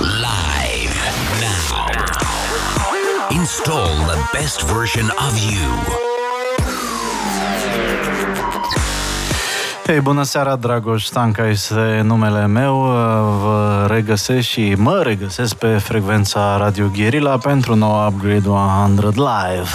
live 0.00 0.94
now. 1.40 1.86
Install 3.30 3.94
the 4.06 4.28
best 4.32 4.62
version 4.62 5.10
of 5.18 5.32
you. 5.50 5.70
Hei, 9.86 10.00
bună 10.00 10.22
seara, 10.22 10.56
Dragoș 10.56 11.04
Stanca 11.04 11.48
este 11.48 12.00
numele 12.04 12.46
meu. 12.46 12.76
Vă 13.42 13.86
regăsesc 13.88 14.46
și 14.46 14.74
mă 14.76 15.02
regăsesc 15.02 15.54
pe 15.54 15.76
frecvența 15.78 16.56
Radio 16.56 16.90
Guerilla 16.96 17.38
pentru 17.38 17.74
nou 17.74 18.06
Upgrade 18.06 18.48
100 18.48 19.08
Live. 19.14 19.68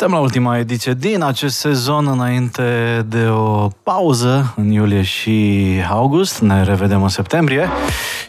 Suntem 0.00 0.18
la 0.18 0.24
ultima 0.24 0.58
ediție 0.58 0.92
din 0.92 1.22
acest 1.22 1.58
sezon, 1.58 2.06
înainte 2.06 2.62
de 3.08 3.26
o 3.26 3.68
pauză 3.82 4.54
în 4.56 4.70
iulie 4.70 5.02
și 5.02 5.66
august. 5.90 6.38
Ne 6.38 6.62
revedem 6.62 7.02
în 7.02 7.08
septembrie 7.08 7.68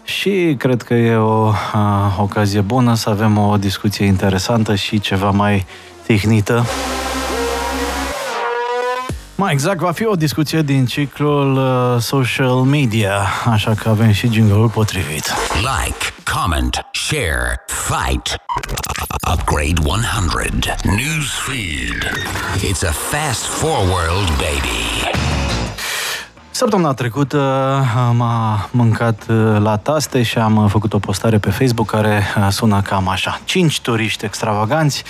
și 0.03 0.55
cred 0.57 0.81
că 0.81 0.93
e 0.93 1.15
o 1.15 1.51
a, 1.73 2.15
ocazie 2.19 2.61
bună 2.61 2.95
să 2.95 3.09
avem 3.09 3.37
o 3.37 3.57
discuție 3.57 4.05
interesantă 4.05 4.75
și 4.75 4.99
ceva 4.99 5.29
mai 5.29 5.65
tehnită. 6.05 6.65
Mai 9.41 9.53
exact, 9.53 9.79
va 9.79 9.91
fi 9.91 10.05
o 10.05 10.15
discuție 10.15 10.61
din 10.61 10.85
ciclul 10.85 11.57
uh, 11.57 12.01
social 12.01 12.55
media, 12.55 13.13
așa 13.45 13.73
că 13.73 13.89
avem 13.89 14.11
și 14.11 14.31
jingle 14.31 14.67
potrivit. 14.73 15.33
Like, 15.53 15.97
comment, 16.33 16.85
share, 16.91 17.63
fight. 17.65 18.35
Upgrade 19.33 19.73
100. 19.83 20.75
Newsfeed. 20.83 22.11
It's 22.57 22.87
a 22.87 22.91
fast 22.91 23.43
forward, 23.45 24.27
baby. 24.27 25.17
Săptămâna 26.51 26.93
trecută 26.93 27.39
am 27.95 28.23
mâncat 28.71 29.25
uh, 29.29 29.57
la 29.59 29.77
taste 29.77 30.23
și 30.23 30.37
am 30.37 30.67
făcut 30.67 30.93
o 30.93 30.99
postare 30.99 31.37
pe 31.37 31.49
Facebook 31.49 31.89
care 31.89 32.23
uh, 32.37 32.47
sună 32.49 32.81
cam 32.81 33.07
așa. 33.07 33.39
Cinci 33.43 33.81
turiști 33.81 34.25
extravaganți 34.25 35.03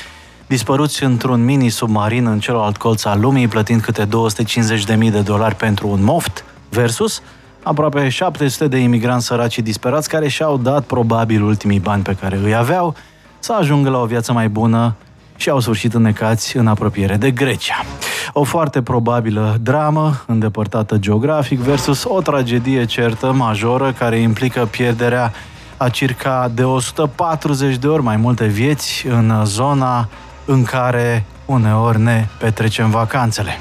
dispăruți 0.52 1.04
într-un 1.04 1.44
mini-submarin 1.44 2.26
în 2.26 2.40
celălalt 2.40 2.78
colț 2.78 3.04
al 3.04 3.20
lumii, 3.20 3.48
plătind 3.48 3.82
câte 3.82 4.06
250.000 4.06 5.12
de 5.12 5.22
dolari 5.22 5.56
pentru 5.56 5.88
un 5.88 6.04
moft, 6.04 6.46
versus 6.70 7.22
aproape 7.64 8.10
700 8.10 8.68
de 8.68 8.78
imigranți 8.78 9.26
săraci 9.26 9.52
și 9.52 9.62
disperați 9.62 10.10
care 10.10 10.28
și-au 10.28 10.58
dat 10.58 10.84
probabil 10.84 11.44
ultimii 11.44 11.80
bani 11.80 12.04
pe 12.04 12.18
care 12.22 12.40
îi 12.44 12.56
aveau 12.56 12.96
să 13.40 13.54
ajungă 13.54 13.90
la 13.90 14.00
o 14.00 14.06
viață 14.06 14.34
mai 14.34 14.50
bună 14.50 14.96
și 15.36 15.50
au 15.50 15.60
sfârșit 15.60 15.94
înnecați 15.94 16.58
în 16.58 16.68
apropiere 16.68 17.16
de 17.16 17.32
Grecia. 17.32 17.86
O 18.34 18.44
foarte 18.44 18.82
probabilă 18.82 19.58
dramă, 19.62 20.24
îndepărtată 20.28 20.98
geografic, 20.98 21.60
versus 21.60 22.04
o 22.04 22.22
tragedie 22.22 22.86
certă, 22.86 23.32
majoră, 23.32 23.92
care 23.92 24.18
implică 24.18 24.68
pierderea 24.72 25.34
a 25.78 25.90
circa 25.90 26.52
de 26.54 26.64
140 26.64 27.76
de 27.76 27.88
ori 27.88 28.04
mai 28.04 28.16
multe 28.16 28.46
vieți 28.46 29.08
în 29.08 29.46
zona 29.46 30.10
în 30.46 30.64
care 30.64 31.26
uneori 31.46 32.00
ne 32.00 32.28
petrecem 32.38 32.90
vacanțele. 32.90 33.52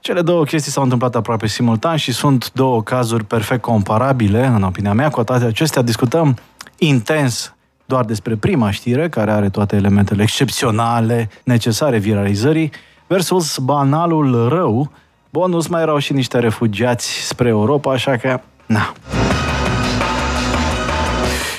Cele 0.00 0.22
două 0.22 0.44
chestii 0.44 0.72
s-au 0.72 0.82
întâmplat 0.82 1.14
aproape 1.14 1.46
simultan 1.46 1.96
și 1.96 2.12
sunt 2.12 2.52
două 2.52 2.82
cazuri 2.82 3.24
perfect 3.24 3.60
comparabile, 3.60 4.46
în 4.46 4.62
opinia 4.62 4.92
mea. 4.92 5.10
Cu 5.10 5.24
toate 5.24 5.44
acestea 5.44 5.82
discutăm 5.82 6.36
intens 6.78 7.54
doar 7.84 8.04
despre 8.04 8.36
prima 8.36 8.70
știre, 8.70 9.08
care 9.08 9.30
are 9.30 9.48
toate 9.48 9.76
elementele 9.76 10.22
excepționale 10.22 11.28
necesare 11.44 11.98
viralizării, 11.98 12.70
versus 13.06 13.58
banalul 13.58 14.48
rău. 14.48 14.90
Bonus 15.30 15.66
mai 15.66 15.82
erau 15.82 15.98
și 15.98 16.12
niște 16.12 16.38
refugiați 16.38 17.26
spre 17.26 17.48
Europa, 17.48 17.92
așa 17.92 18.16
că, 18.16 18.40
na, 18.66 18.92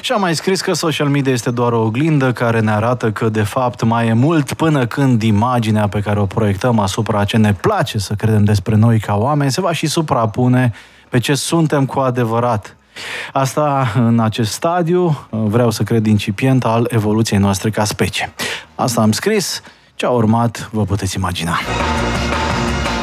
și 0.06 0.12
am 0.12 0.20
mai 0.20 0.36
scris 0.36 0.62
că 0.62 0.74
social 0.74 1.08
media 1.08 1.32
este 1.32 1.52
doar 1.52 1.72
o 1.72 1.82
oglindă 1.82 2.32
care 2.32 2.60
ne 2.60 2.72
arată 2.72 3.12
că 3.12 3.30
de 3.30 3.44
fapt 3.44 3.84
mai 3.84 4.08
e 4.08 4.14
mult 4.14 4.54
până 4.54 4.86
când 4.86 5.22
imaginea 5.22 5.88
pe 5.88 6.00
care 6.00 6.20
o 6.20 6.26
proiectăm 6.26 6.80
asupra 6.80 7.24
ce 7.24 7.38
ne 7.38 7.54
place 7.54 7.98
să 7.98 8.14
credem 8.14 8.44
despre 8.44 8.76
noi 8.76 9.00
ca 9.00 9.16
oameni 9.16 9.52
se 9.52 9.62
va 9.62 9.72
și 9.72 9.88
suprapune 9.88 10.74
pe 11.10 11.20
ce 11.20 11.34
suntem 11.34 11.86
cu 11.86 12.00
adevărat. 12.00 12.76
Asta 13.34 13.94
în 13.96 14.20
acest 14.20 14.52
stadiu, 14.52 15.28
vreau 15.30 15.72
să 15.72 15.84
cred 15.84 16.06
incipient, 16.06 16.66
al 16.66 16.88
evoluției 16.90 17.40
noastre 17.40 17.70
ca 17.70 17.84
specie. 17.84 18.34
Asta 18.76 19.02
am 19.02 19.12
scris, 19.12 19.62
ce 19.96 20.06
a 20.06 20.10
urmat 20.10 20.70
vă 20.72 20.84
puteți 20.84 21.16
imagina. 21.16 21.60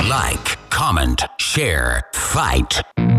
Like, 0.00 0.50
comment, 0.78 1.30
share, 1.36 2.00
fight. 2.10 3.11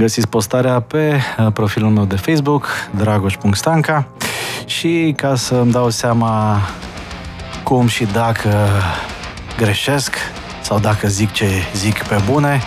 Găsiți 0.00 0.28
postarea 0.28 0.80
pe 0.80 1.20
uh, 1.38 1.52
profilul 1.52 1.90
meu 1.90 2.04
de 2.04 2.16
Facebook, 2.16 2.66
dragoș.stanca 2.96 4.06
și 4.66 5.12
ca 5.16 5.34
să 5.34 5.54
îmi 5.54 5.72
dau 5.72 5.90
seama 5.90 6.58
cum 7.62 7.86
și 7.86 8.04
dacă 8.04 8.68
greșesc 9.56 10.16
sau 10.60 10.78
dacă 10.78 11.08
zic 11.08 11.32
ce 11.32 11.48
zic 11.74 12.02
pe 12.02 12.22
bune, 12.30 12.62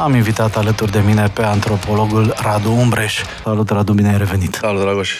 am 0.00 0.14
invitat 0.14 0.56
alături 0.56 0.90
de 0.90 1.02
mine 1.06 1.30
pe 1.34 1.42
antropologul 1.42 2.34
Radu 2.42 2.72
Umbreș. 2.72 3.22
Salut, 3.44 3.70
Radu, 3.70 3.92
bine 3.92 4.08
ai 4.08 4.16
revenit! 4.16 4.54
Salut, 4.54 4.80
Dragoș! 4.80 5.12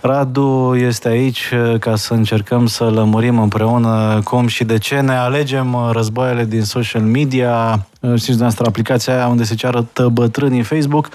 Radu 0.00 0.74
este 0.76 1.08
aici 1.08 1.50
uh, 1.52 1.78
ca 1.78 1.96
să 1.96 2.14
încercăm 2.14 2.66
să 2.66 2.84
lămurim 2.84 3.38
împreună 3.38 4.20
cum 4.24 4.46
și 4.46 4.64
de 4.64 4.78
ce 4.78 5.00
ne 5.00 5.16
alegem 5.16 5.74
uh, 5.74 5.88
războaiele 5.92 6.44
din 6.44 6.62
social 6.62 7.02
media. 7.02 7.86
Uh, 8.00 8.08
știți 8.08 8.26
dumneavoastră 8.26 8.66
aplicația 8.66 9.14
aia 9.14 9.26
unde 9.26 9.44
se 9.44 9.54
ceară 9.54 9.86
bătrânii 10.12 10.62
Facebook. 10.62 11.08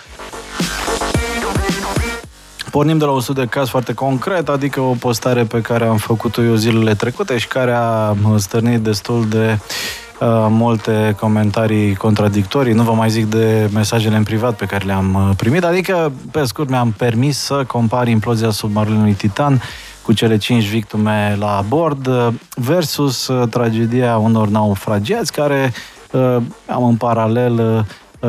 Pornim 2.72 2.97
de 2.97 3.06
la 3.06 3.11
un 3.11 3.22
studiu 3.22 3.44
de 3.44 3.50
caz 3.50 3.69
foarte 3.69 3.94
concret, 3.94 4.50
adică 4.50 4.79
o 4.79 4.94
postare 5.00 5.44
pe 5.44 5.61
care 5.61 5.85
am 5.85 5.97
făcut-o 5.97 6.44
eu 6.44 6.56
zilele 6.56 6.94
trecute 6.94 7.38
și 7.38 7.47
care 7.47 7.72
a 7.72 8.16
stârnit 8.38 8.79
destul 8.79 9.28
de 9.29 9.57
uh, 9.59 10.10
multe 10.50 11.16
comentarii 11.20 11.96
contradictorii. 11.96 12.74
Nu 12.74 12.84
vă 12.84 12.92
mai 12.92 13.09
zic 13.09 13.26
de 13.26 13.70
mesajele 13.74 14.16
în 14.16 14.24
privat 14.24 14.56
pe 14.56 14.66
care 14.66 14.86
le-am 14.86 15.34
primit, 15.38 15.64
adică, 15.64 16.12
pe 16.32 16.44
scurt, 16.44 16.70
mi-am 16.70 16.92
permis 16.98 17.38
să 17.38 17.64
compar 17.68 18.08
implozia 18.08 18.50
submarinului 18.50 19.14
Titan 19.14 19.62
cu 20.02 20.14
cele 20.14 20.38
cinci 20.38 20.68
victime 20.68 21.36
la 21.40 21.64
bord 21.68 22.09
versus 22.56 23.30
tragedia 23.50 24.18
unor 24.18 24.48
naufragiați 24.48 25.32
care 25.32 25.74
uh, 26.12 26.38
am 26.66 26.84
în 26.84 26.96
paralel 26.96 27.59
uh, 27.59 27.86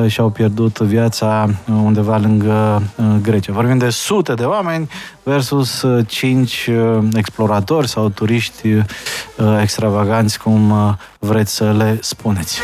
și-au 0.06 0.30
pierdut 0.30 0.78
viața 0.78 1.48
undeva 1.84 2.16
lângă 2.16 2.82
uh, 2.96 3.04
Grecia. 3.22 3.52
Vorbim 3.52 3.78
de 3.78 3.90
sute 3.90 4.34
de 4.34 4.44
oameni 4.44 4.88
versus 5.22 5.84
cinci 6.06 6.70
exploratori 7.12 7.88
sau 7.88 8.08
turiști 8.08 8.68
extravaganți, 9.60 10.38
cum 10.38 10.72
vreți 11.18 11.54
să 11.54 11.72
le 11.72 11.98
spuneți. 12.00 12.60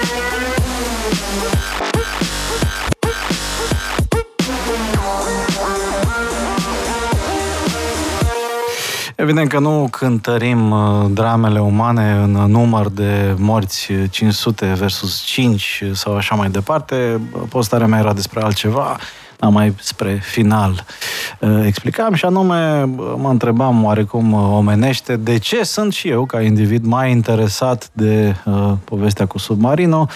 Evident 9.20 9.48
că 9.48 9.58
nu 9.58 9.88
cântărim 9.90 10.70
uh, 10.70 11.06
dramele 11.10 11.60
umane 11.60 12.12
în 12.12 12.30
număr 12.30 12.88
de 12.88 13.34
morți 13.38 13.92
500 14.10 14.72
versus 14.76 15.20
5 15.20 15.84
sau 15.92 16.16
așa 16.16 16.34
mai 16.34 16.50
departe. 16.50 17.20
Postarea 17.48 17.86
mea 17.86 17.98
era 17.98 18.12
despre 18.12 18.40
altceva, 18.40 18.96
dar 19.36 19.50
mai 19.50 19.74
spre 19.80 20.20
final 20.22 20.84
uh, 21.40 21.62
explicam 21.66 22.14
și 22.14 22.24
anume 22.24 22.84
mă 23.16 23.28
întrebam 23.30 23.84
oarecum 23.84 24.32
omenește 24.32 25.16
de 25.16 25.38
ce 25.38 25.62
sunt 25.62 25.92
și 25.92 26.08
eu 26.08 26.24
ca 26.24 26.40
individ 26.40 26.84
mai 26.84 27.10
interesat 27.10 27.90
de 27.92 28.34
uh, 28.44 28.72
povestea 28.84 29.26
cu 29.26 29.38
submarino 29.38 30.06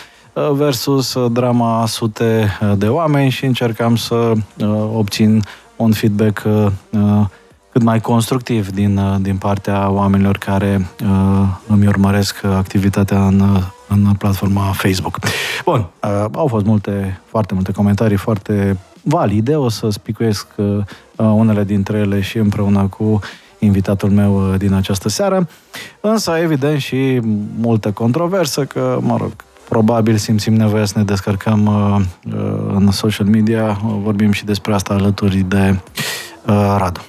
versus 0.52 1.16
drama 1.28 1.86
sute 1.86 2.58
de 2.76 2.88
oameni 2.88 3.30
și 3.30 3.44
încercam 3.44 3.96
să 3.96 4.32
obțin 4.94 5.42
un 5.76 5.92
feedback 5.92 6.42
cât 7.72 7.82
mai 7.82 8.00
constructiv 8.00 8.70
din, 8.70 8.96
uh, 8.96 9.16
din 9.20 9.36
partea 9.36 9.90
oamenilor 9.90 10.38
care 10.38 10.86
uh, 11.02 11.48
îmi 11.66 11.86
urmăresc 11.86 12.44
activitatea 12.44 13.26
în, 13.26 13.40
uh, 13.40 13.62
în 13.88 14.14
platforma 14.18 14.72
Facebook. 14.72 15.18
Bun, 15.64 15.86
uh, 16.02 16.24
au 16.32 16.46
fost 16.46 16.64
multe, 16.64 17.20
foarte 17.24 17.54
multe 17.54 17.72
comentarii 17.72 18.16
foarte 18.16 18.78
valide, 19.02 19.56
o 19.56 19.68
să 19.68 19.90
spicuiesc 19.90 20.46
uh, 20.56 20.84
unele 21.16 21.64
dintre 21.64 21.98
ele 21.98 22.20
și 22.20 22.38
împreună 22.38 22.86
cu 22.86 23.20
invitatul 23.58 24.10
meu 24.10 24.50
uh, 24.50 24.58
din 24.58 24.72
această 24.72 25.08
seară, 25.08 25.48
însă 26.00 26.30
evident 26.42 26.80
și 26.80 27.20
multă 27.58 27.90
controversă 27.90 28.64
că, 28.64 28.98
mă 29.00 29.16
rog, 29.16 29.32
probabil 29.68 30.16
simțim 30.16 30.54
nevoia 30.54 30.84
să 30.84 30.98
ne 30.98 31.04
descărcăm 31.04 31.66
uh, 31.66 32.04
uh, 32.34 32.74
în 32.74 32.90
social 32.90 33.26
media, 33.26 33.80
vorbim 33.82 34.32
și 34.32 34.44
despre 34.44 34.74
asta 34.74 34.94
alături 34.94 35.36
de 35.36 35.78
uh, 36.46 36.74
Radu. 36.78 37.00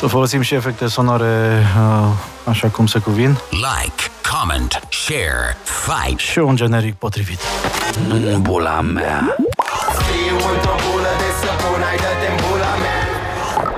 Să 0.00 0.06
folosim 0.06 0.40
și 0.40 0.54
efecte 0.54 0.86
sonore 0.86 1.66
uh, 1.76 2.12
așa 2.44 2.68
cum 2.68 2.86
se 2.86 2.98
cuvin. 2.98 3.38
Like, 3.50 4.02
comment, 4.32 4.80
share, 4.90 5.56
fight. 5.64 6.18
Și 6.18 6.38
un 6.38 6.56
generic 6.56 6.94
potrivit. 6.94 7.40
Bula 8.40 8.80
mea. 8.80 9.36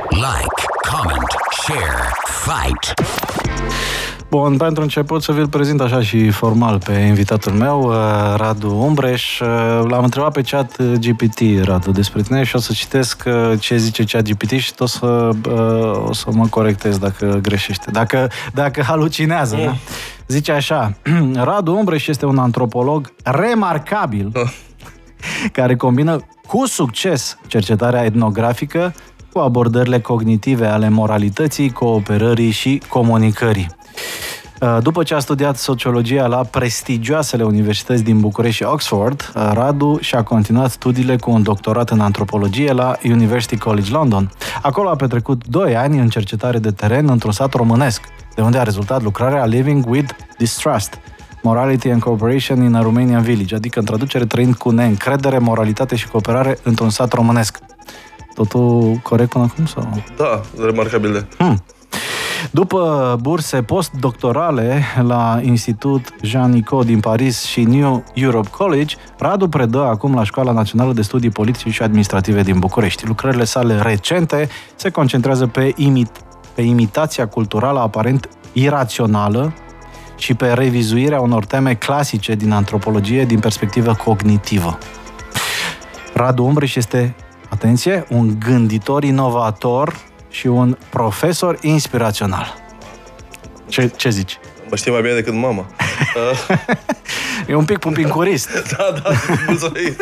Like, 0.09 0.59
comment, 0.91 1.31
share, 1.65 2.13
fight. 2.25 2.95
Bun, 4.33 4.57
pentru 4.57 4.83
început 4.83 5.23
să 5.23 5.33
vi-l 5.33 5.49
prezint 5.49 5.81
așa 5.81 6.03
și 6.03 6.31
formal 6.31 6.79
pe 6.79 6.93
invitatul 6.93 7.53
meu, 7.53 7.83
uh, 7.83 7.95
Radu 8.37 8.75
Umbreș. 8.75 9.41
Uh, 9.41 9.49
L-am 9.89 10.05
întrebat 10.05 10.33
pe 10.33 10.43
chat 10.43 10.77
uh, 10.79 10.93
GPT, 10.93 11.65
Radu, 11.65 11.91
despre 11.91 12.23
tine 12.23 12.43
și 12.43 12.57
o 12.57 12.59
să 12.59 12.73
citesc 12.73 13.23
ce 13.59 13.77
zice 13.77 14.05
chat 14.05 14.23
GPT 14.23 14.51
și 14.51 14.75
tot 14.75 14.89
să, 14.89 15.31
o 16.07 16.13
să 16.13 16.27
mă 16.31 16.47
corectez 16.47 16.99
dacă 16.99 17.39
greșește, 17.43 17.91
dacă, 17.91 18.31
dacă 18.53 18.83
halucinează. 18.83 19.57
Da? 19.57 19.77
Zice 20.27 20.53
așa, 20.53 20.97
Radu 21.49 21.77
Umbreș 21.77 22.07
este 22.07 22.27
un 22.27 22.39
antropolog 22.39 23.13
remarcabil 23.25 24.31
oh. 24.35 24.53
care 25.59 25.77
combină 25.77 26.21
cu 26.47 26.67
succes 26.67 27.39
cercetarea 27.47 28.05
etnografică 28.05 28.95
cu 29.33 29.39
abordările 29.39 30.01
cognitive 30.01 30.67
ale 30.67 30.89
moralității, 30.89 31.71
cooperării 31.71 32.51
și 32.51 32.83
comunicării. 32.89 33.81
Uh, 34.63 34.79
după 34.83 35.03
ce 35.03 35.15
a 35.15 35.19
studiat 35.19 35.57
sociologia 35.57 36.27
la 36.27 36.37
prestigioasele 36.37 37.43
universități 37.43 38.03
din 38.03 38.21
București 38.21 38.57
și 38.57 38.63
Oxford, 38.63 39.33
uh, 39.35 39.51
Radu 39.53 39.99
și-a 40.01 40.23
continuat 40.23 40.71
studiile 40.71 41.17
cu 41.17 41.31
un 41.31 41.43
doctorat 41.43 41.91
în 41.91 42.01
antropologie 42.01 42.73
la 42.73 42.97
University 43.05 43.57
College 43.59 43.93
London. 43.93 44.31
Acolo 44.63 44.89
a 44.89 44.97
petrecut 44.97 45.47
2 45.47 45.77
ani 45.77 45.99
în 45.99 46.09
cercetare 46.09 46.59
de 46.59 46.71
teren 46.71 47.09
într-un 47.09 47.33
sat 47.33 47.55
românesc, 47.55 48.03
de 48.35 48.43
unde 48.43 48.59
a 48.59 48.63
rezultat 48.63 49.03
lucrarea 49.03 49.45
Living 49.45 49.85
with 49.89 50.15
Distrust, 50.39 50.99
Morality 51.43 51.89
and 51.89 52.03
Cooperation 52.03 52.63
in 52.63 52.75
a 52.75 52.83
Romanian 52.83 53.23
Village, 53.23 53.55
adică 53.55 53.79
în 53.79 53.85
traducere 53.85 54.25
trăind 54.25 54.55
cu 54.55 54.71
neîncredere, 54.71 55.39
moralitate 55.39 55.97
și 55.97 56.09
cooperare 56.09 56.59
într-un 56.63 56.91
sat 56.91 57.13
românesc. 57.13 57.59
Totul 58.35 59.01
corect 59.03 59.31
până 59.31 59.45
acum? 59.45 59.67
Sau? 59.67 60.03
Da, 60.17 60.41
remarcabil 60.65 61.13
de. 61.13 61.25
Hmm. 61.37 61.63
După 62.55 63.17
burse 63.21 63.63
postdoctorale 63.63 64.83
la 65.03 65.41
Institut 65.43 66.15
Jean 66.23 66.51
Nicot 66.51 66.87
din 66.87 67.01
Paris 67.01 67.45
și 67.45 67.63
New 67.63 68.05
Europe 68.15 68.49
College, 68.51 68.97
Radu 69.19 69.49
predă 69.49 69.85
acum 69.85 70.15
la 70.15 70.25
Școala 70.25 70.53
Națională 70.53 70.93
de 70.93 71.03
Studii 71.03 71.31
Politice 71.31 71.71
și 71.71 71.83
Administrative 71.83 72.43
din 72.43 72.59
București. 72.59 73.07
Lucrările 73.07 73.45
sale 73.45 73.79
recente 73.81 74.49
se 74.75 74.91
concentrează 74.91 75.47
pe, 75.47 75.75
imit- 75.77 76.25
pe 76.55 76.63
imitația 76.63 77.29
culturală 77.29 77.81
aparent 77.81 78.29
irațională 78.53 79.53
și 80.17 80.35
pe 80.35 80.53
revizuirea 80.53 81.21
unor 81.21 81.45
teme 81.45 81.75
clasice 81.75 82.35
din 82.35 82.53
antropologie 82.53 83.25
din 83.25 83.39
perspectivă 83.39 83.95
cognitivă. 83.95 84.79
Radu 86.15 86.45
Umbreș 86.45 86.75
este, 86.75 87.15
atenție, 87.49 88.07
un 88.11 88.39
gânditor 88.39 89.05
inovator 89.05 90.11
și 90.33 90.47
un 90.47 90.77
profesor 90.91 91.59
inspirațional. 91.61 92.55
Ce, 93.69 93.91
ce 93.97 94.11
zici? 94.11 94.39
Mă 94.71 94.77
știe 94.77 94.93
mai 94.93 95.01
bine 95.01 95.15
decât 95.15 95.35
mama. 95.35 95.67
e 97.49 97.55
un 97.55 97.65
pic 97.65 97.79
pupincurist. 97.79 98.49
da, 98.77 98.95
da, 99.03 99.11
mulțumesc. 99.47 99.97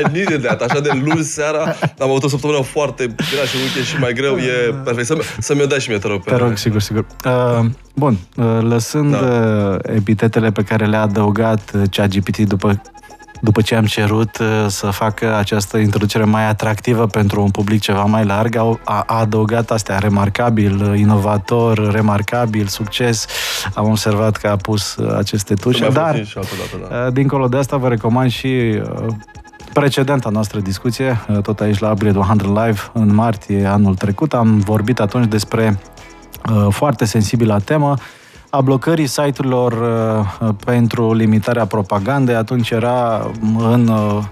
I 0.00 0.12
needed 0.12 0.42
that. 0.42 0.60
Așa 0.60 0.80
de 0.80 0.90
luni 1.04 1.22
seara 1.22 1.76
am 1.98 2.08
avut 2.10 2.22
o 2.22 2.28
săptămână 2.28 2.62
foarte 2.62 3.06
grea 3.06 3.44
și 3.44 3.56
weekend 3.56 3.84
și 3.84 3.98
mai 3.98 4.12
greu. 4.12 4.36
E 4.36 4.74
perfect. 4.84 5.06
Să, 5.06 5.18
să 5.38 5.54
mi-o 5.54 5.66
dai 5.66 5.80
și 5.80 5.88
mie, 5.88 5.98
te 5.98 6.06
rog. 6.06 6.24
Te 6.24 6.36
rog, 6.36 6.56
sigur, 6.56 6.80
sigur. 6.80 7.06
Uh, 7.24 7.66
bun, 7.94 8.18
uh, 8.36 8.58
lăsând 8.60 9.12
da. 9.12 9.18
uh, 9.18 9.96
epitetele 9.96 10.50
pe 10.50 10.62
care 10.62 10.86
le-a 10.86 11.00
adăugat 11.00 11.70
uh, 11.74 11.82
ChatGPT 11.90 12.38
după 12.38 12.82
după 13.40 13.60
ce 13.60 13.74
am 13.74 13.84
cerut 13.84 14.38
uh, 14.38 14.46
să 14.66 14.86
facă 14.86 15.36
această 15.36 15.76
introducere 15.76 16.24
mai 16.24 16.48
atractivă 16.48 17.06
pentru 17.06 17.42
un 17.42 17.50
public 17.50 17.80
ceva 17.80 18.04
mai 18.04 18.24
larg, 18.24 18.56
a, 18.84 19.02
adăugat 19.06 19.70
astea, 19.70 19.98
remarcabil, 19.98 20.94
inovator, 20.96 21.90
remarcabil, 21.90 22.66
succes. 22.66 23.26
Am 23.74 23.88
observat 23.88 24.36
că 24.36 24.48
a 24.48 24.56
pus 24.56 24.96
uh, 24.96 25.16
aceste 25.16 25.54
tușe, 25.54 25.88
dar 25.88 26.14
dată, 26.14 26.88
da. 26.88 27.04
Uh, 27.06 27.12
dincolo 27.12 27.48
de 27.48 27.56
asta 27.56 27.76
vă 27.76 27.88
recomand 27.88 28.30
și 28.30 28.80
precedenta 29.72 30.28
noastră 30.28 30.60
discuție, 30.60 31.20
tot 31.42 31.60
aici 31.60 31.78
la 31.78 31.90
Upgrade 31.90 32.18
100 32.18 32.64
Live, 32.64 32.80
în 32.92 33.14
martie 33.14 33.66
anul 33.66 33.94
trecut. 33.94 34.34
Am 34.34 34.58
vorbit 34.58 35.00
atunci 35.00 35.28
despre 35.28 35.78
foarte 36.68 37.04
sensibilă 37.04 37.60
temă, 37.64 37.94
a 38.50 38.60
blocării 38.60 39.06
site-urilor 39.06 39.72
uh, 39.72 40.48
pentru 40.64 41.14
limitarea 41.14 41.66
propagandei, 41.66 42.34
atunci 42.34 42.70
era 42.70 43.30
în 43.58 43.88
uh, 43.88 44.22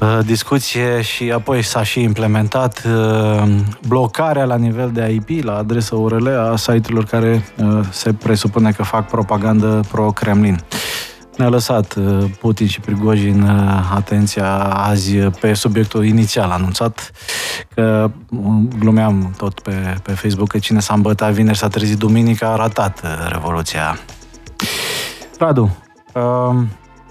uh, 0.00 0.18
discuție 0.24 1.00
și 1.00 1.30
apoi 1.30 1.62
s-a 1.62 1.82
și 1.82 2.02
implementat 2.02 2.86
blocarea 3.88 4.44
la 4.44 4.56
nivel 4.56 4.90
de 4.92 5.10
IP, 5.10 5.44
la 5.44 5.56
adresa 5.56 5.96
URL 5.96 6.26
a 6.28 6.56
site-urilor 6.56 7.04
care 7.04 7.44
se 7.90 8.12
presupune 8.12 8.72
că 8.72 8.82
fac 8.82 9.08
propagandă 9.08 9.80
pro-Kremlin 9.90 10.60
ne-a 11.36 11.48
lăsat 11.48 11.94
uh, 11.94 12.24
Putin 12.40 12.66
și 12.66 12.80
Prigojin 12.80 13.42
uh, 13.42 13.90
atenția 13.94 14.58
azi 14.64 15.16
pe 15.16 15.54
subiectul 15.54 16.04
inițial 16.04 16.50
anunțat, 16.50 17.10
că 17.74 18.10
uh, 18.30 18.38
glumeam 18.78 19.34
tot 19.36 19.60
pe, 19.60 19.96
pe 20.02 20.12
Facebook 20.12 20.48
că 20.48 20.58
cine 20.58 20.80
s-a 20.80 20.94
îmbătat 20.94 21.32
vineri 21.32 21.58
s-a 21.58 21.68
trezit 21.68 21.98
duminică 21.98 22.46
a 22.46 22.56
ratat 22.56 23.02
Revoluția. 23.28 23.98
Radu, 25.38 25.76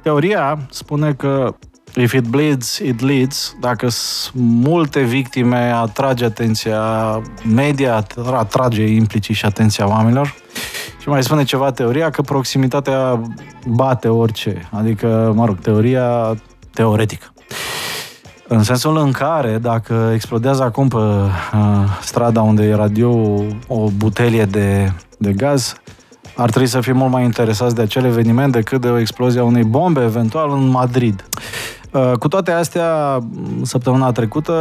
teoria 0.02 0.60
spune 0.70 1.14
că 1.14 1.56
if 1.96 2.14
it 2.14 2.28
bleeds, 2.28 2.78
it 2.78 3.02
leads. 3.02 3.56
Dacă 3.60 3.90
sunt 3.90 4.44
multe 4.44 5.02
victime, 5.02 5.72
atrage 5.76 6.26
atenția 6.26 6.82
media, 7.54 8.06
atrage 8.34 8.84
implicit 8.84 9.36
și 9.36 9.46
atenția 9.46 9.88
oamenilor. 9.88 10.36
Și 11.02 11.10
mai 11.10 11.24
spune 11.24 11.44
ceva 11.44 11.72
teoria 11.72 12.10
că 12.10 12.22
proximitatea 12.22 13.22
bate 13.68 14.08
orice. 14.08 14.70
Adică, 14.72 15.32
mă 15.36 15.46
rog, 15.46 15.60
teoria 15.60 16.36
teoretică. 16.74 17.34
În 18.48 18.64
sensul 18.64 18.98
în 18.98 19.12
care, 19.12 19.58
dacă 19.58 20.12
explodează 20.14 20.64
acum 20.64 20.88
pe 20.88 20.96
uh, 20.98 21.30
strada 22.02 22.42
unde 22.42 22.64
e 22.64 22.74
radio 22.74 23.10
o 23.68 23.90
butelie 23.98 24.46
de, 24.46 24.92
de 25.18 25.32
gaz, 25.32 25.76
ar 26.36 26.50
trebui 26.50 26.68
să 26.68 26.82
fim 26.82 26.98
mult 26.98 27.12
mai 27.12 27.24
interesați 27.24 27.76
de 27.76 27.82
acel 27.82 28.06
eveniment 28.06 28.52
decât 28.52 28.82
de 28.82 28.88
o 28.88 28.98
explozie 28.98 29.40
a 29.40 29.44
unei 29.44 29.64
bombe, 29.64 30.02
eventual 30.04 30.52
în 30.52 30.68
Madrid. 30.68 31.26
Uh, 31.92 32.12
cu 32.20 32.28
toate 32.28 32.52
astea, 32.52 33.20
săptămâna 33.62 34.12
trecută, 34.12 34.54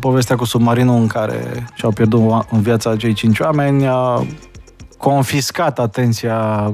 povestea 0.00 0.36
cu 0.36 0.44
submarinul 0.44 1.00
în 1.00 1.06
care 1.06 1.66
și-au 1.74 1.90
pierdut 1.90 2.46
în 2.50 2.60
viața 2.60 2.96
cei 2.96 3.12
cinci 3.12 3.38
oameni 3.38 3.86
a 3.86 4.26
confiscat 4.98 5.78
atenția 5.78 6.72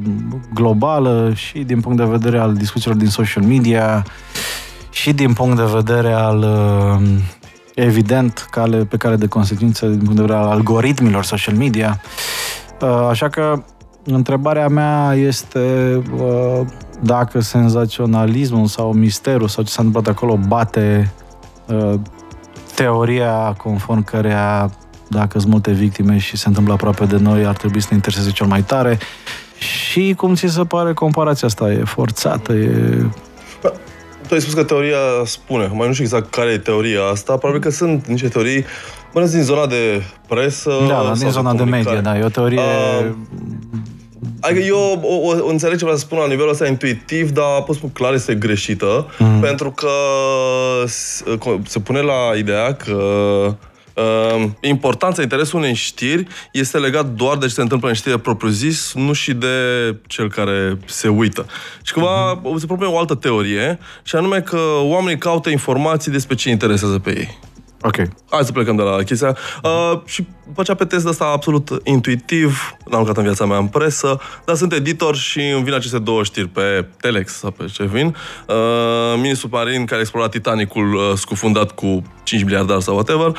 globală 0.54 1.32
și 1.34 1.58
din 1.58 1.80
punct 1.80 1.98
de 1.98 2.04
vedere 2.04 2.38
al 2.38 2.54
discuțiilor 2.54 2.98
din 2.98 3.08
social 3.08 3.42
media 3.42 4.06
și 4.90 5.12
din 5.12 5.32
punct 5.32 5.56
de 5.56 5.70
vedere 5.74 6.12
al 6.12 6.38
uh, 6.38 7.08
evident 7.74 8.46
cale, 8.50 8.84
pe 8.84 8.96
care 8.96 9.16
de 9.16 9.26
consecință 9.26 9.86
din 9.86 9.98
punct 9.98 10.14
de 10.14 10.20
vedere 10.20 10.38
al 10.38 10.48
algoritmilor 10.48 11.24
social 11.24 11.54
media. 11.54 12.00
Uh, 12.80 13.06
așa 13.10 13.28
că 13.28 13.62
întrebarea 14.14 14.68
mea 14.68 15.14
este 15.14 16.02
dacă 17.00 17.40
senzaționalismul 17.40 18.66
sau 18.66 18.92
misterul 18.92 19.48
sau 19.48 19.64
ce 19.64 19.70
s-a 19.70 19.82
întâmplat 19.82 20.14
acolo 20.14 20.38
bate 20.46 21.12
teoria 22.74 23.54
conform 23.56 24.04
cărea 24.04 24.70
dacă 25.08 25.38
sunt 25.38 25.50
multe 25.50 25.72
victime 25.72 26.18
și 26.18 26.36
se 26.36 26.48
întâmplă 26.48 26.72
aproape 26.72 27.04
de 27.04 27.16
noi, 27.16 27.46
ar 27.46 27.56
trebui 27.56 27.80
să 27.80 27.86
ne 27.90 27.96
intereseze 27.96 28.30
cel 28.30 28.46
mai 28.46 28.62
tare. 28.62 28.98
Și 29.58 30.14
cum 30.16 30.34
ți 30.34 30.46
se 30.46 30.64
pare 30.64 30.92
comparația 30.92 31.48
asta? 31.48 31.72
E 31.72 31.82
forțată? 31.84 32.52
E... 32.52 33.04
Ba, 33.62 33.72
tu 34.28 34.34
ai 34.34 34.40
spus 34.40 34.52
că 34.52 34.64
teoria 34.64 34.96
spune, 35.24 35.70
mai 35.72 35.86
nu 35.86 35.92
știu 35.92 36.04
exact 36.04 36.30
care 36.30 36.50
e 36.50 36.58
teoria 36.58 37.02
asta, 37.12 37.36
probabil 37.36 37.62
că 37.62 37.70
sunt 37.70 38.06
niște 38.06 38.28
teorii, 38.28 38.64
mă 39.12 39.20
din 39.20 39.42
zona 39.42 39.66
de 39.66 40.02
presă 40.28 40.72
Da, 40.88 41.02
da 41.06 41.12
din 41.18 41.30
zona 41.30 41.50
de, 41.52 41.56
de 41.56 41.70
media, 41.70 42.00
da, 42.00 42.18
e 42.18 42.24
o 42.24 42.28
teorie... 42.28 42.60
Uh, 42.60 43.14
Adică 44.40 44.60
eu 44.60 45.00
o, 45.02 45.16
o, 45.16 45.44
o 45.44 45.48
înțeleg 45.48 45.76
ce 45.76 45.82
vreau 45.82 45.98
să 45.98 46.04
spun 46.04 46.18
la 46.18 46.26
nivelul 46.26 46.50
ăsta 46.50 46.66
intuitiv, 46.66 47.30
dar 47.30 47.62
pot 47.62 47.76
spun 47.76 47.90
clar 47.90 48.12
este 48.12 48.34
greșită, 48.34 49.06
mm. 49.18 49.40
pentru 49.40 49.70
că 49.70 49.90
se, 50.86 51.38
se 51.64 51.78
pune 51.78 52.00
la 52.00 52.36
ideea 52.36 52.74
că 52.74 52.96
Ehm, 53.98 54.56
importanța, 54.60 55.22
interesul 55.22 55.58
unei 55.58 55.74
știri 55.74 56.26
este 56.52 56.78
legat 56.78 57.06
doar 57.06 57.36
de 57.36 57.46
ce 57.46 57.52
se 57.52 57.60
întâmplă 57.60 57.88
în 57.88 57.94
știre 57.94 58.18
propriu-zis, 58.18 58.92
nu 58.94 59.12
și 59.12 59.32
de 59.32 59.48
cel 60.06 60.28
care 60.28 60.78
se 60.84 61.08
uită. 61.08 61.46
Și 61.82 61.92
cumva 61.92 62.40
uh-huh. 62.40 62.58
se 62.58 62.66
propune 62.66 62.88
o 62.88 62.98
altă 62.98 63.14
teorie, 63.14 63.78
și 64.02 64.16
anume 64.16 64.40
că 64.40 64.60
oamenii 64.80 65.18
caută 65.18 65.50
informații 65.50 66.12
despre 66.12 66.34
ce 66.34 66.50
interesează 66.50 66.98
pe 66.98 67.18
ei. 67.18 67.38
Ok. 67.82 67.96
Hai 68.30 68.44
să 68.44 68.52
plecăm 68.52 68.76
de 68.76 68.82
la 68.82 69.02
chestia. 69.02 69.36
Uh, 69.62 70.00
și 70.04 70.26
făcea 70.54 70.74
pe 70.74 70.84
test 70.84 71.06
ăsta 71.06 71.24
absolut 71.24 71.80
intuitiv. 71.84 72.76
N-am 72.90 72.98
lucrat 72.98 73.16
în 73.16 73.22
viața 73.22 73.46
mea 73.46 73.58
în 73.58 73.66
presă, 73.66 74.20
dar 74.44 74.56
sunt 74.56 74.72
editor 74.72 75.16
și 75.16 75.40
îmi 75.40 75.64
vin 75.64 75.74
aceste 75.74 75.98
două 75.98 76.22
știri 76.22 76.48
pe 76.48 76.86
Telex 77.00 77.32
sau 77.32 77.50
pe 77.50 77.64
ce 77.72 77.84
vin. 77.84 78.16
Uh, 78.48 78.54
mini 79.20 79.36
submarin 79.36 79.84
care 79.84 79.96
a 79.96 80.00
explorat 80.00 80.30
Titanicul 80.30 80.94
uh, 80.94 81.12
scufundat 81.14 81.70
cu 81.70 82.02
5 82.22 82.42
miliardari 82.42 82.82
sau 82.82 82.94
whatever. 82.94 83.36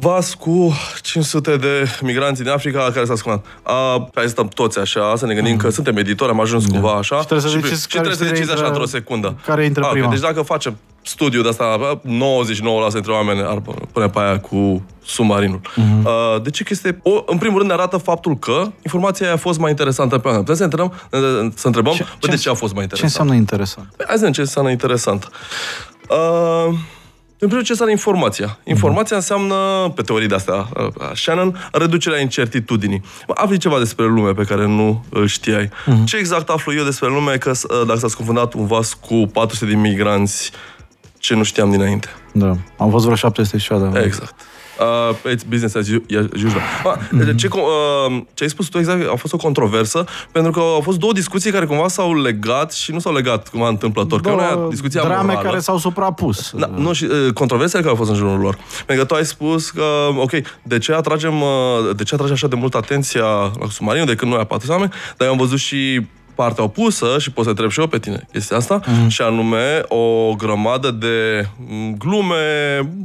Vas 0.00 0.34
cu 0.34 0.72
500 1.02 1.56
de 1.56 1.84
migranți 2.02 2.42
din 2.42 2.50
Africa 2.50 2.90
care 2.94 3.04
s-a 3.04 3.14
scumat. 3.14 3.44
Uh, 3.66 4.02
hai 4.14 4.22
să 4.24 4.28
stăm 4.28 4.48
toți 4.48 4.78
așa, 4.78 5.14
să 5.16 5.26
ne 5.26 5.34
gândim 5.34 5.56
că 5.56 5.70
suntem 5.70 5.96
editori, 5.96 6.30
am 6.30 6.40
ajuns 6.40 6.64
cumva 6.66 6.92
așa. 6.92 7.18
Și 7.20 7.26
trebuie 7.26 7.50
să 7.50 7.56
și, 7.56 7.62
decizi 7.62 7.80
și 7.82 7.86
care 7.96 8.08
trebuie 8.08 8.16
să 8.16 8.24
știre 8.24 8.38
decizi 8.38 8.52
așa 8.52 8.60
intră- 8.66 8.68
într-o 8.80 8.86
secundă. 8.98 9.36
care 9.46 9.64
intră 9.64 9.82
Ah, 9.82 9.88
ok, 9.88 9.92
prima. 9.94 10.10
Deci 10.10 10.20
dacă 10.20 10.42
facem 10.42 10.76
studiul 11.02 11.42
de 11.42 11.48
asta, 11.48 12.00
99% 12.04 12.92
dintre 12.92 13.12
oameni 13.12 13.40
ar 13.42 13.60
pune 13.92 14.06
pe 14.08 14.18
aia 14.20 14.40
cu 14.40 14.82
submarinul. 15.04 15.60
Mhm. 15.76 16.04
Uh, 16.04 16.42
de 16.42 16.50
ce 16.50 16.62
că 16.62 16.68
este... 16.72 17.00
O, 17.02 17.22
în 17.26 17.38
primul 17.38 17.56
rând 17.58 17.70
ne 17.70 17.76
arată 17.76 17.96
faptul 17.96 18.36
că 18.38 18.62
informația 18.82 19.26
aia 19.26 19.34
a 19.34 19.38
fost 19.38 19.58
mai 19.58 19.70
interesantă 19.70 20.18
pe 20.18 20.26
oameni. 20.28 20.44
Putem 20.44 20.58
să 20.58 20.64
întrebăm, 20.64 20.92
să 21.54 21.66
întrebăm 21.66 21.92
Ce- 21.94 22.02
bă, 22.20 22.26
de 22.26 22.36
ce- 22.36 22.42
ce 22.42 22.48
a 22.50 22.54
fost 22.54 22.74
mai 22.74 22.86
Ce 22.86 22.94
interesant? 22.94 23.10
înseamnă 23.10 23.34
interesant? 23.34 23.86
Păi, 23.96 24.04
Hai 24.08 24.14
să 24.16 24.18
vedem 24.20 24.32
ce 24.34 24.40
înseamnă 24.40 24.70
interesant. 24.70 25.28
Uh, 26.08 26.74
în 27.42 27.48
primul 27.48 27.64
rând, 27.64 27.64
ce 27.64 27.70
înseamnă 27.70 27.94
informația? 27.94 28.58
Informația 28.64 29.16
înseamnă, 29.16 29.54
pe 29.94 30.02
teorii 30.02 30.28
de-astea, 30.28 30.54
uh, 30.54 31.14
Shannon, 31.14 31.68
reducerea 31.72 32.20
incertitudinii. 32.20 33.02
Afli 33.28 33.58
ceva 33.58 33.78
despre 33.78 34.04
lume 34.04 34.32
pe 34.32 34.42
care 34.42 34.66
nu 34.66 35.04
îl 35.08 35.26
știai. 35.26 35.70
Ce 36.04 36.16
exact 36.16 36.48
aflu 36.48 36.74
eu 36.74 36.84
despre 36.84 37.08
lume 37.08 37.36
că 37.36 37.50
uh, 37.50 37.86
dacă 37.86 37.98
s-a 37.98 38.08
scufundat 38.08 38.52
un 38.52 38.66
vas 38.66 38.92
cu 38.92 39.14
400 39.14 39.70
de 39.70 39.76
migranți, 39.76 40.50
ce 41.18 41.34
nu 41.34 41.42
știam 41.42 41.70
dinainte? 41.70 42.08
Da. 42.32 42.56
Am 42.76 42.90
fost 42.90 43.04
vreo 43.04 43.16
700 43.16 43.58
și 43.58 43.68
ceva. 43.68 44.02
Exact. 44.02 44.34
Uh, 44.78 45.32
it's 45.34 45.44
business 45.48 45.74
as 45.74 45.88
u- 45.88 46.04
usual. 46.44 46.62
Uh, 47.12 47.36
ce, 47.36 47.48
co- 47.48 47.60
uh, 48.10 48.22
ce 48.34 48.42
ai 48.44 48.50
spus 48.50 48.66
tu 48.66 48.78
exact 48.78 49.08
a 49.12 49.16
fost 49.16 49.32
o 49.32 49.36
controversă, 49.36 50.04
pentru 50.32 50.52
că 50.52 50.60
au 50.60 50.80
fost 50.80 50.98
două 50.98 51.12
discuții 51.12 51.50
care 51.50 51.64
cumva 51.66 51.88
s-au 51.88 52.20
legat 52.22 52.72
și 52.72 52.92
nu 52.92 52.98
s-au 52.98 53.12
legat 53.12 53.48
cumva 53.48 53.68
întâmplător. 53.68 54.20
Că 54.20 54.30
una 54.30 54.44
e 54.44 54.68
discuția 54.68 55.02
drame 55.02 55.22
morală. 55.22 55.48
care 55.48 55.58
s-au 55.60 55.78
suprapus. 55.78 56.50
Da, 56.56 56.66
nu, 56.76 56.92
și 56.92 57.04
uh, 57.04 57.32
controversele 57.32 57.82
care 57.82 57.90
au 57.92 57.98
fost 57.98 58.10
în 58.10 58.16
jurul 58.16 58.38
lor. 58.40 58.58
Pentru 58.86 59.04
că 59.04 59.04
tu 59.04 59.14
ai 59.18 59.26
spus 59.26 59.70
că, 59.70 59.84
ok, 60.16 60.30
de 60.62 60.78
ce 60.78 60.92
atragem, 60.92 61.40
uh, 61.40 61.48
de 61.96 62.02
ce 62.02 62.14
atrage 62.14 62.32
așa 62.32 62.46
de 62.46 62.56
mult 62.56 62.74
atenția 62.74 63.24
la 63.24 63.66
submarinul 63.70 64.06
decât 64.08 64.28
noi 64.28 64.38
a 64.40 64.44
patru 64.44 64.70
oameni, 64.72 64.90
dar 65.16 65.26
eu 65.26 65.32
am 65.32 65.38
văzut 65.38 65.58
și 65.58 66.00
partea 66.42 66.64
opusă 66.64 67.18
și 67.18 67.30
pot 67.30 67.44
să 67.44 67.50
întreb 67.50 67.70
și 67.70 67.80
eu 67.80 67.86
pe 67.86 67.98
tine 67.98 68.26
chestia 68.32 68.56
asta, 68.56 68.80
mm. 68.86 69.08
și 69.08 69.22
anume 69.22 69.82
o 69.88 70.34
grămadă 70.34 70.90
de 70.90 71.46
m, 71.68 71.94
glume, 71.98 72.44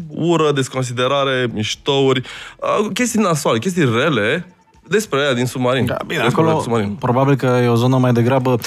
ură, 0.10 0.52
desconsiderare, 0.52 1.50
miștouri, 1.54 2.22
uh, 2.58 2.88
chestii 2.94 3.22
nasoale, 3.22 3.60
chestii 3.60 3.86
rele 3.94 4.48
despre 4.88 5.20
aia 5.20 5.34
din 5.34 5.46
submarin. 5.46 5.86
Da, 5.86 5.98
bine, 6.08 6.24
Despre 6.24 6.42
acolo 6.42 6.62
submarin. 6.62 6.96
probabil 7.00 7.36
că 7.36 7.60
e 7.64 7.68
o 7.68 7.76
zonă 7.76 7.98
mai 7.98 8.14
degrabă 8.14 8.60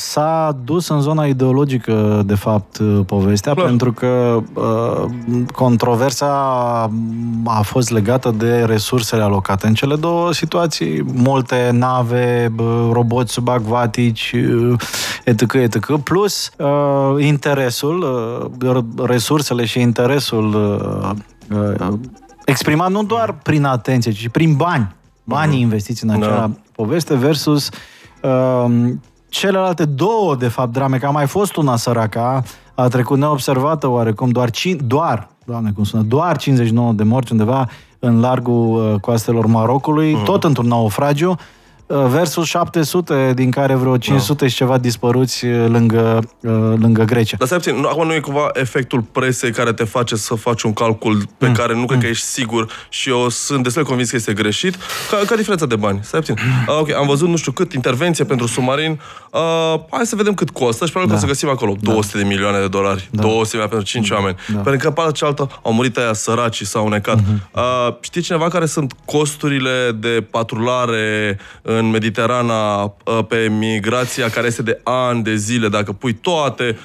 S-a 0.00 0.56
dus 0.64 0.88
în 0.88 1.00
zona 1.00 1.26
ideologică, 1.26 2.22
de 2.26 2.34
fapt, 2.34 2.78
povestea, 3.06 3.54
Clar. 3.54 3.66
pentru 3.66 3.92
că 3.92 4.42
uh, 4.54 5.04
controversa 5.52 6.26
a 7.44 7.60
fost 7.62 7.90
legată 7.90 8.34
de 8.36 8.64
resursele 8.64 9.22
alocate 9.22 9.66
în 9.66 9.74
cele 9.74 9.96
două 9.96 10.32
situații. 10.32 11.04
Multe 11.14 11.70
nave, 11.72 12.52
bă, 12.54 12.88
roboți 12.92 13.32
subacvatici, 13.32 14.32
uh, 14.34 14.80
etc., 15.24 15.52
etc., 15.52 15.96
plus 15.96 16.50
uh, 16.56 17.24
interesul, 17.24 18.02
uh, 18.62 19.06
resursele 19.06 19.64
și 19.64 19.80
interesul 19.80 20.54
uh, 21.50 21.58
uh, 21.80 21.92
exprimat 22.44 22.90
nu 22.90 23.02
doar 23.02 23.32
prin 23.32 23.64
atenție, 23.64 24.12
ci 24.12 24.16
și 24.16 24.28
prin 24.28 24.54
bani. 24.56 24.94
Banii 25.24 25.60
investiți 25.60 26.04
în 26.04 26.10
acea 26.10 26.34
Da. 26.34 26.50
poveste 26.74 27.14
versus 27.14 27.68
uh, 28.22 28.64
celelalte 29.30 29.84
două, 29.84 30.34
de 30.36 30.48
fapt, 30.48 30.72
drame, 30.72 30.98
că 30.98 31.06
a 31.06 31.10
mai 31.10 31.26
fost 31.26 31.56
una 31.56 31.76
săraca, 31.76 32.42
a 32.74 32.88
trecut 32.88 33.18
neobservată 33.18 33.86
oarecum, 33.88 34.28
doar, 34.30 34.50
cin- 34.50 34.80
doar, 34.86 35.28
doamne 35.44 35.70
cum 35.74 35.84
sună, 35.84 36.02
doar 36.02 36.36
59 36.36 36.92
de 36.92 37.02
morți 37.02 37.32
undeva 37.32 37.68
în 37.98 38.20
largul 38.20 38.92
uh, 38.92 39.00
coastelor 39.00 39.46
Marocului, 39.46 40.14
Mhm. 40.14 40.24
tot 40.24 40.44
într-un 40.44 40.66
naufragiu, 40.66 41.30
uh, 41.30 41.36
versus 41.90 42.46
700, 42.46 43.32
din 43.34 43.50
care 43.50 43.74
vreo 43.74 43.96
500 43.96 44.48
și 44.48 44.56
ceva 44.56 44.78
dispăruți 44.78 45.46
uh, 45.46 45.66
lângă, 45.68 46.22
uh, 46.40 46.52
lângă 46.78 47.04
Grecia. 47.04 47.36
Dar 47.38 47.46
stai 47.46 47.58
puțin, 47.58 47.76
nu- 47.80 47.88
acum 47.88 48.06
nu 48.06 48.14
e 48.14 48.20
cumva 48.20 48.48
efectul 48.52 49.00
presei 49.00 49.50
care 49.50 49.72
te 49.72 49.84
face 49.84 50.16
să 50.16 50.34
faci 50.34 50.62
un 50.62 50.72
calcul 50.72 51.22
pe 51.38 51.46
mm. 51.46 51.52
care 51.52 51.74
nu 51.74 51.86
cred 51.86 52.00
că 52.00 52.06
ești 52.06 52.24
sigur 52.24 52.86
și 52.88 53.08
eu 53.08 53.28
sunt 53.28 53.62
destul 53.62 53.82
de 53.82 53.88
convins 53.88 54.10
că 54.10 54.16
este 54.16 54.32
greșit, 54.32 54.76
ca, 55.10 55.16
ca 55.26 55.36
diferența 55.36 55.66
de 55.66 55.76
bani. 55.76 56.00
Stai 56.02 56.20
puțin. 56.20 56.36
Uh, 56.68 56.78
ok, 56.80 56.92
am 56.92 57.06
văzut 57.06 57.28
nu 57.28 57.36
știu 57.36 57.52
cât 57.52 57.72
intervenție 57.72 58.24
pentru 58.24 58.46
submarin. 58.46 59.00
Uh, 59.30 59.40
hai 59.90 60.06
să 60.06 60.16
vedem 60.16 60.34
cât 60.34 60.50
costă 60.50 60.84
și 60.84 60.90
probabil 60.90 61.14
că 61.14 61.18
o 61.18 61.26
să 61.26 61.32
găsim 61.32 61.48
acolo 61.48 61.76
200 61.80 62.18
de 62.18 62.24
milioane 62.24 62.58
de 62.58 62.68
dolari. 62.68 63.08
200 63.10 63.40
de 63.42 63.46
milioane 63.52 63.70
pentru 63.70 63.86
5 63.86 64.10
oameni. 64.10 64.36
Pentru 64.46 64.76
că 64.76 64.90
partea 64.90 65.12
cealaltă 65.12 65.60
au 65.62 65.72
murit 65.72 65.96
aia 65.96 66.12
săraci 66.12 66.54
și 66.54 66.66
s-au 66.66 66.88
necat. 66.88 67.18
Uh, 67.54 67.94
știi 68.00 68.20
cineva 68.20 68.48
care 68.48 68.66
sunt 68.66 68.92
costurile 69.04 69.96
de 70.00 70.26
patrulare 70.30 71.38
în 71.62 71.79
Mediterana 71.86 72.82
uh, 72.82 72.90
pe 73.28 73.52
migrația 73.58 74.28
care 74.28 74.46
este 74.46 74.62
de 74.62 74.80
ani 74.84 75.22
de 75.22 75.34
zile, 75.34 75.68
dacă 75.68 75.92
pui 75.92 76.12
toate, 76.12 76.78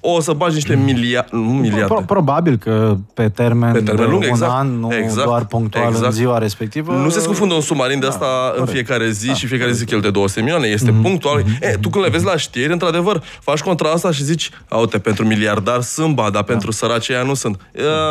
o 0.00 0.20
să 0.20 0.32
bagi 0.32 0.54
niște 0.54 0.76
miliarde, 0.76 1.28
nu 1.32 1.40
miliarde. 1.40 1.84
Pro- 1.94 2.02
probabil 2.06 2.56
că 2.56 2.96
pe 3.14 3.28
termen, 3.28 3.72
Pe 3.72 3.80
termen 3.80 4.04
de 4.04 4.10
lung, 4.10 4.22
un 4.22 4.28
exact. 4.28 4.52
an, 4.52 4.78
nu 4.78 4.94
Exact. 4.94 5.26
doar 5.26 5.44
punctual 5.44 5.84
în 5.86 5.90
Exact. 5.94 6.12
ziua 6.12 6.38
respectivă. 6.38 6.92
Nu 6.92 7.08
se 7.08 7.20
scufundă 7.20 7.54
un 7.54 7.60
submarin 7.60 8.00
de 8.00 8.06
asta 8.06 8.26
în 8.56 8.66
fiecare 8.66 9.10
zi 9.10 9.28
și 9.30 9.46
fiecare 9.46 9.72
zi 9.72 9.84
cheltuie 9.84 10.10
200 10.10 10.40
milioane. 10.40 10.66
Este 10.66 10.94
punctual. 11.02 11.44
E, 11.60 11.76
tu 11.80 11.88
când 11.88 12.04
le 12.04 12.10
vezi 12.10 12.24
la 12.24 12.36
știri, 12.36 12.72
într-adevăr, 12.72 13.22
faci 13.40 13.60
contra 13.60 13.90
asta 13.90 14.10
și 14.10 14.24
zici, 14.24 14.50
uite, 14.80 14.98
pentru 14.98 15.26
miliardar 15.26 15.80
sunt, 15.80 16.14
ba, 16.14 16.30
dar 16.30 16.42
pentru 16.42 16.70
săracii 16.70 17.14
aia 17.14 17.22
nu 17.22 17.34
sunt. 17.34 17.60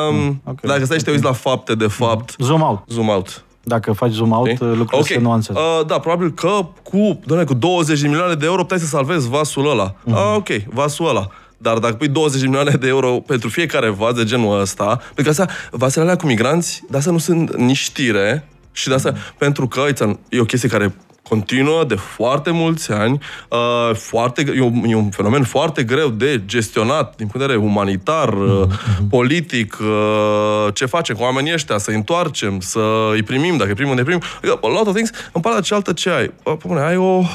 Um, 0.10 0.42
Ok. 0.44 0.62
Dacă 0.62 0.86
stai 0.86 0.98
și 0.98 1.04
te 1.04 1.12
uiți 1.12 1.24
la 1.24 1.32
fapte, 1.32 1.76
de 1.76 1.88
fapt, 1.88 2.36
Zoom 2.40 2.62
out. 2.62 2.84
zoom 2.88 3.08
out. 3.08 3.42
Dacă 3.68 3.92
faci 3.92 4.12
zoom 4.12 4.32
out, 4.32 4.48
Știi? 4.50 4.66
lucrurile 4.66 5.08
se 5.08 5.20
nuanțează. 5.20 5.62
Uh, 5.80 5.86
da, 5.86 6.00
probabil 6.00 6.32
că 6.32 6.60
cu, 6.84 7.20
doamne, 7.26 7.46
cu 7.46 7.54
20 7.54 8.00
de 8.02 8.08
milioane 8.08 8.34
de 8.34 8.46
euro 8.46 8.62
puteai 8.62 8.80
să 8.80 8.86
salvezi 8.86 9.30
vasul 9.30 9.70
ăla. 9.70 9.96
Mhm. 10.04 10.16
Uh, 10.16 10.34
ok, 10.36 10.48
vasul 10.74 11.08
ăla. 11.10 11.28
Dar 11.58 11.78
dacă 11.78 11.94
pui 11.94 12.08
20 12.08 12.40
de 12.42 12.46
milioane 12.48 12.72
de 12.72 12.88
euro 12.88 13.12
pentru 13.12 13.50
fiecare 13.50 13.90
vas 13.90 14.14
de 14.14 14.24
genul 14.24 14.60
ăsta, 14.60 14.86
pentru 15.16 15.24
că 15.24 15.30
asta, 15.30 15.48
vasele 15.72 16.04
alea 16.04 16.16
cu 16.16 16.26
migranți, 16.26 16.84
de 16.90 16.98
asta 16.98 17.12
nu 17.12 17.18
sunt 17.18 17.56
nici 17.56 17.78
știre 17.78 18.48
și 18.72 18.88
de 18.88 18.94
asta, 18.94 19.10
Mhm. 19.10 19.20
pentru 19.38 19.68
că 19.68 19.82
uite, 19.82 20.20
e 20.30 20.40
o 20.40 20.44
chestie 20.44 20.70
care 20.70 20.96
continuă 21.30 21.84
de 21.84 21.96
foarte 21.96 22.52
mulți 22.52 22.92
ani, 22.92 23.20
uh, 23.50 23.96
foarte, 23.96 24.54
e, 24.56 24.62
un, 24.62 24.84
e 24.88 24.96
un 24.96 25.10
fenomen 25.10 25.44
foarte 25.44 25.84
greu 25.84 26.08
de 26.10 26.42
gestionat 26.46 27.16
din 27.16 27.28
punct 27.28 27.48
de 27.48 27.54
vedere 27.54 27.68
umanitar, 27.68 28.34
uh, 28.34 28.64
Mhm. 28.68 29.08
politic, 29.10 29.78
uh, 29.82 30.74
ce 30.74 30.86
facem 30.86 31.16
cu 31.16 31.24
oamenii 31.24 31.54
ăștia, 31.54 31.78
să-i 31.78 31.96
întoarcem, 31.96 32.60
să 32.60 33.10
îi 33.14 33.24
primim, 33.24 33.58
dacă 33.58 33.70
îi 33.70 33.76
primim, 33.76 33.94
ne 33.96 34.04
primim. 34.04 34.22
Adică, 34.38 34.60
A 34.62 34.68
lot 34.68 34.88
of 34.88 34.94
things. 34.94 35.12
În 35.32 35.42
partea 35.42 35.62
cealaltă 35.62 35.94
ce 35.94 36.10
ai? 36.10 36.34
Bă, 36.44 36.56
Pune, 36.56 36.80
ai 36.80 36.96
o 36.98 37.22
bă, 37.22 37.28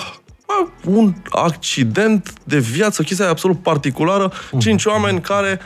un 0.85 1.15
accident 1.31 2.33
de 2.45 2.59
viață, 2.59 2.99
o 3.01 3.05
chestie 3.05 3.27
absolut 3.27 3.63
particulară, 3.63 4.33
cinci 4.59 4.85
oameni 4.85 5.21
care... 5.21 5.61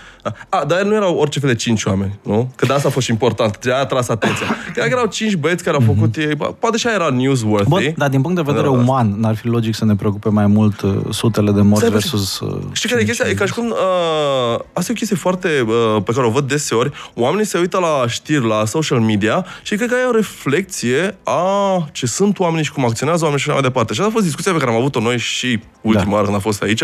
A, 0.49 0.65
dar 0.65 0.83
nu 0.83 0.95
erau 0.95 1.15
orice 1.17 1.39
fel 1.41 1.49
de 1.49 1.55
cinci 1.55 1.85
oameni, 1.85 2.19
nu? 2.23 2.53
Că 2.57 2.67
de 2.67 2.73
asta 2.73 2.89
a 2.89 2.91
fost 2.91 3.05
și 3.07 3.13
important, 3.13 3.59
de 3.59 3.71
aia 3.73 3.81
a 3.81 3.87
tras 3.87 4.09
atenția. 4.09 4.47
Că 4.75 4.85
erau 4.91 5.07
cinci 5.07 5.35
băieți 5.37 5.65
care 5.65 5.77
au 5.77 5.83
făcut 5.95 6.17
ei... 6.17 6.35
bă, 6.35 6.45
Poate 6.59 6.77
și 6.77 6.87
aia 6.87 6.97
era 6.97 7.09
newsworthy. 7.09 7.69
Bun, 7.69 7.95
dar 7.97 8.09
din 8.09 8.21
punct 8.21 8.37
de 8.37 8.43
vedere 8.47 8.65
Da, 8.67 8.71
da, 8.71 8.77
da. 8.77 8.83
uman, 8.83 9.15
n-ar 9.21 9.37
fi 9.37 9.47
logic 9.47 9.75
să 9.75 9.85
ne 9.85 9.95
preocupe 9.97 10.29
mai 10.29 10.47
mult 10.47 10.81
uh, 10.81 10.95
sutele 11.11 11.51
de 11.51 11.61
morți 11.61 11.87
Stai 11.87 11.91
puțin. 11.99 12.11
versus... 12.11 12.41
Uh, 12.41 12.63
Știi 12.73 12.89
care 12.89 13.01
e 13.01 13.05
chestia? 13.05 13.29
E 13.29 13.35
ca 13.35 13.47
și 13.47 13.53
cum... 13.53 13.67
Uh, 13.67 14.59
asta 14.73 14.91
e 14.91 14.95
o 14.95 14.99
chestie 14.99 15.17
foarte... 15.17 15.65
Uh, 15.67 16.03
pe 16.05 16.13
care 16.13 16.27
o 16.27 16.31
văd 16.31 16.49
deseori. 16.49 16.93
Oamenii 17.15 17.47
se 17.47 17.59
uită 17.59 17.79
la 17.79 18.05
știri, 18.09 18.47
la 18.47 18.65
social 18.65 19.01
media 19.01 19.47
și 19.63 19.75
cred 19.77 19.89
că 19.89 19.95
e 20.03 20.09
o 20.09 20.13
reflecție 20.15 21.17
a 21.25 21.89
ce 21.93 22.07
sunt 22.07 22.39
oamenii 22.39 22.65
și 22.65 22.73
cum 22.73 22.85
acționează 22.85 23.23
oamenii 23.23 23.43
și 23.45 23.51
așa 23.51 23.59
mai 23.61 23.69
departe. 23.69 23.93
Și 23.93 24.01
asta 24.01 24.11
a 24.11 24.15
fost 24.15 24.27
discuția 24.27 24.53
pe 24.53 24.59
care 24.59 24.71
am 24.71 24.76
avut-o 24.77 25.01
noi 25.01 25.19
și 25.19 25.61
ultima 25.81 26.05
Da. 26.05 26.13
oară 26.13 26.25
când 26.25 26.37
a 26.37 26.41
fost 26.41 26.63
aici. 26.63 26.83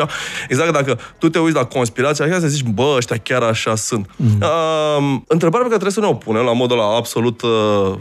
Exact 0.48 0.72
dacă 0.72 0.98
tu 1.18 1.28
te 1.28 1.38
uiți 1.38 1.56
la 1.56 1.64
conspirația 1.64 2.24
așa, 2.24 2.40
să 2.40 2.46
zici, 2.46 2.64
bă, 2.64 2.94
ăștia 2.96 3.16
chiar 3.16 3.42
așa 3.42 3.74
sunt. 3.74 4.10
Mm. 4.16 4.26
Uh, 4.40 5.20
întrebarea 5.26 5.66
pe 5.66 5.72
care 5.72 5.82
trebuie 5.82 5.90
să 5.92 6.00
ne 6.00 6.06
o 6.06 6.14
punem 6.14 6.44
la 6.44 6.52
modul 6.52 6.78
ăla 6.78 6.96
absolut 6.96 7.42
uh, 7.42 7.50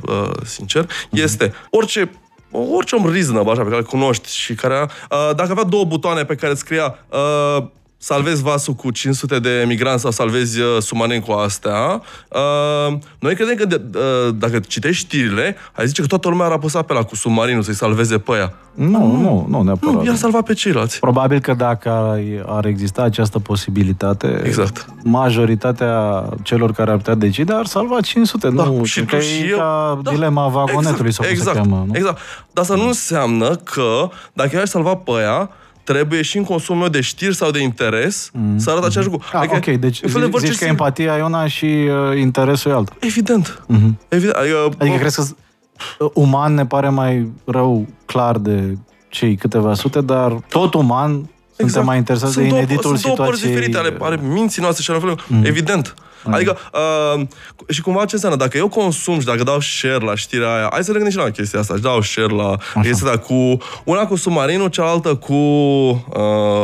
uh, 0.08 0.30
sincer 0.46 0.86
Mm-hmm. 0.86 1.24
este 1.24 1.54
orice 1.70 2.12
orice 2.52 2.96
om 2.96 3.12
reasonable, 3.12 3.52
așa, 3.52 3.62
pe 3.62 3.68
care 3.68 3.82
îl 3.82 3.88
cunoști 3.88 4.36
și 4.36 4.54
care, 4.54 4.90
uh, 5.12 5.36
dacă 5.36 5.52
avea 5.52 5.64
două 5.64 5.84
butoane 5.84 6.24
pe 6.26 6.36
care 6.36 6.54
scria 6.54 6.96
uh, 7.10 7.64
salvezi 8.04 8.42
vasul 8.42 8.74
cu 8.74 8.92
500 8.92 9.40
de 9.40 9.64
migranți 9.68 10.02
sau 10.02 10.12
salvezi 10.12 10.60
uh, 10.60 10.68
submarin 10.80 11.22
cu 11.22 11.32
astea. 11.32 12.02
Uh, 12.28 12.98
noi 13.20 13.36
credem 13.36 13.56
că 13.56 13.66
de, 13.66 13.82
uh, 13.96 14.34
dacă 14.36 14.60
citești 14.60 15.06
știrile, 15.06 15.56
ai 15.72 15.88
zice 15.88 16.02
că 16.02 16.08
toată 16.08 16.30
lumea 16.30 16.46
ar 16.46 16.52
apăsa 16.52 16.82
pe 16.82 16.94
la 16.94 17.04
cu 17.04 17.16
submarinul 17.16 17.62
să-i 17.62 17.74
salveze 17.74 18.18
pe 18.18 18.32
ea. 18.32 18.54
Nu, 18.74 19.06
nu, 19.06 19.46
nu 19.50 19.62
neapărat. 19.62 19.96
Nu, 19.96 20.04
i-ar 20.06 20.16
salva 20.16 20.42
pe 20.42 20.54
ceilalți. 20.54 21.00
Probabil 21.00 21.40
că 21.40 21.54
dacă 21.54 21.90
ar, 21.90 22.20
ar 22.46 22.66
exista 22.66 23.02
această 23.02 23.40
posibilitate, 23.40 24.42
Exact. 24.46 24.86
majoritatea 25.04 26.24
celor 26.44 26.72
care 26.72 26.92
ar 26.92 26.98
putea 26.98 27.16
decide 27.16 27.54
ar 27.54 27.66
salva 27.66 28.00
500. 28.00 28.50
Da, 28.50 28.64
nu, 28.64 28.84
și 28.84 29.00
că 29.00 29.06
tu 29.06 29.16
e 29.16 29.20
și 29.22 29.50
eu. 29.50 29.58
ca 29.58 30.00
Da, 30.04 30.12
dilema 30.12 30.48
vagonetului 30.48 31.12
sau 31.12 31.26
cum 31.26 31.34
exact, 31.36 31.56
se 31.56 31.62
cheamă. 31.62 31.84
Nu? 31.88 31.96
Exact. 31.96 32.20
Dar 32.54 32.64
asta 32.64 32.76
nu 32.76 32.88
înseamnă 32.88 33.56
că 33.56 34.10
dacă 34.34 34.50
eu 34.54 34.62
aș 34.62 34.68
salva 34.68 34.96
pe 34.96 35.12
ea, 35.12 35.50
trebuie 35.84 36.22
și 36.22 36.38
în 36.38 36.44
consumul 36.44 36.82
meu 36.82 36.90
de 36.90 37.02
știri 37.02 37.36
sau 37.36 37.52
de 37.52 37.62
interes 37.62 38.30
mm. 38.34 38.58
să 38.58 38.70
arăt 38.70 38.84
același 38.84 39.10
lucru. 39.10 39.28
Ah, 39.34 39.50
ok, 39.50 39.66
deci 39.66 40.02
un 40.02 40.10
fel 40.10 40.20
de 40.20 40.26
zici, 40.26 40.32
voce 40.34 40.46
zici 40.46 40.58
că 40.58 40.66
sim- 40.66 40.70
empatia 40.70 41.18
e 41.18 41.22
una 41.22 41.48
și 41.48 41.66
uh, 41.66 42.20
interesul 42.20 42.72
e 42.72 42.74
alta. 42.74 42.96
Evident. 43.00 43.64
Mhm. 43.68 44.00
Evident. 44.08 44.36
Adică, 44.36 44.58
Adică 44.78 44.96
bă, 44.96 45.00
crezi 45.00 45.16
că 45.16 45.24
uh, 46.00 46.12
uman 46.14 46.54
ne 46.54 46.66
pare 46.66 46.90
mai 46.90 47.32
rău 47.46 47.88
clar 48.06 48.38
de 48.38 48.78
cei 49.10 49.36
câteva 49.36 49.74
sute, 49.74 50.02
dar 50.02 50.32
tot 50.50 50.74
uman 50.74 51.30
suntem 51.58 51.86
mai 51.86 51.98
interesați 51.98 52.36
de 52.36 52.42
Exact. 52.42 52.58
sunt 52.60 52.70
ineditul 52.70 52.92
două, 52.92 52.96
sunt 52.98 53.16
două 53.16 53.28
părți 53.28 53.42
situației. 53.42 53.70
diferite 53.70 53.88
ale, 53.88 54.14
ale 54.16 54.34
minții 54.34 54.62
noastre 54.62 54.84
și 54.84 54.92
ale 54.92 55.00
felului. 55.00 55.24
Mm. 55.28 55.44
Evident. 55.46 55.94
Adică, 56.30 56.58
uh, 57.18 57.28
și 57.70 57.82
cumva 57.82 58.06
ce 58.06 58.16
înseamnă? 58.16 58.38
Dacă 58.38 58.58
eu 58.58 58.68
consum 58.68 59.20
și 59.20 59.26
dacă 59.26 59.44
dau 59.44 59.60
share 59.60 60.06
la 60.06 60.16
știrea 60.16 60.56
aia, 60.56 60.70
hai 60.72 60.84
să 60.84 60.92
ne 60.92 60.98
gândim 60.98 61.20
și 61.20 61.26
la 61.26 61.32
chestia 61.32 61.60
asta, 61.60 61.76
și 61.76 61.82
dau 61.82 62.02
share 62.02 62.34
la 62.34 62.56
chestia 62.82 63.08
asta 63.08 63.18
cu, 63.18 63.58
una 63.84 64.06
cu 64.06 64.16
submarinul, 64.16 64.70
cealaltă 64.70 65.16
cu 65.16 65.34
uh, 65.34 66.16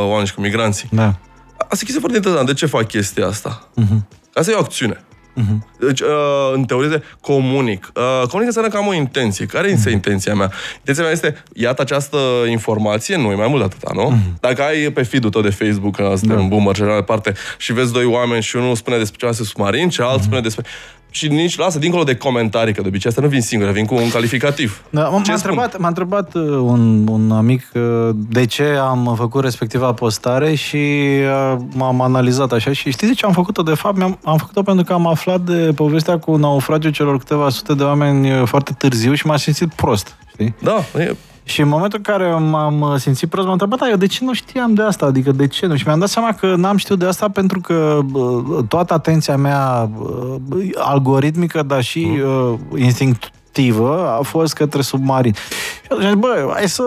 oameni 0.08 0.26
și 0.26 0.34
cu 0.34 0.40
migranții. 0.40 0.88
Da. 0.92 1.14
Asta 1.58 1.78
e 1.80 1.84
chestia 1.84 2.00
foarte 2.00 2.16
interesant. 2.16 2.46
De 2.46 2.54
ce 2.54 2.66
fac 2.66 2.86
chestia 2.86 3.26
asta? 3.26 3.68
Uh-huh. 3.80 4.16
Asta 4.34 4.50
e 4.50 4.54
o 4.54 4.58
acțiune. 4.58 5.04
Uh-huh. 5.38 5.78
Deci, 5.78 6.00
uh, 6.00 6.08
în 6.54 6.64
teorie, 6.64 6.88
de 6.88 7.02
comunic. 7.20 7.92
Uh, 7.94 8.26
comunic 8.28 8.46
înseamnă 8.46 8.70
că 8.70 8.76
am 8.76 8.86
o 8.86 8.94
intenție. 8.94 9.46
Care 9.46 9.68
este 9.68 9.90
intenția 9.90 10.34
mea? 10.34 10.52
Intenția 10.78 11.02
mea 11.02 11.12
este, 11.12 11.42
iată 11.52 11.82
această 11.82 12.18
informație, 12.48 13.16
nu 13.16 13.30
e 13.30 13.34
mai 13.34 13.48
mult 13.48 13.58
de 13.58 13.64
atâta, 13.74 13.90
nu? 13.94 14.12
Uh-huh. 14.12 14.40
Dacă 14.40 14.62
ai 14.62 14.90
pe 14.90 15.02
feed-ul 15.02 15.30
tău 15.30 15.40
de 15.40 15.50
Facebook, 15.50 15.96
că 15.96 16.12
suntem 16.16 16.38
în 16.38 16.48
boomer 16.48 16.74
și 16.74 16.80
așa 16.80 16.90
mai 16.90 17.00
departe, 17.00 17.32
și 17.58 17.72
vezi 17.72 17.92
doi 17.92 18.04
oameni 18.04 18.42
și 18.42 18.56
unul 18.56 18.74
spune 18.74 18.98
despre 18.98 19.18
ceva 19.18 19.32
submarin, 19.32 19.88
celălalt 19.88 20.20
uh-huh. 20.20 20.24
spune 20.24 20.40
despre... 20.40 20.64
Și 21.10 21.28
nici, 21.28 21.56
lasă, 21.58 21.78
dincolo 21.78 22.02
de 22.04 22.16
comentarii, 22.16 22.74
că 22.74 22.82
de 22.82 22.88
obicei 22.88 23.10
asta 23.10 23.22
nu 23.22 23.28
vin 23.28 23.40
singure, 23.40 23.72
vin 23.72 23.84
cu 23.86 23.94
un 23.94 24.10
calificativ. 24.10 24.82
Da, 24.90 25.08
m- 25.08 25.10
Ce 25.10 25.14
m-a, 25.14 25.22
spun? 25.22 25.32
întrebat, 25.34 25.78
m-a 25.78 25.88
întrebat 25.88 26.34
uh, 26.34 26.42
un, 26.42 27.06
un 27.08 27.30
amic 27.30 27.62
uh, 27.74 27.82
de 28.12 28.46
ce 28.46 28.64
am 28.80 29.14
făcut 29.16 29.42
respectiva 29.42 29.92
postare 29.92 30.54
și 30.54 30.76
uh, 30.76 31.56
m-am 31.74 32.00
analizat 32.00 32.52
așa 32.52 32.72
și 32.72 32.90
știți 32.90 33.06
de 33.06 33.12
ce 33.14 33.26
am 33.26 33.32
făcut-o? 33.32 33.62
De 33.62 33.74
fapt, 33.74 33.96
mi-am, 33.96 34.18
am 34.24 34.36
făcut-o 34.36 34.62
pentru 34.62 34.84
că 34.84 34.92
am 34.92 35.06
aflat 35.06 35.40
de 35.40 35.72
povestea 35.74 36.18
cu 36.18 36.36
naufragiul 36.36 36.92
celor 36.92 37.18
câteva 37.18 37.48
sute 37.48 37.74
de 37.74 37.82
oameni 37.82 38.30
uh, 38.40 38.46
foarte 38.46 38.72
târziu 38.78 39.14
și 39.14 39.26
m-a 39.26 39.36
simțit 39.36 39.72
prost, 39.74 40.16
știi? 40.32 40.54
Da, 40.62 40.84
e, 40.98 41.16
Și 41.48 41.60
în 41.60 41.68
momentul 41.68 42.00
în 42.04 42.14
care 42.14 42.30
m-am 42.32 42.80
uh, 42.80 42.94
simțit 42.96 43.28
prost, 43.28 43.44
m-am 43.44 43.52
întrebat, 43.52 43.78
da, 43.78 43.88
eu 43.88 43.96
de 43.96 44.06
ce 44.06 44.24
nu 44.24 44.32
știam 44.32 44.74
de 44.74 44.82
asta? 44.82 45.06
Adică 45.06 45.32
de 45.32 45.46
ce 45.46 45.66
nu? 45.66 45.76
Și 45.76 45.86
mi-am 45.86 45.98
dat 45.98 46.08
seama 46.08 46.32
că 46.32 46.54
n-am 46.56 46.76
știut 46.76 46.98
de 46.98 47.06
asta 47.06 47.28
pentru 47.28 47.60
că 47.60 48.00
bă, 48.04 48.42
toată 48.68 48.94
atenția 48.94 49.36
mea 49.36 49.90
bă, 50.46 50.56
algoritmică, 50.74 51.62
dar 51.62 51.82
și 51.82 52.08
uh, 52.24 52.58
instinctivă 53.62 54.16
a 54.18 54.22
fost 54.22 54.52
către 54.54 54.82
submarin. 54.82 55.34
Și 55.82 55.88
atunci, 55.90 56.12
bă, 56.14 56.50
hai 56.54 56.68
să 56.68 56.82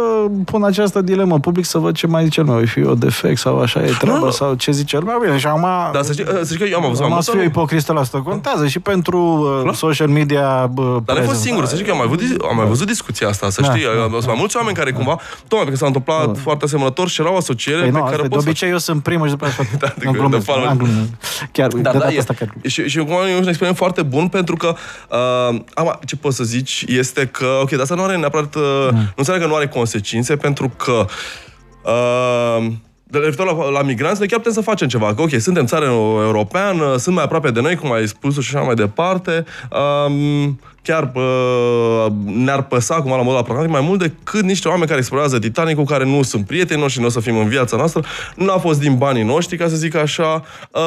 pun 0.45 0.63
această 0.63 1.01
dilemă 1.01 1.33
în 1.33 1.39
public 1.39 1.65
să 1.65 1.77
văd 1.77 1.95
ce 1.95 2.07
mai 2.07 2.23
zice 2.23 2.41
lumea. 2.41 2.61
E 2.61 2.65
fi 2.65 2.79
eu 2.79 2.93
defect 2.95 3.37
sau 3.39 3.59
așa 3.59 3.79
e 3.83 3.91
treaba 3.99 4.17
Nu, 4.17 4.23
nu. 4.25 4.31
sau 4.31 4.53
ce 4.53 4.71
zice 4.71 4.97
lumea. 4.97 5.17
Bine, 5.23 5.37
și 5.37 5.45
acum... 5.47 5.67
dar 5.93 6.03
să 6.03 6.11
știi, 6.11 6.25
să 6.27 6.43
știi 6.45 6.57
că 6.57 6.63
eu 6.63 6.77
am 6.77 6.85
avut 6.85 6.97
mai 6.97 7.05
Am 7.07 7.11
mult. 7.13 7.23
să 7.23 7.31
fiu 7.31 7.43
ipocristă 7.43 7.93
la 7.93 7.99
asta. 7.99 8.21
Contează 8.21 8.67
și 8.67 8.79
pentru 8.79 9.19
uh, 9.65 9.73
social 9.75 10.07
media 10.07 10.69
bă, 10.73 10.81
Dar 10.83 10.91
nu 10.91 10.97
ai 10.97 11.05
fost 11.05 11.15
presence. 11.25 11.47
singur, 11.47 11.65
să 11.65 11.73
știi 11.75 11.85
că 11.85 11.91
am 11.91 11.97
mai, 11.97 12.07
văzut, 12.07 12.41
am 12.49 12.55
mai 12.55 12.65
văzut 12.65 12.87
discuția 12.87 13.27
asta, 13.27 13.49
să 13.49 13.61
Da, 13.61 13.67
știi. 13.69 13.83
da, 13.83 14.07
Sunt 14.11 14.25
mai 14.25 14.35
mulți 14.37 14.57
oameni 14.57 14.75
care 14.75 14.91
cumva, 14.91 15.15
tocmai 15.47 15.65
pentru 15.65 15.71
că 15.71 15.75
s-a 15.77 15.85
întâmplat 15.85 16.37
foarte 16.37 16.65
asemănător 16.65 17.07
și 17.09 17.21
era 17.21 17.31
o 17.33 17.35
asociere 17.37 17.79
Păi 17.81 17.89
pe 17.89 17.97
nu, 17.97 18.03
care 18.03 18.11
asta, 18.11 18.21
de 18.27 18.27
poți 18.27 18.43
să 18.43 18.49
obicei 18.49 18.69
eu 18.69 18.77
sunt 18.77 19.03
primul 19.03 19.25
și 19.27 19.31
după 19.33 19.45
aceea 19.45 19.67
Da, 19.79 19.87
fac. 19.87 19.95
de- 19.97 20.05
Nu 20.05 20.11
de 20.11 20.17
glumesc, 20.17 20.45
fan- 20.51 20.67
am 20.69 20.77
glumesc. 20.77 21.09
Chiar, 21.51 21.67
de 21.67 21.79
Da, 21.81 21.91
da, 21.91 21.97
data 21.97 22.13
e, 22.13 22.17
asta 22.17 22.33
chiar. 22.39 22.53
și, 22.65 22.87
și 22.89 22.97
cum 22.97 23.07
e 23.11 23.33
un 23.35 23.47
experiment 23.47 23.77
foarte 23.77 24.01
bun 24.01 24.27
pentru 24.27 24.55
că 24.55 24.73
uh, 25.09 25.59
am, 25.73 25.99
ce 26.05 26.15
pot 26.15 26.33
să 26.33 26.43
zici 26.61 26.85
este 26.87 27.25
că, 27.27 27.59
ok, 27.61 27.69
dar 27.69 27.79
asta 27.79 27.95
nu 27.95 28.03
are 28.03 28.17
neapărat, 28.17 28.55
uh, 28.55 28.61
Mm. 28.91 28.97
nu 28.97 29.13
înseamnă 29.15 29.43
că 29.43 29.49
nu 29.49 29.55
are 29.55 29.67
consecințe 29.67 30.35
pentru 30.35 30.71
că 30.77 31.05
uh, 31.83 32.67
de 33.03 33.17
referitor 33.17 33.45
la, 33.45 33.69
la 33.69 33.81
migranți, 33.81 34.19
noi 34.19 34.27
chiar 34.27 34.37
putem 34.37 34.53
să 34.53 34.61
facem 34.61 34.87
ceva. 34.87 35.13
Că, 35.13 35.21
ok, 35.21 35.29
suntem 35.39 35.65
țară 35.65 35.85
europeană, 35.85 36.97
sunt 36.97 37.15
mai 37.15 37.23
aproape 37.23 37.51
de 37.51 37.61
noi, 37.61 37.75
cum 37.75 37.91
ai 37.91 38.07
spus 38.07 38.39
și 38.39 38.55
așa 38.55 38.65
mai 38.65 38.75
departe. 38.75 39.45
Um, 40.07 40.59
chiar 40.83 41.11
uh, 41.15 42.05
ne-ar 42.25 42.61
păsa, 42.63 42.95
cum 42.95 43.11
la 43.11 43.21
modul 43.21 43.43
pragmatic, 43.43 43.71
mai 43.71 43.81
mult 43.81 43.99
decât 43.99 44.41
niște 44.41 44.67
oameni 44.67 44.87
care 44.87 44.99
explorează 44.99 45.39
Titanicul, 45.39 45.83
care 45.83 46.05
nu 46.05 46.21
sunt 46.21 46.45
prieteni 46.45 46.81
noștri, 46.81 47.01
nu 47.01 47.07
o 47.07 47.09
să 47.09 47.19
fim 47.19 47.37
în 47.37 47.47
viața 47.47 47.77
noastră, 47.77 48.03
nu 48.35 48.51
a 48.51 48.57
fost 48.57 48.79
din 48.79 48.97
banii 48.97 49.23
noștri, 49.23 49.57
ca 49.57 49.67
să 49.67 49.75
zic 49.75 49.95
așa. 49.95 50.43
Uh, 50.71 50.81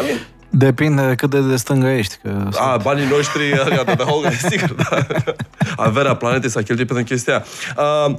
I 0.00 0.04
mean, 0.06 0.18
Depinde 0.58 1.14
cât 1.16 1.30
de 1.30 1.40
de 1.40 1.56
stângă 1.56 1.86
ești. 1.86 2.16
Că 2.22 2.48
a, 2.58 2.76
banii 2.76 3.06
noștri, 3.06 3.50
gata, 3.50 3.94
de 3.94 4.02
Hogan, 4.02 4.32
sigur, 4.50 4.72
da. 4.72 5.06
Averea 5.76 6.14
planetei 6.14 6.50
s-a 6.50 6.62
cheltuit 6.62 6.86
pentru 6.86 7.04
chestia 7.04 7.32
aia. 7.32 7.44
Uh, 8.08 8.16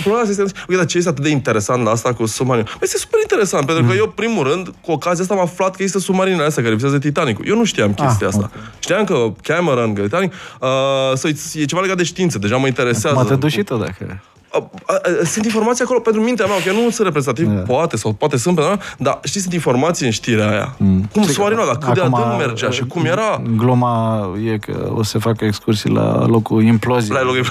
problema 0.00 0.20
asta 0.20 0.42
este, 0.42 0.42
uite, 0.42 0.76
dar 0.76 0.84
ce 0.86 0.96
este 0.96 1.08
atât 1.10 1.22
de 1.24 1.30
interesant 1.30 1.84
la 1.84 1.90
asta 1.90 2.12
cu 2.12 2.26
submarinul? 2.26 2.68
Păi 2.70 2.78
Este 2.82 2.98
super 2.98 3.20
interesant, 3.20 3.66
pentru 3.66 3.84
că 3.84 3.92
eu, 3.92 4.08
primul 4.08 4.48
rând, 4.48 4.74
cu 4.80 4.92
ocazia 4.92 5.22
asta 5.22 5.34
am 5.34 5.40
aflat 5.40 5.68
că 5.76 5.82
există 5.82 5.98
submarinele 5.98 6.44
astea 6.44 6.62
care 6.62 6.74
vizează 6.74 6.98
Titanicul. 6.98 7.44
Eu 7.48 7.56
nu 7.56 7.64
știam 7.64 7.94
chestia 7.94 8.26
Ah, 8.26 8.32
asta. 8.34 8.50
Știam 8.78 9.04
că 9.04 9.32
Cameron, 9.42 9.92
că 9.92 10.02
Titanic, 10.02 10.32
uh, 10.60 10.68
să, 11.14 11.28
e 11.54 11.64
ceva 11.64 11.80
legat 11.80 11.96
de 11.96 12.02
știință, 12.04 12.38
deja 12.38 12.56
mă 12.56 12.66
interesează. 12.66 13.16
Mă 13.16 13.24
te 13.24 13.34
duci 13.34 13.52
și 13.52 13.62
tu 13.62 13.76
dacă... 13.76 14.22
A- 14.52 14.70
a- 14.86 14.92
a- 14.92 15.24
sunt 15.24 15.44
informații 15.44 15.84
acolo 15.84 15.98
pentru 16.00 16.22
mintea 16.22 16.46
mea, 16.46 16.54
că 16.64 16.72
nu 16.72 16.90
sunt 16.90 17.06
reprezentativ, 17.06 17.46
Da. 17.54 17.60
poate, 17.60 17.96
sau 17.96 18.12
poate 18.12 18.36
sunt 18.36 18.54
pentru 18.54 18.74
mea, 18.74 18.82
dar 18.98 19.18
știi, 19.24 19.40
sunt 19.40 19.52
informații 19.52 20.06
în 20.06 20.12
știrea 20.12 20.48
aia. 20.50 20.74
Mm. 20.78 21.08
Cum 21.12 21.22
submarinul 21.22 21.62
ăla, 21.62 21.76
cât 21.76 21.94
de 21.94 22.00
Acum, 22.00 22.14
adânc 22.14 22.38
mergea 22.38 22.70
și 22.70 22.84
cum 22.86 23.04
era. 23.04 23.42
Gluma 23.56 24.28
e 24.52 24.58
că 24.58 24.90
o 24.94 25.02
să 25.02 25.18
facă 25.18 25.44
excursii 25.44 25.90
la 25.90 26.26
locul 26.26 26.62
imploziei. 26.62 27.16
La 27.16 27.22
locul 27.22 27.44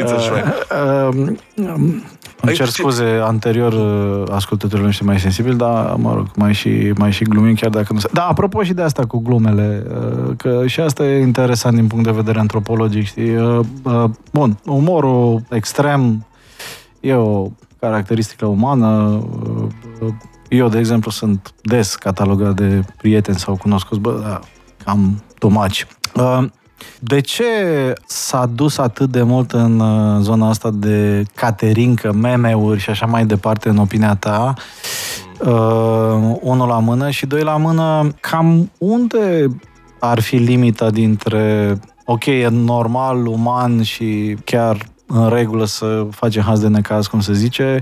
It's 0.00 0.14
a 0.14 0.18
shrine. 0.18 0.54
Um, 1.08 1.38
um, 1.74 2.02
Îmi 2.44 2.54
cer 2.54 2.66
Aici- 2.66 2.70
scuze 2.70 3.20
anterior 3.22 3.72
uh, 3.72 4.34
ascultătorilor 4.34 4.84
noștri 4.84 5.04
mai 5.06 5.20
sensibili, 5.20 5.56
dar, 5.56 5.94
mă 5.96 6.12
rog, 6.14 6.26
mai 6.36 6.52
și, 6.52 6.92
mai 6.96 7.12
și 7.12 7.24
glumim 7.24 7.54
chiar 7.54 7.70
dacă 7.70 7.92
nu 7.92 7.98
se... 7.98 8.08
Da, 8.12 8.22
apropo 8.22 8.62
și 8.62 8.72
de 8.72 8.82
asta 8.82 9.06
cu 9.06 9.18
glumele, 9.18 9.82
uh, 9.90 10.30
că 10.36 10.62
și 10.66 10.80
asta 10.80 11.04
e 11.04 11.20
interesant 11.20 11.74
din 11.74 11.86
punct 11.86 12.04
de 12.04 12.10
vedere 12.10 12.38
antropologic, 12.38 13.04
știi? 13.06 13.36
Uh, 13.36 13.58
uh, 13.82 14.04
Bun, 14.32 14.58
umorul 14.66 15.42
extrem 15.50 15.91
e 17.00 17.14
o 17.14 17.48
caracteristică 17.80 18.46
umană. 18.46 19.22
Uh, 20.00 20.12
Eu, 20.48 20.68
de 20.68 20.78
exemplu, 20.78 21.10
sunt 21.10 21.54
des 21.62 21.94
catalogat 21.94 22.54
de 22.54 22.84
prieteni 22.96 23.38
sau 23.38 23.56
cunoscuți, 23.56 24.00
bă, 24.00 24.20
da, 24.22 24.40
cam 24.84 25.22
tomaci. 25.38 25.86
Uh, 26.14 26.44
De 26.98 27.20
ce 27.20 27.44
s-a 28.06 28.46
dus 28.46 28.78
atât 28.78 29.10
de 29.10 29.22
mult 29.22 29.52
în 29.52 29.80
uh, 29.80 30.20
zona 30.20 30.48
asta 30.48 30.70
de 30.70 31.22
caterincă, 31.34 32.12
meme-uri 32.12 32.80
și 32.80 32.90
așa 32.90 33.06
mai 33.06 33.26
departe, 33.26 33.68
în 33.68 33.76
opinia 33.76 34.14
ta? 34.14 34.54
Uh, 35.40 36.36
unul 36.40 36.68
la 36.68 36.78
mână 36.78 37.10
și 37.10 37.26
doi 37.26 37.42
la 37.42 37.56
mână, 37.56 38.14
cam 38.20 38.70
unde 38.78 39.46
ar 39.98 40.20
fi 40.20 40.36
limita 40.36 40.90
dintre 40.90 41.78
ok, 42.04 42.26
e 42.26 42.48
normal, 42.48 43.26
uman 43.26 43.82
și 43.82 44.36
chiar 44.44 44.76
în 45.06 45.28
regulă 45.28 45.64
să 45.64 46.06
facem 46.10 46.42
haz 46.42 46.60
de 46.60 46.68
necaz, 46.68 47.06
cum 47.06 47.20
se 47.20 47.32
zice, 47.32 47.80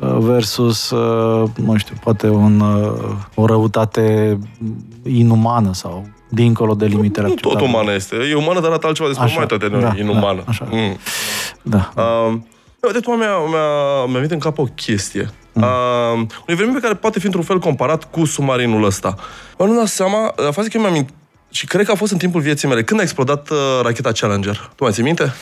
uh, 0.00 0.16
versus, 0.18 0.90
uh, 0.90 1.48
nu 1.64 1.76
știu, 1.76 1.94
poate 2.02 2.28
un, 2.28 2.60
uh, 2.60 3.14
o 3.34 3.46
răutate 3.46 4.38
inumană 5.04 5.72
sau 5.72 6.06
dincolo 6.28 6.74
de 6.74 6.86
limitele 6.86 7.26
Nu 7.26 7.34
tot 7.34 7.44
acceptabile. 7.44 7.78
umană 7.78 7.94
este. 7.96 8.16
E 8.30 8.34
umană, 8.34 8.60
dar 8.60 8.68
arată 8.70 8.86
altceva 8.86 9.08
despre 9.08 9.26
Așa, 9.26 9.34
umanitate, 9.36 9.74
nu 9.74 9.80
da, 9.80 9.94
e 9.96 10.00
inumană. 10.00 10.36
da, 10.36 10.44
așa. 10.46 10.68
Mm. 10.70 10.96
Da. 11.62 11.92
Uh, 11.96 12.34
uite, 12.80 12.98
tu 13.00 13.10
mi-a, 13.10 13.38
mi-a, 13.48 14.04
mi-a 14.04 14.14
venit 14.14 14.30
în 14.30 14.38
cap 14.38 14.58
o 14.58 14.64
chestie. 14.64 15.30
Mm. 15.52 15.62
Uh, 15.62 15.68
un 16.18 16.26
eveniment 16.46 16.74
pe 16.80 16.82
care 16.82 16.94
poate 16.94 17.18
fi 17.18 17.26
într-un 17.26 17.44
fel 17.44 17.58
comparat 17.58 18.10
cu 18.10 18.24
submarinul 18.24 18.84
ăsta. 18.84 19.14
Mă 19.58 19.64
nu 19.64 19.74
dat 19.74 19.86
seama, 19.86 20.34
a 20.48 20.50
fost 20.50 20.68
că 20.68 20.76
eu 20.76 20.82
mi-am 20.82 21.06
și 21.50 21.66
cred 21.66 21.86
că 21.86 21.92
a 21.92 21.94
fost 21.94 22.12
în 22.12 22.18
timpul 22.18 22.40
vieții 22.40 22.68
mele. 22.68 22.82
Când 22.84 23.00
a 23.00 23.02
explodat 23.02 23.50
uh, 23.50 23.56
racheta 23.82 24.12
Challenger? 24.12 24.70
Tu 24.76 24.82
mai 24.82 24.92
ții 24.92 25.02
minte? 25.02 25.32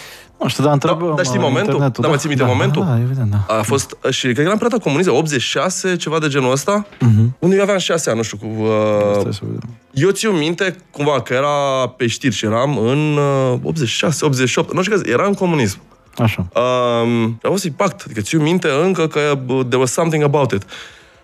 Nu 0.41 0.49
știu, 0.49 0.65
dar 0.65 0.73
întreb... 0.73 0.99
Da, 0.99 1.13
dar 1.17 1.25
știi 1.25 1.37
uh, 1.39 1.43
momentul? 1.45 1.73
internetul. 1.73 2.03
Da, 2.03 2.09
mai 2.09 2.19
ții 2.19 2.29
minte 2.29 2.45
momentul? 2.45 2.85
Da, 2.85 2.99
evident, 3.01 3.31
da. 3.31 3.55
A 3.59 3.63
fost, 3.63 3.97
și 4.11 4.23
cred 4.23 4.35
că 4.35 4.41
era 4.41 4.51
în 4.51 4.59
perioada 4.59 4.85
comunistă, 4.85 5.13
86, 5.13 5.97
ceva 5.97 6.19
de 6.19 6.29
genul 6.29 6.51
ăsta, 6.53 6.87
Mhm. 7.01 7.37
unde 7.39 7.57
eu 7.57 7.63
aveam 7.63 7.79
6 7.79 8.09
ani, 8.09 8.19
nu 8.19 8.25
știu, 8.25 8.37
cu... 8.37 8.47
Uh, 8.47 9.19
Stai 9.21 9.33
să 9.35 9.41
vedem. 9.43 9.69
eu 9.93 10.11
țiu 10.11 10.31
minte, 10.31 10.77
cumva, 10.91 11.21
că 11.21 11.33
era 11.35 11.87
pe 11.97 12.07
știri 12.07 12.35
și 12.35 12.45
eram 12.45 12.79
în 12.79 13.17
uh, 13.53 13.59
86, 13.63 14.25
88, 14.25 14.73
nu 14.75 14.83
știu 14.83 14.97
că 14.99 15.09
era 15.11 15.27
în 15.27 15.35
comunism. 15.35 15.79
Așa. 16.19 16.47
Um, 16.55 17.39
a 17.43 17.49
fost 17.49 17.65
impact, 17.65 18.03
adică 18.05 18.21
țiu 18.21 18.41
minte 18.41 18.69
încă 18.85 19.07
că 19.07 19.21
uh, 19.47 19.61
there 19.65 19.77
was 19.79 19.93
something 19.93 20.23
about 20.23 20.51
it. 20.53 20.63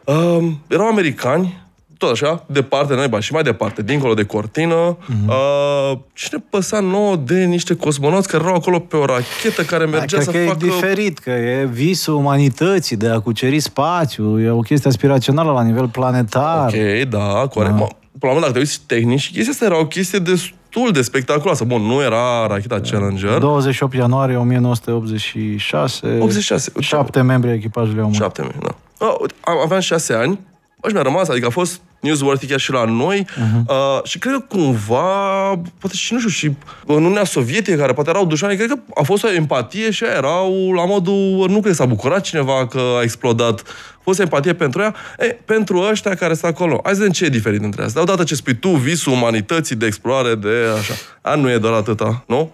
Uh, 0.05 0.48
erau 0.66 0.87
americani, 0.87 1.64
tot 1.98 2.11
așa, 2.11 2.44
departe, 2.46 2.94
naiba, 2.94 3.20
și 3.20 3.32
mai 3.32 3.42
departe, 3.42 3.82
dincolo 3.82 4.14
de 4.14 4.24
cortină. 4.24 4.96
Mm-hmm. 4.96 5.28
Uh, 5.28 5.98
și 6.12 6.28
ne 6.32 6.38
păsa 6.50 6.80
nouă 6.80 7.16
de 7.16 7.44
niște 7.44 7.74
cosmonauți 7.74 8.28
care 8.28 8.42
erau 8.42 8.54
acolo 8.54 8.78
pe 8.78 8.96
o 8.96 9.04
rachetă 9.04 9.62
care 9.62 9.85
mergea 9.85 10.16
da, 10.16 10.22
să 10.22 10.30
că 10.30 10.38
facă... 10.38 10.64
e 10.64 10.68
diferit, 10.68 11.18
că 11.18 11.30
e 11.30 11.68
visul 11.72 12.14
umanității 12.14 12.96
de 12.96 13.09
a 13.09 13.18
cuceri 13.18 13.61
spațiu, 13.61 14.40
e 14.40 14.50
o 14.50 14.61
chestie 14.61 14.90
aspirațională 14.90 15.52
la 15.52 15.62
nivel 15.62 15.88
planetar. 15.88 16.72
Ok, 16.74 17.09
da, 17.09 17.46
corect. 17.50 17.76
Da. 17.76 17.87
Până 18.18 18.32
la 18.32 18.38
urmă, 18.38 18.40
dacă 18.40 18.52
te 18.52 18.59
uiți 18.59 18.80
tehnic, 18.87 19.18
și 19.18 19.32
chestia 19.32 19.52
asta 19.52 19.64
era 19.64 19.78
o 19.78 19.87
chestie 19.87 20.18
destul 20.18 20.92
de 20.92 21.02
spectaculoasă. 21.02 21.64
Bun, 21.64 21.82
nu 21.82 22.02
era 22.02 22.46
racheta 22.46 22.80
Challenger. 22.80 23.38
28 23.38 23.94
ianuarie 23.94 24.37
1986. 24.37 26.18
86. 26.20 26.72
Șapte 26.80 27.22
membri 27.22 27.50
ai 27.50 27.56
echipajului 27.56 28.00
au 28.00 28.06
murit. 28.06 28.20
Șapte 28.20 28.40
membri, 28.40 28.59
da. 28.61 28.76
Uh, 29.06 29.28
aveam 29.64 29.80
șase 29.80 30.12
ani 30.12 30.40
și 30.87 30.92
mi-a 30.92 31.02
rămas, 31.02 31.28
adică 31.28 31.46
a 31.46 31.50
fost 31.50 31.80
newsworthy 32.00 32.46
chiar 32.46 32.61
și 32.61 32.72
la 32.72 32.85
noi 32.85 33.26
uh-huh. 33.26 33.66
uh, 33.68 34.04
și 34.04 34.18
cred 34.18 34.35
că 34.35 34.40
cumva, 34.48 35.48
poate 35.78 35.96
și 35.96 36.12
nu 36.12 36.18
știu, 36.18 36.30
și 36.30 36.46
în 36.87 36.94
Uniunea 36.94 37.24
Sovietică, 37.24 37.76
care 37.76 37.92
poate 37.92 38.11
erau 38.11 38.26
dușmani, 38.26 38.56
cred 38.56 38.68
că 38.68 38.78
a 38.94 39.02
fost 39.02 39.24
o 39.24 39.32
empatie 39.32 39.90
și 39.90 40.04
aia 40.04 40.14
erau 40.14 40.72
la 40.72 40.85
modul, 40.85 41.46
nu 41.48 41.61
cred 41.61 41.62
că 41.62 41.72
s-a 41.72 41.85
bucurat 41.85 42.20
cineva 42.20 42.66
că 42.66 42.80
a 42.98 43.02
explodat, 43.02 43.62
a 43.98 44.00
fost 44.02 44.20
empatie 44.20 44.54
pentru 44.54 44.80
ea, 44.80 44.94
e, 45.18 45.38
pentru 45.44 45.78
ăștia 45.90 46.14
care 46.14 46.35
sunt 46.35 46.52
acolo. 46.52 46.80
Hai 46.85 46.92
să 46.92 46.98
vedem 46.98 47.12
ce 47.12 47.24
e 47.24 47.28
diferit 47.28 47.62
între 47.62 47.82
astea. 47.82 48.02
Odată 48.02 48.24
ce 48.24 48.35
spui 48.35 48.54
tu, 48.54 48.68
visul 48.68 49.12
umanității 49.12 49.76
de 49.76 49.87
explorare, 49.87 50.35
de 50.35 50.48
așa. 50.78 50.94
A, 51.20 51.35
nu 51.35 51.50
e 51.50 51.59
doar 51.59 51.72
atâta, 51.72 52.24
nu? 52.26 52.52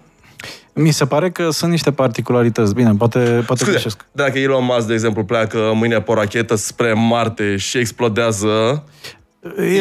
Mi 0.75 0.91
se 0.91 1.07
pare 1.07 1.31
că 1.31 1.51
sunt 1.51 1.71
niște 1.71 1.93
particularități. 1.93 2.75
Bine, 2.75 2.95
poate, 2.99 3.19
poate 3.19 3.63
Scuze, 3.63 3.71
greșesc. 3.71 4.05
dacă 4.13 4.39
Elon 4.39 4.65
Musk, 4.65 4.87
de 4.87 4.93
exemplu, 4.93 5.25
pleacă 5.25 5.73
mâine 5.75 6.01
pe 6.01 6.11
o 6.11 6.15
rachetă 6.15 6.55
spre 6.55 6.93
Marte 6.93 7.57
și 7.57 7.79
explodează, 7.79 8.85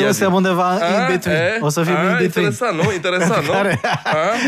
eu 0.04 0.12
suntem 0.12 0.34
undeva 0.34 0.64
A, 0.64 0.74
in 1.02 1.06
between. 1.16 1.36
e, 1.36 1.58
O 1.60 1.70
să 1.70 1.84
fim 1.84 1.96
a, 1.96 2.02
in 2.02 2.18
between. 2.18 2.46
Interesant, 2.46 2.82
nu? 2.84 2.94
Interesant, 2.94 3.46
nu? 3.46 3.54
Are, 3.60 3.80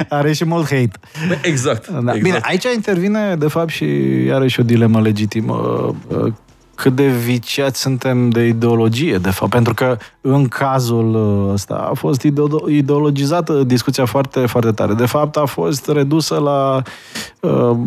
A? 0.10 0.15
are 0.15 0.34
și 0.34 0.45
mult 0.45 0.63
hate. 0.69 0.91
Bă, 1.28 1.38
Exact. 1.41 1.88
Da. 1.88 1.97
exact. 1.97 2.19
Bine, 2.21 2.39
aici 2.41 2.63
intervine, 2.76 3.36
de 3.36 3.47
fapt, 3.47 3.69
și 3.69 3.86
iarăși 4.26 4.60
o 4.60 4.63
dilemă 4.63 5.02
legitimă. 5.02 5.56
Uh, 6.75 6.81
Cât 6.83 6.95
de 6.95 7.07
viciați 7.07 7.81
suntem 7.81 8.29
de 8.29 8.45
ideologie, 8.47 9.17
de 9.17 9.29
fapt. 9.29 9.51
Pentru 9.51 9.73
că 9.73 9.97
în 10.21 10.47
cazul 10.47 11.15
uh, 11.45 11.53
ăsta 11.53 11.88
a 11.89 11.93
fost 11.93 12.23
ideo- 12.23 12.69
ideologizată 12.69 13.63
discuția 13.63 14.05
foarte, 14.05 14.45
foarte 14.45 14.71
tare. 14.71 14.93
De 14.93 15.05
fapt, 15.05 15.38
a 15.38 15.45
fost 15.45 15.88
redusă 15.88 16.36
la 16.36 16.81
uh, 17.39 17.77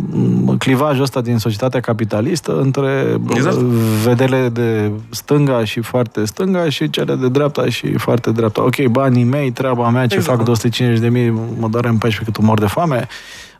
clivajul 0.58 1.02
ăsta 1.02 1.20
din 1.20 1.38
societatea 1.38 1.80
capitalistă 1.80 2.60
între 2.60 3.20
Exact. 3.28 3.56
uh, 3.56 3.62
vedele 4.04 4.48
de 4.48 4.90
stânga 5.10 5.64
și 5.64 5.80
foarte 5.80 6.24
stânga 6.24 6.68
și 6.68 6.90
cele 6.90 7.14
de 7.14 7.28
dreapta 7.28 7.68
și 7.68 7.96
foarte 7.96 8.30
dreapta. 8.30 8.62
Ok, 8.62 8.84
banii 8.86 9.24
mei, 9.24 9.50
treaba 9.50 9.90
mea, 9.90 10.06
ce 10.06 10.14
Exact. 10.14 10.36
fac 10.36 10.44
250 10.46 11.00
de 11.02 11.08
mii, 11.08 11.30
mă 11.58 11.68
doare 11.68 11.88
în 11.88 11.98
14 11.98 12.32
cât 12.32 12.42
mor 12.48 12.58
de 12.58 12.66
foame. 12.66 13.08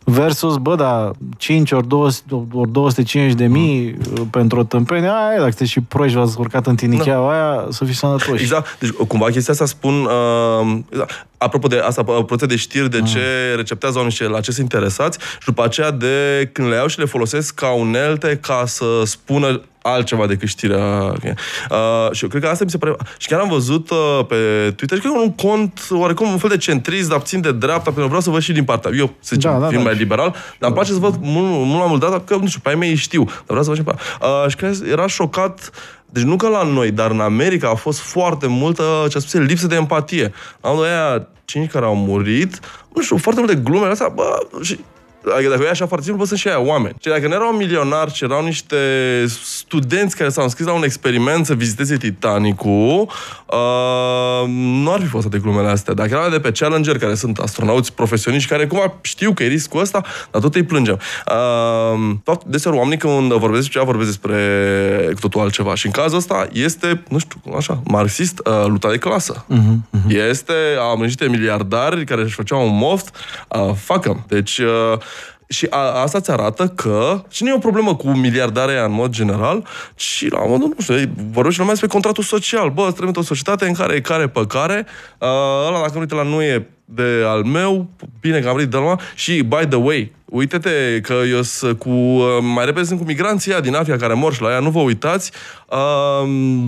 Versus, 0.08 0.56
bă, 0.56 0.74
da, 0.74 1.10
5 1.36 1.72
ori, 1.72 1.88
200, 1.88 2.46
ori 2.52 2.70
250 2.70 3.38
de 3.38 3.46
mii 3.46 3.96
mm. 4.16 4.28
pentru 4.28 4.58
o 4.58 4.62
tâmpenie, 4.62 5.08
aia, 5.08 5.36
dacă 5.36 5.50
sunteți 5.50 5.70
și 5.70 5.80
proști, 5.80 6.16
v-ați 6.16 6.36
urcat 6.38 6.66
în 6.66 6.76
tinicheaua 6.76 7.32
da. 7.32 7.38
aia, 7.38 7.66
să 7.70 7.84
fiți 7.84 7.98
sănătoși. 7.98 8.42
Exact. 8.42 8.76
Deci, 8.78 8.90
cumva, 8.90 9.26
chestia 9.30 9.52
asta 9.52 9.64
spun... 9.66 10.04
Uh, 10.04 10.78
exact. 10.90 11.26
apropo 11.38 11.68
de 11.68 11.78
asta, 11.78 12.00
apropo 12.00 12.46
de 12.46 12.56
știri, 12.56 12.90
de 12.90 13.02
ce 13.02 13.54
receptează 13.56 13.96
oamenii 13.96 14.16
și 14.16 14.24
la 14.24 14.40
ce 14.40 14.50
sunt 14.50 14.72
interesați 14.72 15.18
și 15.18 15.46
după 15.46 15.64
aceea 15.64 15.90
de 15.90 16.48
când 16.52 16.68
le 16.68 16.74
iau 16.74 16.86
și 16.86 16.98
le 16.98 17.04
folosesc 17.04 17.54
ca 17.54 17.72
unelte 17.72 18.38
ca 18.42 18.62
să 18.66 19.02
spună 19.04 19.62
altceva 19.86 20.26
decât 20.26 20.48
știrea. 20.48 21.04
Okay. 21.04 21.34
Uh, 21.70 22.12
și 22.12 22.22
eu 22.22 22.28
cred 22.28 22.42
că 22.42 22.48
asta 22.48 22.64
mi 22.64 22.70
se 22.70 22.78
pare... 22.78 22.96
Și 23.18 23.28
chiar 23.28 23.40
am 23.40 23.48
văzut 23.48 23.90
uh, 23.90 24.20
pe 24.28 24.36
Twitter, 24.76 24.98
cred 24.98 25.12
că 25.12 25.18
un 25.18 25.34
cont 25.34 25.86
oarecum 25.90 26.30
un 26.30 26.38
fel 26.38 26.50
de 26.50 26.56
centrist, 26.56 27.08
dar 27.08 27.18
puțin 27.18 27.40
de 27.40 27.52
dreapta, 27.52 27.82
pentru 27.82 28.00
că 28.00 28.06
vreau 28.06 28.20
să 28.20 28.30
văd 28.30 28.40
și 28.40 28.52
din 28.52 28.64
partea. 28.64 28.90
Eu, 28.96 29.14
să 29.20 29.30
zicem, 29.34 29.50
Da, 29.50 29.58
da, 29.58 29.66
fiind 29.66 29.82
da. 29.82 29.88
mai 29.88 29.98
liberal, 29.98 30.30
dar 30.30 30.68
îmi 30.68 30.72
place 30.72 30.92
să 30.92 30.98
văd 30.98 31.14
mult, 31.20 31.46
mult 31.48 31.78
mai 31.78 31.86
mult 31.88 32.00
data, 32.00 32.20
că, 32.20 32.36
nu 32.36 32.46
știu, 32.46 32.60
pe 32.62 32.68
ai 32.68 32.74
mei 32.74 32.94
știu, 32.94 33.24
dar 33.24 33.44
vreau 33.46 33.62
să 33.62 33.68
văd 33.68 33.78
și 33.78 33.84
pe 33.84 33.94
uh, 34.20 34.48
Și 34.48 34.56
cred 34.56 34.78
că 34.78 34.86
era 34.88 35.06
șocat 35.06 35.70
deci 36.10 36.22
nu 36.22 36.36
că 36.36 36.48
la 36.48 36.62
noi, 36.62 36.90
dar 36.90 37.10
în 37.10 37.20
America 37.20 37.68
a 37.68 37.74
fost 37.74 37.98
foarte 37.98 38.46
multă, 38.46 38.82
ce 39.08 39.16
a 39.16 39.20
spus, 39.20 39.32
lipsă 39.32 39.66
de 39.66 39.74
empatie. 39.74 40.32
Am 40.60 40.80
aia 40.80 41.28
cinci 41.44 41.70
care 41.70 41.84
au 41.84 41.96
murit, 41.96 42.60
nu 42.94 43.02
știu, 43.02 43.16
foarte 43.16 43.40
multe 43.40 43.54
glume 43.54 43.86
astea, 43.86 44.08
bă, 44.08 44.38
și 44.62 44.78
Adică 45.34 45.50
dacă 45.50 45.62
e 45.62 45.68
așa 45.68 45.86
foarte 45.86 46.04
simplu, 46.04 46.22
bă, 46.22 46.28
sunt 46.28 46.40
și 46.40 46.48
aia 46.48 46.60
oameni. 46.60 46.94
Și 47.00 47.08
dacă 47.08 47.26
nu 47.26 47.34
erau 47.34 47.50
milionari, 47.52 48.12
ci 48.12 48.20
erau 48.20 48.44
niște 48.44 48.76
studenți 49.44 50.16
care 50.16 50.28
s-au 50.28 50.44
înscris 50.44 50.66
la 50.66 50.72
un 50.72 50.82
experiment 50.84 51.46
să 51.46 51.54
viziteze 51.54 51.96
Titanicul, 51.96 53.10
uh, 53.46 54.48
nu 54.48 54.92
ar 54.92 55.00
fi 55.00 55.06
fost 55.06 55.26
atât 55.26 55.40
glumele 55.40 55.68
astea. 55.68 55.94
Dacă 55.94 56.08
erau 56.12 56.30
de 56.30 56.40
pe 56.40 56.50
Challenger, 56.50 56.98
care 56.98 57.14
sunt 57.14 57.38
astronauți 57.38 57.92
profesioniști, 57.92 58.48
care 58.48 58.66
cumva 58.66 58.92
știu 59.00 59.32
că 59.32 59.42
e 59.42 59.46
riscul 59.46 59.80
ăsta, 59.80 60.02
dar 60.30 60.40
tot 60.42 60.54
îi 60.54 60.62
plângem. 60.62 60.98
Uh, 61.26 62.14
tot 62.24 62.44
deseori 62.44 62.76
oamenii 62.76 62.98
când 62.98 63.32
vorbesc 63.32 63.62
despre 63.62 63.78
ceva, 63.78 63.84
vorbesc 63.84 64.08
despre 64.08 65.10
cu 65.14 65.20
totul 65.20 65.40
altceva. 65.40 65.74
Și 65.74 65.86
în 65.86 65.92
cazul 65.92 66.18
ăsta 66.18 66.48
este, 66.52 67.02
nu 67.08 67.18
știu, 67.18 67.40
așa, 67.56 67.80
marxist, 67.84 68.40
uh, 68.44 68.66
lupta 68.66 68.90
de 68.90 68.98
clasă. 68.98 69.44
Mhm, 69.46 69.64
Uh-huh, 69.66 69.98
uh-huh. 69.98 70.28
Este, 70.28 70.52
am 70.90 71.00
niște 71.00 71.28
miliardari 71.28 72.04
care 72.04 72.22
își 72.22 72.34
făceau 72.34 72.66
un 72.66 72.76
moft, 72.76 73.16
uh, 73.48 73.70
fuck 73.74 74.04
'em. 74.04 74.24
Deci, 74.28 74.58
uh, 74.58 74.98
și 75.48 75.66
a, 75.70 75.78
asta 75.78 76.20
ți 76.20 76.30
arată 76.30 76.66
că, 76.66 77.22
și 77.28 77.42
nu 77.42 77.48
e 77.48 77.54
o 77.54 77.58
problemă 77.58 77.96
cu 77.96 78.08
miliardarea 78.08 78.84
în 78.84 78.92
mod 78.92 79.10
general, 79.10 79.66
ci 79.94 80.28
la 80.30 80.46
modul, 80.46 80.68
nu 80.68 80.82
știu, 80.82 80.94
vorbește 81.30 81.58
numai 81.58 81.74
despre 81.74 81.92
contractul 81.92 82.24
social. 82.24 82.70
Bă, 82.70 82.90
trăim 82.92 83.06
într-o 83.06 83.22
societate 83.22 83.66
în 83.66 83.74
care 83.74 83.94
e 83.94 84.00
care 84.00 84.28
pe 84.28 84.46
care, 84.46 84.86
uh, 85.18 85.28
ăla 85.66 85.80
dacă 85.80 85.92
nu 85.94 86.00
uite 86.00 86.14
la 86.14 86.22
nu 86.22 86.42
e 86.42 86.66
de 86.84 87.22
al 87.26 87.42
meu, 87.42 87.90
bine 88.20 88.40
că 88.40 88.48
am 88.48 88.54
venit 88.54 88.70
de 88.70 88.76
la 88.76 88.96
și 89.14 89.42
by 89.42 89.66
the 89.68 89.76
way, 89.76 90.12
uite-te 90.24 91.00
că 91.02 91.14
eu 91.30 91.42
sunt 91.42 91.78
cu, 91.78 91.88
uh, 91.88 92.26
mai 92.40 92.64
repede 92.64 92.86
sunt 92.86 92.98
cu 92.98 93.04
migranții 93.04 93.50
ăia 93.50 93.60
din 93.60 93.74
Afia 93.74 93.96
care 93.96 94.12
mor 94.12 94.34
și 94.34 94.42
la 94.42 94.50
ea, 94.50 94.58
nu 94.58 94.70
vă 94.70 94.80
uitați, 94.80 95.30
uh, 95.68 96.22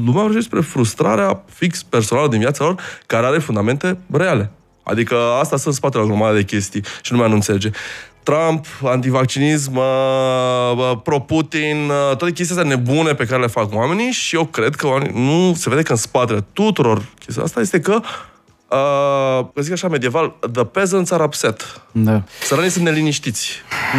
lumea 0.04 0.12
vorbește 0.12 0.34
despre 0.34 0.60
frustrarea 0.60 1.44
fix 1.52 1.82
personală 1.82 2.28
din 2.28 2.38
viața 2.38 2.64
lor, 2.64 2.80
care 3.06 3.26
are 3.26 3.38
fundamente 3.38 3.98
reale. 4.12 4.50
Adică 4.82 5.16
asta 5.40 5.56
sunt 5.56 5.66
în 5.66 5.72
spatele 5.72 6.02
la 6.02 6.08
o 6.08 6.10
grămadă 6.12 6.36
de 6.36 6.42
chestii 6.42 6.82
și 7.02 7.12
lumea 7.12 7.26
nu 7.26 7.34
înțelege. 7.34 7.70
Trump, 8.28 8.66
antivaccinism, 8.84 9.76
uh, 9.76 10.98
pro-Putin, 11.02 11.76
uh, 11.88 12.16
toate 12.16 12.32
chestiile 12.32 12.60
astea 12.60 12.76
nebune 12.76 13.14
pe 13.14 13.24
care 13.24 13.40
le 13.40 13.46
fac 13.46 13.74
oamenii 13.74 14.10
și 14.10 14.36
eu 14.36 14.44
cred 14.44 14.74
că 14.74 14.86
oamenii, 14.86 15.24
nu 15.24 15.54
se 15.54 15.68
vede 15.68 15.82
că 15.82 15.92
în 15.92 15.98
spatele 15.98 16.46
tuturor 16.52 17.02
chestia 17.18 17.42
asta 17.42 17.60
este 17.60 17.80
că 17.80 18.00
Uh, 18.70 19.46
că 19.54 19.60
zic 19.60 19.72
așa 19.72 19.88
medieval, 19.88 20.34
the 20.52 20.64
peasants 20.64 21.10
are 21.10 21.22
upset. 21.22 21.80
Da. 21.92 22.22
Săranii 22.42 22.70
sunt 22.70 22.84
neliniștiți. 22.84 23.50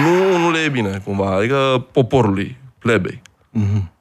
Nu, 0.04 0.38
nu 0.38 0.52
le 0.52 0.60
e 0.60 0.70
bine, 0.70 1.02
cumva. 1.04 1.36
Adică 1.36 1.86
poporului, 1.92 2.58
plebei. 2.80 3.22
Mhm. 3.50 3.92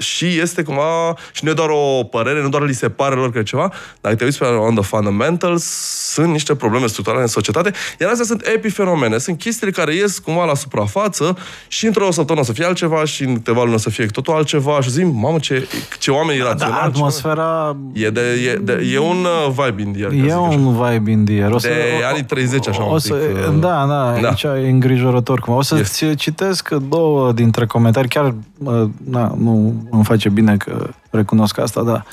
Și 0.00 0.38
este 0.38 0.62
cumva, 0.62 1.14
și 1.32 1.44
nu 1.44 1.50
e 1.50 1.54
doar 1.54 1.68
o 1.68 2.02
părere, 2.04 2.42
nu 2.42 2.48
doar 2.48 2.62
li 2.62 2.72
se 2.74 2.88
pare 2.88 3.14
lor 3.14 3.32
că 3.32 3.38
e 3.38 3.42
ceva, 3.42 3.72
dacă 4.00 4.14
te 4.14 4.24
uiți 4.24 4.38
pe 4.38 4.44
on 4.44 4.74
the 4.74 4.82
fundamentals, 4.84 5.64
sunt 6.12 6.30
niște 6.30 6.54
probleme 6.54 6.86
structurale 6.86 7.22
în 7.22 7.28
societate, 7.28 7.70
iar 8.00 8.10
astea 8.10 8.24
sunt 8.26 8.46
epifenomene, 8.54 9.18
sunt 9.18 9.38
chestiile 9.38 9.72
care 9.72 9.94
ies 9.94 10.18
cumva 10.18 10.44
la 10.44 10.54
suprafață 10.54 11.36
și 11.68 11.86
într-o 11.86 12.10
săptămână 12.10 12.40
o 12.40 12.44
să 12.44 12.52
fie 12.52 12.64
altceva 12.64 13.04
și 13.04 13.22
în 13.24 13.34
câteva 13.34 13.62
luni 13.62 13.74
o 13.74 13.78
să 13.78 13.90
fie 13.90 14.06
totul 14.06 14.34
altceva 14.34 14.80
și 14.80 14.90
zic, 14.90 15.04
mamă, 15.12 15.38
ce, 15.38 15.68
ce 15.98 16.10
oameni 16.10 16.38
Da, 16.38 16.44
iraționali. 16.44 16.80
atmosfera 16.84 17.76
E, 17.92 18.10
de, 18.10 18.20
e, 18.20 18.54
de, 18.62 18.90
e 18.92 18.98
un 18.98 19.24
uh, 19.46 19.52
vibe 19.64 19.82
in 19.82 19.92
the 19.92 20.02
air, 20.02 20.10
ca 20.12 20.18
să 20.18 20.18
E 20.18 20.20
zic 20.22 20.30
așa. 20.30 20.38
un 20.40 20.72
vibe 20.90 21.10
in 21.10 21.24
the 21.24 21.34
air. 21.42 21.50
O 21.52 21.58
să, 21.58 21.68
De 21.68 21.74
o- 22.02 22.06
anii 22.06 22.24
30, 22.24 22.68
așa, 22.68 22.84
o 22.84 22.92
un 22.92 22.98
să, 22.98 23.12
pic, 23.14 23.36
uh, 23.36 23.44
Da, 23.60 23.84
da, 23.88 24.18
da. 24.20 24.28
aici 24.28 24.42
e 24.42 24.68
îngrijorător. 24.70 25.40
Cum. 25.40 25.54
O 25.54 25.62
să-ți 25.62 26.14
citesc 26.14 26.68
două 26.70 27.32
dintre 27.32 27.66
comentarii. 27.66 28.08
Chiar 28.08 28.34
uh, 28.58 28.82
na, 29.04 29.34
nu 29.38 29.74
îmi 29.90 30.04
face 30.04 30.28
bine 30.28 30.56
că 30.56 30.90
recunosc 31.10 31.58
asta, 31.58 31.82
dar 31.82 32.04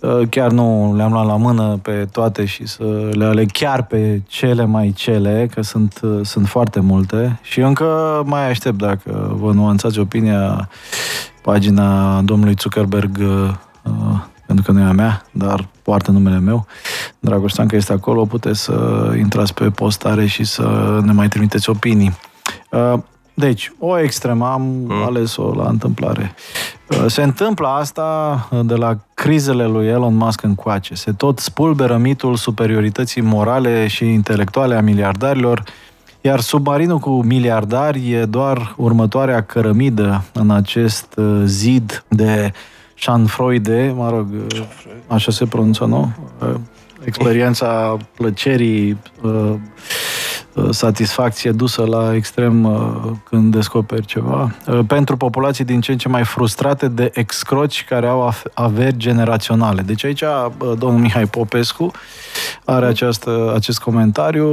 uh, 0.00 0.28
chiar 0.28 0.50
nu 0.50 0.94
le-am 0.96 1.12
luat 1.12 1.26
la 1.26 1.36
mână 1.36 1.78
pe 1.82 2.08
toate 2.12 2.44
și 2.44 2.66
să 2.66 3.08
le 3.12 3.24
aleg 3.24 3.50
chiar 3.50 3.82
pe 3.82 4.22
cele 4.26 4.64
mai 4.64 4.92
cele, 4.96 5.48
că 5.54 5.62
sunt, 5.62 6.00
uh, 6.02 6.20
sunt 6.22 6.48
foarte 6.48 6.80
multe 6.80 7.38
și 7.42 7.60
încă 7.60 8.22
mai 8.26 8.48
aștept 8.48 8.78
dacă 8.78 9.36
vă 9.40 9.52
nuanțați 9.52 9.98
opinia 9.98 10.68
pagina 11.42 12.20
domnului 12.22 12.54
Zuckerberg 12.58 13.16
uh, 13.20 13.50
uh, 13.82 14.18
pentru 14.46 14.64
că 14.64 14.78
nu 14.78 14.80
e 14.80 14.88
a 14.88 14.92
mea, 14.92 15.22
dar 15.30 15.68
poartă 15.82 16.10
numele 16.10 16.38
meu. 16.38 16.66
Dragoștean 17.18 17.66
că 17.66 17.76
este 17.76 17.92
acolo, 17.92 18.24
puteți 18.24 18.60
să 18.60 19.08
intrați 19.18 19.54
pe 19.54 19.70
postare 19.70 20.26
și 20.26 20.44
să 20.44 20.98
ne 21.04 21.12
mai 21.12 21.28
trimiteți 21.28 21.70
opinii. 21.70 22.12
Uh, 23.42 23.48
Deci, 23.48 23.72
o 23.78 23.98
extremă, 23.98 24.46
am 24.46 24.62
Mm. 24.62 25.02
ales-o 25.02 25.54
la 25.54 25.68
întâmplare. 25.68 26.34
Uh, 26.88 27.04
Se 27.06 27.22
întâmplă 27.22 27.66
asta 27.68 28.48
uh, 28.50 28.60
de 28.64 28.74
la 28.74 28.96
crizele 29.14 29.66
lui 29.66 29.86
Elon 29.86 30.14
Musk 30.14 30.42
încoace. 30.42 30.94
Se 30.94 31.12
tot 31.12 31.38
spulberă 31.38 31.96
mitul 31.96 32.36
superiorității 32.36 33.22
morale 33.22 33.86
și 33.86 34.04
intelectuale 34.04 34.74
a 34.74 34.80
miliardarilor, 34.80 35.62
iar 36.20 36.40
submarinul 36.40 36.98
cu 36.98 37.22
miliardari 37.22 38.12
e 38.12 38.24
doar 38.24 38.74
următoarea 38.76 39.42
cărămidă 39.42 40.24
în 40.32 40.50
acest 40.50 41.06
uh, 41.16 41.42
zid 41.44 42.04
de 42.08 42.52
Schadenfreude, 42.98 43.92
mă 43.96 44.10
rog, 44.10 44.26
așa 45.06 45.32
se 45.32 45.44
pronunță, 45.46 45.84
nu? 45.84 46.12
Experiența 47.04 47.96
plăcerii, 48.16 48.98
uh, 49.22 49.30
uh, 49.32 49.54
satisfacție 50.70 51.50
dusă 51.50 51.84
la 51.84 52.14
extrem 52.14 52.64
uh, 52.64 53.10
când 53.28 53.52
descoperi 53.52 54.06
ceva. 54.06 54.54
Pentru 54.86 55.16
populații 55.16 55.64
din 55.64 55.80
ce 55.80 55.92
în 55.92 55.98
ce 55.98 56.08
mai 56.08 56.24
frustrate 56.24 56.88
de 56.88 57.10
excroci 57.14 57.84
care 57.88 58.06
au 58.06 58.34
averi 58.54 58.96
generaționale. 58.96 59.82
Deci 59.82 60.04
aici 60.04 60.22
domnul 60.78 61.00
Mihai 61.00 61.26
Popescu 61.26 61.90
are 62.64 62.86
această, 62.86 63.52
acest 63.54 63.78
comentariu. 63.78 64.46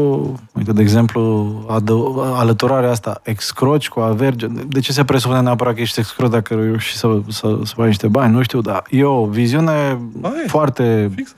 Uite, 0.53 0.71
de 0.71 0.81
exemplu, 0.81 1.51
adă- 1.67 2.35
alăturarea 2.35 2.89
asta, 2.89 3.21
excroci 3.23 3.89
cu 3.89 3.99
averi. 3.99 4.35
De 4.67 4.79
ce 4.79 4.91
se 4.91 5.03
presupune 5.03 5.39
neapărat 5.41 5.73
că 5.73 5.81
ești 5.81 5.99
excroci 5.99 6.31
dacă 6.31 6.53
reuși 6.53 6.97
să, 6.97 7.07
să, 7.27 7.57
să 7.63 7.73
faci 7.75 7.85
niște 7.85 8.07
bani? 8.07 8.33
Nu 8.33 8.41
știu, 8.41 8.62
dar 8.62 8.83
e 8.89 9.03
o 9.03 9.25
viziune 9.25 9.99
Ai, 10.21 10.43
foarte... 10.47 11.12
Fix, 11.15 11.33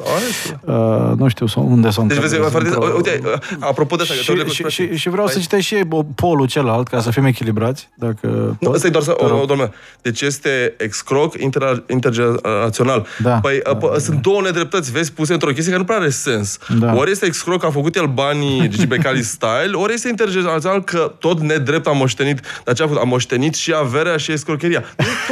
uh, 0.66 1.12
nu 1.18 1.28
știu 1.28 1.46
unde 1.56 1.90
sunt. 1.90 2.08
Deci, 2.08 2.18
vezi, 2.18 2.36
foarte, 2.36 2.78
uite, 2.96 3.22
apropo 3.60 3.96
de 3.96 4.02
asta, 4.02 4.14
și, 4.14 4.34
că 4.34 4.51
și, 4.52 4.64
și, 4.68 4.96
și 4.96 5.10
vreau 5.10 5.26
Ai? 5.26 5.34
să 5.34 5.40
citești 5.40 5.76
și 5.76 5.84
polul 6.16 6.48
celălalt, 6.48 6.88
ca 6.88 7.02
să 7.02 7.12
fim 7.12 7.26
echilibrați. 7.26 7.90
Dacă 7.96 8.58
nu, 8.60 8.72
ăsta 8.72 8.88
e 8.88 8.90
doar 8.90 9.04
să, 9.04 9.16
o, 9.18 9.46
doamne, 9.46 9.72
deci 10.02 10.22
este 10.22 10.74
excroc 10.78 11.38
inter, 11.38 11.84
intergenerațional. 11.90 13.08
Da, 13.22 13.32
păi, 13.32 13.60
da, 13.64 13.74
da, 13.74 14.00
sunt 14.00 14.16
da. 14.16 14.22
două 14.22 14.42
nedreptăți, 14.42 14.92
vezi, 14.92 15.14
puse 15.14 15.34
într-o 15.34 15.52
chestie 15.52 15.72
care 15.72 15.78
nu 15.78 15.84
prea 15.84 15.98
are 15.98 16.10
sens. 16.10 16.58
Da. 16.80 16.96
Ori 16.96 17.12
este 17.12 17.26
excroc 17.26 17.60
că 17.60 17.66
a 17.66 17.72
făcut 17.72 17.96
el 17.96 18.06
banii 18.06 18.68
Gigi 18.70 18.88
Becali 18.88 19.22
style, 19.22 19.72
ori 19.74 19.94
este 19.94 20.08
intergenerațional 20.08 20.84
că 20.84 21.14
tot 21.20 21.40
nedrept 21.40 21.88
a 21.88 21.92
moștenit, 21.92 22.40
dar 22.64 22.76
ce 22.76 22.84
a 22.84 22.88
făcut? 22.88 23.02
A 23.02 23.06
moștenit 23.06 23.54
și 23.54 23.74
averea 23.74 24.18
și 24.18 24.32
escrocheria. 24.32 24.84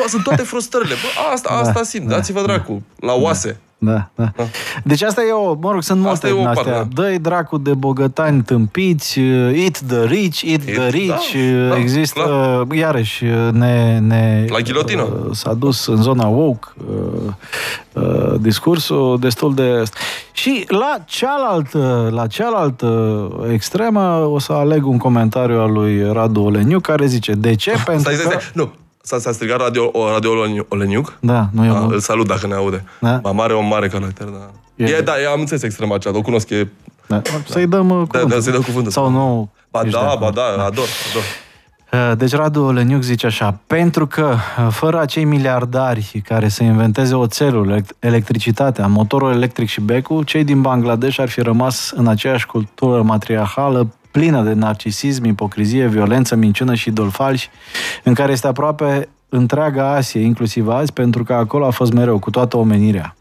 Sunt 0.07 0.23
toate 0.23 0.41
frustrările. 0.41 0.93
Bă, 0.93 1.31
asta, 1.33 1.49
asta 1.49 1.71
da, 1.71 1.83
simt, 1.83 2.07
da, 2.07 2.15
dați-vă 2.15 2.41
dracu, 2.41 2.83
la 2.99 3.13
oase. 3.13 3.47
Da, 3.47 3.68
da. 3.81 4.09
da. 4.15 4.31
Deci 4.83 5.01
asta 5.01 5.21
e 5.21 5.31
o, 5.31 5.53
mă 5.61 5.71
rog, 5.71 5.83
sunt 5.83 6.01
multe 6.01 6.31
din 6.31 6.47
astea. 6.47 6.73
Da. 6.73 6.87
Dă-i 7.01 7.19
dracu 7.19 7.57
de 7.57 7.73
bogătani 7.73 8.41
tâmpiți, 8.41 9.19
eat 9.53 9.77
the 9.87 10.05
rich, 10.05 10.41
eat, 10.45 10.61
eat 10.65 10.77
the 10.77 10.89
rich. 10.89 11.33
Da, 11.33 11.67
da, 11.67 11.77
Există, 11.77 12.19
clar. 12.19 12.77
iarăși, 12.77 13.23
ne, 13.51 13.99
ne... 13.99 14.45
La 14.49 14.59
ghilotină. 14.59 15.01
Uh, 15.01 15.35
s-a 15.35 15.53
dus 15.53 15.87
în 15.87 16.01
zona 16.01 16.27
woke 16.27 16.67
uh, 16.89 17.31
uh, 17.93 18.33
discursul 18.39 19.17
destul 19.19 19.53
de... 19.55 19.83
Și 20.31 20.65
la 20.67 20.97
cealaltă, 21.05 22.09
la 22.11 22.27
cealaltă 22.27 23.29
extremă 23.51 24.29
o 24.31 24.39
să 24.39 24.53
aleg 24.53 24.85
un 24.85 24.97
comentariu 24.97 25.59
al 25.59 25.71
lui 25.71 26.11
Radu 26.11 26.41
Oleniu 26.41 26.79
care 26.79 27.05
zice, 27.05 27.31
de 27.31 27.55
ce? 27.55 27.71
Pentru 27.85 27.99
stai, 27.99 28.13
stai, 28.13 28.25
stai. 28.25 28.37
că... 28.37 28.43
Nu, 28.53 28.71
S-a, 29.09 29.19
s-a 29.19 29.31
strigat 29.31 29.59
radio, 29.59 29.91
radio 30.13 30.31
Oleniuc. 30.67 31.17
Da, 31.19 31.49
nu 31.51 31.65
eu. 31.65 31.73
Da, 31.73 31.79
îl 31.79 31.99
salut 31.99 32.27
dacă 32.27 32.47
ne 32.47 32.53
aude. 32.53 32.83
Da. 32.99 33.19
Ma 33.23 33.31
mare, 33.31 33.55
un 33.55 33.67
mare 33.67 33.87
caracter, 33.87 34.27
da. 34.27 34.49
E, 34.75 34.83
e 34.85 35.01
da, 35.01 35.21
eu 35.23 35.31
am 35.31 35.39
înțeles 35.39 35.63
extrema 35.63 35.95
aceea, 35.95 36.17
o 36.17 36.21
cunosc, 36.21 36.49
e... 36.49 36.67
Da. 37.07 37.21
Să-i 37.45 37.67
dăm 37.67 37.89
uh, 37.89 38.07
cuvântul. 38.07 38.29
Da, 38.29 38.35
da, 38.35 38.41
să-i 38.41 38.51
dăm 38.51 38.61
cuvântul. 38.61 38.91
Sau 38.91 39.09
nu... 39.09 39.49
Ba 39.71 39.83
da, 39.91 40.15
ba 40.19 40.31
da, 40.31 40.41
ador, 40.41 40.85
ador. 41.09 41.23
Uh, 41.91 42.17
deci 42.17 42.31
Radu 42.31 42.63
Oleniuc 42.63 43.01
zice 43.01 43.25
așa, 43.25 43.59
pentru 43.67 44.07
că 44.07 44.35
uh, 44.35 44.67
fără 44.71 44.99
acei 44.99 45.23
miliardari 45.23 46.21
care 46.25 46.47
să 46.47 46.63
inventeze 46.63 47.15
oțelul, 47.15 47.83
electricitatea, 47.99 48.87
motorul 48.87 49.31
electric 49.31 49.67
și 49.67 49.81
becul, 49.81 50.23
cei 50.23 50.43
din 50.43 50.61
Bangladesh 50.61 51.19
ar 51.19 51.29
fi 51.29 51.41
rămas 51.41 51.91
în 51.95 52.07
aceeași 52.07 52.45
cultură 52.45 53.01
matriarhală 53.01 53.87
plină 54.19 54.41
de 54.41 54.53
narcisism, 54.53 55.25
ipocrizie, 55.25 55.87
violență, 55.87 56.35
minciună 56.35 56.73
și 56.73 56.89
idol 56.89 57.09
falși, 57.09 57.49
în 58.03 58.13
care 58.13 58.31
este 58.31 58.47
aproape 58.47 59.09
întreaga 59.29 59.91
Asie, 59.91 60.21
inclusiv 60.21 60.67
azi, 60.67 60.93
pentru 60.93 61.23
că 61.23 61.33
acolo 61.33 61.65
a 61.65 61.69
fost 61.69 61.93
mereu, 61.93 62.19
cu 62.19 62.29
toată 62.29 62.57
omenirea. 62.57 63.15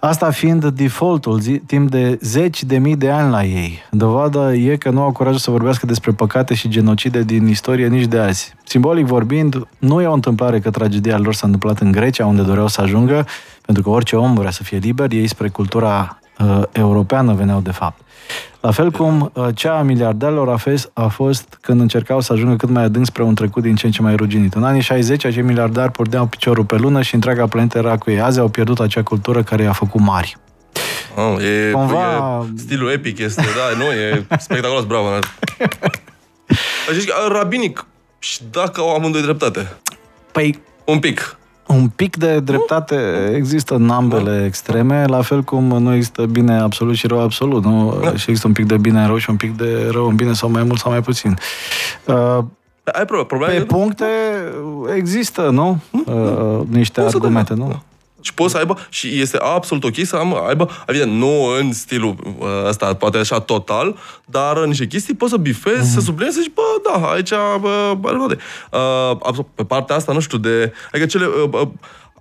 Asta 0.00 0.30
fiind 0.30 0.64
defaultul 0.66 1.40
zi, 1.40 1.60
timp 1.66 1.90
de 1.90 2.18
zeci 2.20 2.64
de 2.64 2.78
mii 2.78 2.96
de 2.96 3.10
ani 3.10 3.30
la 3.30 3.44
ei. 3.44 3.78
Dovadă 3.90 4.54
e 4.54 4.76
că 4.76 4.90
nu 4.90 5.02
au 5.02 5.12
curajul 5.12 5.38
să 5.38 5.50
vorbească 5.50 5.86
despre 5.86 6.10
păcate 6.10 6.54
și 6.54 6.68
genocide 6.68 7.22
din 7.22 7.46
istorie 7.46 7.86
nici 7.88 8.06
de 8.06 8.18
azi. 8.18 8.54
Simbolic 8.64 9.06
vorbind, 9.06 9.66
nu 9.78 10.00
e 10.00 10.06
o 10.06 10.12
întâmplare 10.12 10.60
că 10.60 10.70
tragedia 10.70 11.18
lor 11.18 11.34
s-a 11.34 11.46
întâmplat 11.46 11.78
în 11.78 11.92
Grecia, 11.92 12.26
unde 12.26 12.42
doreau 12.42 12.68
să 12.68 12.80
ajungă, 12.80 13.26
pentru 13.66 13.82
că 13.82 13.90
orice 13.90 14.16
om 14.16 14.34
vrea 14.34 14.50
să 14.50 14.62
fie 14.62 14.78
liber, 14.78 15.12
ei 15.12 15.26
spre 15.26 15.48
cultura 15.48 16.18
uh, 16.38 16.62
europeană 16.72 17.32
veneau 17.32 17.60
de 17.60 17.72
fapt. 17.72 18.00
La 18.62 18.70
fel 18.70 18.90
cum 18.90 19.30
uh, 19.34 19.48
cea 19.54 19.78
a 19.78 19.82
miliardarilor 19.82 20.48
a 20.48 20.56
fost, 20.56 20.90
a 20.92 21.06
fost 21.06 21.58
când 21.60 21.80
încercau 21.80 22.20
să 22.20 22.32
ajungă 22.32 22.56
cât 22.56 22.68
mai 22.68 22.82
adânc 22.82 23.06
spre 23.06 23.22
un 23.22 23.34
trecut 23.34 23.62
din 23.62 23.74
ce 23.74 23.86
în 23.86 23.92
ce 23.92 24.02
mai 24.02 24.16
ruginit. 24.16 24.54
În 24.54 24.64
anii 24.64 24.80
60, 24.80 25.24
acei 25.24 25.42
miliardari 25.42 25.90
porneau 25.90 26.26
piciorul 26.26 26.64
pe 26.64 26.76
lună 26.76 27.02
și 27.02 27.14
întreaga 27.14 27.46
planetă 27.46 27.78
era 27.78 27.98
cu 27.98 28.10
ei. 28.10 28.20
Azi 28.20 28.38
au 28.38 28.48
pierdut 28.48 28.80
acea 28.80 29.02
cultură 29.02 29.42
care 29.42 29.62
i-a 29.62 29.72
făcut 29.72 30.00
mari. 30.00 30.36
Oh, 31.16 31.42
e, 31.42 31.70
Cumva... 31.70 32.46
e 32.54 32.58
stilul 32.58 32.90
epic 32.90 33.18
este, 33.18 33.42
da, 33.42 33.84
nu, 33.84 33.90
e 33.90 34.26
spectaculos, 34.38 34.84
bravo. 34.84 35.08
Deci, 36.88 37.08
rabinic, 37.32 37.86
și 38.18 38.40
dacă 38.50 38.80
au 38.80 38.94
amândoi 38.94 39.22
dreptate? 39.22 39.72
Păi... 40.32 40.60
Un 40.84 40.98
pic. 40.98 41.36
Un 41.66 41.88
pic 41.88 42.16
de 42.16 42.40
dreptate 42.40 42.96
există 43.34 43.74
în 43.74 43.90
ambele 43.90 44.38
da. 44.38 44.44
extreme, 44.44 45.04
la 45.04 45.22
fel 45.22 45.42
cum 45.42 45.64
nu 45.64 45.94
există 45.94 46.26
bine 46.26 46.58
absolut 46.58 46.94
și 46.94 47.06
rău 47.06 47.20
absolut. 47.20 47.64
Nu? 47.64 47.98
Da. 48.02 48.16
Și 48.16 48.30
există 48.30 48.46
un 48.46 48.52
pic 48.52 48.66
de 48.66 48.76
bine 48.76 49.00
în 49.00 49.06
rău 49.06 49.16
și 49.16 49.30
un 49.30 49.36
pic 49.36 49.56
de 49.56 49.88
rău 49.90 50.08
în 50.08 50.14
bine 50.14 50.32
sau 50.32 50.50
mai 50.50 50.62
mult 50.62 50.78
sau 50.78 50.90
mai 50.90 51.00
puțin. 51.00 51.38
Uh, 52.04 52.38
Ai 52.84 53.04
probleme? 53.04 53.52
Pe 53.54 53.64
puncte 53.64 54.04
există, 54.96 55.50
nu? 55.50 55.78
Uh, 56.06 56.60
niște 56.68 57.00
argumente, 57.00 57.54
nu? 57.54 57.82
Da. 58.22 58.28
Și 58.28 58.34
poți 58.34 58.52
să 58.52 58.58
aibă, 58.58 58.86
și 58.88 59.20
este 59.20 59.36
absolut 59.36 59.84
ok 59.84 59.94
să 60.04 60.20
aibă, 60.48 60.70
evident, 60.86 61.12
nu 61.12 61.44
în 61.58 61.72
stilul 61.72 62.16
uh, 62.38 62.46
ăsta, 62.68 62.94
poate 62.94 63.18
așa 63.18 63.40
total, 63.40 63.96
dar 64.24 64.56
în 64.56 64.68
niște 64.68 64.86
chestii 64.86 65.14
poți 65.14 65.30
să 65.30 65.36
bifezi, 65.36 65.76
mm-hmm. 65.76 65.94
să 65.94 66.00
subliniezi 66.00 66.42
și 66.42 66.50
bă, 66.54 66.62
da, 66.92 67.10
aici, 67.10 67.30
bă, 67.60 67.96
bă, 67.98 68.36
uh, 69.30 69.44
pe 69.54 69.64
partea 69.64 69.96
asta, 69.96 70.12
nu 70.12 70.20
știu, 70.20 70.38
de, 70.38 70.72
adică 70.92 71.06
cele, 71.06 71.26
uh, 71.26 71.48
uh, 71.52 71.68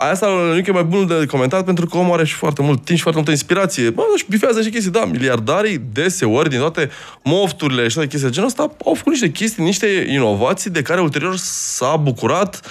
Aia 0.02 0.12
asta 0.12 0.28
nu 0.28 0.58
e 0.58 0.72
mai 0.72 0.84
bun 0.84 1.08
de 1.08 1.26
comentat 1.26 1.66
pentru 1.66 1.86
că 1.86 1.98
omul 1.98 2.14
are 2.14 2.26
și 2.26 2.34
foarte 2.34 2.62
mult 2.62 2.84
timp 2.84 2.98
și 2.98 3.04
foarte 3.04 3.20
multă 3.20 3.32
inspirație. 3.32 3.90
Bă, 3.90 4.02
și 4.16 4.26
bifează 4.30 4.62
și 4.62 4.70
chestii, 4.70 4.92
da, 4.92 5.06
miliardarii 5.06 5.82
deseori 5.94 6.50
din 6.50 6.60
toate 6.60 6.90
mofturile 7.24 7.88
și 7.88 7.94
toate 7.94 8.10
chestii 8.10 8.28
de 8.30 8.34
genul 8.34 8.50
ăsta 8.50 8.62
au 8.86 8.94
făcut 8.94 9.12
niște 9.12 9.32
chestii, 9.32 9.64
niște 9.64 10.06
inovații 10.10 10.70
de 10.70 10.82
care 10.82 11.02
ulterior 11.02 11.36
s-a 11.38 11.96
bucurat 11.96 12.62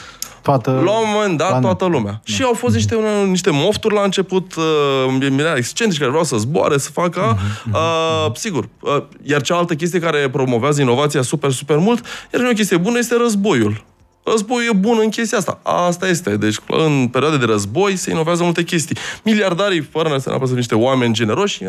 toată... 0.42 0.70
La 0.70 0.90
un 0.90 1.09
moment 1.14 1.38
dat, 1.38 1.48
plan... 1.48 1.61
toată 1.61 1.85
lumea. 1.85 2.12
Da. 2.12 2.33
Și 2.33 2.42
au 2.42 2.53
fost 2.53 2.74
niște, 2.74 2.96
niște 3.26 3.50
mofturi 3.50 3.94
la 3.94 4.03
început, 4.03 4.55
uh, 4.55 5.55
excentrici 5.57 5.98
care 5.98 6.11
vreau 6.11 6.24
să 6.24 6.37
zboare, 6.37 6.79
să 6.79 6.90
facă, 6.90 7.37
uh-huh. 7.37 7.72
uh, 7.72 8.35
sigur. 8.35 8.68
Uh, 8.81 9.03
iar 9.22 9.40
cealaltă 9.40 9.74
chestie 9.74 9.98
care 9.98 10.29
promovează 10.31 10.81
inovația 10.81 11.22
super, 11.22 11.50
super 11.50 11.76
mult, 11.76 12.05
iar 12.35 12.42
o 12.50 12.53
chestie 12.53 12.76
bună 12.76 12.98
este 12.98 13.16
războiul. 13.16 13.85
Războiul 14.24 14.74
e 14.74 14.76
bun 14.76 14.98
în 15.03 15.09
chestia 15.09 15.38
asta. 15.38 15.61
Asta 15.62 16.09
este. 16.09 16.37
Deci, 16.37 16.57
în 16.66 17.09
perioade 17.09 17.37
de 17.37 17.44
război 17.44 17.96
se 17.96 18.11
inovează 18.11 18.42
multe 18.42 18.64
chestii. 18.64 18.96
Miliardarii, 19.22 19.81
fără 19.81 20.18
să 20.18 20.29
neapărat 20.29 20.55
niște 20.55 20.74
oameni 20.74 21.12
generoși, 21.12 21.64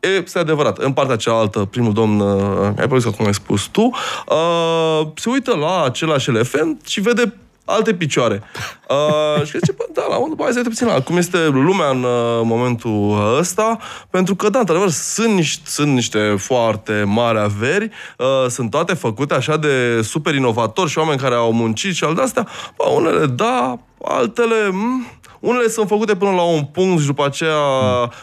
este 0.00 0.38
adevărat. 0.38 0.78
În 0.78 0.92
partea 0.92 1.16
cealaltă, 1.16 1.58
primul 1.58 1.92
domn, 1.92 2.20
uh, 2.20 2.68
ai 2.78 2.88
părut 2.88 3.04
cum 3.04 3.26
ai 3.26 3.34
spus 3.34 3.62
tu, 3.62 3.90
uh, 4.28 5.06
se 5.14 5.28
uită 5.30 5.56
la 5.56 5.84
același 5.84 6.30
elefant 6.30 6.86
și 6.86 7.00
vede 7.00 7.34
alte 7.66 7.94
picioare. 7.94 8.42
Uh, 8.88 9.44
și 9.44 9.58
zice, 9.58 9.74
da, 9.92 10.06
la 10.08 10.16
un 10.16 10.34
hai 10.38 10.52
să 10.52 10.62
puțin 10.62 10.86
la 10.86 11.00
cum 11.00 11.16
este 11.16 11.46
lumea 11.46 11.88
în 11.88 12.02
uh, 12.02 12.40
momentul 12.42 13.36
ăsta, 13.38 13.78
pentru 14.10 14.34
că, 14.34 14.48
da, 14.48 14.58
într-adevăr, 14.58 14.90
sunt 14.90 15.34
niște, 15.34 15.62
sunt 15.70 15.92
niște 15.92 16.34
foarte 16.38 17.02
mari 17.06 17.38
averi, 17.38 17.90
uh, 18.18 18.26
sunt 18.48 18.70
toate 18.70 18.94
făcute 18.94 19.34
așa 19.34 19.56
de 19.56 20.02
super 20.02 20.34
inovatori 20.34 20.90
și 20.90 20.98
oameni 20.98 21.18
care 21.18 21.34
au 21.34 21.52
muncit 21.52 21.94
și 21.94 22.04
al 22.04 22.14
de 22.14 22.22
astea, 22.22 22.48
bă, 22.76 22.84
unele 22.94 23.26
da, 23.26 23.78
altele... 24.04 24.68
Mm, 24.70 25.06
unele 25.40 25.68
sunt 25.68 25.88
făcute 25.88 26.14
până 26.14 26.30
la 26.30 26.42
un 26.42 26.62
punct 26.64 27.00
și 27.00 27.06
după 27.06 27.24
aceea, 27.24 27.56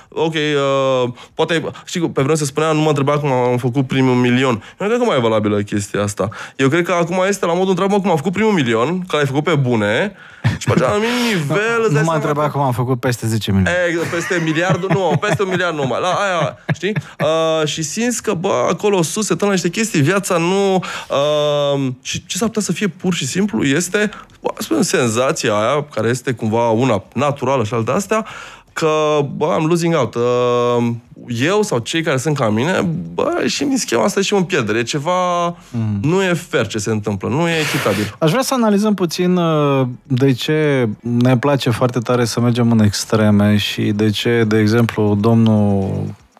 ok, 0.09 0.33
uh, 0.33 1.13
poate, 1.33 1.63
știi, 1.85 2.01
pe 2.01 2.21
vreme 2.21 2.37
se 2.37 2.45
spunea, 2.45 2.71
nu 2.71 2.79
mă 2.79 2.87
întreba 2.87 3.19
cum 3.19 3.31
am 3.31 3.57
făcut 3.57 3.87
primul 3.87 4.15
milion. 4.15 4.53
Eu 4.53 4.59
nu 4.79 4.87
cred 4.87 4.97
că 4.97 5.05
mai 5.05 5.17
e 5.17 5.21
valabilă 5.21 5.61
chestia 5.61 6.01
asta. 6.01 6.29
Eu 6.55 6.69
cred 6.69 6.83
că 6.83 6.91
acum 6.91 7.23
este 7.27 7.45
la 7.45 7.53
modul 7.53 7.69
întreabă 7.69 7.99
cum 7.99 8.09
am 8.09 8.15
făcut 8.15 8.31
primul 8.31 8.51
milion, 8.51 9.03
care 9.07 9.21
ai 9.21 9.27
făcut 9.27 9.43
pe 9.43 9.55
bune, 9.55 10.15
și 10.57 10.67
pe 10.67 10.85
anumit 10.85 11.09
nivel... 11.33 11.87
Nu 11.91 12.03
m-a 12.03 12.15
întrebat 12.15 12.51
cum 12.51 12.61
am 12.61 12.71
făcut 12.71 12.99
peste 12.99 13.27
10 13.27 13.51
milioane. 13.51 13.77
E, 14.01 14.15
peste 14.15 14.41
miliardul, 14.43 14.89
nu, 14.93 15.17
peste 15.19 15.43
un 15.43 15.49
miliard 15.49 15.75
numai. 15.75 15.99
La 16.01 16.07
aia, 16.07 16.57
știi? 16.73 16.95
Uh, 17.19 17.67
și 17.67 17.81
simți 17.81 18.23
că, 18.23 18.33
bă, 18.33 18.67
acolo 18.69 19.01
sus 19.01 19.25
se 19.25 19.35
niște 19.49 19.69
chestii, 19.69 20.01
viața 20.01 20.37
nu... 20.37 20.75
Uh, 20.75 21.91
și 22.01 22.25
ce 22.25 22.37
s-ar 22.37 22.47
putea 22.47 22.61
să 22.61 22.71
fie 22.71 22.87
pur 22.87 23.13
și 23.13 23.25
simplu 23.25 23.63
este, 23.63 24.09
bă, 24.41 24.49
spun, 24.57 24.81
senzația 24.81 25.53
aia, 25.53 25.83
care 25.83 26.07
este 26.07 26.31
cumva 26.31 26.69
una 26.69 27.03
naturală 27.13 27.63
și 27.63 27.73
alta 27.73 27.91
astea, 27.91 28.25
că, 28.73 29.19
bă, 29.35 29.51
am 29.53 29.65
losing 29.65 29.95
out. 29.95 30.15
Uh, 30.15 30.87
eu 31.27 31.61
sau 31.61 31.79
cei 31.79 32.01
care 32.01 32.17
sunt 32.17 32.37
ca 32.37 32.49
mine, 32.49 32.87
bă, 33.13 33.43
și 33.47 33.63
din 33.63 33.77
schema 33.77 34.03
asta 34.03 34.21
și 34.21 34.33
în 34.33 34.43
pierdere. 34.43 34.77
E 34.77 34.83
ceva... 34.83 35.45
Mm. 35.47 35.99
Nu 36.01 36.23
e 36.23 36.33
fair 36.33 36.67
ce 36.67 36.77
se 36.77 36.91
întâmplă, 36.91 37.29
nu 37.29 37.47
e 37.47 37.53
echitabil. 37.59 38.15
Aș 38.19 38.29
vrea 38.29 38.41
să 38.41 38.53
analizăm 38.53 38.93
puțin 38.93 39.35
uh, 39.35 39.87
de 40.03 40.31
ce 40.31 40.89
ne 41.01 41.37
place 41.37 41.69
foarte 41.69 41.99
tare 41.99 42.25
să 42.25 42.39
mergem 42.39 42.71
în 42.71 42.79
extreme 42.79 43.57
și 43.57 43.81
de 43.81 44.09
ce, 44.09 44.43
de 44.47 44.57
exemplu, 44.57 45.17
domnul 45.19 45.91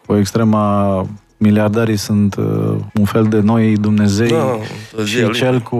cu 0.05 0.15
extrema 0.15 1.05
miliardarii 1.37 1.97
sunt 1.97 2.35
uh, 2.35 2.75
un 2.93 3.05
fel 3.05 3.23
de 3.23 3.39
noi 3.39 3.77
Dumnezei 3.77 4.27
da, 4.27 5.03
și 5.03 5.31
cel 5.31 5.59
cu 5.59 5.77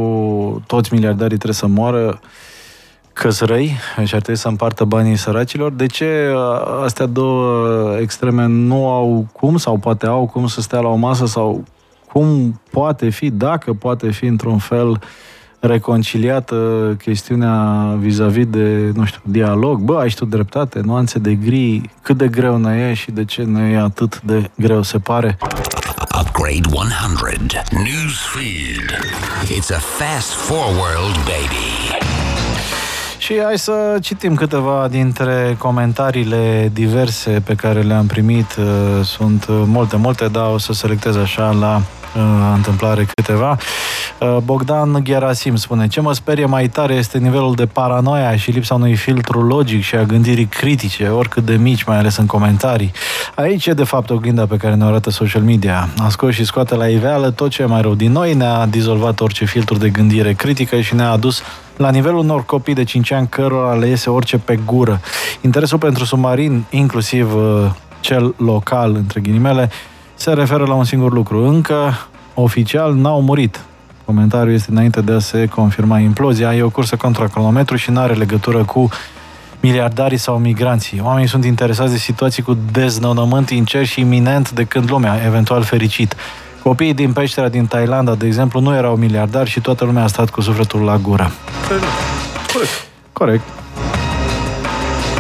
toți 0.67 0.93
miliardarii 0.93 1.38
trebuie 1.38 1.53
să 1.53 1.67
moară 1.67 2.19
căsărăi 3.13 3.78
și 4.04 4.15
ar 4.15 4.21
trebui 4.21 4.41
să 4.41 4.47
împartă 4.47 4.84
banii 4.84 5.15
săracilor. 5.15 5.71
De 5.71 5.86
ce 5.86 6.32
uh, 6.34 6.84
astea 6.84 7.06
două 7.06 7.97
extreme 7.99 8.45
nu 8.45 8.89
au 8.89 9.28
cum 9.32 9.58
sau 9.58 9.78
poate 9.78 10.06
au 10.06 10.26
cum 10.26 10.47
să 10.47 10.62
stea 10.62 10.80
la 10.80 10.88
o 10.88 10.95
masă 10.95 11.26
sau 11.26 11.63
cum 12.12 12.62
poate 12.71 13.10
fi, 13.10 13.30
dacă 13.30 13.73
poate 13.73 14.12
fi 14.12 14.26
într-un 14.26 14.58
fel 14.58 14.99
reconciliată 15.60 16.58
chestiunea 17.02 17.86
vis-a-vis 17.99 18.45
de, 18.45 18.91
nu 18.93 19.06
știu, 19.06 19.21
dialog. 19.23 19.80
Bă, 19.80 19.99
ai 19.99 20.10
tu 20.10 20.26
dreptate, 20.26 20.80
nuanțe 20.84 21.19
de 21.19 21.34
gri, 21.34 21.82
cât 22.02 22.17
de 22.17 22.28
greu 22.28 22.58
ne 22.58 22.88
e 22.89 22.93
și 22.93 23.12
de 23.12 23.26
ce 23.26 23.43
ne 23.43 23.69
e 23.69 23.80
atât 23.80 24.21
de 24.21 24.49
greu, 24.56 24.82
se 24.82 24.97
pare. 24.99 25.38
Upgrade 26.19 26.67
100 26.71 27.63
Newsfeed. 27.71 28.89
It's 29.58 29.71
a 29.71 29.80
fast 29.80 30.32
forward, 30.34 31.15
baby. 31.26 32.12
Și 33.23 33.39
hai 33.43 33.57
să 33.57 33.97
citim 34.01 34.36
câteva 34.36 34.88
dintre 34.89 35.55
comentariile 35.57 36.69
diverse 36.73 37.41
pe 37.45 37.55
care 37.55 37.81
le-am 37.81 38.05
primit. 38.05 38.55
Uh, 38.55 39.05
sunt 39.05 39.45
multe, 39.47 39.95
multe, 39.95 40.27
dar 40.27 40.51
o 40.53 40.57
să 40.57 40.73
selectez 40.73 41.15
așa 41.15 41.51
la 41.51 41.81
uh, 42.15 42.21
întâmplare 42.55 43.05
câteva. 43.15 43.57
Uh, 44.19 44.38
Bogdan 44.43 44.99
Gherasim 45.04 45.56
spune 45.56 45.88
Ce 45.88 46.02
mă 46.02 46.13
sperie 46.13 46.45
mai 46.45 46.67
tare 46.67 46.93
este 46.93 47.17
nivelul 47.17 47.56
de 47.56 47.65
paranoia 47.65 48.36
și 48.36 48.52
lipsa 48.52 48.73
unui 48.73 48.95
filtru 48.95 49.41
logic 49.41 49.84
și 49.84 49.95
a 49.95 50.04
gândirii 50.04 50.45
critice, 50.45 51.08
oricât 51.08 51.45
de 51.45 51.56
mici, 51.56 51.84
mai 51.84 51.97
ales 51.97 52.17
în 52.17 52.26
comentarii. 52.26 52.91
Aici 53.36 53.65
e 53.65 53.73
de 53.73 53.84
fapt 53.84 54.10
oglinda 54.10 54.45
pe 54.45 54.58
care 54.58 54.76
ne 54.76 54.84
arată 54.84 55.10
social 55.10 55.41
media. 55.41 55.89
A 55.97 56.10
scos 56.10 56.34
și 56.34 56.45
scoate 56.45 56.76
la 56.76 56.88
iveală 56.88 57.32
tot 57.32 57.49
ce 57.49 57.62
e 57.62 57.65
mai 57.65 57.82
rău 57.82 57.93
din 57.93 58.12
noi, 58.12 58.34
ne-a 58.34 58.65
dizolvat 58.65 59.19
orice 59.19 59.45
filtru 59.45 59.78
de 59.78 59.89
gândire 59.89 60.34
critică 60.34 60.80
și 60.82 60.95
ne-a 60.95 61.10
adus 61.10 61.41
la 61.78 61.89
nivelul 61.89 62.19
unor 62.19 62.45
copii 62.45 62.73
de 62.73 62.84
5 62.84 63.12
ani 63.12 63.28
cărora 63.28 63.73
le 63.73 63.88
iese 63.88 64.10
orice 64.10 64.38
pe 64.38 64.60
gură. 64.65 64.99
Interesul 65.41 65.78
pentru 65.78 66.06
submarin, 66.06 66.63
inclusiv 66.69 67.36
uh, 67.36 67.69
cel 67.99 68.34
local, 68.38 68.95
între 68.95 69.19
ghilimele, 69.19 69.69
se 70.13 70.32
referă 70.32 70.65
la 70.65 70.73
un 70.73 70.84
singur 70.84 71.13
lucru. 71.13 71.47
Încă 71.47 71.93
oficial 72.34 72.93
n-au 72.93 73.21
murit. 73.21 73.62
Comentariul 74.05 74.53
este 74.53 74.71
înainte 74.71 75.01
de 75.01 75.13
a 75.13 75.19
se 75.19 75.45
confirma 75.45 75.99
implozia. 75.99 76.55
E 76.55 76.61
o 76.61 76.69
cursă 76.69 76.95
contra 76.95 77.27
cronometru 77.27 77.75
și 77.75 77.91
nu 77.91 77.99
are 77.99 78.13
legătură 78.13 78.63
cu 78.63 78.89
miliardarii 79.59 80.17
sau 80.17 80.37
migranții. 80.37 81.01
Oamenii 81.03 81.29
sunt 81.29 81.45
interesați 81.45 81.91
de 81.91 81.97
situații 81.97 82.43
cu 82.43 82.57
deznodământ 82.71 83.49
incer 83.49 83.85
și 83.85 83.99
iminent 83.99 84.51
de 84.51 84.63
când 84.63 84.89
lumea, 84.89 85.21
eventual 85.25 85.63
fericit. 85.63 86.15
Copiii 86.63 86.93
din 86.93 87.13
peștera 87.13 87.49
din 87.49 87.65
Thailanda, 87.65 88.15
de 88.15 88.25
exemplu, 88.25 88.59
nu 88.59 88.75
erau 88.75 88.95
miliardari 88.95 89.49
și 89.49 89.61
toată 89.61 89.85
lumea 89.85 90.03
a 90.03 90.07
stat 90.07 90.29
cu 90.29 90.41
sufletul 90.41 90.81
la 90.81 90.97
gură. 90.97 91.31
Corect. 92.53 92.87
Corect. 93.13 93.62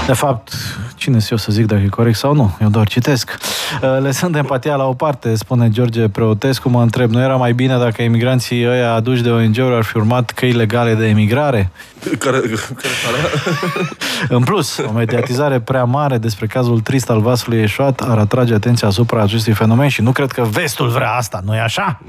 De 0.05 0.13
fapt, 0.13 0.53
cine 0.95 1.19
sunt 1.19 1.31
eu 1.31 1.37
să 1.37 1.51
zic 1.51 1.65
dacă 1.65 1.81
e 1.81 1.87
corect 1.87 2.17
sau 2.17 2.33
nu? 2.33 2.57
Eu 2.61 2.69
doar 2.69 2.87
citesc. 2.87 3.37
Uh, 3.81 3.97
lăsând 4.01 4.35
empatia 4.35 4.75
la 4.75 4.83
o 4.83 4.93
parte, 4.93 5.35
spune 5.35 5.69
George 5.69 6.07
Preotescu, 6.07 6.69
mă 6.69 6.81
întreb, 6.81 7.11
nu 7.11 7.21
era 7.21 7.35
mai 7.35 7.53
bine 7.53 7.77
dacă 7.77 8.01
emigranții 8.01 8.67
ăia 8.67 8.93
aduși 8.93 9.21
de 9.21 9.29
ONG-uri 9.29 9.75
ar 9.75 9.83
fi 9.83 9.97
urmat 9.97 10.31
căi 10.31 10.51
legale 10.51 10.93
de 10.93 11.07
emigrare? 11.07 11.69
Care, 12.19 12.39
care 12.39 13.17
În 14.37 14.43
plus, 14.43 14.77
o 14.77 14.91
mediatizare 14.91 15.59
prea 15.59 15.83
mare 15.83 16.17
despre 16.17 16.45
cazul 16.45 16.79
trist 16.79 17.09
al 17.09 17.21
vasului 17.21 17.61
eșuat 17.61 18.01
ar 18.01 18.17
atrage 18.17 18.53
atenția 18.53 18.87
asupra 18.87 19.21
acestui 19.21 19.53
fenomen 19.53 19.87
și 19.87 20.01
nu 20.01 20.11
cred 20.11 20.31
că 20.31 20.41
vestul 20.41 20.87
vrea 20.87 21.11
asta, 21.11 21.41
nu-i 21.45 21.59
așa? 21.59 21.99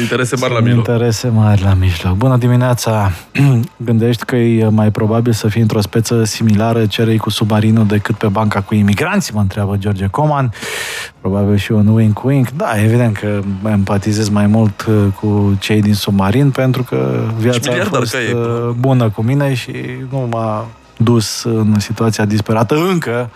Interese 0.00 0.36
mari 0.36 0.52
la 0.52 0.60
mijloc. 0.60 0.86
Interese 0.86 1.28
mari 1.28 1.62
la 1.62 1.74
mijloc. 1.74 2.14
Bună 2.14 2.36
dimineața! 2.36 3.12
Gândești 3.76 4.24
că 4.24 4.36
e 4.36 4.68
mai 4.68 4.90
probabil 4.90 5.32
să 5.32 5.48
fii 5.48 5.60
într-o 5.60 5.80
speță 5.80 6.24
similară 6.24 6.83
cerei 6.86 7.18
cu 7.18 7.30
submarinul 7.30 7.86
decât 7.86 8.14
pe 8.14 8.26
banca 8.26 8.60
cu 8.60 8.74
imigranți, 8.74 9.34
mă 9.34 9.40
întreabă 9.40 9.76
George 9.76 10.06
Coman. 10.06 10.52
Probabil 11.20 11.56
și 11.56 11.72
un 11.72 11.98
wink-wink. 11.98 12.56
Da, 12.56 12.82
evident 12.82 13.16
că 13.16 13.40
empatizez 13.68 14.28
mai 14.28 14.46
mult 14.46 14.86
uh, 14.88 15.06
cu 15.20 15.56
cei 15.58 15.82
din 15.82 15.94
submarin 15.94 16.50
pentru 16.50 16.82
că 16.82 17.22
viața 17.38 17.72
a 17.72 17.84
fost 17.84 18.14
uh, 18.14 18.70
bună 18.78 19.10
cu 19.10 19.22
mine 19.22 19.54
și 19.54 19.72
nu 20.10 20.26
m-a 20.30 20.66
dus 20.96 21.42
în 21.42 21.74
situația 21.78 22.24
disperată 22.24 22.74
încă 22.74 23.30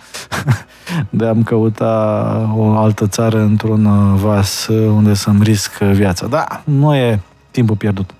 de 1.09 1.25
a-mi 1.25 1.43
căuta 1.43 2.53
o 2.57 2.77
altă 2.77 3.07
țară 3.07 3.39
într-un 3.39 3.85
uh, 3.85 4.19
vas 4.21 4.67
unde 4.67 5.13
să-mi 5.13 5.43
risc 5.43 5.77
viața. 5.77 6.27
Da, 6.27 6.61
nu 6.63 6.95
e 6.95 7.19
timpul 7.51 7.75
pierdut. 7.75 8.13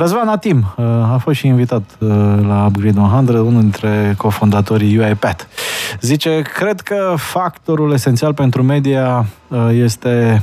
Răzvan 0.00 0.28
Atim 0.28 0.74
uh, 0.76 0.84
a 0.86 1.18
fost 1.22 1.38
și 1.38 1.46
invitat 1.46 1.82
uh, 1.98 2.08
la 2.46 2.64
Upgrade 2.66 3.00
100, 3.00 3.38
unul 3.38 3.60
dintre 3.60 4.14
cofondatorii 4.16 4.98
UiPath. 4.98 5.44
Zice, 6.00 6.42
cred 6.54 6.80
că 6.80 7.14
factorul 7.16 7.92
esențial 7.92 8.34
pentru 8.34 8.62
media 8.62 9.26
uh, 9.48 9.68
este 9.72 10.42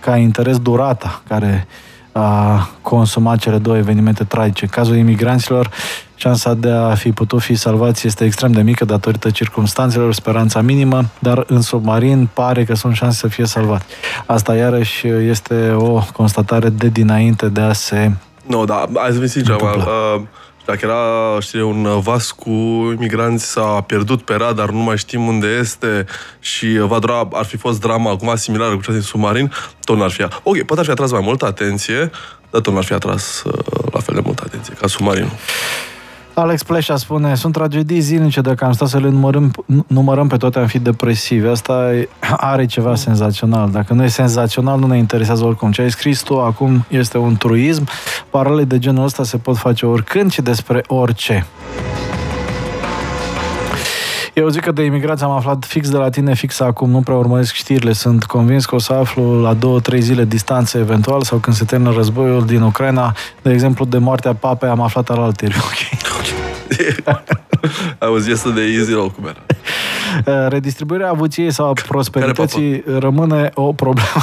ca 0.00 0.16
interes 0.16 0.58
durata 0.58 1.22
care 1.28 1.66
a 2.12 2.68
consumat 2.82 3.38
cele 3.38 3.58
două 3.58 3.76
evenimente 3.76 4.24
tragice. 4.24 4.64
În 4.64 4.70
cazul 4.70 4.96
imigranților, 4.96 5.70
șansa 6.14 6.54
de 6.54 6.70
a 6.70 6.94
fi 6.94 7.12
putut 7.12 7.40
fi 7.40 7.54
salvați 7.54 8.06
este 8.06 8.24
extrem 8.24 8.52
de 8.52 8.62
mică 8.62 8.84
datorită 8.84 9.30
circumstanțelor, 9.30 10.14
speranța 10.14 10.60
minimă, 10.60 11.04
dar 11.18 11.44
în 11.46 11.60
submarin 11.60 12.28
pare 12.32 12.64
că 12.64 12.74
sunt 12.74 12.94
șanse 12.94 13.18
să 13.18 13.28
fie 13.28 13.44
salvat. 13.44 13.82
Asta 14.26 14.54
iarăși 14.54 15.06
este 15.06 15.70
o 15.70 16.02
constatare 16.12 16.68
de 16.68 16.88
dinainte 16.88 17.48
de 17.48 17.60
a 17.60 17.72
se 17.72 18.12
nu, 18.46 18.64
da, 18.64 18.86
hai 18.94 19.10
să 19.12 19.18
fim 19.18 19.26
sincer, 19.26 19.54
uh, 19.60 20.20
dacă 20.66 20.78
era, 20.82 21.00
știi, 21.40 21.60
un 21.60 22.00
vas 22.00 22.30
cu 22.30 22.50
imigranți 22.96 23.50
s-a 23.50 23.80
pierdut 23.86 24.22
pe 24.22 24.34
radar, 24.34 24.70
nu 24.70 24.78
mai 24.78 24.96
știm 24.96 25.26
unde 25.26 25.46
este 25.46 26.06
și 26.40 26.78
va 26.78 26.98
dura, 26.98 27.28
ar 27.32 27.44
fi 27.44 27.56
fost 27.56 27.80
drama 27.80 28.10
acum 28.10 28.36
similară 28.36 28.74
cu 28.74 28.82
cea 28.82 28.92
din 28.92 29.00
submarin, 29.00 29.52
tot 29.84 29.96
n-ar 29.96 30.10
fi. 30.10 30.22
Ok, 30.42 30.62
poate 30.62 30.80
ar 30.80 30.84
fi 30.84 30.90
atras 30.90 31.10
mai 31.10 31.20
multă 31.24 31.46
atenție, 31.46 32.10
dar 32.50 32.60
tot 32.60 32.72
n-ar 32.72 32.84
fi 32.84 32.92
atras 32.92 33.42
uh, 33.44 33.52
la 33.92 34.00
fel 34.00 34.14
de 34.14 34.20
multă 34.24 34.42
atenție 34.46 34.74
ca 34.74 34.86
submarinul. 34.86 35.32
Alex 36.38 36.62
Pleșa 36.62 36.96
spune, 36.96 37.34
sunt 37.34 37.52
tragedii 37.52 38.00
zilnice, 38.00 38.40
dacă 38.40 38.64
am 38.64 38.72
stat 38.72 38.88
să 38.88 38.98
le 38.98 39.08
numărăm, 39.08 39.52
numărăm 39.86 40.28
pe 40.28 40.36
toate, 40.36 40.58
am 40.58 40.66
fi 40.66 40.78
depresivi. 40.78 41.46
Asta 41.46 41.90
are 42.52 42.66
ceva 42.66 42.94
senzațional. 42.94 43.70
Dacă 43.70 43.94
nu 43.94 44.04
e 44.04 44.08
senzațional, 44.08 44.78
nu 44.78 44.86
ne 44.86 44.96
interesează 44.96 45.44
oricum. 45.44 45.70
Ce 45.70 45.82
ai 45.82 45.90
scris 45.90 46.20
tu 46.20 46.40
acum 46.40 46.84
este 46.88 47.18
un 47.18 47.36
truism. 47.36 47.88
Paralele 48.30 48.64
de 48.64 48.78
genul 48.78 49.04
ăsta 49.04 49.24
se 49.24 49.36
pot 49.36 49.56
face 49.56 49.86
oricând 49.86 50.32
și 50.32 50.42
despre 50.42 50.84
orice. 50.86 51.46
Eu 54.38 54.48
zic 54.48 54.62
că 54.62 54.72
de 54.72 54.82
imigrație 54.82 55.26
am 55.26 55.32
aflat 55.32 55.64
fix 55.64 55.90
de 55.90 55.96
la 55.96 56.10
tine, 56.10 56.34
fix 56.34 56.60
acum, 56.60 56.90
nu 56.90 57.00
prea 57.00 57.16
urmăresc 57.16 57.52
știrile. 57.52 57.92
Sunt 57.92 58.24
convins 58.24 58.64
că 58.64 58.74
o 58.74 58.78
să 58.78 58.92
aflu 58.92 59.40
la 59.40 59.54
două, 59.54 59.80
trei 59.80 60.00
zile 60.00 60.24
distanță 60.24 60.78
eventual 60.78 61.22
sau 61.22 61.38
când 61.38 61.56
se 61.56 61.64
termină 61.64 61.92
războiul 61.92 62.46
din 62.46 62.60
Ucraina. 62.60 63.14
De 63.42 63.52
exemplu, 63.52 63.84
de 63.84 63.98
moartea 63.98 64.34
papei 64.34 64.68
am 64.68 64.80
aflat 64.80 65.10
al 65.10 65.18
altieri. 65.22 65.54
Ok. 65.56 66.00
I 68.02 68.12
was 68.12 68.26
yesterday 68.26 68.74
easy 68.74 68.92
cum 68.92 69.24
era. 69.24 69.42
Uh, 70.26 70.48
redistribuirea 70.54 71.08
avuției 71.08 71.52
sau 71.52 71.72
prosperității 71.88 72.84
rămâne 72.98 73.50
o 73.54 73.72
problemă 73.72 74.22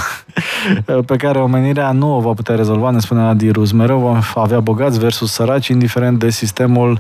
pe 1.12 1.16
care 1.16 1.40
omenirea 1.40 1.92
nu 1.92 2.16
o 2.16 2.20
va 2.20 2.34
putea 2.34 2.56
rezolva, 2.56 2.90
ne 2.90 3.00
spune 3.00 3.22
Adirus. 3.22 3.72
Mereu 3.72 4.00
vom 4.00 4.20
avea 4.36 4.60
bogați 4.60 5.00
versus 5.00 5.32
săraci, 5.32 5.68
indiferent 5.68 6.20
de 6.20 6.30
sistemul 6.30 7.00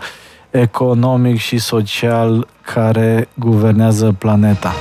economic 0.53 1.37
și 1.37 1.57
social 1.57 2.47
care 2.61 3.27
guvernează 3.33 4.15
planeta. 4.17 4.73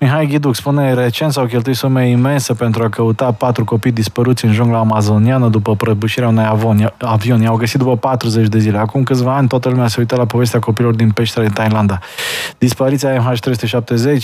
Mihai 0.00 0.26
Ghiduc 0.26 0.54
spune, 0.54 0.94
recent 0.94 1.32
s-au 1.32 1.44
cheltuit 1.44 1.76
sume 1.76 2.08
imense 2.08 2.52
pentru 2.52 2.82
a 2.82 2.88
căuta 2.88 3.32
patru 3.32 3.64
copii 3.64 3.92
dispăruți 3.92 4.44
în 4.44 4.52
jungla 4.52 4.78
amazoniană 4.78 5.48
după 5.48 5.76
prăbușirea 5.76 6.28
unui 6.28 6.44
avion. 6.98 7.40
I-au 7.40 7.56
găsit 7.56 7.78
după 7.78 7.96
40 7.96 8.48
de 8.48 8.58
zile. 8.58 8.78
Acum 8.78 9.02
câțiva 9.02 9.36
ani 9.36 9.48
toată 9.48 9.68
lumea 9.68 9.86
se 9.86 10.00
uită 10.00 10.16
la 10.16 10.24
povestea 10.26 10.58
copilor 10.58 10.94
din 10.94 11.10
peștera 11.10 11.44
din 11.44 11.54
Thailanda. 11.54 11.98
Dispariția 12.58 13.32
MH370, 13.32 14.22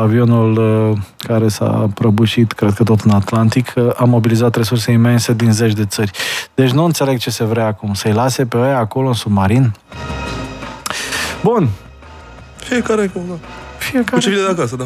avionul 0.00 0.56
uh, 0.56 0.98
care 1.18 1.48
s-a 1.48 1.90
prăbușit, 1.94 2.52
cred 2.52 2.72
că 2.72 2.82
tot 2.82 3.00
în 3.00 3.10
Atlantic, 3.10 3.72
uh, 3.76 3.90
a 3.96 4.04
mobilizat 4.04 4.56
resurse 4.56 4.92
imense 4.92 5.32
din 5.32 5.52
zeci 5.52 5.72
de 5.72 5.84
țări. 5.84 6.10
Deci 6.54 6.70
nu 6.70 6.84
înțeleg 6.84 7.18
ce 7.18 7.30
se 7.30 7.44
vrea 7.44 7.66
acum. 7.66 7.94
Să-i 7.94 8.12
lase 8.12 8.46
pe 8.46 8.56
aia 8.56 8.78
acolo 8.78 9.06
în 9.06 9.14
submarin? 9.14 9.72
Bun, 11.42 11.68
Fiecare 12.56 13.06
cu, 13.06 13.24
da. 13.28 13.34
Fiecare. 13.78 14.10
cu 14.10 14.18
ce 14.18 14.28
vine 14.28 14.42
de 14.42 14.50
acasă, 14.50 14.76
da. 14.76 14.84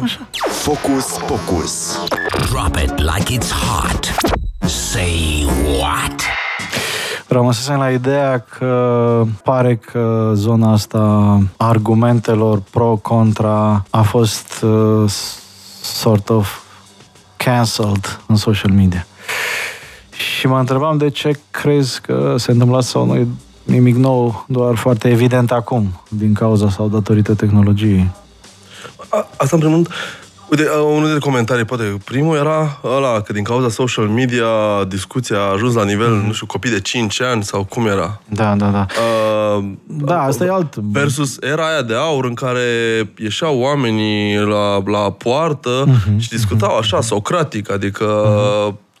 Focus 0.49 1.05
Pocus. 1.27 1.99
Drop 2.49 2.75
it 2.75 2.97
like 2.97 3.37
it's 3.37 3.51
hot. 3.51 4.13
Say 4.69 5.47
what? 5.79 6.21
Rămăsesem 7.27 7.77
la 7.77 7.91
ideea 7.91 8.39
că 8.39 9.23
pare 9.43 9.75
că 9.75 10.31
zona 10.33 10.71
asta 10.71 11.39
argumentelor 11.57 12.61
pro-contra 12.71 13.85
a 13.89 14.01
fost 14.01 14.61
uh, 14.61 15.11
sort 15.81 16.29
of 16.29 16.57
cancelled 17.37 18.19
în 18.27 18.35
social 18.35 18.71
media. 18.71 19.05
Și 20.09 20.47
mă 20.47 20.59
întrebam 20.59 20.97
de 20.97 21.09
ce 21.09 21.39
crezi 21.51 22.01
că 22.01 22.35
se 22.37 22.51
întâmplă 22.51 22.81
sau 22.81 23.05
nu 23.05 23.15
e 23.15 23.27
nimic 23.63 23.95
nou, 23.95 24.45
doar 24.47 24.75
foarte 24.75 25.09
evident 25.09 25.51
acum, 25.51 26.01
din 26.09 26.33
cauza 26.33 26.69
sau 26.69 26.87
datorită 26.87 27.33
tehnologiei. 27.33 28.11
A, 29.09 29.27
asta 29.37 29.55
în 29.55 29.59
primul 29.59 29.75
rând, 29.75 29.87
Uite, 30.49 30.63
uh, 30.63 30.83
unul 30.85 31.01
dintre 31.01 31.19
comentarii, 31.19 31.65
poate 31.65 31.97
primul 32.05 32.35
era 32.35 32.79
ăla, 32.83 33.21
că 33.21 33.33
din 33.33 33.43
cauza 33.43 33.69
social 33.69 34.07
media 34.07 34.45
discuția 34.87 35.37
a 35.37 35.51
ajuns 35.51 35.73
la 35.73 35.83
nivel, 35.83 36.19
mm-hmm. 36.19 36.25
nu 36.25 36.31
știu, 36.33 36.45
copii 36.45 36.69
de 36.69 36.79
5 36.79 37.21
ani 37.21 37.43
sau 37.43 37.63
cum 37.63 37.85
era. 37.87 38.21
Da, 38.29 38.55
da, 38.55 38.67
da. 38.67 38.85
Uh, 39.57 39.65
Da, 39.85 40.21
asta 40.21 40.45
e 40.45 40.49
alt... 40.49 40.75
Versus 40.75 41.37
era 41.41 41.67
aia 41.67 41.81
de 41.81 41.95
aur 41.95 42.25
în 42.25 42.33
care 42.33 42.61
ieșeau 43.17 43.59
oamenii 43.59 44.37
la, 44.37 44.83
la 44.85 45.11
poartă 45.11 45.83
Mhm, 45.87 46.17
și 46.17 46.29
discutau 46.29 46.77
așa, 46.77 47.01
socratic, 47.01 47.71
adică 47.71 48.05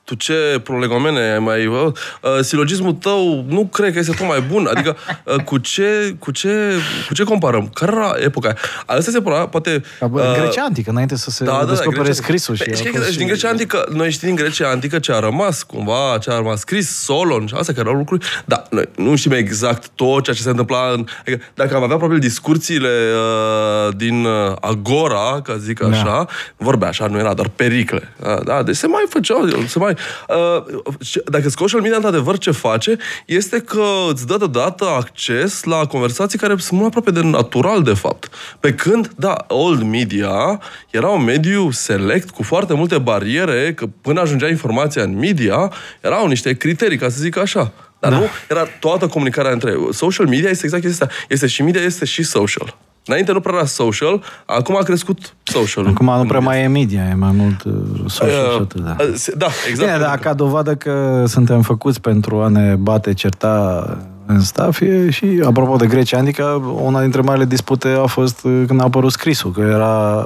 tu 0.03 0.15
ce 0.15 0.59
prolegomene 0.63 1.19
ai 1.31 1.39
mai... 1.39 1.65
Uh, 1.65 1.75
uh, 1.85 2.39
silogismul 2.41 2.93
tău 2.93 3.45
nu 3.47 3.65
cred 3.71 3.93
că 3.93 3.99
este 3.99 4.11
tot 4.11 4.27
mai 4.27 4.41
bun. 4.41 4.69
Adică 4.73 4.95
uh, 5.23 5.35
cu, 5.35 5.57
ce, 5.57 6.15
cu, 6.19 6.31
ce, 6.31 6.73
cu 7.07 7.13
ce 7.13 7.23
comparăm? 7.23 7.69
Care 7.73 7.91
era 7.95 8.13
epoca 8.23 8.47
aia? 8.47 8.57
Asta 8.97 9.11
se 9.11 9.21
pora, 9.21 9.47
poate... 9.47 9.83
Ca 9.99 10.07
bă, 10.07 10.21
uh, 10.21 10.41
Grecia 10.41 10.63
antică, 10.63 10.89
înainte 10.89 11.15
să 11.15 11.29
se 11.29 11.43
da, 11.43 11.51
da, 11.51 11.65
descopere 11.65 12.01
Grecia- 12.03 12.13
scrisul. 12.13 12.55
Și 12.55 12.63
Păi, 12.63 12.73
a 12.73 12.75
știi 12.75 12.91
că 12.91 12.97
fost 12.97 13.11
și 13.11 13.17
din 13.17 13.27
Grecia 13.27 13.49
antică, 13.49 13.85
noi 13.91 14.11
știm 14.11 14.27
din 14.27 14.37
Grecia 14.37 14.69
antică 14.69 14.99
ce 14.99 15.11
a 15.13 15.19
rămas, 15.19 15.63
cumva, 15.63 16.17
ce 16.21 16.31
a 16.31 16.35
rămas 16.35 16.59
scris, 16.59 17.03
Solon 17.03 17.45
și 17.47 17.53
astea 17.57 17.73
care 17.73 17.87
erau 17.87 17.99
lucruri. 17.99 18.25
Da, 18.45 18.63
noi 18.69 18.89
nu 18.95 19.15
știm 19.15 19.31
exact 19.31 19.87
tot 19.95 20.23
ceea 20.23 20.35
ce 20.35 20.41
se 20.41 20.49
întâmpla. 20.49 20.89
În, 20.93 21.05
adică, 21.19 21.43
dacă 21.53 21.75
am 21.75 21.83
avea 21.83 21.97
probabil 21.97 22.19
discuțiile 22.19 22.89
uh, 22.89 23.93
din 23.97 24.25
uh, 24.25 24.53
Agora, 24.61 25.41
ca 25.43 25.57
zic 25.57 25.79
Da. 25.79 25.87
așa, 25.87 26.25
vorbea 26.57 26.87
așa, 26.87 27.07
nu 27.07 27.17
era 27.17 27.33
doar 27.33 27.49
pericle. 27.55 28.13
Da, 28.21 28.39
da, 28.45 28.63
deci 28.63 28.75
se 28.75 28.87
mai 28.87 29.03
făceau, 29.09 29.47
se 29.67 29.79
mai... 29.79 29.92
Uh, 30.29 30.83
și 31.01 31.21
dacă 31.25 31.49
social 31.49 31.81
media, 31.81 31.95
într-adevăr, 31.95 32.37
ce 32.37 32.51
face, 32.51 32.97
este 33.25 33.59
că 33.59 33.85
îți 34.09 34.27
dă 34.27 34.37
deodată 34.37 34.85
acces 34.85 35.63
la 35.63 35.85
conversații 35.85 36.39
care 36.39 36.55
sunt 36.57 36.79
mult 36.79 36.81
mai 36.81 36.91
aproape 36.95 37.19
de 37.19 37.37
natural, 37.37 37.83
de 37.83 37.93
fapt. 37.93 38.29
Pe 38.59 38.73
când, 38.73 39.11
da, 39.15 39.45
old 39.47 39.81
media 39.81 40.59
era 40.89 41.07
un 41.07 41.23
mediu 41.23 41.71
select 41.71 42.29
cu 42.29 42.43
foarte 42.43 42.73
multe 42.73 42.97
bariere, 42.97 43.73
că 43.73 43.85
până 44.01 44.21
ajungea 44.21 44.47
informația 44.47 45.03
în 45.03 45.17
media, 45.17 45.71
erau 46.01 46.27
niște 46.27 46.53
criterii, 46.53 46.97
ca 46.97 47.09
să 47.09 47.17
zic 47.19 47.37
așa. 47.37 47.71
Dar 47.99 48.11
da. 48.11 48.17
nu 48.17 48.25
era 48.49 48.65
toată 48.79 49.07
comunicarea 49.07 49.51
între... 49.51 49.73
Social 49.91 50.27
media 50.27 50.49
este 50.49 50.65
exact 50.65 50.83
chestia 50.83 51.05
asta. 51.05 51.19
Este 51.29 51.47
și 51.47 51.61
media, 51.61 51.81
este 51.81 52.05
și 52.05 52.23
social. 52.23 52.77
Înainte 53.05 53.31
nu 53.31 53.39
prea 53.39 53.55
era 53.55 53.65
social, 53.65 54.21
acum 54.45 54.75
a 54.77 54.81
crescut 54.83 55.35
social. 55.43 55.87
Acum 55.87 56.05
nu 56.17 56.25
prea 56.25 56.39
mai 56.39 56.63
e 56.63 56.67
media, 56.67 57.01
e 57.11 57.13
mai 57.13 57.31
mult 57.35 57.63
uh, 57.63 57.73
social 58.07 58.29
și 58.29 58.59
atât, 58.61 58.81
da. 58.81 58.95
Da, 59.37 59.47
exact. 59.69 59.91
Bine, 59.91 59.97
dar 60.05 60.17
ca 60.17 60.33
dovadă 60.33 60.75
că 60.75 61.23
suntem 61.27 61.61
făcuți 61.61 62.01
pentru 62.01 62.41
a 62.41 62.47
ne 62.47 62.75
bate, 62.75 63.13
certa 63.13 63.85
în 64.25 64.39
staff, 64.41 64.81
e 64.81 65.09
și, 65.09 65.41
apropo 65.45 65.75
de 65.75 65.85
Grecia 65.87 66.17
Antică, 66.17 66.43
una 66.81 67.01
dintre 67.01 67.21
marile 67.21 67.45
dispute 67.45 67.87
a 67.87 68.05
fost 68.05 68.43
uh, 68.43 68.63
când 68.67 68.81
a 68.81 68.83
apărut 68.83 69.11
scrisul, 69.11 69.51
că 69.51 69.61
era 69.61 70.23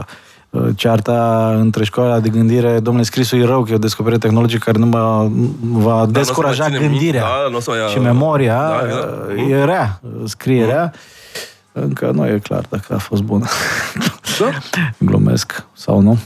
uh, 0.49 0.61
cearta 0.75 1.51
între 1.59 1.83
școala 1.83 2.19
de 2.19 2.29
gândire, 2.29 2.79
domnule, 2.79 3.05
scrisul 3.05 3.39
e 3.41 3.45
rău, 3.45 3.63
că 3.63 3.71
e 3.71 3.75
o 3.75 3.77
descoperire 3.77 4.19
tehnologică 4.19 4.61
care 4.65 4.77
nu 4.77 4.85
mă, 4.85 5.29
va 5.61 5.93
nu 5.95 6.01
o 6.01 6.05
să 6.05 6.11
descuraja 6.11 6.63
mai 6.63 6.71
ține 6.71 6.87
gândirea 6.87 7.21
minte, 7.23 7.41
da, 7.43 7.49
nu 7.51 7.57
o 7.57 7.59
să 7.59 7.69
mai 7.69 7.79
ia- 7.79 7.87
și 7.91 7.99
memoria, 7.99 8.55
Da, 8.57 8.81
exact. 8.85 9.37
uh, 9.37 9.49
e 9.51 9.63
rea, 9.63 10.01
scrie 10.25 10.65
rea. 10.65 10.93
Încă 11.81 12.11
nu 12.13 12.27
e 12.27 12.39
clar 12.43 12.65
dacă 12.69 12.93
a 12.93 12.97
fost 12.97 13.21
bună. 13.21 13.45
Da? 14.39 14.49
Glumesc 15.07 15.65
sau 15.73 15.99
nu. 15.99 16.17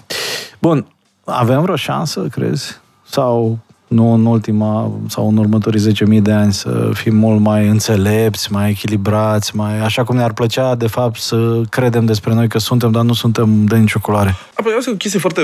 Bun, 0.60 0.86
avem 1.26 1.62
vreo 1.62 1.76
șansă, 1.76 2.28
crezi? 2.32 2.80
Sau 3.10 3.60
nu 3.92 4.14
în 4.14 4.26
ultima 4.26 4.92
sau 5.08 5.28
în 5.28 5.38
următorii 5.38 5.94
10.000 6.16 6.22
de 6.22 6.32
ani 6.32 6.54
să 6.54 6.90
fim 6.94 7.16
mult 7.16 7.40
mai 7.40 7.68
înțelepți, 7.68 8.52
mai 8.52 8.70
echilibrați, 8.70 9.56
mai 9.56 9.80
așa 9.80 10.04
cum 10.04 10.16
ne-ar 10.16 10.34
plăcea, 10.34 10.76
de 10.76 10.88
fapt, 10.88 11.20
să 11.20 11.62
credem 11.70 12.06
despre 12.06 12.34
noi 12.34 12.48
că 12.48 12.58
suntem, 12.58 12.92
dar 12.92 13.04
nu 13.04 13.14
suntem 13.14 13.66
de 13.66 13.78
nicio 13.78 14.00
culoare. 14.00 14.36
Apoi, 14.54 14.74
asta 14.78 14.90
e 14.90 14.94
o 14.94 14.98
chestie 14.98 15.20
foarte... 15.20 15.42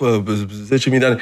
Uh, 0.00 0.08
uh, 0.26 0.78
10.000 0.78 0.98
de 0.98 1.04
ani. 1.04 1.18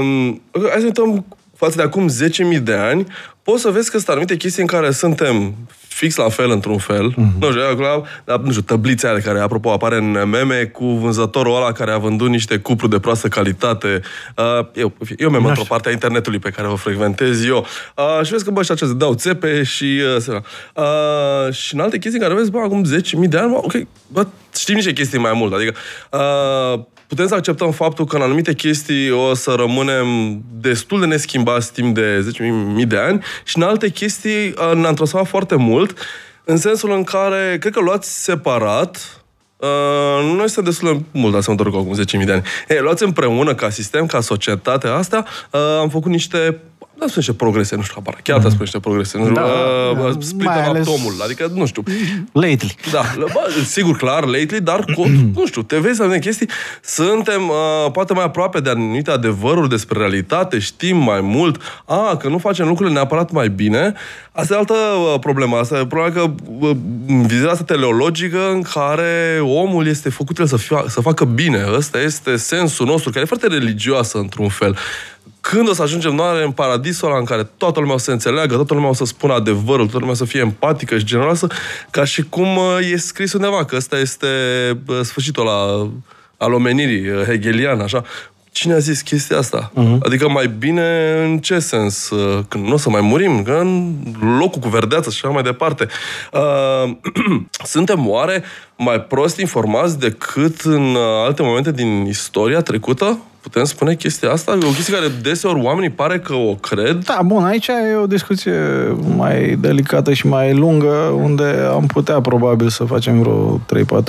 Um, 0.00 0.42
hai 0.52 0.70
să 0.72 0.78
ne 0.78 0.84
uităm 0.84 1.24
față 1.56 1.76
de 1.76 1.82
acum 1.82 2.08
10.000 2.56 2.62
de 2.62 2.74
ani, 2.74 3.06
poți 3.42 3.62
să 3.62 3.70
vezi 3.70 3.90
că 3.90 3.96
sunt 3.96 4.08
anumite 4.08 4.36
chestii 4.36 4.62
în 4.62 4.68
care 4.68 4.90
suntem 4.90 5.54
fix 5.92 6.16
la 6.16 6.28
fel, 6.28 6.50
într-un 6.50 6.78
fel. 6.78 7.12
Mm-hmm. 7.12 7.38
Nu 7.38 7.50
știu, 7.50 7.62
acolo, 7.70 8.06
dar, 8.24 8.38
nu 8.38 8.50
știu, 8.50 8.62
tăblița 8.62 9.08
aia 9.08 9.20
care, 9.20 9.40
apropo, 9.40 9.70
apare 9.70 9.96
în 9.96 10.28
meme 10.28 10.64
cu 10.64 10.84
vânzătorul 10.84 11.56
ăla 11.56 11.72
care 11.72 11.92
a 11.92 11.98
vândut 11.98 12.28
niște 12.28 12.56
cuplu 12.56 12.88
de 12.88 12.98
proastă 12.98 13.28
calitate. 13.28 14.00
Uh, 14.36 14.66
eu, 14.74 14.92
eu 15.16 15.30
mi-am 15.30 15.44
într-o 15.44 15.64
parte 15.68 15.88
a 15.88 15.92
internetului 15.92 16.38
pe 16.38 16.50
care 16.50 16.68
o 16.68 16.76
frecventez 16.76 17.44
eu. 17.44 17.66
Uh, 17.96 18.24
și 18.24 18.30
vezi 18.30 18.44
că, 18.44 18.50
bă, 18.50 18.60
ăștia 18.60 18.74
ce 18.74 18.92
dau 18.92 19.14
țepe 19.14 19.62
și... 19.62 20.00
Uh, 20.28 20.36
uh, 20.74 21.52
și 21.52 21.74
în 21.74 21.80
alte 21.80 21.98
chestii 21.98 22.20
în 22.20 22.26
care 22.26 22.38
vezi, 22.38 22.50
bă, 22.50 22.58
acum 22.58 22.84
10.000 23.22 23.28
de 23.28 23.38
ani, 23.38 23.50
bă, 23.50 23.56
ok, 23.56 23.72
bă, 24.06 24.26
știm 24.56 24.74
niște 24.74 24.92
chestii 24.92 25.18
mai 25.18 25.32
mult. 25.34 25.52
Adică, 25.52 25.74
uh, 26.10 26.80
putem 27.12 27.26
să 27.26 27.34
acceptăm 27.34 27.70
faptul 27.70 28.04
că 28.04 28.16
în 28.16 28.22
anumite 28.22 28.54
chestii 28.54 29.10
o 29.10 29.34
să 29.34 29.54
rămânem 29.56 30.06
destul 30.60 31.00
de 31.00 31.06
neschimbați 31.06 31.72
timp 31.72 31.94
de 31.94 32.26
10.000 32.80 32.86
de 32.86 32.96
ani 32.96 33.24
și 33.44 33.56
în 33.56 33.62
alte 33.62 33.88
chestii 33.88 34.48
uh, 34.48 34.72
ne-am 34.74 34.94
transformat 34.94 35.28
foarte 35.28 35.56
mult 35.56 35.98
în 36.44 36.56
sensul 36.56 36.90
în 36.90 37.04
care, 37.04 37.56
cred 37.60 37.72
că 37.72 37.80
luați 37.80 38.22
separat, 38.22 39.16
Uh, 39.56 40.34
noi 40.36 40.48
suntem 40.48 40.64
destul 40.64 40.92
de 40.92 41.18
mult 41.18 41.34
asemănători 41.34 41.74
cu 41.74 41.76
acum 41.76 42.20
10.000 42.20 42.24
de 42.24 42.32
ani. 42.32 42.42
Ei, 42.68 42.78
luați 42.80 43.02
împreună, 43.02 43.54
ca 43.54 43.70
sistem, 43.70 44.06
ca 44.06 44.20
societate, 44.20 44.86
asta, 44.86 45.24
uh, 45.50 45.60
am 45.60 45.88
făcut 45.88 46.10
niște 46.10 46.60
da, 47.02 47.08
spune 47.08 47.26
niște 47.26 47.32
progrese, 47.44 47.76
nu 47.76 47.82
știu, 47.82 47.96
apar. 47.98 48.20
Chiar 48.22 48.36
mm. 48.36 48.42
spune 48.42 48.58
niște 48.60 48.80
progrese. 48.80 49.18
Nu 49.18 49.24
știu, 49.24 49.34
Da, 49.34 49.42
uh, 49.42 49.96
da, 49.96 50.20
split 50.20 50.44
mai 50.44 50.66
ales- 50.66 50.86
atomul, 50.86 51.14
adică, 51.24 51.50
nu 51.54 51.66
știu. 51.66 51.82
Lately. 52.32 52.76
Da, 52.92 53.02
bă, 53.18 53.50
sigur, 53.64 53.96
clar, 53.96 54.24
lately, 54.24 54.60
dar, 54.60 54.84
cu, 54.94 55.06
nu 55.36 55.46
știu, 55.46 55.62
te 55.62 55.78
vezi 55.78 56.00
anumite 56.00 56.20
chestii, 56.20 56.48
suntem 56.82 57.48
uh, 57.48 57.90
poate 57.92 58.12
mai 58.12 58.24
aproape 58.24 58.60
de 58.60 58.70
anumite 58.70 59.10
adevăruri 59.10 59.68
despre 59.68 59.98
realitate, 59.98 60.58
știm 60.58 60.96
mai 60.96 61.20
mult, 61.20 61.62
a, 61.84 62.16
că 62.16 62.28
nu 62.28 62.38
facem 62.38 62.66
lucrurile 62.66 62.94
neapărat 62.94 63.30
mai 63.30 63.48
bine. 63.48 63.92
Asta 64.32 64.54
e 64.54 64.56
altă 64.56 64.74
uh, 64.74 65.18
problemă, 65.20 65.56
asta 65.56 65.78
e 65.78 65.86
problema 65.86 66.14
că 66.14 66.30
uh, 66.58 66.76
vizirea 67.26 67.50
asta 67.52 67.64
teleologică 67.64 68.50
în 68.50 68.62
care 68.62 69.40
omul 69.40 69.86
este 69.86 70.10
făcut 70.10 70.38
el 70.38 70.46
să, 70.46 70.56
fia, 70.56 70.84
să 70.88 71.00
facă 71.00 71.24
bine. 71.24 71.64
Ăsta 71.74 72.00
este 72.00 72.36
sensul 72.36 72.86
nostru, 72.86 73.10
care 73.10 73.22
e 73.22 73.26
foarte 73.26 73.46
religioasă 73.46 74.18
într-un 74.18 74.48
fel. 74.48 74.76
Când 75.50 75.68
o 75.68 75.72
să 75.72 75.82
ajungem 75.82 76.14
noi 76.14 76.44
în 76.44 76.50
paradisul 76.50 77.08
ăla 77.08 77.18
în 77.18 77.24
care 77.24 77.48
toată 77.56 77.80
lumea 77.80 77.94
o 77.94 77.98
să 77.98 78.10
înțeleagă, 78.10 78.54
toată 78.54 78.74
lumea 78.74 78.88
o 78.88 78.94
să 78.94 79.04
spună 79.04 79.32
adevărul, 79.32 79.84
toată 79.84 79.98
lumea 79.98 80.12
o 80.12 80.16
să 80.16 80.24
fie 80.24 80.40
empatică 80.40 80.98
și 80.98 81.04
generoasă, 81.04 81.46
ca 81.90 82.04
și 82.04 82.22
cum 82.22 82.56
uh, 82.56 82.92
e 82.92 82.96
scris 82.96 83.32
undeva, 83.32 83.64
că 83.64 83.76
ăsta 83.76 83.98
este 83.98 84.26
uh, 84.86 85.00
sfârșitul 85.02 85.46
ăla 85.46 85.90
al 86.36 86.52
omenirii, 86.52 87.08
uh, 87.08 87.24
hegelian, 87.24 87.80
așa. 87.80 88.04
Cine 88.52 88.72
a 88.74 88.78
zis 88.78 89.00
chestia 89.00 89.38
asta? 89.38 89.72
Uh-huh. 89.72 89.98
Adică 90.02 90.28
mai 90.28 90.48
bine 90.48 91.18
în 91.24 91.38
ce 91.38 91.58
sens? 91.58 92.10
Uh, 92.10 92.44
Când 92.48 92.66
nu 92.66 92.72
o 92.72 92.76
să 92.76 92.90
mai 92.90 93.00
murim? 93.00 93.42
Că 93.42 93.52
în 93.60 93.94
locul 94.38 94.60
cu 94.60 94.68
verdeață 94.68 95.10
și 95.10 95.20
așa 95.24 95.34
mai 95.34 95.42
departe. 95.42 95.86
Uh, 96.32 96.96
suntem 97.74 98.08
oare 98.08 98.42
mai 98.76 99.00
prost 99.00 99.38
informați 99.38 99.98
decât 99.98 100.60
în 100.60 100.94
uh, 100.94 101.24
alte 101.24 101.42
momente 101.42 101.72
din 101.72 102.04
istoria 102.06 102.60
trecută? 102.60 103.18
Putem 103.42 103.64
spune 103.64 103.94
chestia 103.94 104.30
asta? 104.30 104.52
E 104.52 104.66
o 104.66 104.70
chestie 104.70 104.94
care 104.94 105.06
deseori 105.22 105.60
oamenii 105.62 105.90
pare 105.90 106.18
că 106.18 106.34
o 106.34 106.54
cred. 106.54 107.04
Da, 107.04 107.20
bun, 107.24 107.44
aici 107.44 107.66
e 107.66 107.96
o 108.02 108.06
discuție 108.06 108.58
mai 109.16 109.56
delicată 109.60 110.12
și 110.12 110.26
mai 110.26 110.54
lungă, 110.54 110.94
unde 111.22 111.68
am 111.72 111.86
putea 111.86 112.20
probabil 112.20 112.68
să 112.68 112.84
facem 112.84 113.20
vreo 113.20 113.60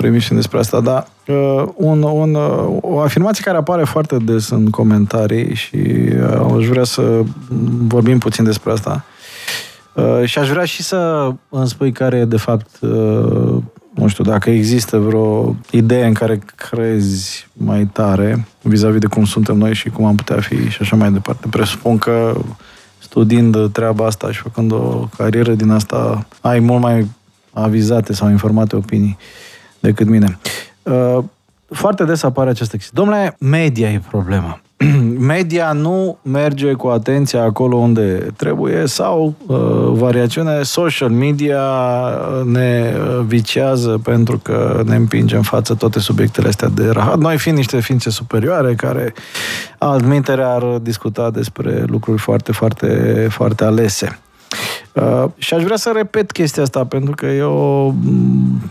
3-4 0.02 0.04
emisiuni 0.04 0.40
despre 0.40 0.60
asta, 0.60 0.80
dar 0.80 1.08
uh, 1.28 1.64
un, 1.76 2.02
un, 2.02 2.34
uh, 2.34 2.78
o 2.82 3.00
afirmație 3.00 3.44
care 3.44 3.58
apare 3.58 3.84
foarte 3.84 4.18
des 4.18 4.50
în 4.50 4.70
comentarii 4.70 5.56
și 5.56 5.78
uh, 5.78 6.56
aș 6.58 6.66
vrea 6.66 6.84
să 6.84 7.22
vorbim 7.88 8.20
puțin 8.20 8.44
despre 8.44 8.72
asta. 8.72 9.06
Uh, 9.94 10.24
și 10.24 10.40
aș 10.40 10.50
vrea 10.50 10.66
și 10.66 10.84
să 10.84 11.32
îmi 11.50 11.68
spui 11.68 11.92
care 11.92 12.18
e, 12.18 12.26
de 12.26 12.38
fapt, 12.38 12.68
uh, 12.82 13.58
nu 14.04 14.10
știu, 14.10 14.24
dacă 14.24 14.49
există 14.49 14.97
vreo 14.97 15.56
idee 15.72 16.06
în 16.06 16.14
care 16.14 16.39
crezi 16.56 17.47
mai 17.54 17.86
tare 17.86 18.47
vis-a-vis 18.62 18.99
de 18.99 19.08
cum 19.08 19.26
suntem 19.26 19.58
noi 19.58 19.74
și 19.74 19.89
cum 19.89 20.06
am 20.06 20.16
putea 20.16 20.39
fi 20.39 20.70
și 20.70 20.78
așa 20.82 20.95
mai 20.95 21.12
departe. 21.12 21.47
Presupun 21.49 21.97
că 21.97 22.41
studiind 22.99 23.72
treaba 23.72 24.06
asta 24.06 24.32
și 24.32 24.41
făcând 24.41 24.72
o 24.72 25.10
carieră 25.18 25.54
din 25.54 25.70
asta, 25.70 26.26
ai 26.41 26.60
mult 26.60 26.82
mai 26.82 27.08
avizate 27.54 28.14
sau 28.14 28.30
informate 28.30 28.76
opinii. 28.76 29.18
decât 29.80 30.08
mine. 30.08 30.39
Uh, 30.84 31.18
foarte 31.70 32.06
des 32.06 32.24
apare 32.24 32.49
această 32.49 32.76
chestie. 32.76 32.93
Domnule, 32.95 33.36
media 33.39 33.91
e 33.91 34.01
problema. 34.10 34.62
media 35.34 35.72
nu 35.72 36.18
merge 36.22 36.74
cu 36.74 36.88
atenția 36.88 37.44
acolo 37.44 37.76
unde 37.76 38.34
trebuie 38.36 38.86
sau 38.86 39.36
uh, 39.46 39.58
variațiune 39.92 40.64
social 40.64 41.10
media 41.10 41.62
ne 42.46 42.94
vicează 43.26 44.00
pentru 44.04 44.38
că 44.38 44.82
ne 44.86 44.96
împinge 44.96 45.36
în 45.36 45.42
față 45.42 45.74
toate 45.74 46.00
subiectele 46.00 46.48
astea 46.48 46.68
de 46.68 46.90
rahat. 46.90 47.18
Noi 47.18 47.38
fiind 47.38 47.58
niște 47.58 47.80
ființe 47.80 48.10
superioare 48.10 48.74
care 48.76 49.14
altmintere 49.78 50.44
ar 50.44 50.64
discuta 50.64 51.30
despre 51.30 51.84
lucruri 51.88 52.20
foarte, 52.20 52.52
foarte, 52.52 53.28
foarte 53.30 53.64
alese. 53.64 54.20
Uh, 54.93 55.26
și 55.38 55.54
aș 55.54 55.64
vrea 55.64 55.76
să 55.76 55.91
repet 55.95 56.32
chestia 56.32 56.64
asta, 56.64 56.86
pentru 56.86 57.16
că 57.16 57.26
e 57.26 57.41
o, 57.41 57.93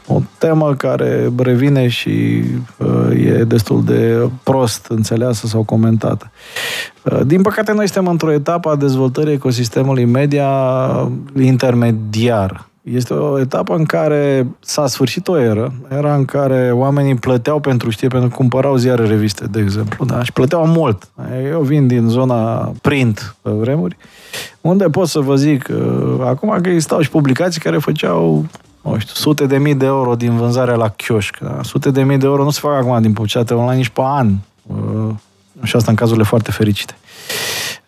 o 0.07 0.21
temă 0.39 0.75
care 0.75 1.33
revine 1.37 1.89
și 1.89 2.43
uh, 2.77 3.25
e 3.25 3.45
destul 3.45 3.85
de 3.85 4.29
prost 4.43 4.87
înțeleasă 4.89 5.47
sau 5.47 5.63
comentată. 5.63 6.31
Uh, 7.03 7.21
din 7.27 7.43
păcate, 7.43 7.73
noi 7.73 7.89
suntem 7.89 8.11
într-o 8.11 8.33
etapă 8.33 8.71
a 8.71 8.77
dezvoltării 8.77 9.33
ecosistemului 9.33 10.05
media 10.05 10.51
intermediar. 11.41 12.71
Este 12.83 13.15
o 13.15 13.39
etapă 13.39 13.75
în 13.75 13.85
care 13.85 14.47
s-a 14.61 14.87
sfârșit 14.87 15.29
o 15.29 15.39
eră, 15.39 15.73
era 15.89 16.15
în 16.15 16.25
care 16.25 16.71
oamenii 16.73 17.15
plăteau 17.15 17.61
pentru 17.61 17.91
știri, 17.91 18.11
pentru 18.11 18.29
că 18.29 18.35
cumpărau 18.35 18.77
ziare 18.77 19.07
reviste, 19.07 19.45
de 19.51 19.61
exemplu, 19.61 20.05
da? 20.05 20.23
și 20.23 20.33
plăteau 20.33 20.67
mult. 20.67 21.09
Eu 21.51 21.61
vin 21.61 21.87
din 21.87 22.09
zona 22.09 22.73
print 22.83 23.37
pe 23.43 23.51
vremuri, 23.51 23.97
unde 24.61 24.85
pot 24.85 25.09
să 25.09 25.21
vă 25.21 25.37
zic, 25.37 25.69
uh, 25.71 26.27
acum 26.27 26.59
că 26.63 26.69
existau 26.69 27.01
și 27.01 27.11
publicații 27.11 27.61
care 27.61 27.79
făceau 27.79 28.47
nu 28.83 28.99
știu, 28.99 29.15
sute 29.15 29.47
de 29.47 29.59
mii 29.59 29.75
de 29.75 29.87
euro 29.87 30.15
din 30.15 30.37
vânzarea 30.37 30.75
la 30.75 30.89
chioșc. 30.89 31.39
Da? 31.39 31.59
Sute 31.63 31.91
de 31.91 32.03
mii 32.03 32.19
de 32.19 32.27
euro 32.27 32.43
nu 32.45 32.51
se 32.51 32.61
fac 32.63 32.73
acum 32.73 33.03
din 33.03 33.13
publicitate 33.13 33.55
online 33.55 33.77
nici 33.77 33.89
pe 33.89 34.01
an. 34.05 34.33
Uh, 34.63 35.15
și 35.63 35.77
asta 35.77 35.91
în 35.91 35.97
cazurile 35.97 36.25
foarte 36.25 36.51
fericite. 36.51 36.97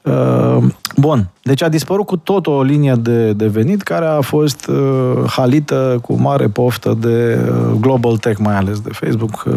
Uh, 0.04 0.64
bun. 0.96 1.28
Deci 1.42 1.62
a 1.62 1.68
dispărut 1.68 2.06
cu 2.06 2.16
tot 2.16 2.46
o 2.46 2.62
linie 2.62 2.94
de, 2.94 3.32
de 3.32 3.46
venit 3.46 3.82
care 3.82 4.06
a 4.06 4.20
fost 4.20 4.66
uh, 4.66 5.30
halită 5.30 5.98
cu 6.02 6.14
mare 6.14 6.48
poftă 6.48 6.96
de 7.00 7.38
uh, 7.40 7.76
Global 7.80 8.16
Tech, 8.16 8.40
mai 8.40 8.56
ales 8.56 8.80
de 8.80 8.90
Facebook, 8.92 9.44
uh, 9.46 9.54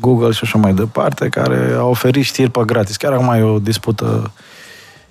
Google 0.00 0.30
și 0.30 0.40
așa 0.42 0.58
mai 0.58 0.74
departe, 0.74 1.28
care 1.28 1.74
a 1.78 1.84
oferit 1.84 2.24
știri 2.24 2.50
pe 2.50 2.60
gratis. 2.66 2.96
Chiar 2.96 3.12
acum 3.12 3.34
e 3.34 3.42
o 3.42 3.58
dispută 3.58 4.30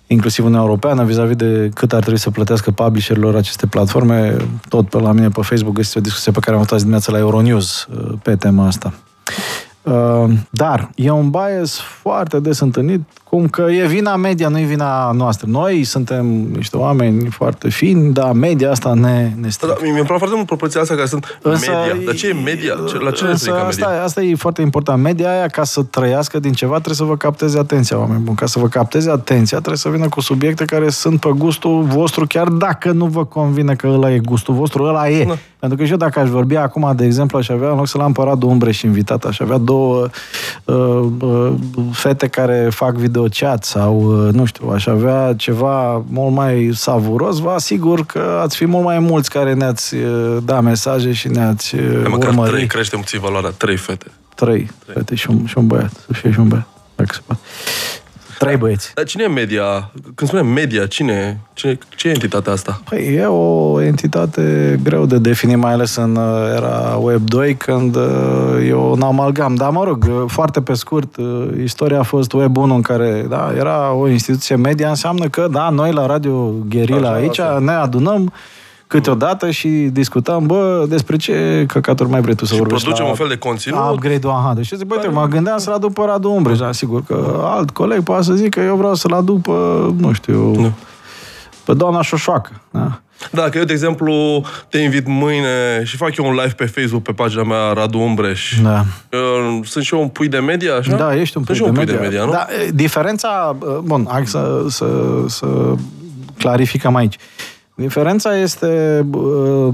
inclusiv 0.07 0.45
în 0.45 0.53
Europeană, 0.53 1.03
vis-a-vis 1.03 1.35
de 1.35 1.69
cât 1.73 1.93
ar 1.93 1.99
trebui 1.99 2.19
să 2.19 2.29
plătească 2.29 2.71
publisherilor 2.71 3.35
aceste 3.35 3.67
platforme. 3.67 4.35
Tot 4.69 4.89
pe 4.89 4.99
la 4.99 5.11
mine 5.11 5.29
pe 5.29 5.41
Facebook 5.41 5.75
găsiți 5.75 5.97
o 5.97 6.01
discuție 6.01 6.31
pe 6.31 6.39
care 6.39 6.51
am 6.51 6.57
avut 6.57 6.71
azi 6.71 6.81
dimineața 6.81 7.11
la 7.11 7.17
Euronews 7.17 7.87
uh, 7.91 8.13
pe 8.21 8.35
tema 8.35 8.65
asta. 8.65 8.93
Uh, 9.81 10.29
dar 10.49 10.89
e 10.95 11.09
un 11.09 11.29
bias 11.29 11.79
foarte 11.79 12.39
des 12.39 12.59
întâlnit, 12.59 13.01
cum 13.29 13.47
că 13.47 13.61
e 13.61 13.87
vina 13.87 14.15
media, 14.15 14.47
nu 14.47 14.59
e 14.59 14.63
vina 14.63 15.11
noastră. 15.11 15.47
Noi 15.49 15.83
suntem 15.83 16.25
niște 16.55 16.77
oameni 16.77 17.29
foarte 17.29 17.69
fini, 17.69 18.13
dar 18.13 18.31
media 18.31 18.71
asta 18.71 18.93
ne, 18.93 19.31
ne 19.41 19.49
strică. 19.49 19.77
Da, 19.79 19.85
mi-e 19.91 19.93
place 19.93 20.17
foarte 20.17 20.35
mult 20.35 20.45
proporția 20.47 20.81
asta 20.81 20.93
care 20.95 21.07
sunt 21.07 21.39
Însă, 21.41 21.71
media. 21.71 22.05
Dar 22.05 22.15
ce 22.15 22.27
e 22.27 22.33
media? 22.33 22.73
Ce, 22.87 22.97
la 22.97 23.11
ce 23.11 23.23
ne 23.23 23.29
însă, 23.29 23.49
ca 23.49 23.55
media? 23.55 23.67
asta, 23.67 24.03
asta 24.03 24.21
e 24.21 24.35
foarte 24.35 24.61
important. 24.61 25.03
Media 25.03 25.29
aia, 25.31 25.47
ca 25.47 25.63
să 25.63 25.83
trăiască 25.83 26.39
din 26.39 26.51
ceva, 26.51 26.73
trebuie 26.73 26.95
să 26.95 27.03
vă 27.03 27.17
capteze 27.17 27.59
atenția, 27.59 27.99
oameni 27.99 28.19
buni. 28.19 28.37
Ca 28.37 28.45
să 28.45 28.59
vă 28.59 28.67
capteze 28.67 29.09
atenția, 29.09 29.57
trebuie 29.57 29.77
să 29.77 29.89
vină 29.89 30.09
cu 30.09 30.21
subiecte 30.21 30.65
care 30.65 30.89
sunt 30.89 31.19
pe 31.19 31.29
gustul 31.35 31.81
vostru, 31.81 32.25
chiar 32.27 32.47
dacă 32.47 32.91
nu 32.91 33.05
vă 33.05 33.25
convine 33.25 33.75
că 33.75 33.87
ăla 33.87 34.11
e 34.11 34.19
gustul 34.19 34.53
vostru, 34.53 34.83
ăla 34.83 35.09
e. 35.09 35.25
Da. 35.25 35.37
Pentru 35.59 35.77
că 35.77 35.83
și 35.83 35.91
eu 35.91 35.97
dacă 35.97 36.19
aș 36.19 36.29
vorbi 36.29 36.55
acum, 36.55 36.93
de 36.95 37.05
exemplu, 37.05 37.37
aș 37.37 37.49
avea, 37.49 37.69
în 37.69 37.75
loc 37.75 37.87
să 37.87 37.97
l-am 37.97 38.11
pe 38.11 38.21
Radu 38.23 38.47
Umbreș 38.47 38.77
și 38.77 38.85
invitat, 38.85 39.23
aș 39.23 39.39
avea 39.39 39.57
două 39.57 40.07
uh, 40.65 41.05
uh, 41.19 41.53
fete 41.91 42.27
care 42.27 42.67
fac 42.71 42.95
videochat 43.17 43.63
sau, 43.63 44.25
uh, 44.27 44.33
nu 44.33 44.45
știu, 44.45 44.69
aș 44.69 44.85
avea 44.85 45.33
ceva 45.37 46.03
mult 46.09 46.33
mai 46.35 46.69
savuros, 46.73 47.39
vă 47.39 47.49
asigur 47.49 48.05
că 48.05 48.39
ați 48.43 48.55
fi 48.55 48.65
mult 48.65 48.83
mai 48.83 48.99
mulți 48.99 49.29
care 49.29 49.53
ne-ați 49.53 49.95
uh, 49.95 50.37
da 50.43 50.61
mesaje 50.61 51.11
și 51.11 51.27
ne-ați 51.27 51.75
uh, 51.75 52.01
De 52.01 52.07
măcar 52.07 52.29
urmărit. 52.29 52.53
trei 52.53 52.67
creștem 52.67 52.99
puțin 52.99 53.19
valoarea. 53.19 53.49
Trei 53.49 53.75
fete. 53.77 54.11
Trei 54.35 54.71
fete 54.93 55.15
și 55.15 55.29
un, 55.29 55.45
și 55.45 55.57
un 55.57 55.67
băiat. 55.67 55.91
Să 56.05 56.13
fie 56.13 56.31
și 56.31 56.39
un 56.39 56.47
băiat. 56.47 56.67
Dacă 56.95 57.13
se 57.13 57.19
poate. 57.25 57.41
Trei 58.37 58.57
băieți. 58.57 58.91
Dar 58.93 59.05
cine 59.05 59.23
e 59.23 59.27
media? 59.27 59.91
Când 60.15 60.29
spunem 60.29 60.47
media, 60.47 60.85
cine, 60.85 61.39
cine, 61.53 61.77
ce 61.95 62.07
e 62.07 62.11
entitatea 62.11 62.51
asta? 62.53 62.81
Păi 62.89 63.15
e 63.15 63.25
o 63.25 63.81
entitate 63.81 64.79
greu 64.83 65.05
de 65.05 65.17
definit, 65.17 65.57
mai 65.57 65.71
ales 65.73 65.95
în 65.95 66.15
uh, 66.15 66.53
era 66.55 66.97
Web 67.01 67.21
2, 67.21 67.55
când 67.55 67.95
uh, 67.95 68.67
e 68.67 68.73
un 68.73 69.01
amalgam. 69.01 69.55
Dar, 69.55 69.69
mă 69.69 69.83
rog, 69.83 70.05
uh, 70.09 70.23
foarte 70.27 70.61
pe 70.61 70.73
scurt, 70.73 71.15
uh, 71.17 71.47
istoria 71.63 71.99
a 71.99 72.03
fost 72.03 72.33
Web 72.33 72.57
1 72.57 72.75
în 72.75 72.81
care 72.81 73.25
da, 73.29 73.51
era 73.57 73.91
o 73.93 74.07
instituție 74.07 74.55
media, 74.55 74.89
înseamnă 74.89 75.27
că, 75.27 75.47
da, 75.51 75.69
noi 75.69 75.91
la 75.91 76.05
Radio 76.05 76.53
Guerilla 76.69 77.09
Așa, 77.09 77.17
aici 77.17 77.39
așa. 77.39 77.59
ne 77.59 77.71
adunăm 77.71 78.33
câteodată 78.87 79.51
și 79.51 79.67
discutăm, 79.69 80.45
bă, 80.45 80.85
despre 80.89 81.15
ce 81.15 81.63
căcaturi 81.67 82.09
mai 82.09 82.21
vrei 82.21 82.35
tu 82.35 82.45
să 82.45 82.53
Și 82.53 82.59
vorbești 82.59 82.83
producem 82.83 83.05
la 83.05 83.11
un 83.11 83.17
fel 83.17 83.27
de 83.27 83.37
conținut. 83.37 83.79
upgrade-ul 83.91 84.33
aha. 84.33 84.53
Deci 84.55 84.71
zic, 84.71 84.87
băi, 84.87 85.09
mă 85.11 85.25
gândeam 85.25 85.57
să-l 85.57 85.73
aduc 85.73 85.93
pe 85.93 86.01
Radu 86.05 86.31
Umbreș, 86.31 86.57
dar 86.57 86.73
sigur 86.73 87.03
că 87.03 87.41
alt 87.43 87.69
coleg 87.69 88.03
poate 88.03 88.23
să 88.23 88.33
zică 88.33 88.59
că 88.59 88.65
eu 88.65 88.75
vreau 88.75 88.93
să-l 88.95 89.13
aduc 89.13 89.41
pe, 89.41 89.51
nu 89.97 90.13
știu, 90.13 90.55
Nu. 90.55 90.71
pe 91.65 91.73
doamna 91.73 92.01
Șoșoacă. 92.01 92.51
Da? 92.71 92.99
Dacă 93.31 93.57
eu, 93.57 93.63
de 93.63 93.73
exemplu, 93.73 94.43
te 94.69 94.77
invit 94.77 95.07
mâine 95.07 95.81
și 95.83 95.95
fac 95.97 96.15
eu 96.15 96.25
un 96.25 96.33
live 96.33 96.53
pe 96.57 96.65
Facebook 96.65 97.01
pe 97.03 97.11
pagina 97.11 97.43
mea 97.43 97.71
Radu 97.73 97.99
Umbreș, 97.99 98.59
Da. 98.63 98.83
eu, 99.09 99.61
sunt 99.63 99.83
și 99.83 99.93
eu 99.93 100.01
un 100.01 100.07
pui 100.07 100.27
de 100.27 100.37
media, 100.37 100.75
așa? 100.75 100.95
Da, 100.95 101.15
ești 101.15 101.37
un 101.37 101.43
sunt 101.43 101.45
pic 101.45 101.55
și 101.55 101.61
eu 101.61 101.71
de 101.71 101.79
un 101.79 101.85
media. 101.85 101.95
pui 101.99 102.09
de 102.09 102.15
media, 102.17 102.25
nu? 102.25 102.31
Da, 102.31 102.47
e, 102.65 102.69
diferența, 102.73 103.55
bun, 103.83 104.07
hai 104.11 104.27
să, 104.27 104.65
să, 104.69 104.85
să 105.27 105.47
clarificăm 106.37 106.95
aici. 106.95 107.15
Diferența 107.77 108.37
este 108.37 109.01
bă, 109.05 109.71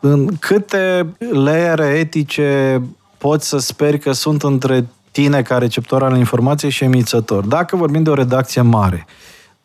în 0.00 0.28
câte 0.38 1.06
leere 1.32 1.86
etice 1.86 2.82
poți 3.18 3.48
să 3.48 3.58
speri 3.58 3.98
că 3.98 4.12
sunt 4.12 4.42
între 4.42 4.86
tine 5.10 5.42
ca 5.42 5.58
receptor 5.58 6.02
al 6.02 6.16
informației 6.16 6.70
și 6.70 6.84
emițător. 6.84 7.44
Dacă 7.44 7.76
vorbim 7.76 8.02
de 8.02 8.10
o 8.10 8.14
redacție 8.14 8.60
mare, 8.62 9.06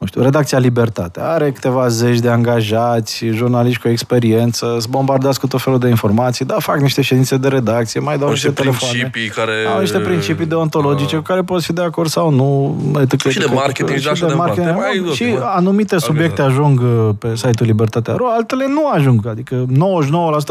nu 0.02 0.08
știu, 0.08 0.22
redacția 0.22 0.58
Libertate, 0.58 1.20
are 1.24 1.52
câteva 1.52 1.88
zeci 1.88 2.20
de 2.20 2.30
angajați, 2.30 3.26
jurnaliști 3.26 3.82
cu 3.82 3.88
experiență, 3.88 4.66
sunt 4.80 4.88
bombardați 4.88 5.40
cu 5.40 5.48
tot 5.48 5.62
felul 5.62 5.80
de 5.80 5.88
informații, 5.88 6.46
da, 6.46 6.56
fac 6.60 6.80
niște 6.80 7.02
ședințe 7.02 7.38
de 7.38 7.48
redacție, 7.48 8.00
mai 8.00 8.18
dau 8.18 8.26
Au 8.26 8.32
niște, 8.32 8.48
niște 8.48 8.62
telefoane. 8.64 8.94
principii 8.98 9.30
care... 9.30 9.52
Au 9.74 9.80
niște 9.80 9.98
principii 10.00 10.46
deontologice 10.46 11.16
cu 11.16 11.22
care 11.22 11.42
poți 11.42 11.66
fi 11.66 11.74
de 11.74 11.82
acord 11.82 12.10
sau 12.10 12.30
nu. 12.30 12.76
etică, 13.02 13.30
Și 13.30 13.38
de 13.38 13.44
etică, 13.44 13.60
marketing 13.60 13.90
etică, 13.90 14.02
și 14.02 14.08
așa 14.24 14.28
de 14.28 14.34
marketing. 14.34 14.66
departe. 14.68 15.00
Mai- 15.02 15.14
Și 15.16 15.24
mai- 15.24 15.38
anumite 15.56 15.98
subiecte 15.98 16.42
ajung 16.42 16.80
uh, 16.80 17.10
pe 17.20 17.36
site-ul 17.36 17.70
Libertatea.ro, 17.70 18.26
altele 18.30 18.66
nu 18.68 18.88
ajung. 18.94 19.28
Adică 19.28 19.66
99% 19.66 19.70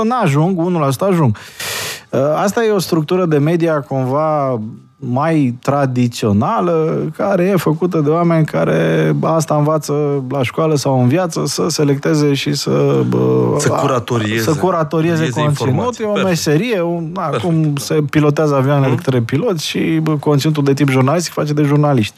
nu 0.02 0.16
ajung, 0.22 0.82
1% 0.94 1.08
ajung. 1.10 1.36
Uh, 2.10 2.20
Asta 2.36 2.64
e 2.64 2.70
o 2.70 2.78
structură 2.78 3.26
de 3.26 3.38
media 3.38 3.80
cumva 3.80 4.60
mai 5.02 5.54
tradițională, 5.62 7.08
care 7.16 7.44
e 7.44 7.56
făcută 7.56 8.00
de 8.00 8.08
oameni 8.10 8.44
care 8.44 9.12
asta 9.22 9.54
învață 9.54 10.24
la 10.28 10.42
școală 10.42 10.74
sau 10.76 11.02
în 11.02 11.08
viață, 11.08 11.42
să 11.46 11.68
selecteze 11.68 12.34
și 12.34 12.54
să... 12.54 13.02
bă, 13.08 13.54
Să 13.58 13.68
curatorieze. 13.68 14.42
Să 14.52 14.54
curatorieze 14.58 15.22
Ieze 15.24 15.40
conținut. 15.40 15.68
informații. 15.68 16.04
E 16.04 16.06
o 16.06 16.12
Perfect. 16.12 16.28
meserie, 16.28 16.80
un, 16.82 17.10
na, 17.14 17.28
cum 17.28 17.76
se 17.76 18.02
pilotează 18.10 18.54
avioanele 18.54 18.86
Mhm. 18.86 18.96
de 18.96 19.02
către 19.02 19.20
piloți 19.20 19.66
și 19.66 19.78
bă, 20.02 20.12
conținutul 20.16 20.64
de 20.64 20.74
tip 20.74 20.88
jurnalistic 20.88 21.32
face 21.32 21.52
de 21.52 21.62
jurnaliști. 21.62 22.14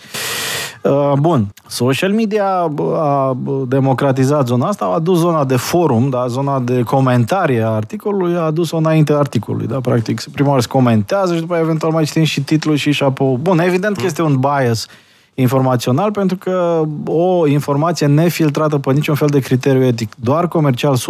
Uh, 0.83 1.13
Bun. 1.19 1.55
Social 1.67 2.13
media 2.13 2.67
bă, 2.73 2.99
a 3.01 3.33
bă, 3.33 3.65
democratizat 3.69 4.47
zona 4.47 4.67
asta, 4.67 4.85
a 4.85 4.95
adus 4.95 5.19
zona 5.19 5.45
de 5.45 5.57
forum, 5.57 6.09
da, 6.09 6.27
zona 6.27 6.61
de 6.61 6.83
comentarie 6.83 7.63
a 7.63 7.69
articolului, 7.69 8.35
a 8.35 8.41
adus-o 8.41 8.77
înainte 8.77 9.13
articolului, 9.13 9.67
da, 9.67 9.81
practic. 9.81 10.23
Prima 10.23 10.49
oară 10.49 10.61
se 10.61 10.69
comentează 10.69 11.35
și 11.35 11.41
după 11.41 11.53
aia 11.53 11.63
eventual 11.63 11.93
mai 11.93 12.05
citim 12.05 12.23
și 12.25 12.41
titlul 12.41 12.77
și 12.77 12.91
șapou. 12.91 13.39
Bun, 13.43 13.59
evident 13.59 13.97
că 13.97 14.03
este 14.05 14.23
un 14.23 14.37
bias 14.37 14.87
informațional 15.35 16.11
pentru 16.11 16.37
că 16.37 16.83
o 17.07 17.47
informație 17.47 18.07
nefiltrată 18.07 18.79
pe 18.79 18.93
niciun 18.93 19.15
fel 19.15 19.29
de 19.29 19.39
criteriu 19.39 19.83
etic, 19.83 20.13
doar 20.15 20.49
comercial 20.49 20.97
100% 20.97 21.01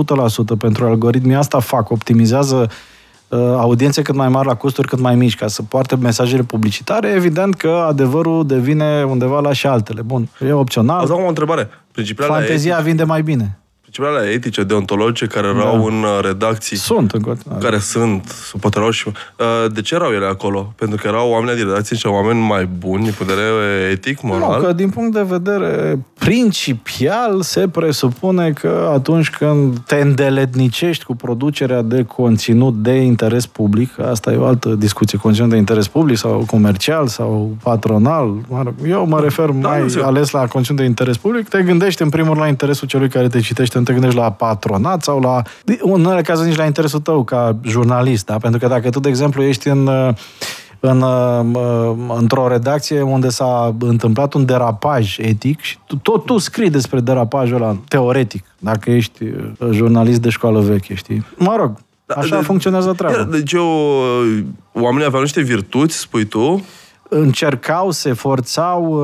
pentru 0.58 0.84
algoritmii 0.84 1.34
asta 1.34 1.58
fac, 1.58 1.90
optimizează 1.90 2.56
uh, 2.56 2.70
audiențe 3.36 4.02
cât 4.02 4.14
mai 4.14 4.28
mari 4.28 4.46
la 4.46 4.54
costuri 4.54 4.88
cât 4.88 5.00
mai 5.00 5.14
mici, 5.14 5.36
ca 5.36 5.46
să 5.46 5.62
poarte 5.62 5.96
mesajele 5.96 6.42
publicitare, 6.42 7.08
evident 7.08 7.54
că 7.54 7.84
adevărul 7.88 8.46
devine 8.46 9.04
undeva 9.04 9.40
la 9.40 9.52
și 9.52 9.66
altele. 9.66 10.02
Bun, 10.02 10.28
e 10.46 10.52
opțional, 10.52 11.00
Ați 11.00 11.10
o 11.10 11.28
întrebare. 11.28 11.68
Principiile 11.92 12.30
alea, 12.30 12.40
fantezia 12.40 12.78
vinde 12.78 13.04
mai 13.04 13.22
bine. 13.22 13.61
Principiile 13.92 14.18
alea 14.18 14.32
etice, 14.32 14.62
deontologice, 14.62 15.26
care 15.26 15.46
erau 15.46 15.76
Da. 15.78 15.84
în 15.96 16.02
uh, 16.02 16.18
redacții, 16.22 16.76
Sunt 16.76 17.12
în 17.12 17.20
continuare. 17.20 17.64
care 17.64 17.78
sunt, 17.78 18.52
poate 18.60 18.78
erau 18.78 18.90
și... 18.90 19.08
Uh, 19.08 19.72
de 19.72 19.80
ce 19.80 19.94
erau 19.94 20.10
ele 20.12 20.26
acolo? 20.26 20.72
Pentru 20.76 20.96
că 21.02 21.08
erau 21.08 21.30
oameni 21.30 21.56
din 21.56 21.66
redacție 21.66 21.96
și 21.96 22.06
oameni 22.06 22.40
mai 22.40 22.68
buni, 22.78 23.02
din 23.02 23.12
punct 23.16 23.32
de 23.34 23.40
vedere 23.40 23.90
etic, 23.90 24.22
moral? 24.22 24.60
Nu, 24.60 24.66
că 24.66 24.72
din 24.72 24.90
punct 24.90 25.12
de 25.12 25.22
vedere 25.22 25.98
principial 26.18 27.42
se 27.42 27.68
presupune 27.68 28.50
că 28.50 28.90
atunci 28.92 29.30
când 29.30 29.78
te 29.78 29.96
îndeletnicești 29.96 31.04
cu 31.04 31.14
producerea 31.16 31.82
de 31.82 32.04
conținut 32.04 32.74
de 32.82 32.92
interes 32.92 33.46
public, 33.46 33.98
asta 34.00 34.32
e 34.32 34.36
o 34.36 34.44
altă 34.44 34.68
discuție, 34.68 35.18
conținut 35.18 35.50
de 35.50 35.56
interes 35.56 35.88
public 35.88 36.16
sau 36.16 36.44
comercial 36.46 37.06
sau 37.06 37.56
patronal, 37.62 38.34
eu 38.86 39.06
mă 39.06 39.20
refer 39.20 39.48
da, 39.48 39.68
mai 39.68 39.86
ales 40.02 40.30
la 40.30 40.46
conținut 40.46 40.80
de 40.80 40.86
interes 40.86 41.16
public, 41.16 41.48
te 41.48 41.62
gândești 41.62 42.02
în 42.02 42.08
primul 42.08 42.28
rând 42.28 42.40
la 42.40 42.48
interesul 42.48 42.88
celui 42.88 43.08
care 43.08 43.28
te 43.28 43.40
citește, 43.40 43.78
nu 43.82 43.88
te 43.88 44.00
gândești 44.00 44.18
la 44.18 44.32
patronat 44.32 45.02
sau 45.02 45.20
la, 45.20 45.42
în 45.64 46.04
unele 46.04 46.22
cazuri 46.22 46.48
nici 46.48 46.56
la 46.56 46.64
interesul 46.64 47.00
tău 47.00 47.24
ca 47.24 47.56
jurnalist, 47.62 48.26
da? 48.26 48.36
pentru 48.36 48.60
că 48.60 48.66
dacă 48.66 48.90
tu, 48.90 49.00
de 49.00 49.08
exemplu, 49.08 49.42
ești 49.42 49.68
în 49.68 50.14
în, 50.84 51.00
uh, 51.00 52.16
într-o 52.18 52.48
redacție 52.48 53.00
unde 53.00 53.28
s-a 53.28 53.74
întâmplat 53.78 54.34
un 54.34 54.44
derapaj 54.44 55.18
etic 55.18 55.60
și 55.60 55.78
tu, 55.86 55.96
tot 55.96 56.24
tu 56.24 56.38
scrii 56.38 56.70
despre 56.70 57.00
derapajul 57.00 57.56
ăla, 57.56 57.76
teoretic, 57.88 58.44
dacă 58.58 58.90
ești 58.90 59.22
uh, 59.22 59.68
jurnalist 59.70 60.20
de 60.20 60.28
școală 60.28 60.60
veche, 60.60 60.94
știi? 60.94 61.26
Mă 61.36 61.56
rog, 61.56 61.78
da, 62.06 62.14
așa 62.14 62.36
de, 62.36 62.42
funcționează 62.42 62.92
treaba. 62.92 63.22
Deci 63.22 63.52
eu, 63.52 63.66
uh, 63.66 64.44
oamenii 64.72 65.06
aveau 65.06 65.22
niște 65.22 65.40
virtuți, 65.40 65.98
spui 65.98 66.24
tu, 66.24 66.64
încercau, 67.14 67.90
se 67.90 68.12
forțau 68.12 69.02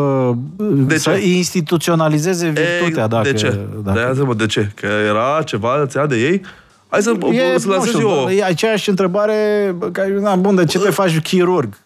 de 0.59 0.99
să 0.99 1.11
ce? 1.11 1.27
instituționalizeze 1.27 2.47
virtutea. 2.47 3.05
E, 3.05 3.07
dacă, 3.07 3.31
de 3.31 3.33
ce? 3.33 3.59
Dacă... 3.85 4.15
De, 4.15 4.35
de 4.35 4.47
ce? 4.47 4.71
Că 4.75 4.87
era 4.87 5.43
ceva, 5.45 5.87
ți 5.87 5.99
de 6.09 6.17
ei? 6.17 6.41
Hai 6.89 7.03
să, 7.03 7.17
e, 7.31 7.59
să 7.59 7.69
lansez 7.69 7.93
știu, 7.93 8.09
eu. 8.09 8.29
E 8.29 8.45
aceeași 8.45 8.89
întrebare, 8.89 9.75
care, 9.93 10.19
na, 10.21 10.35
bun, 10.35 10.55
de 10.55 10.65
ce 10.65 10.79
te 10.79 10.91
faci 10.91 11.21
chirurg? 11.21 11.77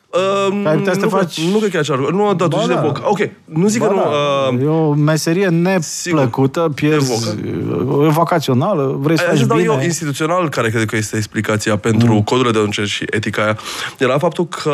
Uh, 0.49 0.67
ai 0.67 0.77
putea 0.77 0.93
să 0.93 1.01
te 1.01 1.07
faci... 1.07 1.41
Nu 1.41 1.59
cred 1.59 1.71
că 1.71 1.77
e 1.77 1.81
așa. 1.81 1.95
Nu, 1.95 2.35
da, 2.35 2.49
tu 2.49 2.67
da. 2.67 2.81
voc. 2.81 3.01
Ok, 3.05 3.19
nu 3.45 3.69
zic 3.69 3.81
ba 3.81 3.87
că 3.87 3.93
nu... 3.93 4.01
Da. 4.01 4.09
Uh, 4.57 4.63
e 4.63 4.67
o 4.67 4.93
meserie 4.93 5.49
neplăcută, 5.49 6.61
sigur, 6.61 6.75
pierzi... 6.75 7.37
E 8.05 8.09
vocațională, 8.09 8.97
vrei 9.01 9.19
să 9.19 9.25
faci 9.25 9.45
bine. 9.45 9.63
eu 9.63 9.81
instituțional, 9.83 10.49
care 10.49 10.71
cred 10.71 10.85
că 10.85 10.97
este 10.97 11.17
explicația 11.17 11.77
pentru 11.77 12.13
mm. 12.13 12.23
codurile 12.23 12.53
de 12.53 12.59
atunci 12.59 12.89
și 12.89 13.05
etica 13.11 13.43
aia, 13.43 13.57
era 13.99 14.19
faptul 14.19 14.47
că 14.47 14.73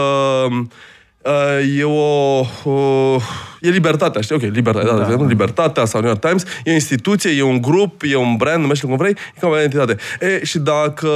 uh, 1.22 1.78
e 1.78 1.84
o, 1.84 2.40
o... 2.64 3.20
E 3.60 3.70
libertatea, 3.70 4.20
știi? 4.20 4.36
Ok, 4.36 4.42
libertatea, 4.42 4.92
da, 4.92 5.16
da. 5.16 5.24
libertatea 5.24 5.84
sau 5.84 6.00
New 6.00 6.08
York 6.08 6.24
Times, 6.26 6.44
e 6.64 6.70
o 6.70 6.74
instituție, 6.74 7.30
e 7.30 7.42
un 7.42 7.60
grup, 7.60 8.02
e 8.04 8.16
un 8.16 8.36
brand, 8.36 8.60
numește 8.60 8.86
cum 8.86 8.96
vrei, 8.96 9.16
e 9.36 9.38
ca 9.40 9.46
o 9.46 9.56
identitate. 9.56 9.96
E, 10.20 10.44
și 10.44 10.58
dacă 10.58 11.08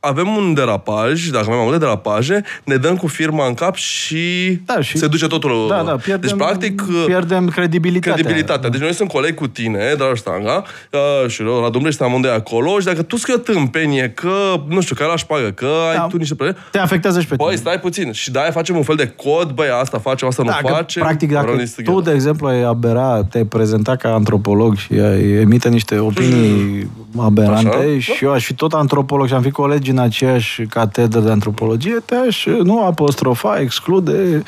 avem 0.00 0.28
un 0.36 0.54
derapaj, 0.54 1.28
dacă 1.28 1.44
avem 1.44 1.54
mai 1.54 1.64
multe 1.64 1.78
derapaje, 1.78 2.44
ne 2.64 2.76
dăm 2.76 2.96
cu 2.96 3.06
firma 3.06 3.46
în 3.46 3.54
cap 3.54 3.74
și, 3.74 4.58
da, 4.64 4.80
și 4.80 4.98
se 4.98 5.06
duce 5.06 5.26
totul. 5.26 5.66
Da, 5.68 5.82
da, 5.82 5.92
pierdem, 5.92 6.28
deci, 6.28 6.46
practic, 6.46 6.82
pierdem 7.06 7.48
credibilitatea. 7.48 8.12
credibilitatea. 8.12 8.70
Deci 8.70 8.80
noi 8.80 8.94
sunt 8.94 9.08
colegi 9.08 9.34
cu 9.34 9.46
tine, 9.46 9.94
Dragoș 9.96 10.18
Stanga, 10.18 10.64
uh, 10.92 11.30
și 11.30 11.42
la 11.42 11.68
Dumbre 11.68 11.90
amândoi 11.98 12.30
acolo 12.30 12.78
și 12.78 12.84
dacă 12.84 13.02
tu 13.02 13.16
scrii 13.16 13.34
o 13.34 13.38
tâmpenie 13.38 14.12
că, 14.14 14.62
nu 14.68 14.80
știu, 14.80 14.94
că 14.94 15.04
la 15.04 15.16
șpagă, 15.16 15.50
că 15.50 15.68
da, 15.94 16.02
ai 16.02 16.08
tu 16.08 16.16
niște 16.16 16.34
probleme... 16.34 16.58
Te 16.70 16.78
afectează 16.78 17.20
și 17.20 17.26
pe 17.26 17.36
tine. 17.36 17.48
Băi, 17.48 17.58
stai 17.58 17.80
puțin. 17.80 18.12
Și 18.12 18.30
de-aia 18.30 18.50
facem 18.50 18.76
un 18.76 18.82
fel 18.82 18.96
de 18.96 19.06
cod, 19.06 19.50
băi, 19.50 19.68
asta 19.80 19.98
facem, 19.98 20.28
asta 20.28 20.42
da, 20.42 20.58
nu 20.62 20.68
facem. 20.68 21.02
Practic, 21.02 21.32
dacă 21.32 21.56
tu, 21.84 22.00
de 22.00 22.12
exemplu, 22.12 22.46
ai 22.46 22.62
abera, 22.62 23.24
te-ai 23.30 23.44
prezentat 23.44 24.00
ca 24.00 24.14
antropolog 24.14 24.76
și 24.76 24.92
ai 24.92 25.30
emite 25.30 25.68
niște 25.68 25.98
opinii 25.98 26.90
aberante 27.18 27.76
Așa? 27.76 27.98
și 27.98 28.24
eu 28.24 28.32
aș 28.32 28.44
fi 28.44 28.54
tot 28.54 28.72
antropolog 28.72 29.26
și 29.26 29.34
am 29.34 29.42
fi 29.42 29.50
colegi 29.50 29.89
în 29.90 29.98
aceeași 29.98 30.62
catedră 30.62 31.20
de 31.20 31.30
antropologie, 31.30 31.96
te-aș 32.04 32.46
nu 32.46 32.84
apostrofa, 32.84 33.60
exclude. 33.60 34.42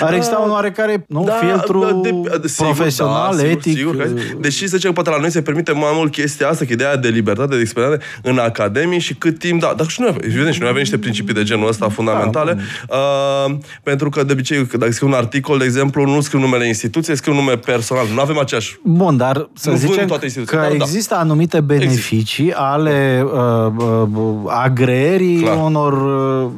Ar 0.00 0.14
exista 0.14 0.38
un 0.44 0.50
oarecare 0.50 1.04
nu, 1.08 1.24
da, 1.24 1.32
filtru 1.32 2.00
de, 2.02 2.10
de, 2.10 2.52
profesional, 2.56 3.36
da, 3.36 3.44
etic. 3.44 3.76
Sigur, 3.76 4.06
sigur, 4.06 4.40
deși 4.40 4.68
să 4.68 4.76
zicem 4.76 4.92
că 4.92 4.94
poate 4.94 5.10
la 5.10 5.20
noi 5.20 5.30
se 5.30 5.42
permite 5.42 5.72
mai 5.72 5.90
mult 5.94 6.12
chestia 6.12 6.48
asta, 6.48 6.64
că 6.64 6.72
ideea 6.72 6.96
de 6.96 7.08
libertate, 7.08 7.54
de 7.54 7.60
experiență 7.60 8.00
în 8.22 8.38
academie 8.38 8.98
și 8.98 9.14
cât 9.14 9.38
timp, 9.38 9.60
da, 9.60 9.74
dar 9.76 9.86
și 9.86 10.00
noi, 10.00 10.16
evident, 10.20 10.54
și 10.54 10.60
noi 10.60 10.68
avem 10.68 10.80
niște 10.80 10.98
principii 10.98 11.34
de 11.34 11.42
genul 11.42 11.68
ăsta 11.68 11.88
fundamentale, 11.88 12.58
da, 12.88 12.96
uh, 12.96 13.56
pentru 13.82 14.08
că 14.08 14.22
de 14.22 14.32
obicei, 14.32 14.64
dacă 14.78 14.92
scriu 14.92 15.08
un 15.08 15.14
articol, 15.14 15.58
de 15.58 15.64
exemplu, 15.64 16.04
nu 16.06 16.20
scriu 16.20 16.40
numele 16.40 16.66
instituției, 16.66 17.16
scriu 17.16 17.34
nume 17.34 17.56
personal. 17.56 18.06
Nu 18.14 18.20
avem 18.20 18.38
aceeași... 18.38 18.78
Bun, 18.82 19.16
dar 19.16 19.48
să 19.54 19.70
nu 19.70 19.76
zicem 19.76 20.06
toate 20.06 20.26
că 20.44 20.56
dar, 20.56 20.68
da. 20.68 20.74
există 20.74 21.14
da. 21.14 21.20
anumite 21.20 21.60
beneficii 21.60 22.44
există. 22.44 22.60
ale 22.60 23.24
uh, 23.24 23.72
uh, 23.76 24.48
agreerii 24.84 25.40
Clar. 25.40 25.56
unor 25.56 25.92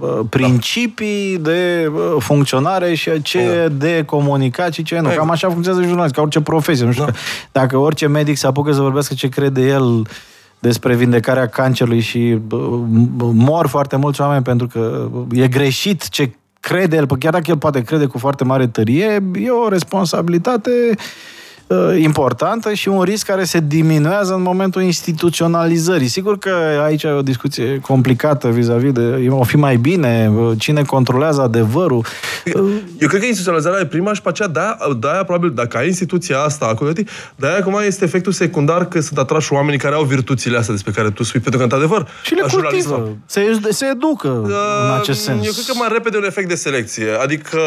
uh, 0.01 0.27
principii 0.31 1.39
de 1.39 1.91
uh, 1.95 2.17
funcționare 2.19 2.95
și 2.95 3.23
ce 3.23 3.67
da. 3.69 3.69
de 3.69 4.03
comunicat 4.07 4.73
și 4.73 4.83
ce 4.83 4.99
nu. 5.01 5.09
Cam 5.09 5.31
așa 5.31 5.49
funcționează 5.49 5.87
jurnalism, 5.87 6.15
ca 6.15 6.23
orice 6.23 6.41
profesie. 6.41 6.85
Nu 6.85 6.93
știu, 6.93 7.05
da. 7.05 7.13
dacă 7.53 7.77
orice 7.77 8.07
medic 8.07 8.37
se 8.37 8.47
apucă 8.47 8.73
să 8.73 8.81
vorbească 8.81 9.15
ce 9.15 9.29
crede 9.29 9.67
el 9.67 10.03
despre 10.59 10.95
vindecarea 10.95 11.47
cancerului 11.47 12.01
și 12.01 12.39
mor 13.19 13.67
foarte 13.67 13.97
mulți 13.97 14.21
oameni 14.21 14.43
pentru 14.43 14.67
că 14.67 15.09
e 15.33 15.49
greșit 15.49 16.09
ce 16.09 16.33
crede 16.61 16.97
el, 16.97 17.07
chiar 17.07 17.33
dacă 17.33 17.45
el 17.47 17.59
poate 17.59 17.83
crede 17.83 18.07
cu 18.07 18.19
foarte 18.19 18.45
mare 18.45 18.67
tărie, 18.67 19.23
e 19.35 19.51
o 19.51 19.69
responsabilitate 19.69 20.71
Uh, 20.71 21.36
importantă 21.99 22.73
și 22.73 22.89
un 22.89 23.03
risc 23.03 23.27
care 23.27 23.45
se 23.45 23.61
diminuează 23.67 24.35
în 24.35 24.43
momentul 24.43 24.83
instituționalizării. 24.83 26.09
Sigur 26.09 26.39
că 26.39 26.51
aici 26.85 27.03
e 27.03 27.09
o 27.09 27.23
discuție 27.23 27.81
complicată 27.81 28.49
vis-a-vis 28.49 28.93
de 28.93 29.27
o 29.29 29.43
fi 29.43 29.57
mai 29.57 29.77
bine, 29.77 30.33
uh, 30.37 30.53
cine 30.59 30.83
controlează 30.83 31.41
adevărul. 31.41 32.05
Eu 32.99 33.09
cred 33.09 33.21
că 33.21 33.27
instituționalizarea 33.27 33.81
e 33.81 33.87
prima 33.87 34.13
și 34.13 34.23
pe 34.23 34.29
aceea 34.29 34.49
de-aia, 34.49 34.79
de-aia 34.99 35.25
probabil, 35.25 35.51
dacă 35.51 35.77
ai 35.77 35.87
instituția 35.87 36.39
asta 36.41 36.67
acolo, 36.67 36.91
de-aia 37.37 37.57
acum 37.57 37.81
este 37.87 38.05
efectul 38.05 38.33
secundar 38.33 38.89
că 38.89 39.01
sunt 39.01 39.19
atrași 39.19 39.53
oamenii 39.53 39.79
care 39.79 39.95
au 39.95 40.03
virtuțile 40.03 40.57
astea 40.57 40.75
despre 40.75 40.93
care 40.93 41.11
tu 41.11 41.23
spui, 41.23 41.41
pentru 41.41 41.59
că, 41.59 41.65
într-adevăr, 41.65 42.09
și 42.23 42.35
le 42.35 42.43
cultivă. 42.53 43.17
Se, 43.27 43.59
se 43.69 43.87
educă 43.87 44.29
uh, 44.29 44.51
în 44.85 44.99
acest 44.99 45.23
sens. 45.23 45.47
Eu 45.47 45.53
cred 45.53 45.65
că 45.65 45.73
mai 45.75 45.89
repede 45.93 46.17
un 46.17 46.25
efect 46.25 46.49
de 46.49 46.55
selecție. 46.55 47.11
Adică 47.23 47.59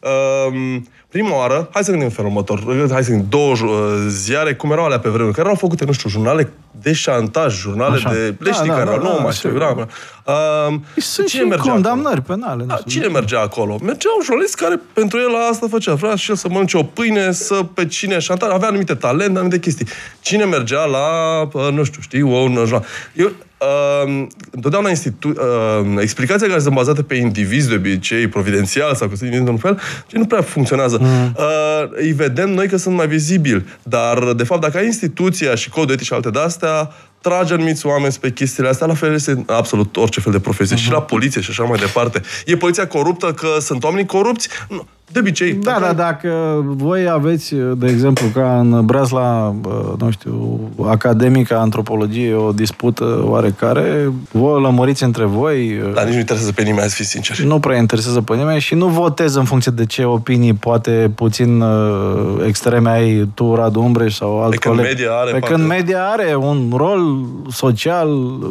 uh, 0.00 0.80
prima 1.08 1.36
oară, 1.36 1.68
hai 1.72 1.84
să 1.84 1.90
gândim 1.90 2.08
în 2.08 2.14
felul 2.14 2.30
următor, 2.30 2.88
hai 2.90 3.04
să 3.04 3.10
gândim 3.10 3.26
două 3.28 3.52
uh, 3.52 4.06
ziare, 4.08 4.54
cum 4.54 4.70
erau 4.70 4.84
alea 4.84 4.98
pe 4.98 5.08
vremuri, 5.08 5.34
care 5.34 5.46
erau 5.46 5.58
făcute, 5.58 5.84
nu 5.84 5.92
știu, 5.92 6.08
jurnale 6.08 6.52
de 6.80 6.92
șantaj, 6.92 7.54
jurnale 7.54 7.94
Așa. 7.94 8.10
de... 8.10 8.34
Le 8.38 8.52
știi 8.52 8.68
da, 8.68 8.74
care 8.74 8.84
da, 8.84 8.90
erau, 8.90 9.04
da, 9.04 9.12
nu 9.12 9.20
mai 9.20 9.32
știu, 9.32 9.54
era, 9.54 9.88
uh, 10.24 10.74
Sunt 10.96 11.26
cine 11.26 11.42
mergea 11.42 11.72
condamnări 11.72 12.18
acolo? 12.18 12.36
penale. 12.36 12.64
Da, 12.64 12.78
cine 12.86 13.06
mergea 13.06 13.40
acolo? 13.40 13.78
Mergea 13.82 14.08
un 14.16 14.24
jurnalist 14.24 14.54
care 14.54 14.80
pentru 14.92 15.18
el 15.18 15.30
asta 15.50 15.66
făcea. 15.70 15.94
Vrea 15.94 16.14
și 16.14 16.30
el 16.30 16.36
să 16.36 16.48
mănânce 16.48 16.76
o 16.76 16.82
pâine, 16.82 17.32
să 17.32 17.54
pe 17.74 17.86
cine 17.86 18.18
șantaj, 18.18 18.50
avea 18.52 18.68
anumite 18.68 18.94
talente, 18.94 19.38
anumite 19.38 19.58
chestii. 19.58 19.86
Cine 20.20 20.44
mergea 20.44 20.84
la, 20.84 21.08
uh, 21.52 21.72
nu 21.72 21.84
știu, 21.84 22.00
știi, 22.00 22.22
o, 22.22 22.36
un 22.36 22.54
jurnal. 22.54 22.84
Eu, 23.14 23.32
uh, 23.58 24.26
întotdeauna 24.50 24.88
institu- 24.88 25.28
uh, 25.28 25.96
explicația 26.00 26.46
care 26.46 26.60
sunt 26.60 26.74
bazate 26.74 27.02
pe 27.02 27.14
indivizi, 27.14 27.68
de 27.68 27.74
obicei, 27.74 28.28
providențial 28.28 28.94
sau 28.94 29.08
cu 29.08 29.14
într-un 29.20 29.56
fel, 29.56 29.80
ce 30.06 30.18
nu 30.18 30.26
prea 30.26 30.42
funcționează. 30.42 30.98
Mm. 31.00 31.34
Uh, 31.36 31.88
îi 31.90 32.12
vedem 32.12 32.50
noi 32.50 32.68
că 32.68 32.76
sunt 32.76 32.96
mai 32.96 33.06
vizibili, 33.06 33.64
dar, 33.82 34.32
de 34.32 34.44
fapt, 34.44 34.60
dacă 34.60 34.78
ai 34.78 34.84
instituția 34.84 35.54
și 35.54 35.68
codul 35.68 35.92
etic 35.94 36.06
și 36.06 36.12
alte 36.12 36.30
de-astea, 36.30 36.90
trage 37.20 37.54
anumiți 37.54 37.86
oameni 37.86 38.14
pe 38.20 38.32
chestiile 38.32 38.68
astea, 38.68 38.86
la 38.86 38.94
fel 38.94 39.14
este 39.14 39.44
absolut 39.46 39.96
orice 39.96 40.20
fel 40.20 40.32
de 40.32 40.38
profesie. 40.38 40.76
Uh-huh. 40.76 40.80
Și 40.80 40.90
la 40.90 41.02
poliție 41.02 41.40
și 41.40 41.50
așa 41.50 41.62
mai 41.62 41.78
departe. 41.78 42.22
E 42.46 42.56
poliția 42.56 42.86
coruptă 42.86 43.26
că 43.32 43.48
sunt 43.60 43.84
oameni 43.84 44.06
corupți? 44.06 44.48
Nu. 44.68 44.86
De 45.12 45.18
obicei. 45.18 45.52
Da, 45.52 45.78
dar 45.80 45.94
dacă 45.94 46.62
voi 46.66 47.08
aveți, 47.08 47.54
de 47.76 47.86
exemplu, 47.86 48.26
ca 48.34 48.58
în 48.58 48.84
Brazla, 48.84 49.54
nu 49.98 50.10
știu, 50.10 50.60
academica 50.86 51.58
antropologie, 51.58 52.34
o 52.34 52.52
dispută 52.52 53.22
oarecare, 53.24 54.12
voi 54.30 54.60
lămuriți 54.60 55.04
între 55.04 55.24
voi. 55.24 55.80
Dar 55.94 56.04
nici 56.04 56.12
nu 56.12 56.18
interesează 56.18 56.52
pe 56.52 56.62
nimeni, 56.62 56.88
să 56.88 56.94
fiți 56.94 57.10
sinceri. 57.10 57.46
Nu 57.46 57.58
prea 57.58 57.76
interesează 57.76 58.20
pe 58.20 58.34
nimeni 58.34 58.60
și 58.60 58.74
nu 58.74 58.86
votez 58.86 59.34
în 59.34 59.44
funcție 59.44 59.72
de 59.74 59.86
ce 59.86 60.04
opinii, 60.04 60.54
poate 60.54 61.10
puțin 61.14 61.60
uh, 61.60 62.44
extreme 62.46 62.90
ai 62.90 63.28
tu, 63.34 63.54
Radu 63.54 63.80
Umbreș 63.80 64.14
sau 64.14 64.42
alt 64.42 64.50
pe 64.50 64.68
coleg. 64.68 64.84
Când 64.84 64.96
media 64.96 65.10
are, 65.12 65.30
pe 65.30 65.38
când 65.38 65.66
media 65.66 66.04
are 66.04 66.34
un 66.34 66.72
rol 66.76 67.07
social, 67.50 68.08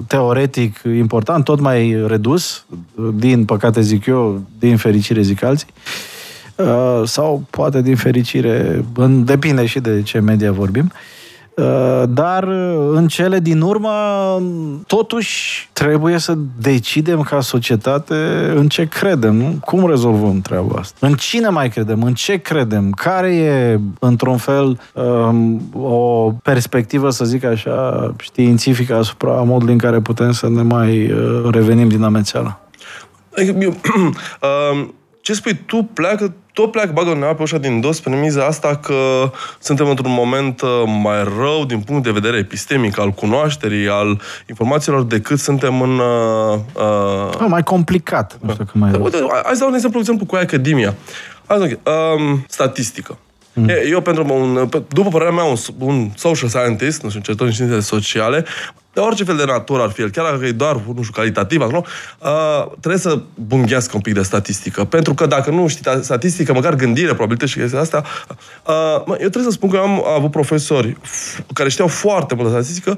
teoretic 0.07 0.81
important, 0.97 1.43
tot 1.43 1.59
mai 1.59 2.03
redus, 2.07 2.65
din 3.13 3.45
păcate 3.45 3.81
zic 3.81 4.05
eu, 4.05 4.41
din 4.59 4.77
fericire 4.77 5.21
zic 5.21 5.43
alții. 5.43 5.67
Uh, 6.55 7.01
sau 7.05 7.43
poate 7.49 7.81
din 7.81 7.95
fericire, 7.95 8.85
depinde 9.23 9.65
și 9.65 9.79
de 9.79 10.01
ce 10.01 10.19
media 10.19 10.51
vorbim, 10.51 10.91
uh, 10.93 11.16
dar 12.09 12.43
uh, 12.43 12.89
în 12.93 13.07
cele 13.07 13.39
din 13.39 13.61
urmă 13.61 13.91
totuși 14.87 15.69
trebuie 15.73 16.17
să 16.17 16.37
decidem 16.61 17.21
ca 17.21 17.41
societate 17.41 18.15
în 18.55 18.67
ce 18.67 18.85
credem, 18.85 19.35
nu? 19.35 19.57
Cum 19.65 19.87
rezolvăm 19.87 20.41
treaba 20.41 20.79
asta? 20.79 21.07
În 21.07 21.13
cine 21.13 21.47
mai 21.47 21.69
credem? 21.69 22.03
În 22.03 22.13
ce 22.13 22.37
credem? 22.37 22.89
Care 22.89 23.35
e, 23.35 23.79
într-un 23.99 24.37
fel, 24.37 24.79
um, 24.93 25.61
o 25.81 26.31
perspectivă, 26.43 27.09
să 27.09 27.25
zic 27.25 27.43
așa, 27.43 28.13
științifică 28.19 28.95
asupra 28.95 29.31
modului 29.31 29.73
în 29.73 29.79
care 29.79 29.99
putem 29.99 30.31
să 30.31 30.49
ne 30.49 30.61
mai 30.61 31.13
revenim 31.51 31.87
din 31.87 32.03
amețeală? 32.03 32.59
Adică, 33.35 33.57
eu, 33.59 33.69
um, 34.73 34.93
ce 35.21 35.33
spui 35.33 35.59
tu 35.65 35.89
pleacă 35.93 36.33
tot 36.57 36.71
pleacă, 36.71 36.91
bagă 36.93 37.09
undeva 37.09 37.33
pe 37.33 37.41
ușa 37.41 37.57
din 37.57 37.79
dos, 37.79 37.99
pe 37.99 38.09
miza 38.09 38.45
asta 38.45 38.75
că 38.75 39.31
suntem 39.59 39.89
într-un 39.89 40.11
moment 40.13 40.61
uh, 40.61 40.69
mai 41.01 41.23
rău 41.23 41.65
din 41.65 41.79
punct 41.79 42.03
de 42.03 42.11
vedere 42.11 42.37
epistemic, 42.37 42.99
al 42.99 43.09
cunoașterii, 43.09 43.87
al 43.87 44.21
informațiilor, 44.49 45.03
decât 45.03 45.39
suntem 45.39 45.81
în... 45.81 45.99
Uh, 45.99 46.59
uh... 47.39 47.45
mai 47.47 47.63
complicat. 47.63 48.37
Nu 48.41 48.51
știu 48.51 48.63
că 48.63 48.71
mai... 48.73 48.91
Uite, 49.01 49.17
hai 49.43 49.53
să 49.53 49.59
dau 49.59 49.67
un 49.67 49.73
exemplu, 49.73 49.99
exemplu 49.99 50.25
cu 50.25 50.35
Academia. 50.35 50.95
Hai 51.45 51.57
să 51.57 51.91
um, 51.91 52.45
statistică. 52.47 53.17
Mm. 53.59 53.69
Eu, 53.91 54.01
pentru 54.01 54.33
un, 54.33 54.69
după 54.87 55.09
părerea 55.09 55.33
mea, 55.33 55.43
un, 55.43 55.55
un 55.77 56.09
social 56.15 56.49
scientist, 56.49 57.01
nu 57.01 57.09
știu, 57.09 57.21
cercetător 57.21 57.47
în 57.47 57.53
științele 57.53 57.79
sociale, 57.79 58.45
de 58.93 58.99
orice 58.99 59.23
fel 59.23 59.35
de 59.35 59.45
natură 59.45 59.81
ar 59.81 59.89
fi 59.89 60.01
el, 60.01 60.09
chiar 60.09 60.31
dacă 60.31 60.45
e 60.45 60.51
doar, 60.51 60.75
nu 60.75 61.01
știu, 61.01 61.13
calitativ, 61.13 61.61
acolo, 61.61 61.83
uh, 62.19 62.71
trebuie 62.79 63.01
să 63.01 63.21
bunghească 63.35 63.91
un 63.95 64.01
pic 64.01 64.13
de 64.13 64.21
statistică. 64.21 64.83
Pentru 64.83 65.13
că 65.13 65.25
dacă 65.25 65.49
nu 65.49 65.67
știi 65.67 65.91
statistică, 66.01 66.53
măcar 66.53 66.75
gândire, 66.75 67.07
probabilități 67.07 67.51
și 67.51 67.59
chestia 67.59 67.79
asta, 67.79 68.03
uh, 68.67 69.03
eu 69.07 69.15
trebuie 69.15 69.43
să 69.43 69.49
spun 69.49 69.69
că 69.69 69.77
am 69.77 70.03
avut 70.15 70.31
profesori 70.31 70.97
care 71.53 71.69
știau 71.69 71.87
foarte 71.87 72.35
multă 72.35 72.49
statistică, 72.49 72.97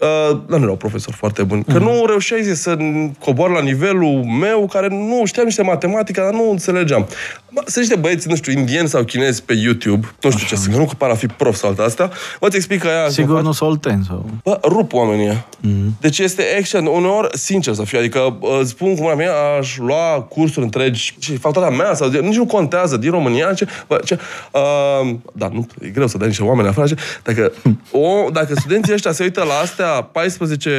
Uh, 0.00 0.38
nu 0.46 0.56
erau 0.56 0.76
profesori 0.76 1.16
foarte 1.16 1.42
buni. 1.42 1.64
Că 1.64 1.78
mm-hmm. 1.78 1.82
nu 1.82 2.04
reușeai 2.06 2.42
să 2.42 2.76
cobor 3.18 3.50
la 3.50 3.60
nivelul 3.60 4.24
meu, 4.40 4.66
care 4.72 4.88
nu 4.88 5.22
știam 5.24 5.44
niște 5.44 5.62
matematică, 5.62 6.20
dar 6.20 6.32
nu 6.32 6.50
înțelegeam. 6.50 7.06
Sunt 7.54 7.76
niște 7.76 7.96
băieți, 7.96 8.28
nu 8.28 8.36
știu, 8.36 8.52
indieni 8.52 8.88
sau 8.88 9.02
chinezi 9.02 9.42
pe 9.42 9.54
YouTube, 9.54 10.06
nu 10.20 10.30
știu 10.30 10.44
Așa. 10.44 10.54
ce 10.54 10.60
sunt, 10.60 10.74
nu 10.74 10.84
că 10.84 10.94
par 10.98 11.10
a 11.10 11.14
fi 11.14 11.26
prof 11.26 11.56
sau 11.56 11.68
alta 11.68 11.82
asta, 11.82 12.10
vă 12.38 12.48
ți 12.48 12.56
explic 12.56 12.80
că 12.80 12.88
aia... 12.88 13.08
Sigur 13.08 13.42
nu 13.42 13.52
solteni 13.52 14.04
sau... 14.08 14.30
Bă, 14.44 14.58
rup 14.62 14.92
oamenii 14.92 15.28
mm-hmm. 15.28 16.00
Deci 16.00 16.18
este 16.18 16.42
excelent. 16.42 16.88
Uneori, 16.88 17.38
sincer 17.38 17.74
să 17.74 17.82
fiu, 17.82 17.98
adică 17.98 18.38
spun 18.64 18.96
cum 18.96 19.16
mea, 19.16 19.32
aș 19.58 19.78
lua 19.78 20.26
cursuri 20.28 20.64
întregi 20.64 21.16
și 21.18 21.36
facultatea 21.36 21.76
mea 21.76 21.94
sau 21.94 22.08
nici 22.08 22.36
nu 22.36 22.46
contează 22.46 22.96
din 22.96 23.10
România. 23.10 23.52
Ce, 23.52 23.66
bă, 23.88 24.00
ce, 24.04 24.18
uh, 24.52 25.14
da, 25.32 25.48
nu, 25.52 25.66
e 25.80 25.88
greu 25.88 26.06
să 26.06 26.18
dai 26.18 26.26
niște 26.26 26.42
oameni 26.42 26.68
afară. 26.68 26.86
Ce, 26.86 26.96
dacă, 27.22 27.52
o, 27.90 28.30
dacă 28.32 28.54
studenții 28.54 28.92
ăștia 28.92 29.12
se 29.12 29.22
uită 29.22 29.42
la 29.42 29.54
astea 29.62 29.89
14 30.12 30.70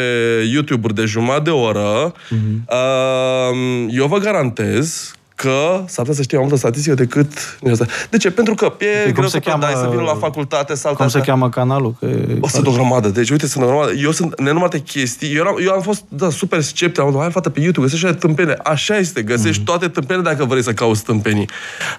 YouTube-uri 0.53 0.95
de 0.95 1.05
jumătate 1.05 1.43
de 1.43 1.49
oră, 1.49 2.13
mm-hmm. 2.13 2.65
uh, 2.67 3.87
eu 3.89 4.07
vă 4.07 4.17
garantez 4.17 5.15
că 5.41 5.83
s-ar 5.87 6.05
putea 6.05 6.13
să 6.13 6.21
știe 6.21 6.37
mai 6.37 6.47
multă 6.47 6.61
statistică 6.61 6.95
decât... 6.95 7.59
De 8.09 8.17
ce? 8.17 8.31
Pentru 8.31 8.53
că 8.53 8.73
e 8.79 9.05
de 9.05 9.11
greu 9.11 9.27
să 9.27 9.39
cheamă, 9.39 9.61
dai 9.61 9.73
să 9.73 9.87
vină 9.89 10.01
la 10.01 10.15
facultate 10.15 10.73
sau... 10.73 10.93
Cum 10.93 11.07
se 11.07 11.19
cheamă 11.19 11.49
canalul? 11.49 11.95
Că 11.99 12.07
o, 12.39 12.47
sunt 12.47 12.67
o 12.67 12.71
grămadă. 12.71 13.09
Deci, 13.09 13.29
uite, 13.29 13.47
sunt 13.47 13.63
o 13.63 13.67
grămadă. 13.67 13.91
Eu 13.91 14.11
sunt 14.11 14.39
nenumărate 14.39 14.79
chestii. 14.79 15.35
Eu, 15.35 15.45
am, 15.45 15.55
eu 15.63 15.71
am 15.71 15.81
fost, 15.81 16.03
da, 16.07 16.29
super 16.29 16.61
sceptic. 16.61 17.03
Am 17.03 17.11
zis, 17.11 17.19
hai, 17.19 17.31
fată, 17.31 17.49
pe 17.49 17.59
YouTube, 17.59 17.85
găsești 17.85 18.05
așa 18.05 18.15
tâmpene. 18.15 18.55
Așa 18.63 18.97
este, 18.97 19.21
găsești 19.21 19.59
mm. 19.59 19.65
toate 19.65 19.87
tâmpene 19.87 20.21
dacă 20.21 20.45
vrei 20.45 20.63
să 20.63 20.73
cauți 20.73 21.03
tâmpenii. 21.03 21.49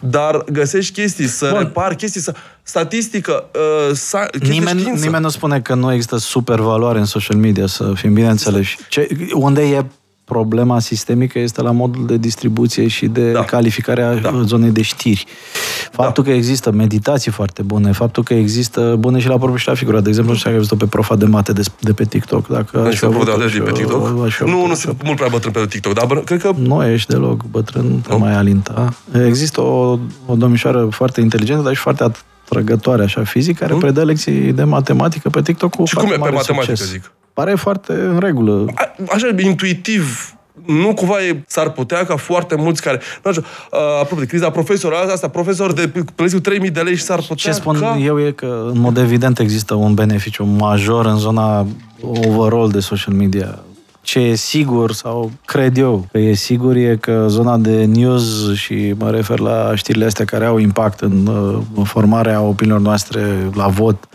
Dar 0.01 0.45
găsești 0.53 0.93
chestii, 0.93 1.27
să 1.27 1.49
Bun. 1.51 1.59
repar 1.59 1.95
chestii, 1.95 2.21
să... 2.21 2.35
Statistică, 2.63 3.45
uh, 3.55 3.95
sa, 3.95 4.27
nimeni, 4.41 4.83
nimeni 4.83 5.23
nu 5.23 5.29
spune 5.29 5.61
că 5.61 5.75
nu 5.75 5.93
există 5.93 6.17
super 6.17 6.59
valoare 6.59 6.99
în 6.99 7.05
social 7.05 7.37
media, 7.37 7.67
să 7.67 7.93
fim 7.95 8.13
bineînțeleși. 8.13 8.79
Ce, 8.89 9.09
unde 9.35 9.63
e 9.63 9.85
problema 10.25 10.79
sistemică 10.79 11.39
este 11.39 11.63
la 11.63 11.71
modul 11.71 12.07
de 12.07 12.17
distribuție 12.17 12.89
și 12.89 13.07
de 13.07 13.33
da. 13.33 13.45
calificare 13.45 14.03
a 14.03 14.15
da. 14.15 14.43
zonei 14.45 14.71
de 14.71 14.83
știri. 14.83 15.27
Faptul 15.91 16.25
da. 16.25 16.31
că 16.31 16.37
există 16.37 16.71
meditații 16.71 17.31
foarte 17.31 17.63
bune, 17.63 17.93
faptul 17.93 18.23
că 18.23 18.35
există 18.35 18.97
bune 18.99 19.19
și 19.19 19.29
la 19.29 19.37
propriu 19.37 19.57
și 19.57 19.69
la 19.69 19.75
figura. 19.75 20.01
De 20.01 20.09
exemplu, 20.09 20.33
nu 20.33 20.39
știu 20.39 20.51
dacă 20.51 20.63
ai 20.63 20.69
văzut 20.69 20.79
pe 20.79 20.97
profa 20.97 21.17
de 21.17 21.25
mate 21.25 21.53
de, 21.53 21.63
de 21.81 21.93
pe 21.93 22.05
TikTok. 22.05 22.49
Dacă 22.49 22.79
nu 22.79 22.93
știu 22.93 23.25
de 23.25 23.47
de 23.53 23.61
pe 23.61 23.73
TikTok? 23.73 24.09
Nu, 24.45 24.67
nu 24.67 24.75
sunt 24.75 25.03
mult 25.05 25.17
prea 25.17 25.29
bătrân 25.29 25.53
pe 25.53 25.67
TikTok, 25.67 25.93
dar 25.93 26.07
cred 26.07 26.41
că... 26.41 26.53
Nu 26.57 26.85
ești 26.85 27.13
deloc 27.13 27.45
bătrân, 27.45 28.01
te 28.01 28.15
mai 28.15 28.35
alinta. 28.35 28.95
Există 29.27 29.61
o, 29.61 29.99
o 30.27 30.35
domnișoară 30.35 30.89
foarte 30.91 31.21
inteligentă, 31.21 31.63
dar 31.63 31.75
și 31.75 31.81
foarte 31.81 32.13
atrăgătoare, 32.45 33.03
așa, 33.03 33.25
fizic, 33.25 33.59
care 33.59 33.71
hmm? 33.71 33.81
predă 33.81 34.05
lecții 34.05 34.53
de 34.53 34.65
matematică 34.65 35.29
pe 35.29 35.43
TikTok 35.43 35.75
cu 35.75 35.85
Și 35.85 35.95
cum 35.95 36.07
e 36.07 36.11
pe 36.11 36.19
matematică, 36.19 36.75
succes. 36.75 36.91
zic? 36.91 37.13
Pare 37.33 37.55
foarte 37.55 37.93
în 37.93 38.19
regulă. 38.19 38.67
A, 38.75 38.95
așa, 39.09 39.29
intuitiv, 39.39 40.35
nu 40.67 40.95
cumva 40.95 41.23
e, 41.23 41.43
s-ar 41.47 41.71
putea 41.71 42.05
ca 42.05 42.17
foarte 42.17 42.55
mulți 42.55 42.83
care, 42.83 43.01
nu 43.25 43.31
știu, 43.31 43.45
uh, 43.73 43.79
apropo 44.01 44.21
de 44.21 44.27
criza 44.27 44.51
profesorilor, 44.51 45.11
asta, 45.11 45.29
profesor 45.29 45.73
de 45.73 45.93
plătiți 46.15 46.41
3000 46.41 46.71
de 46.71 46.81
lei 46.81 46.97
și 46.97 47.03
s-ar 47.03 47.19
putea 47.19 47.35
Ce 47.35 47.51
spun 47.51 47.79
ca... 47.79 47.99
eu 48.05 48.21
e 48.21 48.31
că, 48.31 48.71
în 48.73 48.81
mod 48.81 48.97
evident, 48.97 49.39
există 49.39 49.75
un 49.75 49.95
beneficiu 49.95 50.45
major 50.45 51.07
în 51.07 51.17
zona 51.17 51.67
overall 52.01 52.71
de 52.71 52.81
social 52.81 53.15
media. 53.15 53.59
Ce 54.01 54.19
e 54.19 54.35
sigur, 54.35 54.93
sau 54.93 55.31
cred 55.45 55.77
eu 55.77 56.07
că 56.13 56.19
e 56.19 56.33
sigur, 56.33 56.77
e 56.77 56.97
că 57.01 57.25
zona 57.29 57.57
de 57.57 57.85
news, 57.85 58.55
și 58.55 58.95
mă 58.99 59.11
refer 59.11 59.39
la 59.39 59.73
știrile 59.75 60.05
astea 60.05 60.25
care 60.25 60.45
au 60.45 60.59
impact 60.59 61.01
în, 61.01 61.27
uh, 61.27 61.59
în 61.75 61.85
formarea 61.85 62.41
opiniilor 62.41 62.81
noastre 62.81 63.51
la 63.55 63.67
vot, 63.67 64.09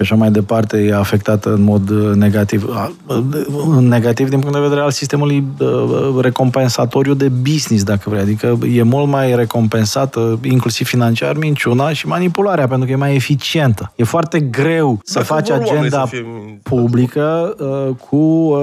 așa 0.00 0.14
mai 0.14 0.30
departe, 0.30 0.78
e 0.78 0.94
afectată 0.94 1.52
în 1.52 1.62
mod 1.62 1.90
uh, 1.90 2.14
negativ. 2.14 2.64
Uh, 3.06 3.78
negativ 3.80 4.28
din 4.28 4.38
punct 4.38 4.54
de 4.54 4.62
vedere 4.62 4.80
al 4.80 4.90
sistemului 4.90 5.44
uh, 5.58 6.20
recompensatoriu 6.20 7.14
de 7.14 7.28
business, 7.28 7.84
dacă 7.84 8.02
vrei. 8.10 8.20
Adică 8.20 8.58
e 8.72 8.82
mult 8.82 9.08
mai 9.08 9.34
recompensată, 9.34 10.38
inclusiv 10.42 10.86
financiar, 10.86 11.36
minciuna 11.36 11.92
și 11.92 12.06
manipularea, 12.06 12.66
pentru 12.66 12.86
că 12.86 12.92
e 12.92 12.96
mai 12.96 13.14
eficientă. 13.14 13.92
E 13.96 14.04
foarte 14.04 14.40
greu 14.40 15.00
să 15.04 15.12
dacă 15.14 15.26
faci 15.26 15.50
agenda 15.50 16.06
să 16.06 16.16
publică 16.62 17.56
cu 18.08 18.54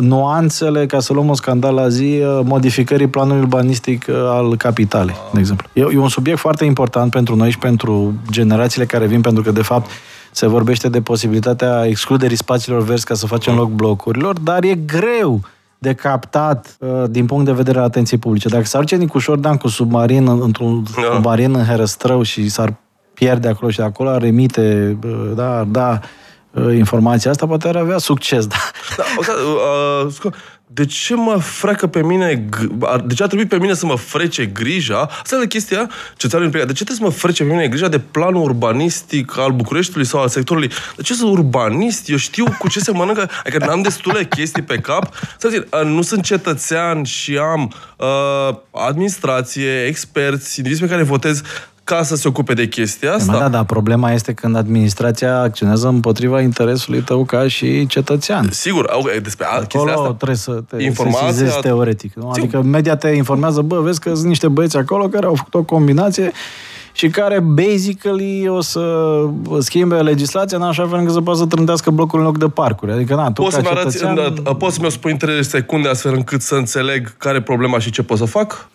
nuanțele, 0.00 0.86
ca 0.86 1.00
să 1.00 1.12
luăm 1.12 1.28
un 1.28 1.34
scandal 1.34 1.74
la 1.74 1.88
zi, 1.88 2.18
modificării 2.42 3.06
planului 3.06 3.40
urbanistic 3.40 4.08
al 4.08 4.56
capitalei, 4.56 5.14
de 5.32 5.38
exemplu. 5.38 5.68
E, 5.72 5.80
e 5.80 5.98
un 5.98 6.08
subiect 6.08 6.38
foarte 6.38 6.64
important 6.64 7.10
pentru 7.10 7.36
noi 7.36 7.50
și 7.50 7.58
pentru 7.58 8.14
generațiile 8.30 8.86
care 8.86 9.06
vin, 9.06 9.20
pentru 9.20 9.42
că, 9.42 9.50
de 9.50 9.62
fapt, 9.62 9.90
se 10.30 10.46
vorbește 10.46 10.88
de 10.88 11.00
posibilitatea 11.00 11.84
excluderii 11.86 12.36
spațiilor 12.36 12.82
verzi 12.82 13.04
ca 13.04 13.14
să 13.14 13.26
facem 13.26 13.54
loc 13.54 13.70
blocurilor, 13.70 14.38
dar 14.38 14.64
e 14.64 14.74
greu 14.74 15.40
de 15.78 15.94
captat 15.94 16.76
uh, 16.78 17.04
din 17.10 17.26
punct 17.26 17.44
de 17.44 17.52
vedere 17.52 17.78
al 17.78 17.84
atenției 17.84 18.18
publice. 18.18 18.48
Dacă 18.48 18.64
s-ar 18.64 18.80
duce 18.80 18.96
Nicușor 18.96 19.38
Dan 19.38 19.56
cu 19.56 19.68
submarin 19.68 20.28
într-un 20.28 20.82
da. 20.82 21.14
submarin 21.14 21.54
în 21.54 21.64
Herăstrău 21.64 22.22
și 22.22 22.48
s-ar 22.48 22.74
pierde 23.14 23.48
acolo 23.48 23.70
și 23.70 23.76
de 23.76 23.82
acolo 23.82 24.08
ar 24.08 24.22
emite, 24.22 24.98
uh, 25.04 25.30
da, 25.34 25.64
da, 25.68 26.00
uh, 26.50 26.76
informația 26.76 27.30
asta, 27.30 27.46
poate 27.46 27.68
ar 27.68 27.76
avea 27.76 27.98
succes. 27.98 28.46
Da. 28.46 28.56
Da, 28.96 29.04
uh, 29.18 30.32
de 30.70 30.84
ce 30.84 31.14
mă 31.14 31.38
freacă 31.38 31.86
pe 31.86 32.02
mine, 32.02 32.48
de 33.04 33.14
ce 33.14 33.22
a 33.22 33.26
trebuit 33.26 33.48
pe 33.48 33.58
mine 33.58 33.74
să 33.74 33.86
mă 33.86 33.96
frece 33.96 34.46
grija, 34.46 35.08
asta 35.22 35.40
e 35.42 35.46
chestia 35.46 35.90
ce 36.16 36.28
ți 36.28 36.36
de 36.38 36.48
ce 36.48 36.84
trebuie 36.84 36.96
să 36.96 37.02
mă 37.02 37.10
frece 37.10 37.42
pe 37.42 37.50
mine 37.50 37.68
grija 37.68 37.88
de 37.88 37.98
planul 37.98 38.42
urbanistic 38.42 39.38
al 39.38 39.52
Bucureștiului 39.52 40.06
sau 40.06 40.20
al 40.20 40.28
sectorului? 40.28 40.70
De 40.96 41.02
ce 41.02 41.14
sunt 41.14 41.30
urbanist? 41.30 42.08
Eu 42.08 42.16
știu 42.16 42.44
cu 42.58 42.68
ce 42.68 42.80
se 42.80 42.92
mănâncă, 42.92 43.30
adică 43.44 43.66
n-am 43.66 43.82
destule 43.82 44.24
chestii 44.24 44.62
pe 44.62 44.78
cap. 44.78 45.14
Să 45.38 45.48
zic, 45.48 45.76
nu 45.84 46.02
sunt 46.02 46.22
cetățean 46.22 47.02
și 47.02 47.36
am 47.36 47.72
uh, 47.96 48.56
administrație, 48.70 49.84
experți, 49.84 50.58
indivizi 50.58 50.82
pe 50.82 50.88
care 50.88 51.02
votez 51.02 51.42
ca 51.88 52.02
să 52.02 52.16
se 52.16 52.28
ocupe 52.28 52.54
de 52.54 52.68
chestia 52.68 53.12
asta. 53.12 53.38
Da, 53.38 53.48
da, 53.48 53.64
problema 53.64 54.12
este 54.12 54.32
când 54.32 54.56
administrația 54.56 55.40
acționează 55.40 55.88
împotriva 55.88 56.40
interesului 56.40 57.00
tău 57.00 57.24
ca 57.24 57.48
și 57.48 57.86
cetățean. 57.86 58.48
Sigur, 58.50 58.90
despre 59.22 59.46
Acolo 59.46 59.66
chestia 59.66 59.92
asta. 59.92 60.14
trebuie 60.14 60.36
să 60.36 60.62
te 60.68 60.82
Informația... 60.82 61.46
teoretic. 61.60 62.14
Nu? 62.14 62.30
Adică 62.30 62.62
media 62.62 62.96
te 62.96 63.08
informează, 63.08 63.60
bă, 63.60 63.80
vezi 63.80 64.00
că 64.00 64.14
sunt 64.14 64.26
niște 64.26 64.48
băieți 64.48 64.76
acolo 64.76 65.08
care 65.08 65.26
au 65.26 65.34
făcut 65.34 65.54
o 65.54 65.62
combinație 65.62 66.32
și 66.92 67.08
care 67.08 67.40
basically 67.40 68.48
o 68.48 68.60
să 68.60 68.80
schimbe 69.58 69.96
legislația 69.96 70.56
în 70.56 70.62
așa 70.62 70.86
fel 70.86 70.98
încât 70.98 71.12
să 71.12 71.20
poată 71.20 71.38
să 71.38 71.46
trândească 71.46 71.90
blocul 71.90 72.18
în 72.18 72.24
loc 72.24 72.38
de 72.38 72.48
parcuri. 72.48 72.92
Adică, 72.92 73.14
na, 73.14 73.30
tu 73.32 73.42
poți 73.42 73.60
ca 73.60 73.62
să 73.62 73.74
cetățean... 73.74 74.32
poți 74.58 74.74
să 74.74 74.80
mi-o 74.80 74.90
spui 74.90 75.10
în 75.10 75.16
3 75.16 75.44
secunde 75.44 75.88
astfel 75.88 76.14
încât 76.14 76.40
să 76.40 76.54
înțeleg 76.54 77.16
care 77.16 77.36
e 77.36 77.42
problema 77.42 77.78
și 77.78 77.90
ce 77.90 78.02
pot 78.02 78.18
să 78.18 78.24
fac? 78.24 78.68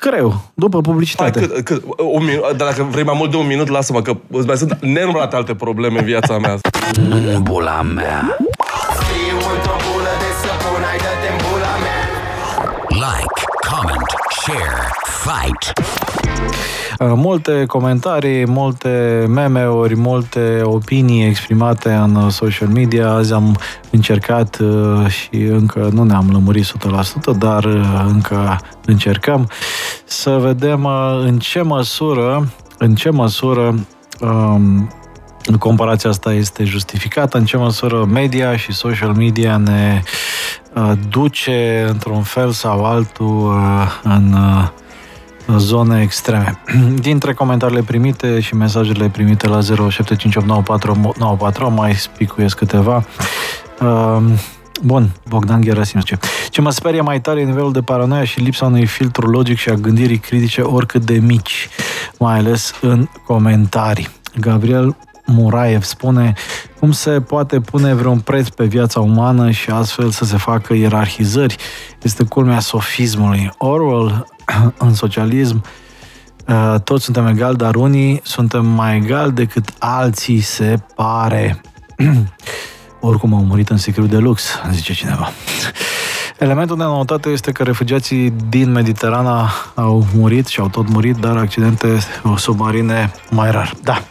Greu, 0.00 0.40
după 0.54 0.80
publicitate. 0.80 1.38
Hai, 1.38 1.48
cât, 1.48 1.64
cât, 1.64 1.82
un 1.98 2.24
minut, 2.24 2.42
dar 2.42 2.68
dacă 2.68 2.82
vrei 2.90 3.04
mai 3.04 3.14
mult 3.18 3.30
de 3.30 3.36
un 3.36 3.46
minut, 3.46 3.68
lasă-mă, 3.68 4.02
că 4.02 4.16
mai 4.46 4.56
sunt 4.56 4.78
nenumărate 4.80 5.36
alte 5.36 5.54
probleme 5.54 5.98
în 5.98 6.04
viața 6.04 6.38
mea. 6.38 6.58
Bula 7.42 7.82
mea. 7.82 8.36
Like, 12.88 13.40
comment, 13.68 14.10
share, 14.42 14.90
fight. 15.24 15.72
Uh, 16.98 17.12
multe 17.14 17.64
comentarii, 17.66 18.46
multe 18.46 19.24
meme-uri, 19.28 19.96
multe 19.96 20.60
opinii 20.64 21.26
exprimate 21.26 21.92
în 21.92 22.30
social 22.30 22.68
media. 22.68 23.10
Azi 23.10 23.32
am 23.32 23.56
încercat 23.90 24.58
uh, 24.58 25.06
și 25.06 25.42
încă 25.42 25.88
nu 25.92 26.02
ne-am 26.02 26.28
lămurit 26.32 26.72
100%, 27.34 27.38
dar 27.38 27.64
uh, 27.64 28.04
încă 28.06 28.58
încercăm 28.84 29.48
să 30.04 30.30
vedem 30.30 30.88
în 31.24 31.38
ce 31.38 31.62
măsură, 31.62 32.48
în 32.78 32.94
ce 32.94 33.10
măsură 33.10 33.74
um, 34.20 34.90
comparația 35.58 36.10
asta 36.10 36.32
este 36.32 36.64
justificată, 36.64 37.38
în 37.38 37.44
ce 37.44 37.56
măsură 37.56 38.04
media 38.04 38.56
și 38.56 38.72
social 38.72 39.12
media 39.12 39.56
ne 39.56 40.02
uh, 40.74 40.92
duce 41.08 41.86
într-un 41.88 42.22
fel 42.22 42.50
sau 42.50 42.84
altul 42.84 43.46
uh, 43.46 44.00
în 44.02 44.32
uh, 44.32 44.68
zone 45.56 46.02
extreme. 46.02 46.58
Dintre 47.08 47.34
comentariile 47.34 47.82
primite 47.82 48.40
și 48.40 48.54
mesajele 48.54 49.08
primite 49.08 49.48
la 49.48 49.58
07589494 49.58 49.62
mai 51.74 51.94
spicuiesc 51.94 52.56
câteva. 52.56 53.04
Uh, 53.80 54.22
Bun, 54.82 55.10
Bogdan 55.28 55.62
Gerasim 55.62 56.00
zice. 56.00 56.18
Ce 56.50 56.60
mă 56.60 56.70
sperie 56.70 57.00
mai 57.00 57.20
tare 57.20 57.40
e 57.40 57.44
nivelul 57.44 57.72
de 57.72 57.80
paranoia 57.80 58.24
și 58.24 58.40
lipsa 58.40 58.66
unui 58.66 58.86
filtru 58.86 59.30
logic 59.30 59.56
și 59.56 59.68
a 59.68 59.74
gândirii 59.74 60.18
critice 60.18 60.60
oricât 60.60 61.04
de 61.04 61.18
mici, 61.18 61.68
mai 62.18 62.38
ales 62.38 62.74
în 62.80 63.08
comentarii. 63.26 64.08
Gabriel 64.40 64.96
Muraev 65.26 65.82
spune 65.82 66.32
cum 66.78 66.92
se 66.92 67.20
poate 67.20 67.60
pune 67.60 67.94
vreun 67.94 68.18
preț 68.18 68.48
pe 68.48 68.64
viața 68.64 69.00
umană 69.00 69.50
și 69.50 69.70
astfel 69.70 70.10
să 70.10 70.24
se 70.24 70.36
facă 70.36 70.74
ierarhizări. 70.74 71.56
Este 72.02 72.24
culmea 72.24 72.60
sofismului. 72.60 73.50
Orwell, 73.58 74.26
în 74.78 74.94
socialism, 74.94 75.64
uh, 76.46 76.74
toți 76.84 77.04
suntem 77.04 77.26
egali, 77.26 77.56
dar 77.56 77.74
unii 77.74 78.20
suntem 78.24 78.66
mai 78.66 78.96
egali 78.96 79.32
decât 79.32 79.68
alții, 79.78 80.40
se 80.40 80.78
pare. 80.94 81.60
Oricum 83.00 83.34
au 83.34 83.44
murit 83.44 83.68
în 83.68 83.76
secret 83.76 84.10
de 84.10 84.16
lux, 84.16 84.60
zice 84.70 84.92
cineva. 84.92 85.30
Elementul 86.38 86.76
de 86.76 86.82
notate 86.82 87.28
este 87.28 87.52
că 87.52 87.62
refugiații 87.62 88.32
din 88.48 88.72
Mediterana 88.72 89.50
au 89.74 90.06
murit 90.14 90.46
și 90.46 90.60
au 90.60 90.68
tot 90.68 90.88
murit, 90.88 91.16
dar 91.16 91.36
accidente 91.36 91.98
submarine 92.36 93.12
mai 93.30 93.50
rar. 93.50 93.74
Da, 93.82 94.02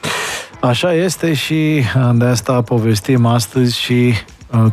așa 0.61 0.93
este 0.93 1.33
și 1.33 1.83
de 2.13 2.25
asta 2.25 2.61
povestim 2.61 3.25
astăzi 3.25 3.79
și 3.79 4.13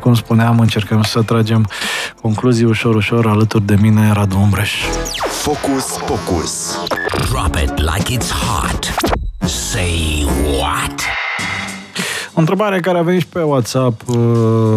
cum 0.00 0.14
spuneam, 0.14 0.60
încercăm 0.60 1.02
să 1.02 1.22
tragem 1.22 1.68
concluzii 2.20 2.64
ușor, 2.64 2.94
ușor 2.94 3.26
alături 3.26 3.66
de 3.66 3.76
mine, 3.80 4.12
Radu 4.12 4.38
Umbreș. 4.38 4.72
Focus 5.42 5.84
Pocus. 6.06 6.78
Drop 7.30 7.54
it 7.54 7.78
like 7.78 8.16
it's 8.16 8.30
hot. 8.30 8.94
Say 9.48 10.26
what? 10.60 11.00
O 12.34 12.40
întrebare 12.40 12.80
care 12.80 12.98
a 12.98 13.02
venit 13.02 13.20
și 13.20 13.26
pe 13.26 13.40
WhatsApp, 13.40 14.08
uh, 14.08 14.16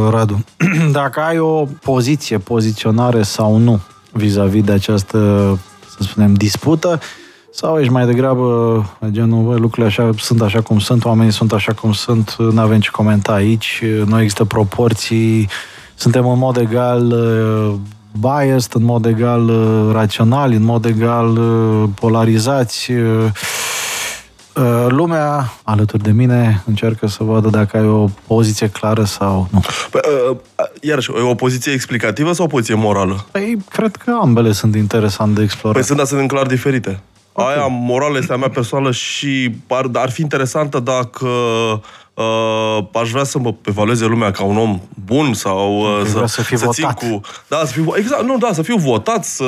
Radu. 0.10 0.46
Dacă 0.92 1.20
ai 1.20 1.40
o 1.40 1.66
poziție, 1.82 2.38
poziționare 2.38 3.22
sau 3.22 3.58
nu 3.58 3.80
vis-a-vis 4.12 4.64
de 4.64 4.72
această, 4.72 5.18
să 5.98 6.04
spunem, 6.04 6.34
dispută, 6.34 7.00
sau 7.56 7.80
ești 7.80 7.92
mai 7.92 8.06
degrabă 8.06 8.46
genul, 9.10 9.44
bă, 9.44 9.56
lucrurile 9.56 9.86
așa 9.86 10.10
sunt 10.18 10.42
așa 10.42 10.62
cum 10.62 10.80
sunt, 10.80 11.06
oamenii 11.06 11.32
sunt 11.32 11.54
așa 11.54 11.74
cum 11.74 11.92
sunt, 11.92 12.36
nu 12.38 12.62
avem 12.62 12.80
ce 12.80 12.90
comenta 12.92 13.34
aici, 13.34 13.84
nu 14.06 14.20
există 14.20 14.46
proporții, 14.46 15.50
suntem 15.96 16.28
în 16.28 16.38
mod 16.38 16.58
egal 16.58 17.12
uh, 17.12 17.74
biased, 18.20 18.72
în 18.74 18.84
mod 18.84 19.06
egal 19.06 19.50
uh, 19.50 19.90
rațional, 19.92 20.52
în 20.52 20.64
mod 20.64 20.86
egal 20.86 21.40
polarizați, 22.00 22.92
Uh, 24.56 24.86
lumea 24.88 25.54
alături 25.64 26.04
de 26.04 26.12
mine 26.12 26.64
încearcă 26.66 27.08
să 27.08 27.24
vadă 27.24 27.50
dacă 27.50 27.78
ai 27.78 27.88
o 27.88 28.06
poziție 28.28 28.70
clară 28.70 29.04
sau 29.04 29.48
nu. 29.52 29.62
Păi, 29.92 30.02
uh, 30.30 30.38
iarăși, 30.82 31.12
e 31.12 31.22
o 31.22 31.36
poziție 31.36 31.72
explicativă 31.72 32.34
sau 32.34 32.46
o 32.46 32.48
poziție 32.48 32.76
morală? 32.76 33.26
Păi, 33.32 33.58
cred 33.70 33.96
că 33.96 34.18
ambele 34.22 34.52
sunt 34.52 34.76
interesant 34.76 35.36
de 35.36 35.42
explorat. 35.42 35.78
Păi 35.78 35.86
sunt, 35.86 35.98
dar 35.98 36.08
sunt 36.08 36.28
clar 36.28 36.46
diferite. 36.46 37.00
Okay. 37.38 37.54
Aia 37.54 37.66
morală 37.68 38.18
este 38.18 38.34
a 38.34 38.36
mea 38.36 38.50
personală 38.50 38.92
și 38.92 39.52
ar, 39.68 39.90
ar 39.94 40.10
fi 40.10 40.22
interesantă 40.22 40.80
dacă 40.80 41.28
uh, 42.14 42.78
aș 42.94 43.10
vrea 43.10 43.24
să 43.24 43.40
mă 43.40 43.54
evalueze 43.66 44.06
lumea 44.06 44.32
ca 44.32 44.44
un 44.44 44.58
om 44.58 44.82
bun 45.06 45.34
sau 45.34 45.80
uh, 45.80 46.06
să, 46.06 46.24
să, 46.26 46.42
fii 46.42 46.58
să 46.58 46.66
votat. 46.66 46.98
țin 47.00 47.10
cu... 47.10 47.22
Da, 47.48 47.62
să 47.66 47.72
fiu, 47.72 47.94
exact, 47.96 48.24
nu, 48.24 48.38
da, 48.38 48.50
să 48.54 48.62
fiu 48.62 48.78
votat, 48.78 49.26
să 49.26 49.46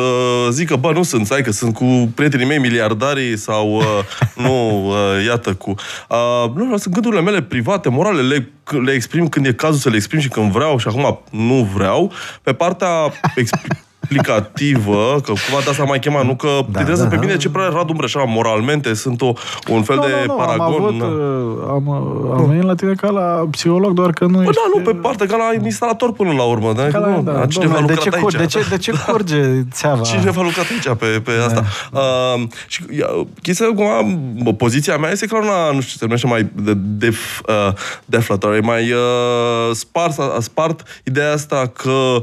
zic 0.50 0.68
că, 0.68 0.76
bă, 0.76 0.92
nu 0.92 1.04
sunt, 1.04 1.26
stai 1.26 1.42
că 1.42 1.52
sunt 1.52 1.74
cu 1.74 2.12
prietenii 2.16 2.46
mei 2.46 2.60
miliardarii 2.60 3.38
sau, 3.38 3.76
uh, 3.76 3.84
nu, 4.46 4.88
uh, 4.88 5.26
iată, 5.26 5.54
cu... 5.54 5.74
Uh, 6.10 6.52
nu, 6.54 6.78
sunt 6.78 6.94
gândurile 6.94 7.22
mele 7.22 7.42
private, 7.42 7.90
morale, 7.90 8.22
le, 8.22 8.52
le 8.84 8.92
exprim 8.92 9.28
când 9.28 9.46
e 9.46 9.54
cazul 9.54 9.80
să 9.80 9.90
le 9.90 9.96
exprim 9.96 10.20
și 10.20 10.30
când 10.30 10.52
vreau 10.52 10.78
și 10.78 10.88
acum 10.88 11.20
nu 11.30 11.70
vreau. 11.74 12.12
Pe 12.42 12.54
partea 12.54 13.12
exp- 13.42 13.86
explicativă, 14.10 15.20
că 15.24 15.32
cumva 15.32 15.62
de 15.64 15.70
asta 15.70 15.84
mai 15.84 16.00
chemat, 16.00 16.26
nu 16.26 16.36
că 16.36 16.60
da, 16.72 16.82
da, 16.84 17.06
pe 17.06 17.18
mine 17.20 17.38
ce 17.38 17.50
părere 17.50 17.72
Radu 17.74 17.94
Breșa 17.94 18.24
moralmente, 18.28 18.94
sunt 18.94 19.22
o, 19.22 19.34
un 19.70 19.84
fel 19.84 19.96
nu, 19.96 20.02
de 20.02 20.08
nu, 20.26 20.34
nu, 20.34 20.38
paragon. 20.38 20.66
Am, 20.66 20.74
avut, 20.74 20.94
na. 20.94 21.06
uh, 21.06 21.68
am, 21.70 21.90
am 22.38 22.46
venit 22.48 22.64
la 22.64 22.76
tine 22.76 22.94
ca 22.94 23.10
la 23.10 23.48
psiholog, 23.52 23.94
doar 23.94 24.12
că 24.12 24.26
nu 24.26 24.38
Bă, 24.38 24.42
ești... 24.42 24.54
da, 24.54 24.80
nu, 24.80 24.84
pe 24.84 24.92
parte, 24.92 25.26
ca 25.26 25.36
la 25.36 25.64
instalator 25.64 26.12
până 26.12 26.32
la 26.32 26.44
urmă. 26.44 26.74
Da? 26.74 26.88
Ca 26.88 26.98
la, 26.98 27.08
nu, 27.08 27.22
da, 27.22 27.46
cineva 27.46 27.74
a 27.74 27.76
domnule, 27.76 27.94
de, 27.94 28.02
lucrat 28.04 28.04
ce, 28.04 28.10
aici. 28.16 28.24
cur, 28.24 28.36
de, 28.38 28.46
ce, 28.46 28.66
de 28.70 28.78
ce 28.78 28.92
curge 29.12 29.64
țeava? 29.72 30.02
Cineva 30.02 30.42
a 30.42 30.44
lucrat 30.44 30.66
aici 30.70 30.98
pe, 30.98 31.06
pe 31.06 31.32
da. 31.38 31.46
asta. 31.46 31.64
Uh, 31.92 32.48
și 32.68 32.84
ia, 32.98 33.08
chestia, 33.42 33.66
cumva, 33.66 34.02
bă, 34.44 34.54
poziția 34.54 34.98
mea 34.98 35.12
este 35.12 35.26
clar 35.26 35.42
una, 35.42 35.72
nu 35.72 35.82
știu, 35.82 35.98
se 35.98 36.06
numește 36.06 36.28
mai 36.28 36.50
de, 36.54 36.74
def, 36.76 37.42
uh, 37.48 37.74
deflator, 38.06 38.62
mai 38.62 38.92
uh, 38.92 39.72
spart, 39.72 40.20
a, 40.20 40.34
a 40.38 40.40
spart 40.40 41.02
ideea 41.04 41.32
asta 41.32 41.72
că 41.76 41.90
uh, 41.90 42.22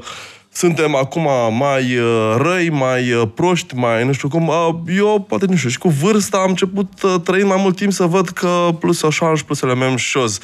suntem 0.57 0.94
acum 0.94 1.28
mai 1.57 1.96
uh, 1.98 2.34
răi, 2.36 2.70
mai 2.70 3.12
uh, 3.12 3.28
proști, 3.34 3.74
mai 3.74 4.05
nu 4.05 4.12
știu 4.12 4.28
cum. 4.28 4.48
Uh, 4.48 4.74
eu, 4.96 5.24
poate, 5.28 5.46
nu 5.48 5.57
știu, 5.57 5.68
și 5.68 5.78
cu 5.78 5.88
vârsta 5.88 6.38
am 6.38 6.48
început 6.48 6.88
trăind 7.24 7.48
mai 7.48 7.59
mult 7.61 7.76
timp 7.76 7.92
să 7.92 8.05
văd 8.05 8.28
că 8.28 8.68
plus 8.78 9.02
așa 9.02 9.34
și 9.34 9.44
plus 9.44 9.62
element 9.62 9.98
șoz. 9.98 10.38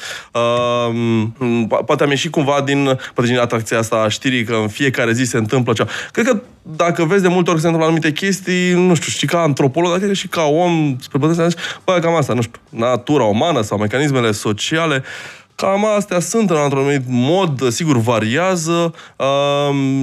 Poate 1.85 2.03
am 2.03 2.09
ieșit 2.09 2.31
cumva 2.31 2.61
din, 2.65 2.83
poate 3.13 3.29
din 3.29 3.39
atracția 3.39 3.77
asta 3.77 3.95
a 3.95 4.07
știrii 4.07 4.43
că 4.43 4.55
în 4.55 4.67
fiecare 4.67 5.13
zi 5.13 5.23
se 5.23 5.37
întâmplă 5.37 5.73
ceva. 5.73 5.89
Cred 6.11 6.25
că 6.25 6.41
dacă 6.61 7.05
vezi 7.05 7.21
de 7.21 7.27
multe 7.27 7.49
ori 7.49 7.59
se 7.59 7.65
întâmplă 7.65 7.89
anumite 7.89 8.11
chestii, 8.11 8.71
nu 8.71 8.93
știu, 8.93 9.11
și 9.11 9.25
ca 9.25 9.39
antropolog, 9.39 9.91
dacă 9.91 10.13
și 10.13 10.27
ca 10.27 10.43
om, 10.43 10.95
spre 10.99 11.17
bătrânețe, 11.17 11.55
bă, 11.85 11.99
cam 12.01 12.15
asta, 12.15 12.33
nu 12.33 12.41
știu, 12.41 12.59
natura 12.69 13.23
umană 13.23 13.61
sau 13.61 13.77
mecanismele 13.77 14.31
sociale, 14.31 15.03
Cam 15.61 15.85
astea 15.85 16.19
sunt 16.19 16.49
în 16.49 16.55
anumit 16.55 17.01
mod, 17.07 17.71
sigur 17.71 17.97
variază. 17.97 18.93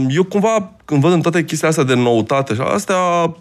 Eu 0.08 0.24
cumva, 0.24 0.70
când 0.84 1.00
văd 1.00 1.12
în 1.12 1.20
toate 1.20 1.44
chestiile 1.44 1.68
astea 1.68 1.84
de 1.84 1.94
noutate 1.94 2.54
și 2.54 2.60
astea, 2.60 2.96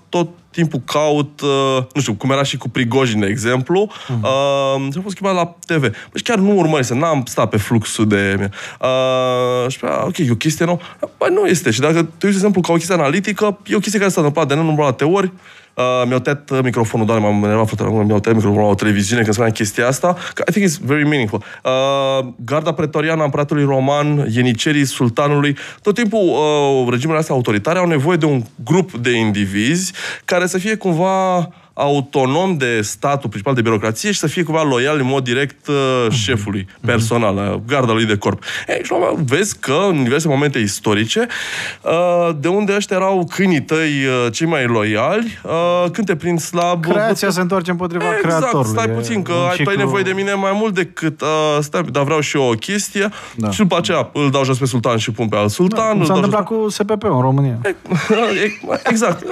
tot 0.09 0.27
timpul 0.51 0.81
caut, 0.85 1.41
uh, 1.41 1.83
nu 1.93 2.01
știu, 2.01 2.13
cum 2.13 2.29
era 2.29 2.43
și 2.43 2.57
cu 2.57 2.69
Prigojin, 2.69 3.19
de 3.19 3.25
exemplu, 3.25 3.91
uh-huh. 3.91 4.21
uh, 4.21 4.91
și 4.91 4.97
a 4.97 5.01
fost 5.01 5.15
schimbat 5.15 5.33
la 5.35 5.55
TV. 5.65 5.81
Deci 5.81 6.21
chiar 6.23 6.37
nu 6.37 6.57
urmărise, 6.57 6.93
n-am 6.93 7.23
stat 7.25 7.49
pe 7.49 7.57
fluxul 7.57 8.07
de... 8.07 8.49
Uh, 8.81 9.69
și 9.71 9.79
pe, 9.79 9.87
ok, 10.01 10.17
e 10.17 10.31
o 10.31 10.35
chestie 10.35 10.65
nouă. 10.65 10.77
Păi 11.17 11.29
nu 11.33 11.45
este. 11.45 11.71
Și 11.71 11.79
dacă 11.79 11.93
te 11.93 12.01
uiți, 12.01 12.21
de 12.21 12.27
exemplu, 12.27 12.61
ca 12.61 12.71
o 12.71 12.75
chestie 12.75 12.95
analitică, 12.95 13.59
e 13.65 13.75
o 13.75 13.79
chestie 13.79 13.99
care 13.99 14.11
s-a 14.11 14.21
întâmplat 14.21 14.47
de 14.47 14.53
nenumărate 14.53 15.03
ori, 15.03 15.31
Uh, 15.77 16.03
mi-au 16.05 16.19
tăiat 16.19 16.63
microfonul, 16.63 17.05
doar 17.05 17.19
m-am 17.19 17.43
enervat 17.43 17.67
foarte 17.67 17.83
mi-au 17.83 18.19
tăiat 18.19 18.35
microfonul 18.35 18.61
la 18.61 18.69
o 18.71 18.75
televiziune 18.75 19.21
când 19.21 19.33
spuneam 19.33 19.53
chestia 19.53 19.87
asta. 19.87 20.15
I 20.47 20.51
think 20.51 20.69
it's 20.69 20.81
very 20.81 21.07
meaningful. 21.07 21.43
Uh, 21.63 22.27
garda 22.45 22.71
pretoriană 22.71 23.21
a 23.21 23.23
împăratului 23.23 23.63
roman, 23.63 24.27
ienicerii 24.35 24.85
sultanului, 24.85 25.57
tot 25.81 25.95
timpul 25.95 26.19
uh, 26.19 26.87
regimurile 26.89 27.19
astea 27.19 27.35
autoritare 27.35 27.79
au 27.79 27.87
nevoie 27.87 28.17
de 28.17 28.25
un 28.25 28.43
grup 28.63 28.91
de 28.91 29.17
indivizi 29.17 29.93
care 30.25 30.45
să 30.45 30.57
fie 30.57 30.75
cumva 30.75 31.49
autonom 31.77 32.57
de 32.57 32.81
statul 32.81 33.29
principal 33.29 33.53
de 33.53 33.61
birocrație 33.61 34.11
și 34.11 34.19
să 34.19 34.27
fie 34.27 34.43
cumva 34.43 34.63
loial 34.63 34.99
în 34.99 35.05
mod 35.05 35.23
direct 35.23 35.67
uh, 35.67 36.11
șefului 36.11 36.65
mm-hmm. 36.69 36.85
personal, 36.85 37.35
uh, 37.35 37.59
garda 37.67 37.93
lui 37.93 38.05
de 38.05 38.17
corp. 38.17 38.43
Ei, 38.67 38.81
și 38.83 38.93
vezi 39.25 39.59
că 39.59 39.85
în 39.89 40.03
diverse 40.03 40.27
momente 40.27 40.59
istorice, 40.59 41.27
uh, 41.81 42.35
de 42.39 42.47
unde 42.47 42.75
ăștia 42.75 42.95
erau 42.95 43.29
câinii 43.29 43.61
tăi 43.61 44.05
uh, 44.05 44.31
cei 44.31 44.47
mai 44.47 44.65
loiali, 44.65 45.39
uh, 45.43 45.91
când 45.91 46.07
te 46.07 46.15
prind 46.15 46.39
slab... 46.39 46.85
Creația 46.85 47.29
se 47.29 47.41
întoarce 47.41 47.71
împotriva 47.71 48.03
exact, 48.05 48.21
creatorului. 48.21 48.71
stai 48.71 48.89
puțin, 48.89 49.21
că 49.21 49.33
ai, 49.49 49.63
tu 49.63 49.69
ai 49.69 49.75
nevoie 49.75 50.03
de 50.03 50.11
mine 50.11 50.33
mai 50.33 50.51
mult 50.53 50.73
decât... 50.73 51.21
Uh, 51.21 51.27
stai, 51.61 51.83
dar 51.91 52.03
vreau 52.03 52.19
și 52.19 52.37
eu 52.37 52.43
o 52.43 52.53
chestie 52.53 53.09
da. 53.35 53.51
și 53.51 53.57
după 53.57 53.77
aceea 53.77 54.09
îl 54.13 54.31
dau 54.31 54.43
jos 54.43 54.57
pe 54.57 54.65
sultan 54.65 54.97
și 54.97 55.11
pun 55.11 55.27
pe 55.27 55.35
alt 55.35 55.51
sultan. 55.51 55.97
Da, 55.97 56.05
s-a 56.05 56.13
întâmplat 56.13 56.47
jos... 56.47 56.57
cu 56.57 56.69
SPP 56.69 57.03
în 57.03 57.21
România. 57.21 57.59
exact. 58.91 59.23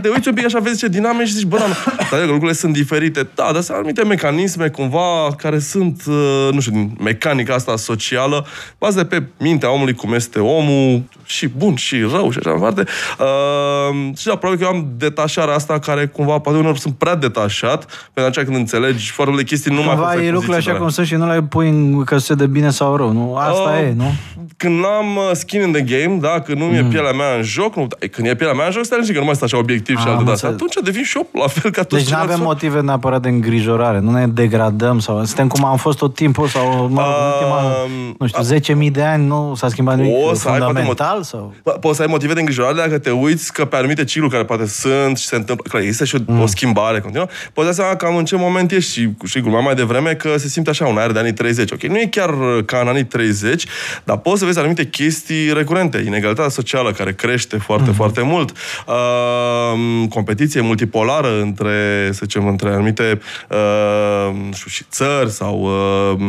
De 0.00 0.08
uiți 0.08 0.28
un 0.28 0.34
pic 0.34 0.44
așa, 0.44 0.58
vezi 0.58 0.78
ce 0.78 0.88
dinamici 0.88 1.26
și 1.26 1.34
zici, 1.34 1.46
bă, 1.46 1.63
dar, 1.66 2.08
dar 2.10 2.20
lucrurile 2.20 2.52
sunt 2.52 2.72
diferite. 2.72 3.28
Da, 3.34 3.50
dar 3.52 3.62
sunt 3.62 3.76
anumite 3.76 4.04
mecanisme 4.04 4.68
cumva 4.68 5.34
care 5.36 5.58
sunt, 5.58 6.02
uh, 6.06 6.48
nu 6.52 6.60
știu, 6.60 6.72
din 6.72 6.96
mecanica 7.00 7.54
asta 7.54 7.76
socială, 7.76 8.46
bazate 8.78 9.04
pe 9.04 9.22
mintea 9.38 9.70
omului, 9.70 9.94
cum 9.94 10.12
este 10.12 10.38
omul, 10.38 11.02
și 11.24 11.48
bun, 11.48 11.74
și 11.74 12.00
rău, 12.00 12.30
și 12.30 12.38
așa 12.38 12.50
mai 12.50 12.58
departe. 12.58 12.90
Uh, 13.18 14.16
și 14.16 14.26
da, 14.26 14.36
probabil 14.36 14.64
că 14.64 14.72
eu 14.72 14.78
am 14.78 14.88
detașarea 14.96 15.54
asta 15.54 15.78
care 15.78 16.06
cumva, 16.06 16.38
poate 16.38 16.58
uneori 16.58 16.80
sunt 16.80 16.94
prea 16.94 17.14
detașat, 17.14 17.84
pentru 18.12 18.30
aceea 18.30 18.44
când 18.44 18.56
înțelegi 18.56 19.10
foarte 19.10 19.32
multe 19.32 19.46
chestii, 19.46 19.74
nu 19.74 19.82
mai 19.82 19.94
Cumva 19.94 20.24
e 20.24 20.30
lucrurile 20.30 20.56
așa 20.56 20.74
cum 20.74 20.88
sunt 20.88 21.06
și 21.06 21.14
nu 21.14 21.26
le 21.26 21.42
pui 21.42 21.68
în 21.68 22.04
căsuțe 22.04 22.34
de 22.34 22.46
bine 22.46 22.70
sau 22.70 22.96
rău, 22.96 23.12
nu? 23.12 23.34
Asta 23.34 23.70
uh, 23.70 23.78
e, 23.78 23.94
nu? 23.96 24.12
Când 24.56 24.78
n-am 24.78 25.16
uh, 25.16 25.30
skin 25.32 25.60
in 25.60 25.72
the 25.72 25.82
game, 25.82 26.18
da, 26.20 26.40
când 26.40 26.58
nu 26.58 26.64
mm. 26.64 26.74
e 26.74 26.82
pielea 26.82 27.12
mea 27.12 27.34
în 27.36 27.42
joc, 27.42 27.76
nu, 27.76 27.86
când 28.10 28.26
e 28.26 28.34
pielea 28.34 28.54
mea 28.54 28.66
în 28.66 28.72
joc, 28.72 28.84
stai 28.84 28.98
că 29.12 29.18
nu 29.18 29.24
mai 29.24 29.34
stai 29.34 29.48
așa 29.52 29.58
obiectiv 29.58 29.98
și 29.98 30.06
Am 30.06 30.12
alte 30.12 30.24
de-astea, 30.24 30.48
înțeles. 30.48 30.70
atunci 30.70 30.86
devin 30.86 31.04
și 31.04 31.16
eu 31.16 31.28
la 31.32 31.46
fel 31.60 31.70
ca 31.70 31.82
toți 31.82 32.02
Deci 32.02 32.12
nu 32.12 32.16
avem 32.16 32.28
ceilalți. 32.36 32.62
motive 32.62 32.80
neapărat 32.80 33.22
de 33.22 33.28
îngrijorare, 33.28 33.98
nu 34.00 34.10
ne 34.10 34.26
degradăm 34.26 34.98
sau 34.98 35.24
suntem 35.24 35.48
cum 35.48 35.64
am 35.64 35.76
fost 35.76 35.98
tot 35.98 36.14
timpul 36.14 36.46
sau, 36.48 36.66
mă 36.66 36.72
rog, 36.76 36.88
în 36.88 37.26
ultima, 37.32 37.62
Um, 37.84 38.16
nu 38.18 38.26
știu, 38.26 38.74
10.000 38.86 38.90
de 38.92 39.02
ani 39.02 39.26
nu 39.26 39.52
s-a 39.56 39.68
schimbat 39.68 39.96
nimic 39.96 40.12
O 40.30 40.34
să 40.34 40.48
ai 40.48 40.58
poate 40.58 40.64
fundamental 40.72 41.22
sau... 41.22 41.54
Bă, 41.64 41.70
Poți 41.70 41.96
să 41.96 42.02
ai 42.02 42.08
motive 42.10 42.32
de 42.32 42.38
îngrijorare 42.40 42.74
dacă 42.74 42.98
te 42.98 43.10
uiți 43.10 43.52
că 43.52 43.64
pe 43.64 43.76
anumite 43.76 44.04
cicluri 44.04 44.32
care 44.32 44.44
poate 44.44 44.66
sunt 44.66 45.18
și 45.18 45.26
se 45.26 45.36
întâmplă, 45.36 45.64
clar, 45.70 45.82
există 45.82 46.04
și 46.04 46.14
o, 46.14 46.18
Mm. 46.26 46.40
o 46.40 46.46
schimbare 46.46 47.00
continuă, 47.00 47.26
poți 47.52 47.66
da 47.66 47.72
seama 47.72 47.94
cam 47.96 48.16
în 48.16 48.24
ce 48.24 48.36
moment 48.36 48.70
ești 48.72 48.90
și, 48.92 49.08
și 49.24 49.40
glumea 49.40 49.60
mai 49.60 49.74
devreme 49.74 50.14
că 50.14 50.36
se 50.38 50.48
simte 50.48 50.70
așa 50.70 50.86
un 50.86 50.96
aer 50.96 51.12
de 51.12 51.18
anii 51.18 51.32
30. 51.32 51.70
Ok, 51.70 51.82
nu 51.82 51.98
e 51.98 52.06
chiar 52.10 52.28
uh, 52.30 52.64
ca 52.64 52.78
în 52.78 52.88
anii 52.88 53.04
30, 53.04 53.64
dar 54.04 54.16
poți 54.16 54.38
să 54.38 54.44
vezi 54.44 54.58
anumite 54.58 54.86
chestii 54.86 55.52
recurente. 55.52 56.02
Inegalitatea 56.06 56.50
socială 56.50 56.90
care 56.90 57.12
crește 57.12 57.56
foarte, 57.56 57.88
Mm. 57.88 57.94
foarte 57.94 58.22
mult. 58.22 58.52
Uh, 58.86 60.08
competiție 60.08 60.60
multipolară 60.60 61.43
între, 61.44 62.08
să 62.12 62.20
zicem, 62.22 62.46
între 62.46 62.68
anumite 62.68 63.20
uh, 63.50 64.34
nu 64.46 64.52
știu, 64.52 64.70
și 64.70 64.84
țări 64.90 65.30
sau 65.30 65.60
uh, 65.60 66.20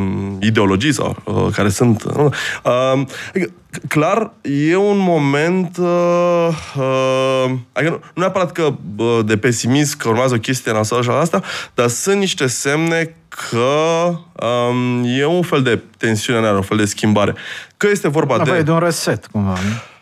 ideologii 0.41 0.93
sau 0.93 1.15
uh, 1.23 1.47
care 1.55 1.69
sunt. 1.69 2.03
Uh, 2.03 2.25
uh, 2.63 3.05
adică, 3.29 3.51
clar, 3.87 4.31
e 4.69 4.75
un 4.75 4.97
moment 4.97 5.77
uh, 5.77 6.47
uh, 6.77 7.51
adică 7.71 7.91
nu, 7.91 7.99
nu 8.13 8.21
neapărat 8.21 8.51
că 8.51 8.73
uh, 8.97 9.19
de 9.25 9.37
pesimism 9.37 9.97
că 9.97 10.09
urmează 10.09 10.33
o 10.33 10.39
chestie 10.39 10.71
nasoală 10.71 11.03
și 11.03 11.09
asta, 11.09 11.41
dar 11.73 11.87
sunt 11.87 12.17
niște 12.17 12.47
semne 12.47 13.15
că 13.27 14.09
um, 14.45 15.03
e 15.03 15.25
un 15.25 15.41
fel 15.41 15.61
de 15.61 15.79
tensiune 15.97 16.39
în 16.39 16.45
aer, 16.45 16.55
un 16.55 16.61
fel 16.61 16.77
de 16.77 16.85
schimbare. 16.85 17.35
Că 17.77 17.87
este 17.91 18.07
vorba 18.07 18.37
Nevoie 18.37 18.57
de... 18.57 18.63
de 18.63 18.71
un 18.71 18.79
reset, 18.79 19.27
cumva, 19.31 19.49
nu? 19.49 19.94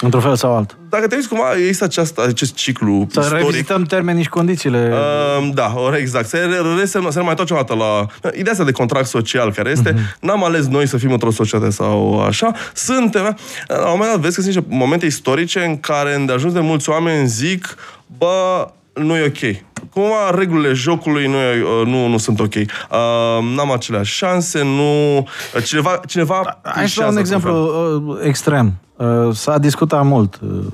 Într-un 0.00 0.22
fel 0.22 0.36
sau 0.36 0.56
altul. 0.56 0.78
Dacă 0.90 1.06
te 1.06 1.14
uiți 1.14 1.28
cumva, 1.28 1.44
există 1.56 1.84
aceast, 1.84 2.18
acest 2.18 2.54
ciclu 2.54 3.06
Să 3.10 3.20
istoric. 3.20 3.44
revizităm 3.44 3.82
termenii 3.82 4.22
și 4.22 4.28
condițiile. 4.28 4.92
Uh, 4.92 5.48
da, 5.54 5.72
ori 5.76 5.98
exact. 6.00 6.28
Se, 6.28 6.38
re- 6.38 6.80
resemnă, 6.80 7.10
se 7.10 7.20
mai 7.20 7.28
întoarce 7.28 7.52
o 7.54 7.56
dată 7.56 7.74
la 7.74 8.06
ideea 8.32 8.52
asta 8.52 8.64
de 8.64 8.72
contract 8.72 9.06
social 9.06 9.52
care 9.52 9.70
este, 9.70 9.90
Mhm. 9.90 10.00
n-am 10.20 10.44
ales 10.44 10.66
noi 10.66 10.86
să 10.86 10.96
fim 10.96 11.12
într-o 11.12 11.30
societate 11.30 11.70
sau 11.70 12.20
așa, 12.24 12.52
suntem. 12.74 13.36
La 13.66 13.76
un 13.78 13.84
moment 13.90 14.10
dat 14.10 14.20
vezi 14.20 14.34
că 14.34 14.40
sunt 14.42 14.54
niște 14.54 14.74
momente 14.76 15.06
istorice 15.06 15.64
în 15.64 15.80
care 15.80 16.14
îndeajuns 16.14 16.52
de 16.52 16.60
mulți 16.60 16.88
oameni 16.90 17.26
zic, 17.28 17.76
bă, 18.18 18.68
nu 18.94 19.16
e 19.16 19.24
ok. 19.26 19.56
Cumva 19.92 20.30
regulile 20.34 20.72
jocului 20.72 21.26
nu, 21.26 21.36
e, 21.36 21.62
uh, 21.62 21.86
nu, 21.86 22.06
nu 22.06 22.18
sunt 22.18 22.40
ok. 22.40 22.54
Uh, 22.54 22.64
n-am 23.56 23.70
aceleași 23.72 24.14
șanse, 24.14 24.62
nu... 24.62 25.16
uh, 25.16 25.24
Cineva, 25.64 26.00
cineva 26.06 26.58
Hai 26.62 26.88
să 26.88 27.00
dau 27.00 27.08
un 27.08 27.14
trișează 27.14 27.18
exemplu 27.18 27.52
cumva. 27.52 28.12
uh, 28.14 28.26
extrem. 28.26 28.72
Uh, 28.96 29.34
S-a 29.34 29.58
discutat 29.58 30.04
mult, 30.04 30.38
uh, 30.42 30.64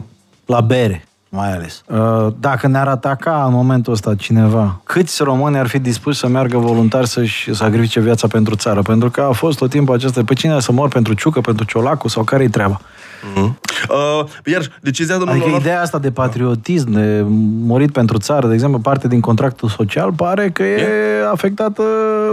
la 0.47 0.61
bere 0.61 1.05
mai 1.35 1.53
ales. 1.53 1.83
Uh, 1.87 2.33
Dacă 2.41 2.67
ne-ar 2.67 2.89
ataca 2.89 3.45
în 3.47 3.53
momentul 3.53 3.93
ăsta 3.93 4.15
cineva, 4.15 4.81
câți 4.85 5.23
români 5.23 5.59
ar 5.59 5.67
fi 5.67 5.79
dispuși 5.79 6.19
să 6.19 6.29
meargă 6.29 6.59
voluntari 6.59 7.07
să-și 7.07 7.55
sacrifice 7.55 8.01
viața 8.01 8.27
pentru 8.27 8.55
țară? 8.55 8.83
Pentru 8.83 9.11
că 9.11 9.21
a 9.21 9.33
fost 9.33 9.59
tot 9.59 9.71
timpul 9.71 9.95
acesta, 9.95 10.23
pe 10.25 10.35
cine 10.35 10.61
să 10.61 10.73
mor 10.73 10.89
pentru 10.89 11.13
ciucă, 11.15 11.41
pentru 11.41 11.65
ciolacu 11.65 12.09
sau 12.09 12.25
care-i 12.25 12.49
treaba? 12.49 12.81
Uh, 13.37 14.25
iar 14.45 14.63
decizia 14.81 15.17
domnului 15.17 15.41
Adică 15.41 15.57
Olaf- 15.57 15.61
ideea 15.61 15.81
asta 15.83 15.99
de 15.99 16.11
patriotism, 16.11 16.91
de 16.91 17.25
murit 17.67 17.93
pentru 17.93 18.19
țară, 18.19 18.47
de 18.47 18.53
exemplu, 18.55 18.79
parte 18.79 19.09
din 19.09 19.21
contractul 19.21 19.69
social, 19.69 20.13
pare 20.13 20.51
că 20.51 20.63
e 20.63 20.87
afectată 21.33 21.83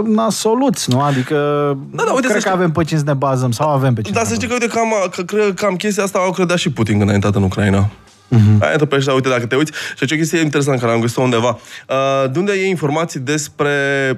nasoluți, 0.06 0.90
nu? 0.90 1.00
Adică 1.00 1.34
Da, 1.90 2.02
da, 2.06 2.10
uite, 2.12 2.20
cred 2.20 2.26
să 2.26 2.32
că 2.32 2.38
știi- 2.38 2.50
avem 2.50 2.70
pe 2.72 2.84
cine 2.84 2.98
să 2.98 3.04
ne 3.06 3.12
bazăm 3.12 3.50
sau 3.50 3.68
avem 3.68 3.94
pe 3.94 4.00
cine 4.00 4.14
Dar 4.16 4.24
să 4.26 4.28
să 4.28 4.34
ne 4.38 4.44
știi 4.44 4.56
că, 4.58 4.62
uite, 4.64 4.74
cam, 4.76 4.88
că, 5.10 5.22
cred, 5.22 5.54
cam 5.54 5.74
chestia 5.76 6.04
asta 6.04 6.26
o 6.28 6.30
credea 6.30 6.56
și 6.56 6.70
Putin 6.70 6.98
când 6.98 7.10
a 7.10 7.14
intrat 7.14 7.34
în 7.34 7.42
Ucraina. 7.42 7.88
Uh-huh. 8.32 8.60
Aia 8.60 8.72
întâmplă 8.72 8.98
și, 8.98 9.08
uite, 9.08 9.28
dacă 9.28 9.46
te 9.46 9.56
uiți, 9.56 9.72
și 9.96 10.06
ce 10.06 10.16
chestie 10.16 10.40
interesantă 10.40 10.80
care 10.80 10.92
am 10.92 11.00
găsit 11.00 11.16
undeva, 11.16 11.58
uh, 11.88 12.30
de 12.30 12.38
unde 12.38 12.52
e 12.52 12.66
informații 12.66 13.20
despre, 13.20 13.70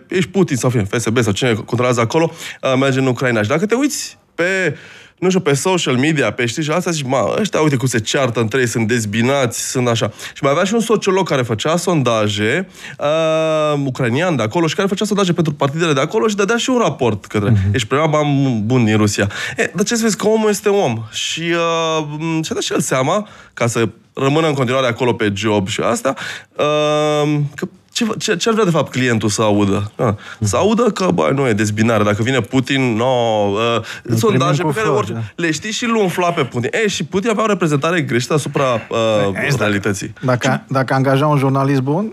ești 0.08 0.30
Putin 0.30 0.56
sau 0.56 0.70
fie, 0.70 0.84
FSB 0.90 1.22
sau 1.22 1.32
cine 1.32 1.52
controlează 1.52 2.00
acolo, 2.00 2.30
uh, 2.62 2.74
merge 2.80 2.98
în 2.98 3.06
Ucraina. 3.06 3.42
Și 3.42 3.48
dacă 3.48 3.66
te 3.66 3.74
uiți 3.74 4.18
pe 4.34 4.76
nu 5.18 5.28
știu, 5.28 5.40
pe 5.40 5.54
social 5.54 5.96
media, 5.96 6.30
pe 6.30 6.46
știi 6.46 6.62
și 6.62 6.70
asta, 6.70 6.90
zici, 6.90 7.04
mă, 7.06 7.36
ăștia, 7.40 7.60
uite 7.60 7.76
cum 7.76 7.88
se 7.88 7.98
ceartă 7.98 8.40
între 8.40 8.60
ei, 8.60 8.66
sunt 8.66 8.88
dezbinați, 8.88 9.70
sunt 9.70 9.88
așa. 9.88 10.12
Și 10.34 10.42
mai 10.42 10.50
avea 10.50 10.64
și 10.64 10.74
un 10.74 10.80
sociolog 10.80 11.28
care 11.28 11.42
făcea 11.42 11.76
sondaje, 11.76 12.68
uh, 12.98 13.80
ucranian 13.84 14.36
de 14.36 14.42
acolo, 14.42 14.66
și 14.66 14.74
care 14.74 14.88
făcea 14.88 15.04
sondaje 15.04 15.32
pentru 15.32 15.52
partidele 15.52 15.92
de 15.92 16.00
acolo 16.00 16.28
și 16.28 16.36
dădea 16.36 16.56
și 16.56 16.70
un 16.70 16.78
raport 16.78 17.26
către, 17.26 17.50
uh-huh. 17.50 17.74
ești 17.74 17.88
prima 17.88 18.06
bani 18.06 18.62
bun 18.64 18.84
din 18.84 18.96
Rusia. 18.96 19.30
E, 19.56 19.70
dar 19.74 19.84
ce 19.84 19.94
să 19.94 20.02
vezi, 20.02 20.16
că 20.16 20.28
omul 20.28 20.48
este 20.48 20.68
om. 20.68 21.02
Și 21.10 21.42
uh, 21.42 22.06
și-a 22.42 22.54
dat 22.54 22.62
și 22.62 22.72
el 22.72 22.80
seama, 22.80 23.28
ca 23.54 23.66
să 23.66 23.88
rămână 24.14 24.46
în 24.46 24.54
continuare 24.54 24.86
acolo 24.86 25.12
pe 25.12 25.32
job 25.34 25.68
și 25.68 25.80
asta, 25.80 26.14
uh, 26.56 27.38
că 27.54 27.68
ce, 27.94 28.06
ce, 28.18 28.36
ce 28.36 28.48
ar 28.48 28.54
vrea 28.54 28.64
de 28.64 28.70
fapt 28.70 28.90
clientul 28.90 29.28
să 29.28 29.42
audă? 29.42 29.92
Da. 29.96 30.16
Să 30.40 30.56
audă 30.56 30.82
că, 30.82 31.08
bă, 31.14 31.30
nu 31.34 31.48
e 31.48 31.52
dezbinare. 31.52 32.04
Dacă 32.04 32.22
vine 32.22 32.40
Putin, 32.40 32.96
no, 32.96 33.04
uh, 33.04 34.16
sondaje 34.16 34.62
cu 34.62 34.68
pe 34.68 34.74
care 34.74 34.86
flori, 34.86 34.98
orice, 34.98 35.12
da. 35.12 35.20
le 35.36 35.50
știi 35.50 35.70
și 35.70 35.84
îl 35.84 35.94
umfla 35.94 36.32
pe 36.32 36.44
Putin. 36.44 36.70
E, 36.84 36.88
și 36.88 37.04
Putin 37.04 37.30
avea 37.30 37.42
o 37.42 37.46
reprezentare 37.46 38.00
greșită 38.00 38.34
asupra 38.34 38.64
uh, 38.64 39.56
realității. 39.58 40.12
Dacă, 40.20 40.64
dacă 40.68 40.94
angaja 40.94 41.26
un 41.26 41.38
jurnalist 41.38 41.80
bun, 41.80 42.12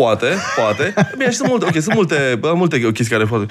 Poate, 0.00 0.36
poate. 0.56 0.94
Bine, 1.18 1.30
și 1.30 1.36
sunt 1.36 1.48
multe, 1.48 1.64
ok, 1.64 1.72
sunt 1.82 1.94
multe, 1.94 2.36
bă, 2.38 2.52
multe 2.54 2.78
chestii 2.78 3.16
care 3.16 3.24
pot. 3.24 3.50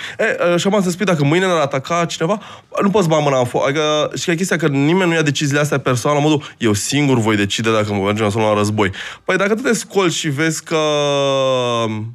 E, 0.53 0.57
și 0.57 0.67
am 0.67 0.81
să 0.81 0.89
spui, 0.89 1.05
dacă 1.05 1.23
mâine 1.23 1.45
ne-ar 1.45 1.59
ataca 1.59 2.05
cineva, 2.05 2.41
nu 2.81 2.89
poți 2.89 3.07
băga 3.07 3.21
mâna 3.21 3.39
în 3.39 3.45
foc. 3.45 3.67
Adică, 3.67 4.11
și 4.17 4.25
că 4.25 4.31
e 4.31 4.35
chestia 4.35 4.57
că 4.57 4.67
nimeni 4.67 5.09
nu 5.09 5.15
ia 5.15 5.21
deciziile 5.21 5.59
astea 5.59 5.77
personal, 5.77 6.17
la 6.17 6.23
modul, 6.23 6.43
eu 6.57 6.73
singur 6.73 7.19
voi 7.19 7.35
decide 7.35 7.71
dacă 7.71 7.93
mă 7.93 8.03
mergem 8.03 8.29
sau 8.29 8.41
nu 8.41 8.47
la 8.47 8.53
război. 8.53 8.91
Păi 9.25 9.37
dacă 9.37 9.55
tu 9.55 9.61
te 9.61 9.73
scoli 9.73 10.11
și 10.11 10.29
vezi 10.29 10.63
că 10.63 10.77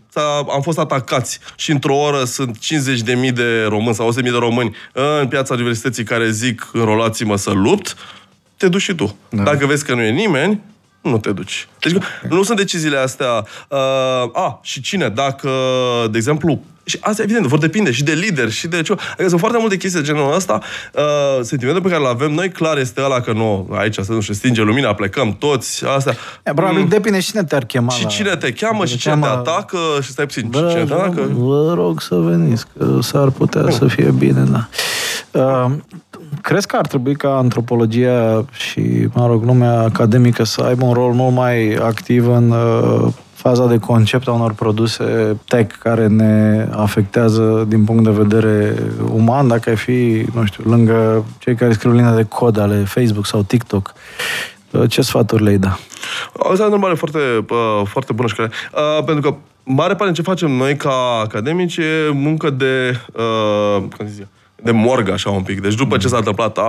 s-a- 0.09 0.47
am 0.55 0.61
fost 0.63 0.79
atacați 0.79 1.39
și 1.57 1.71
într-o 1.71 1.97
oră 1.97 2.25
sunt 2.25 2.59
50.000 2.59 3.33
de 3.33 3.65
români 3.69 3.95
sau 3.95 4.13
100.000 4.13 4.31
de 4.31 4.39
români 4.39 4.77
în 4.93 5.27
piața 5.29 5.55
universității 5.55 6.05
care 6.05 6.31
zic 6.31 6.69
înrolați-mă 6.73 7.37
să 7.37 7.51
lupt, 7.51 7.97
te 8.57 8.69
duci 8.69 8.83
și 8.83 8.95
tu. 8.95 9.17
Da. 9.29 9.43
Dacă 9.43 9.67
vezi 9.67 9.85
că 9.85 9.95
nu 9.95 10.03
e 10.03 10.11
nimeni, 10.11 10.61
nu 11.05 11.19
te 11.19 11.31
duci. 11.33 11.69
Deci 11.81 11.93
nu 12.29 12.43
sunt 12.43 12.59
deciziile 12.59 12.97
astea... 12.97 13.47
Uh, 13.69 13.79
a, 14.33 14.59
și 14.63 14.81
cine? 14.81 15.09
Dacă, 15.09 15.51
de 16.11 16.17
exemplu, 16.17 16.63
și 16.87 16.99
asta, 17.01 17.23
evident, 17.23 17.47
vor 17.47 17.59
depinde 17.59 17.91
și 17.93 18.05
de 18.05 18.13
lider 18.13 18.51
și 18.51 18.67
de 18.67 18.83
ce. 18.83 18.93
Adică 19.13 19.29
sunt 19.29 19.41
foarte 19.41 19.59
multe 19.61 19.77
chestii 19.77 20.01
de 20.01 20.07
genul 20.07 20.35
ăsta. 20.35 20.61
Uh, 20.95 21.03
sentimentul 21.43 21.83
pe 21.83 21.89
care 21.89 22.01
îl 22.01 22.07
avem 22.07 22.33
noi, 22.33 22.51
clar, 22.51 22.79
este 22.79 23.01
ăla 23.03 23.21
că 23.21 23.33
nu, 23.33 23.69
aici 23.73 23.95
să 23.99 24.13
nu 24.13 24.21
știu, 24.21 24.35
stinge 24.35 24.63
lumina, 24.63 24.95
plecăm 24.95 25.37
toți, 25.39 25.85
astea. 25.87 26.15
e, 26.43 26.53
probabil 26.55 26.87
depinde 26.89 27.21
și 27.21 27.31
cine 27.31 27.45
te-ar 27.45 27.65
chema 27.65 27.91
Și 27.93 28.03
la- 28.03 28.09
cine 28.09 28.37
te 28.37 28.53
cheamă 28.53 28.85
și 28.85 28.93
Te 28.93 28.99
cine 28.99 29.15
te 29.15 29.21
cheamă- 29.21 29.39
atacă 29.39 29.79
și 30.03 30.11
stai 30.11 30.27
puțin, 30.27 30.49
Bă, 30.49 30.69
cine 30.71 30.85
te 30.85 30.93
atacă? 30.93 31.31
vă 31.35 31.73
rog 31.75 32.01
să 32.01 32.15
veniți, 32.15 32.65
că 32.79 32.99
s-ar 33.03 33.31
putea 33.31 33.71
să 33.71 33.87
fie 33.87 34.11
bine, 34.19 34.45
da. 34.51 34.69
Uh, 35.41 35.71
crezi 36.43 36.67
că 36.67 36.77
ar 36.77 36.87
trebui 36.87 37.15
ca 37.15 37.37
antropologia 37.37 38.45
și, 38.53 39.09
mă 39.13 39.27
rog, 39.27 39.45
lumea 39.45 39.81
academică 39.81 40.45
să 40.45 40.61
aibă 40.61 40.85
un 40.85 40.93
rol 40.93 41.13
mult 41.13 41.35
mai 41.35 41.75
activ 41.75 42.29
în 42.29 42.51
uh, 42.51 43.13
faza 43.35 43.67
de 43.67 43.79
concept 43.79 44.29
a 44.29 44.33
unor 44.33 44.53
produse 44.53 45.37
tech 45.47 45.75
care 45.79 46.07
ne 46.07 46.69
afectează 46.73 47.65
din 47.69 47.85
punct 47.85 48.05
de 48.05 48.11
vedere 48.11 48.75
uman, 49.13 49.49
dacă 49.49 49.71
ai 49.71 49.77
fi, 49.77 50.27
nu 50.35 50.45
știu, 50.45 50.65
lângă 50.71 51.25
cei 51.39 51.55
care 51.55 51.73
scriu 51.73 51.93
linia 51.93 52.15
de 52.15 52.25
cod 52.25 52.59
ale 52.59 52.77
Facebook 52.77 53.27
sau 53.27 53.43
TikTok, 53.43 53.93
uh, 54.71 54.91
ce 54.91 55.03
sfaturi 55.03 55.43
le-ai 55.43 55.59
da? 55.59 55.79
Asta 56.51 56.63
e 56.63 56.63
o 56.63 56.65
întrebare 56.65 56.95
foarte, 56.95 57.19
uh, 57.51 57.83
foarte 57.85 58.13
bună 58.13 58.29
și 58.29 58.35
care... 58.35 58.51
Uh, 58.73 59.05
pentru 59.05 59.31
că 59.31 59.37
mare 59.63 59.95
parte 59.95 60.13
din 60.13 60.15
ce 60.15 60.31
facem 60.31 60.51
noi 60.51 60.77
ca 60.77 61.21
academici 61.23 61.77
e 61.77 62.11
muncă 62.13 62.51
de... 62.51 63.01
Uh, 63.13 63.83
cum 63.97 64.07
zic, 64.07 64.21
eu, 64.21 64.27
de 64.65 64.71
morgă, 64.71 65.13
așa 65.13 65.31
un 65.31 65.43
pic. 65.43 65.61
Deci 65.61 65.75
după 65.75 65.97
ce 65.97 66.09
s-a 66.09 66.17
întâmplat 66.17 66.59
a, 66.59 66.63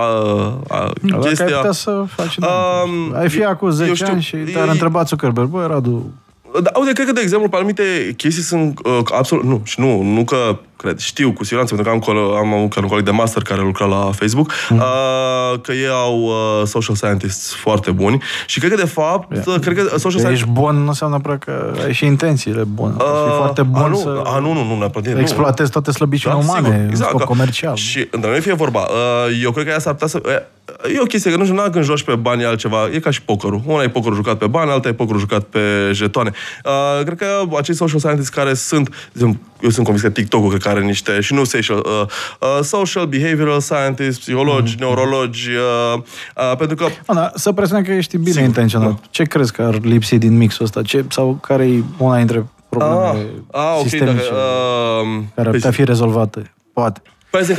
a, 0.68 0.92
Dacă 1.02 1.14
ai 1.14 1.28
chestia... 1.28 1.56
putea 1.56 1.72
să 1.72 2.04
faci... 2.06 2.36
Um, 2.36 3.14
ai 3.14 3.28
fi 3.28 3.40
eu- 3.40 3.48
acum 3.48 3.68
eu 3.68 3.74
10 3.74 3.94
știu, 3.94 4.06
ani 4.12 4.22
și 4.22 4.36
te-ar 4.36 4.68
e- 4.68 4.70
întreba 4.70 5.02
Zuckerberg, 5.02 5.48
băi, 5.48 5.66
Radu, 5.66 6.12
Da, 6.62 6.70
uite, 6.80 6.92
cred 6.92 7.06
că, 7.06 7.12
de 7.12 7.20
exemplu, 7.20 7.48
pe 7.48 7.56
anumite 7.56 8.14
chestii 8.16 8.42
sunt 8.42 8.78
uh, 8.84 8.98
absolut... 9.18 9.44
Nu, 9.44 9.60
și 9.64 9.80
nu, 9.80 10.02
nu 10.02 10.24
că 10.24 10.58
cred, 10.76 10.98
știu 10.98 11.32
cu 11.32 11.44
siguranță, 11.44 11.74
pentru 11.74 11.92
că 11.92 11.98
am, 11.98 12.02
colo- 12.16 12.36
am 12.36 12.52
avut 12.54 12.76
un 12.76 12.86
coleg 12.86 13.04
de 13.04 13.10
master 13.10 13.42
care 13.42 13.60
lucra 13.60 13.84
la 13.86 14.10
Facebook, 14.14 14.52
Mhm. 14.68 14.78
uh, 14.78 15.60
că 15.62 15.72
ei 15.72 15.88
au 15.88 16.20
uh, 16.22 16.66
social 16.66 16.94
scientists 16.94 17.54
foarte 17.54 17.90
buni 17.90 18.22
și 18.46 18.58
cred 18.58 18.70
că, 18.70 18.76
de 18.76 18.86
fapt, 18.86 19.32
Yeah. 19.46 19.60
cred 19.60 19.74
că 19.76 19.82
social 19.82 20.00
că 20.00 20.08
scientists... 20.08 20.30
ești 20.40 20.48
bun 20.50 20.76
nu 20.76 20.86
înseamnă 20.88 21.18
prea 21.18 21.38
că 21.38 21.72
ai 21.84 21.92
și 21.92 22.04
intențiile 22.04 22.62
bune. 22.64 22.94
Uh, 22.98 23.02
Uh, 23.04 23.30
și 23.30 23.36
foarte 23.36 23.60
a, 23.60 23.64
bun 23.64 23.90
nu, 23.90 23.96
să 23.96 24.20
a, 24.24 24.38
nu, 24.38 24.52
nu, 24.52 24.64
nu, 24.64 24.78
neapărat. 24.78 25.12
nu. 25.12 25.20
exploatezi 25.20 25.70
toate 25.70 25.90
slăbiciunile 25.90 26.40
umane 26.44 26.66
sigur, 26.66 26.80
în 26.80 26.88
exact, 26.88 27.08
scop 27.08 27.20
că- 27.20 27.26
comercial. 27.26 27.74
Și, 27.76 28.08
între 28.10 28.30
noi 28.30 28.40
fie 28.40 28.54
vorba, 28.54 28.80
uh, 28.80 29.40
eu 29.42 29.50
cred 29.50 29.64
că 29.64 29.70
ea 29.70 29.78
s-ar 29.78 29.92
putea 29.92 30.08
să... 30.08 30.20
uh, 30.24 30.65
e 30.94 31.00
o 31.00 31.04
chestie, 31.04 31.30
că 31.30 31.36
nu 31.36 31.44
știu, 31.44 31.70
când 31.70 31.84
joci 31.84 32.02
pe 32.02 32.14
bani 32.14 32.42
e 32.42 32.46
altceva, 32.46 32.88
e 32.92 32.98
ca 32.98 33.10
și 33.10 33.22
pokerul. 33.22 33.62
Una 33.66 33.82
e 33.82 33.88
pokerul 33.88 34.14
jucat 34.14 34.38
pe 34.38 34.46
bani, 34.46 34.70
alta 34.70 34.88
e 34.88 34.92
pokerul 34.92 35.20
jucat 35.20 35.42
pe 35.42 35.60
jetoane. 35.92 36.32
Uh, 36.64 37.04
cred 37.04 37.18
că 37.18 37.56
acei 37.56 37.74
social 37.74 37.98
scientists 37.98 38.34
care 38.34 38.54
sunt, 38.54 38.88
de 38.88 38.94
exemplu, 39.12 39.40
eu 39.60 39.70
sunt 39.70 39.84
convins 39.84 40.06
că 40.06 40.12
TikTok-ul 40.12 40.48
cred 40.48 40.62
că 40.62 40.68
are 40.68 40.80
niște, 40.80 41.20
și 41.20 41.34
nu 41.34 41.44
social, 41.44 41.76
uh, 41.76 42.06
uh, 42.40 42.62
social 42.62 43.06
behavioral 43.06 43.60
scientists, 43.60 44.20
psihologi, 44.20 44.74
mm-hmm. 44.74 44.78
neurologi, 44.78 45.48
uh, 45.50 46.02
uh, 46.36 46.56
pentru 46.56 46.76
că... 46.76 46.86
Ana, 47.06 47.30
să 47.34 47.52
presupun 47.52 47.82
că 47.82 47.92
ești 47.92 48.16
bine 48.16 48.30
Sigur, 48.30 48.46
intenționat. 48.46 48.88
Da. 48.88 49.00
Ce 49.10 49.22
crezi 49.22 49.52
că 49.52 49.62
ar 49.62 49.80
lipsi 49.80 50.18
din 50.18 50.36
mixul 50.36 50.64
ăsta? 50.64 50.82
Ce, 50.82 51.04
sau 51.08 51.38
care 51.42 51.66
e 51.66 51.82
una 51.98 52.16
dintre 52.16 52.46
problemele 52.68 53.26
ah, 53.50 53.60
ah, 53.60 53.74
okay, 53.76 53.88
sistemice 53.88 54.22
dacă, 54.22 54.34
uh, 54.34 55.22
care 55.34 55.48
ar 55.48 55.54
putea 55.54 55.70
fi 55.70 55.84
rezolvate? 55.84 56.52
Poate. 56.72 57.02
Păi 57.36 57.44
zic, 57.44 57.58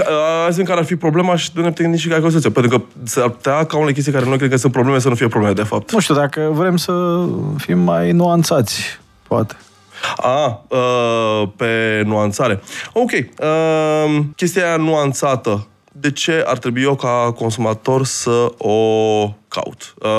zic 0.50 0.66
care 0.66 0.80
ar 0.80 0.86
fi 0.86 0.96
problema 0.96 1.36
și 1.36 1.54
de 1.54 1.70
tehnici 1.70 2.00
și 2.00 2.08
care 2.08 2.22
Pentru 2.54 2.68
că 2.68 2.82
s-ar 3.04 3.30
putea 3.30 3.66
ca 3.66 3.78
unele 3.78 3.92
chestii 3.92 4.12
care 4.12 4.26
noi 4.26 4.38
cred 4.38 4.50
că 4.50 4.58
sunt 4.58 4.72
probleme 4.72 5.00
să 5.00 5.10
nu 5.10 5.16
fie 5.16 5.28
probleme, 5.28 5.54
de 5.54 5.64
fapt. 5.64 5.92
Nu 5.92 6.00
știu, 6.00 6.16
dacă 6.16 6.50
vrem 6.52 6.78
să 6.78 7.26
fim 7.58 7.80
mai 7.80 8.12
nuanțați, 8.12 9.00
poate. 9.28 9.56
A, 10.18 10.64
uh, 10.68 11.50
pe 11.56 12.02
nuanțare. 12.06 12.62
Ok. 12.94 13.12
Uh, 13.12 14.20
chestia 14.36 14.76
nuanțată 14.76 15.68
de 16.00 16.12
ce 16.12 16.44
ar 16.48 16.58
trebui 16.58 16.82
eu 16.82 16.96
ca 16.96 17.34
consumator 17.36 18.06
să 18.06 18.52
o 18.58 18.78
caut. 19.48 19.94
Uh, 20.02 20.10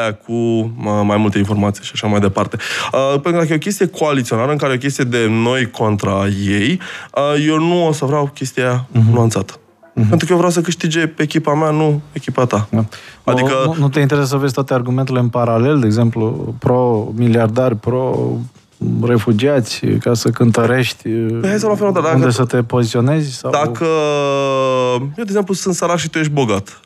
aia 0.00 0.14
cu 0.14 0.32
uh, 0.32 1.00
mai 1.04 1.16
multe 1.16 1.38
informații 1.38 1.84
și 1.84 1.90
așa 1.94 2.06
mai 2.06 2.20
departe. 2.20 2.56
Uh, 2.92 3.08
pentru 3.10 3.30
că 3.30 3.38
dacă 3.38 3.52
e 3.52 3.54
o 3.54 3.58
chestie 3.58 3.86
coaliționară 3.86 4.50
în 4.50 4.56
care 4.56 4.72
e 4.72 4.76
o 4.76 4.78
chestie 4.78 5.04
de 5.04 5.26
noi 5.28 5.70
contra 5.70 6.26
ei, 6.46 6.80
uh, 7.14 7.44
eu 7.46 7.58
nu 7.58 7.86
o 7.86 7.92
să 7.92 8.04
vreau 8.04 8.30
chestia 8.34 8.86
uh-huh. 8.88 9.12
nuanțată. 9.12 9.52
Uh-huh. 9.56 10.08
Pentru 10.08 10.26
că 10.26 10.32
eu 10.32 10.36
vreau 10.36 10.52
să 10.52 10.60
câștige 10.60 11.14
echipa 11.16 11.54
mea, 11.54 11.70
nu 11.70 12.00
echipa 12.12 12.44
ta. 12.44 12.68
Da. 12.70 12.84
Adică... 13.24 13.62
Nu, 13.64 13.74
nu 13.78 13.88
te 13.88 14.00
interesează 14.00 14.34
să 14.34 14.40
vezi 14.40 14.52
toate 14.52 14.74
argumentele 14.74 15.18
în 15.18 15.28
paralel, 15.28 15.80
de 15.80 15.86
exemplu, 15.86 16.54
pro-miliardari, 16.58 17.76
pro 17.76 18.30
refugiați, 19.02 19.86
ca 19.86 20.14
să 20.14 20.30
cântărești 20.30 21.08
păi 21.08 21.48
hai 21.48 21.58
să 21.58 21.66
luăm 21.66 21.92
dacă, 21.92 22.14
unde 22.14 22.30
să 22.30 22.44
te 22.44 22.62
poziționezi? 22.62 23.32
Sau... 23.36 23.50
Dacă, 23.50 23.86
eu, 25.00 25.10
de 25.14 25.22
exemplu, 25.22 25.54
sunt 25.54 25.74
sărac 25.74 25.96
și 25.96 26.08
tu 26.08 26.18
ești 26.18 26.32
bogat 26.32 26.80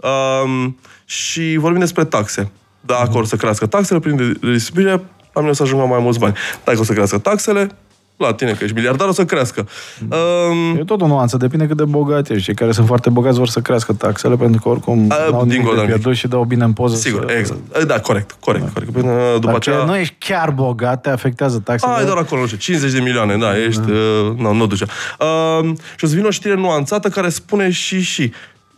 um, 0.44 0.78
și 1.04 1.56
vorbim 1.58 1.80
despre 1.80 2.04
taxe. 2.04 2.50
Dacă 2.80 3.10
mm. 3.10 3.16
or 3.16 3.26
să 3.26 3.36
crească 3.36 3.66
taxele 3.66 3.98
prin 3.98 4.38
redistribuire, 4.40 4.90
la 5.32 5.40
mine 5.40 5.50
o 5.50 5.54
să 5.54 5.62
ajungă 5.62 5.84
mai 5.84 6.00
mulți 6.02 6.18
bani. 6.18 6.34
Dacă 6.64 6.80
o 6.80 6.84
să 6.84 6.92
crească 6.92 7.18
taxele, 7.18 7.70
la 8.16 8.34
tine, 8.34 8.52
că 8.52 8.64
ești 8.64 8.74
miliardar, 8.74 9.08
o 9.08 9.12
să 9.12 9.24
crească. 9.24 9.68
Um, 10.00 10.76
e 10.76 10.84
tot 10.84 11.00
o 11.00 11.06
nuanță, 11.06 11.36
depinde 11.36 11.66
cât 11.66 11.76
de 11.76 11.84
bogat 11.84 12.30
ești. 12.30 12.44
Cei 12.44 12.54
care 12.54 12.72
sunt 12.72 12.86
foarte 12.86 13.10
bogați 13.10 13.38
vor 13.38 13.48
să 13.48 13.60
crească 13.60 13.92
taxele, 13.92 14.36
pentru 14.36 14.60
că 14.60 14.68
oricum 14.68 15.06
uh, 15.06 15.28
au 15.32 15.44
nimic 15.44 15.74
de 15.74 15.82
pierdut 15.84 16.14
și 16.14 16.28
dau 16.28 16.44
bine 16.44 16.64
în 16.64 16.72
poză. 16.72 16.96
Sigur, 16.96 17.24
să... 17.28 17.36
exact. 17.38 17.84
Da, 17.86 18.00
corect, 18.00 18.36
corect. 18.40 18.64
Da. 18.64 18.70
corect. 18.72 18.92
Până, 18.92 19.12
după 19.32 19.46
Dacă 19.46 19.56
aceea... 19.56 19.84
nu 19.84 19.96
ești 19.96 20.14
chiar 20.18 20.50
bogat, 20.50 21.00
te 21.00 21.10
afectează 21.10 21.58
taxele. 21.58 21.92
Ai 21.92 22.04
doar 22.04 22.16
acolo, 22.16 22.40
nu 22.40 22.46
știu, 22.46 22.58
50 22.58 22.92
de 22.92 23.00
milioane, 23.00 23.36
da, 23.36 23.58
ești... 23.58 23.80
Da. 23.80 23.92
Uh, 23.92 24.36
nu, 24.36 24.52
nu 24.52 24.66
duce. 24.66 24.84
Uh, 25.20 25.70
și 25.96 26.04
o 26.04 26.06
să 26.06 26.14
vină 26.14 26.26
o 26.26 26.30
știre 26.30 26.54
nuanțată 26.54 27.08
care 27.08 27.28
spune 27.28 27.70
și 27.70 28.00
și. 28.00 28.32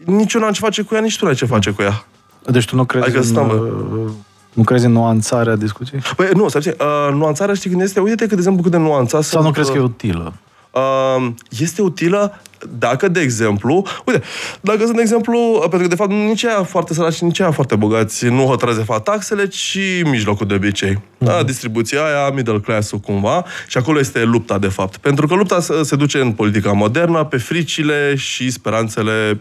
Nici 0.05 0.33
eu 0.33 0.41
n-am 0.41 0.53
ce 0.53 0.61
face 0.61 0.83
cu 0.83 0.95
ea, 0.95 1.01
nici 1.01 1.19
tu 1.19 1.25
n-ai 1.25 1.35
ce 1.35 1.45
face 1.45 1.71
cu 1.71 1.83
ea. 1.83 2.05
Deci 2.47 2.65
tu 2.65 2.77
nu 2.77 2.85
crezi 2.85 3.05
adică 3.05 3.41
în, 3.41 3.51
uh, 3.51 4.11
nu 4.59 4.65
crezi 4.65 4.87
în 4.87 4.93
nuanțarea 4.93 5.57
discuției? 5.57 6.01
Păi 6.17 6.29
nu, 6.35 6.49
să 6.49 6.77
uh, 6.81 7.15
nuanțarea 7.15 7.55
știi 7.55 7.71
când 7.71 7.83
este, 7.83 8.01
uite 8.01 8.27
că 8.27 8.27
de 8.27 8.35
exemplu 8.35 8.63
cât 8.63 8.71
de 8.71 8.77
nuanțat 8.77 9.23
Sau 9.23 9.43
nu 9.43 9.51
crezi 9.51 9.71
că 9.71 9.77
e 9.77 9.81
utilă? 9.81 10.33
Uh, 10.71 11.31
este 11.49 11.83
utilă 11.83 12.41
dacă, 12.79 13.09
de 13.09 13.21
exemplu, 13.21 13.87
uite, 14.05 14.23
dacă 14.61 14.79
sunt, 14.79 14.95
de 14.95 15.01
exemplu, 15.01 15.57
pentru 15.61 15.79
că, 15.79 15.87
de 15.87 15.95
fapt, 15.95 16.11
nici 16.11 16.45
aia 16.45 16.63
foarte 16.63 16.95
săraci, 16.95 17.19
nici 17.19 17.41
aia 17.41 17.51
foarte 17.51 17.77
bogați 17.77 18.27
nu 18.27 18.45
hotărăze 18.45 18.83
fac 18.83 19.03
taxele, 19.03 19.47
ci 19.47 19.79
mijlocul 20.05 20.47
de 20.47 20.55
obicei. 20.55 20.95
Mm-hmm. 20.95 21.19
Da, 21.19 21.43
distribuția 21.43 22.05
aia, 22.05 22.31
middle 22.31 22.61
class-ul 22.61 22.99
cumva, 22.99 23.45
și 23.67 23.79
acolo 23.79 23.99
este 23.99 24.25
lupta, 24.25 24.59
de 24.59 24.69
fapt. 24.69 24.97
Pentru 24.97 25.27
că 25.27 25.35
lupta 25.35 25.61
se 25.83 25.97
duce 25.97 26.21
în 26.21 26.33
politica 26.33 26.73
modernă 26.73 27.25
pe 27.25 27.37
fricile 27.37 28.15
și 28.17 28.51
speranțele 28.51 29.41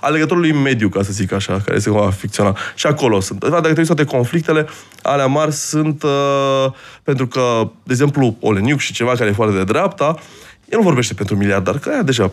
alegătorului 0.00 0.52
mediu, 0.52 0.88
ca 0.88 1.02
să 1.02 1.12
zic 1.12 1.32
așa, 1.32 1.52
care 1.64 1.76
este 1.76 1.90
cumva 1.90 2.10
ficțional. 2.10 2.56
Și 2.74 2.86
acolo 2.86 3.20
sunt. 3.20 3.40
Dacă 3.40 3.60
trebuie 3.60 3.84
toate 3.84 4.04
conflictele, 4.04 4.66
alea 5.02 5.26
mari 5.26 5.52
sunt 5.52 6.02
uh, 6.02 6.72
pentru 7.02 7.26
că, 7.26 7.70
de 7.82 7.92
exemplu, 7.92 8.36
Oleniuc 8.40 8.78
și 8.78 8.92
ceva 8.92 9.12
care 9.12 9.30
e 9.30 9.32
foarte 9.32 9.56
de 9.56 9.64
dreapta, 9.64 10.18
el 10.70 10.78
nu 10.78 10.84
vorbește 10.84 11.14
pentru 11.14 11.36
miliardar, 11.36 11.78
că 11.78 11.88
aia 11.88 12.02
deja 12.02 12.30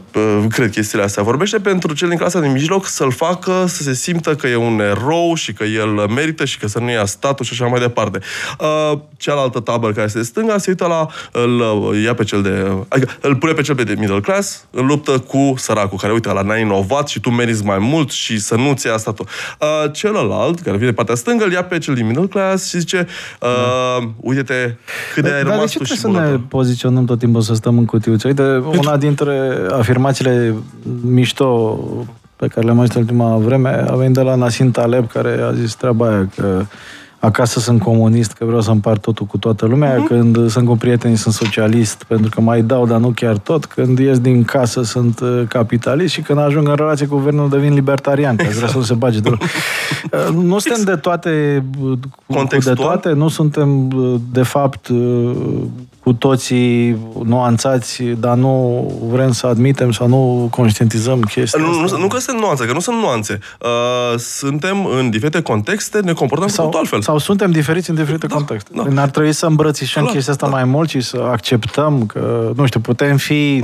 cred 0.50 0.72
chestiile 0.72 1.04
astea. 1.04 1.24
Vorbește 1.24 1.60
pentru 1.60 1.94
cel 1.94 2.10
din 2.10 2.18
clasa 2.18 2.40
de 2.40 2.48
mijloc 2.48 2.86
să-l 2.86 3.12
facă 3.12 3.66
să 3.68 3.84
se 3.84 3.94
simtă 3.94 4.36
că 4.36 4.48
e 4.48 4.56
un 4.56 4.80
erou 4.80 5.34
și 5.36 5.54
că 5.54 5.64
el 5.64 5.90
merită 5.90 6.46
și 6.46 6.58
că 6.58 6.68
să 6.68 6.80
nu 6.80 6.90
ia 6.90 7.06
statul 7.06 7.46
și 7.46 7.52
așa 7.54 7.66
mai 7.66 7.80
departe. 7.80 8.20
Uh, 8.60 9.00
cealaltă 9.18 9.60
tabără 9.60 9.94
care 9.94 10.06
este 10.06 10.18
de 10.18 10.24
stânga 10.24 10.58
se 10.58 10.70
uită 10.70 10.86
la, 10.86 11.08
îl 11.32 11.62
ia 12.04 12.14
pe 12.14 12.24
cel 12.24 12.42
de, 12.42 12.72
adică 12.88 13.12
îl 13.22 13.36
pune 13.36 13.54
pe 13.54 13.62
cel 13.62 13.76
de 13.76 13.96
middle 13.98 14.20
class 14.20 14.66
în 14.72 14.86
luptă 14.86 15.20
cu 15.20 15.54
săracul, 15.58 15.98
care 15.98 16.14
uite, 16.14 16.32
la 16.32 16.42
n-ai 16.42 16.62
inovat 16.62 17.08
și 17.08 17.20
tu 17.20 17.30
meriți 17.30 17.64
mai 17.64 17.78
mult 17.80 18.12
și 18.12 18.40
să 18.40 18.56
nu-ți 18.56 18.88
ia 18.88 18.98
statul. 18.98 19.28
Uh, 19.60 19.92
celălalt, 19.94 20.60
care 20.60 20.78
vine 20.78 20.90
de 20.90 20.96
partea 20.96 21.16
stângă, 21.16 21.44
îl 21.44 21.52
ia 21.52 21.64
pe 21.64 21.78
cel 21.78 21.94
din 21.94 22.06
middle 22.06 22.28
class 22.28 22.70
și 22.70 22.80
zice 22.80 23.08
uh, 23.42 24.08
uite-te 24.16 24.74
cât 25.14 25.24
de 25.24 25.30
ai 25.30 25.44
rămas 25.44 25.60
de 25.60 25.84
ce 25.84 25.94
trebuie 25.96 26.22
să 26.22 26.32
ne 26.32 26.40
poziționăm 26.48 27.06
tot 27.06 27.20
timpul 27.20 27.42
să 27.42 27.54
stăm 27.54 27.78
în 27.78 27.86
cutiuță? 27.86 28.27
Uite, 28.28 28.64
una 28.78 28.98
dintre 28.98 29.52
afirmațiile 29.72 30.56
mișto 31.02 31.80
pe 32.36 32.48
care 32.48 32.66
le-am 32.66 32.80
auzit 32.80 32.96
în 32.96 33.02
ultima 33.02 33.38
vreme 33.38 33.86
a 33.90 33.96
venit 33.96 34.14
de 34.14 34.22
la 34.22 34.36
Nassim 34.36 34.72
Taleb, 34.72 35.08
care 35.08 35.42
a 35.42 35.54
zis 35.54 35.76
treaba 35.76 36.08
aia 36.08 36.30
că 36.36 36.62
acasă 37.20 37.60
sunt 37.60 37.82
comunist, 37.82 38.32
că 38.32 38.46
vreau 38.46 38.62
să 38.62 38.72
împart 38.72 39.02
totul 39.02 39.26
cu 39.26 39.38
toată 39.38 39.66
lumea, 39.66 39.96
uh-huh. 39.96 40.08
când 40.08 40.50
sunt 40.50 40.68
cu 40.68 40.76
prieteni 40.76 41.18
sunt 41.18 41.34
socialist, 41.34 42.04
pentru 42.04 42.30
că 42.30 42.42
mai 42.42 42.62
dau, 42.62 42.86
dar 42.86 43.00
nu 43.00 43.10
chiar 43.10 43.38
tot, 43.38 43.66
când 43.66 44.00
ies 44.00 44.20
din 44.20 44.44
casă 44.44 44.84
sunt 44.84 45.20
uh, 45.20 45.44
capitalist 45.48 46.14
și 46.14 46.22
când 46.22 46.40
ajung 46.40 46.68
în 46.68 46.76
relație 46.76 47.08
cu 47.08 47.16
guvernul 47.16 47.50
devin 47.50 47.74
libertarian, 47.74 48.36
că 48.36 48.44
exact. 48.44 48.58
vrea 48.58 48.70
să 48.70 48.78
nu 48.78 48.84
se 48.84 48.94
bage 48.94 49.20
de 49.20 49.30
uh, 49.30 50.34
Nu 50.34 50.60
suntem 50.60 50.84
de 50.84 50.96
toate, 50.96 51.64
de 52.64 52.74
toate, 52.74 53.12
nu 53.12 53.28
suntem 53.28 53.92
uh, 53.92 54.16
de 54.32 54.44
fapt 54.44 54.90
cu 56.08 56.14
toții 56.14 56.98
nuanțați, 57.24 58.04
dar 58.04 58.38
nu 58.38 58.86
vrem 59.10 59.32
să 59.32 59.48
admitem 59.48 59.92
sau 59.92 60.08
nu 60.08 60.48
conștientizăm 60.52 61.20
chestia 61.20 61.62
nu, 61.62 61.80
nu, 61.80 61.98
nu 61.98 62.08
că 62.08 62.20
sunt 62.20 62.40
nuanțe, 62.40 62.66
că 62.66 62.74
nu 62.74 62.80
sunt 62.80 62.98
nuanțe. 62.98 63.40
Uh, 63.60 64.20
suntem 64.20 64.86
în 64.86 65.10
diferite 65.10 65.42
contexte, 65.42 66.00
ne 66.00 66.14
comportăm 66.14 66.48
sau, 66.48 66.70
cu 66.70 66.78
altfel. 66.78 67.02
Sau 67.02 67.18
suntem 67.18 67.52
diferiți 67.52 67.90
în 67.90 67.96
diferite 67.96 68.28
da, 68.28 68.36
contexte. 68.36 68.72
Da. 68.76 68.84
N-ar 68.90 69.10
trebui 69.10 69.34
să 69.34 69.46
îmbrățișăm 69.46 70.02
Clar, 70.02 70.14
chestia 70.14 70.34
asta 70.34 70.46
da. 70.46 70.52
mai 70.52 70.64
mult 70.64 70.90
și 70.90 71.02
să 71.02 71.28
acceptăm 71.32 72.06
că, 72.06 72.52
nu 72.56 72.66
știu, 72.66 72.80
putem 72.80 73.18
fi 73.18 73.64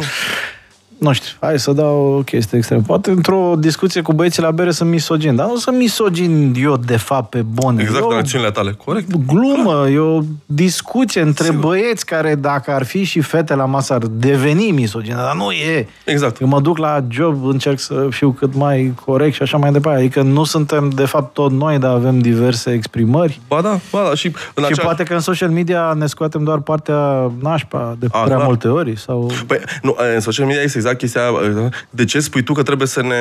nu 1.04 1.14
știu, 1.14 1.38
hai 1.40 1.60
să 1.60 1.72
dau 1.72 2.16
o 2.18 2.22
chestie 2.22 2.58
extrem. 2.58 2.82
Poate 2.82 3.12
într-o 3.12 3.54
discuție 3.58 4.02
cu 4.02 4.14
băieții 4.14 4.42
la 4.42 4.52
bere 4.52 4.72
sunt 4.72 4.90
misogin, 4.90 5.36
dar 5.36 5.48
nu 5.48 5.56
sunt 5.56 5.78
misogin 5.78 6.54
eu, 6.58 6.78
de 6.78 6.98
fapt, 6.98 7.30
pe 7.30 7.42
bune. 7.42 7.82
Exact, 7.82 8.12
în 8.12 8.18
acțiunile 8.18 8.52
tale, 8.52 8.72
corect. 8.72 9.08
Glumă, 9.28 9.72
Clar. 9.72 9.88
e 9.88 10.00
o 10.00 10.20
discuție 10.46 11.22
între 11.22 11.46
Sigur. 11.46 11.60
băieți 11.60 12.06
care, 12.06 12.36
dacă 12.36 12.72
ar 12.72 12.84
fi 12.84 13.04
și 13.04 13.22
fete 13.22 13.56
la 13.56 13.66
masă, 13.66 13.94
ar 13.94 14.02
deveni 14.06 14.72
misogin, 14.72 15.16
dar 15.16 15.36
nu 15.36 15.52
e. 15.52 15.88
Exact. 16.06 16.42
Eu 16.42 16.48
mă 16.48 16.62
duc 16.62 16.78
la 16.78 17.04
job, 17.10 17.46
încerc 17.46 17.80
să 17.80 18.08
fiu 18.10 18.32
cât 18.32 18.56
mai 18.56 18.94
corect 19.06 19.36
și 19.36 19.42
așa 19.42 19.58
mai 19.58 19.72
departe. 19.72 20.00
Adică 20.00 20.22
nu 20.22 20.44
suntem, 20.44 20.90
de 20.90 21.06
fapt, 21.06 21.34
tot 21.34 21.52
noi, 21.52 21.78
dar 21.80 21.92
avem 21.92 22.20
diverse 22.20 22.72
exprimări. 22.72 23.42
Ba 23.48 23.62
da, 23.62 23.80
ba 23.92 24.04
da. 24.08 24.16
Și, 24.16 24.32
în 24.54 24.64
și 24.64 24.72
acea... 24.72 24.84
poate 24.84 25.04
că 25.04 25.14
în 25.14 25.20
social 25.20 25.50
media 25.50 25.94
ne 25.98 26.06
scoatem 26.06 26.44
doar 26.44 26.60
partea 26.60 27.32
nașpa 27.40 27.96
de 28.00 28.08
A, 28.12 28.20
prea 28.20 28.38
da. 28.38 28.44
multe 28.44 28.68
ori. 28.68 28.98
Sau... 28.98 29.32
Păi, 29.48 29.60
nu, 29.82 29.96
în 30.14 30.20
social 30.20 30.46
media 30.46 30.62
este 30.62 30.78
exact 30.78 30.93
exact 30.94 30.98
chestia, 30.98 31.70
de 31.90 32.06
ce 32.06 32.20
spui 32.20 32.44
tu 32.44 32.54
că 32.54 32.64
trebuie 32.64 32.88
să 32.88 33.02
ne 33.02 33.16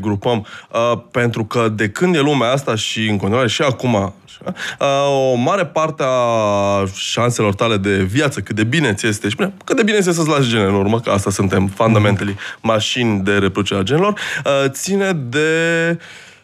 grupăm? 0.00 0.46
Uh, 0.72 0.98
pentru 1.10 1.44
că 1.44 1.68
de 1.68 1.88
când 1.88 2.14
e 2.14 2.20
lumea 2.20 2.50
asta 2.50 2.74
și 2.74 3.08
în 3.08 3.16
continuare 3.16 3.48
și 3.48 3.62
acum, 3.62 3.94
uh, 3.94 4.12
o 5.08 5.34
mare 5.34 5.66
parte 5.66 6.02
a 6.06 6.84
șanselor 6.94 7.54
tale 7.54 7.76
de 7.76 7.96
viață, 7.96 8.40
cât 8.40 8.56
de 8.56 8.64
bine 8.64 8.94
ți 8.94 9.06
este, 9.06 9.28
și 9.28 9.36
bine, 9.36 9.52
cât 9.64 9.76
de 9.76 9.82
bine 9.82 10.00
ți 10.00 10.08
este 10.08 10.20
să-ți 10.20 10.36
lași 10.38 10.50
gene 10.50 10.64
în 10.64 10.74
urmă, 10.74 11.00
că 11.00 11.10
asta 11.10 11.30
suntem 11.30 11.66
fundamentally 11.66 12.36
mașini 12.60 13.20
de 13.20 13.32
reproducere 13.32 13.80
a 13.80 13.82
genelor, 13.82 14.12
uh, 14.44 14.70
ține 14.70 15.12
de 15.12 15.48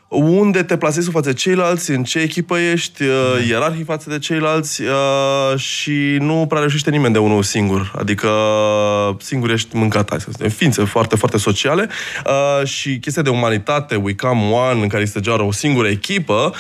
unde 0.09 0.63
te 0.63 0.77
plasezi 0.77 1.11
față 1.11 1.29
de 1.29 1.35
ceilalți, 1.35 1.91
în 1.91 2.05
ce 2.05 2.19
echipă 2.19 2.59
ești, 2.59 3.03
uh, 3.03 3.47
ierarhii 3.49 3.85
față 3.85 4.11
de 4.11 4.19
ceilalți 4.19 4.83
uh, 4.83 5.59
și 5.59 6.17
nu 6.21 6.45
prea 6.49 6.61
reușește 6.61 6.91
nimeni 6.91 7.13
de 7.13 7.19
unul 7.19 7.43
singur. 7.43 7.93
Adică 7.99 8.29
singur 9.19 9.51
ești 9.51 9.77
mâncat, 9.77 10.09
hai 10.09 10.21
să 10.21 10.29
zicem, 10.31 10.49
ființe 10.49 10.85
foarte, 10.85 11.17
foarte 11.17 11.39
sociale 11.39 11.89
uh, 12.27 12.67
și 12.67 12.99
chestia 12.99 13.23
de 13.23 13.31
umanitate, 13.31 13.95
we 13.95 14.15
come 14.15 14.41
one, 14.43 14.83
în 14.83 14.89
care 14.89 15.03
este 15.03 15.21
doar 15.21 15.41
o 15.41 15.53
singură 15.53 15.89
echipă, 15.89 16.55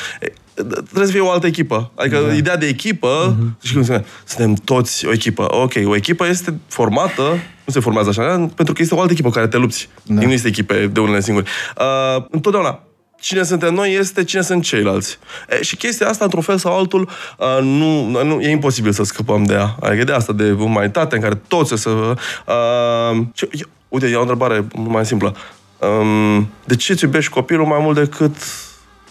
trebuie 0.55 1.07
să 1.07 1.13
fie 1.13 1.21
o 1.21 1.31
altă 1.31 1.47
echipă. 1.47 1.91
Adică 1.95 2.21
da. 2.27 2.35
ideea 2.35 2.57
de 2.57 2.67
echipă, 2.67 3.37
uh-huh. 3.37 3.67
și 3.67 3.73
cum 3.73 3.85
se 3.85 4.05
suntem 4.25 4.55
toți 4.55 5.07
o 5.07 5.13
echipă. 5.13 5.55
Ok, 5.55 5.73
o 5.85 5.97
echipă 5.97 6.27
este 6.27 6.55
formată, 6.69 7.23
nu 7.65 7.73
se 7.73 7.81
formează 7.81 8.09
așa, 8.09 8.51
pentru 8.55 8.75
că 8.75 8.83
este 8.83 8.95
o 8.95 9.01
altă 9.01 9.13
echipă 9.13 9.31
care 9.31 9.47
te 9.47 9.57
lupți. 9.57 9.89
Da. 10.03 10.23
Nu 10.23 10.33
este 10.33 10.49
echipe 10.49 10.87
de 10.87 11.01
unele 11.01 11.21
singure. 11.21 11.47
Uh, 11.79 12.25
întotdeauna 12.31 12.81
cine 13.21 13.43
suntem 13.43 13.75
noi 13.75 13.95
este 13.95 14.25
cine 14.25 14.43
sunt 14.43 14.63
ceilalți. 14.63 15.19
E, 15.49 15.63
și 15.63 15.77
chestia 15.77 16.09
asta, 16.09 16.25
într-un 16.25 16.43
fel 16.43 16.59
sau 16.59 16.79
altul, 16.79 17.11
uh, 17.39 17.59
nu, 17.63 18.23
nu, 18.25 18.41
e 18.41 18.51
imposibil 18.51 18.93
să 18.93 19.03
scăpăm 19.03 19.45
de 19.45 19.53
ea. 19.53 19.77
Adică 19.81 20.05
de 20.05 20.13
asta, 20.13 20.33
de 20.33 20.53
umanitate, 20.53 21.15
în 21.15 21.21
care 21.21 21.35
toți 21.35 21.81
să... 21.81 21.91
Uh, 21.91 23.27
ce, 23.33 23.49
eu, 23.53 23.69
uite, 23.89 24.07
e 24.07 24.15
o 24.15 24.21
întrebare 24.21 24.65
mai 24.75 25.07
simplă. 25.07 25.37
Um, 25.79 26.51
de 26.65 26.77
ce 26.77 26.93
îți 26.93 27.05
iubești 27.05 27.31
copilul 27.31 27.67
mai 27.67 27.79
mult 27.81 27.97
decât 27.97 28.37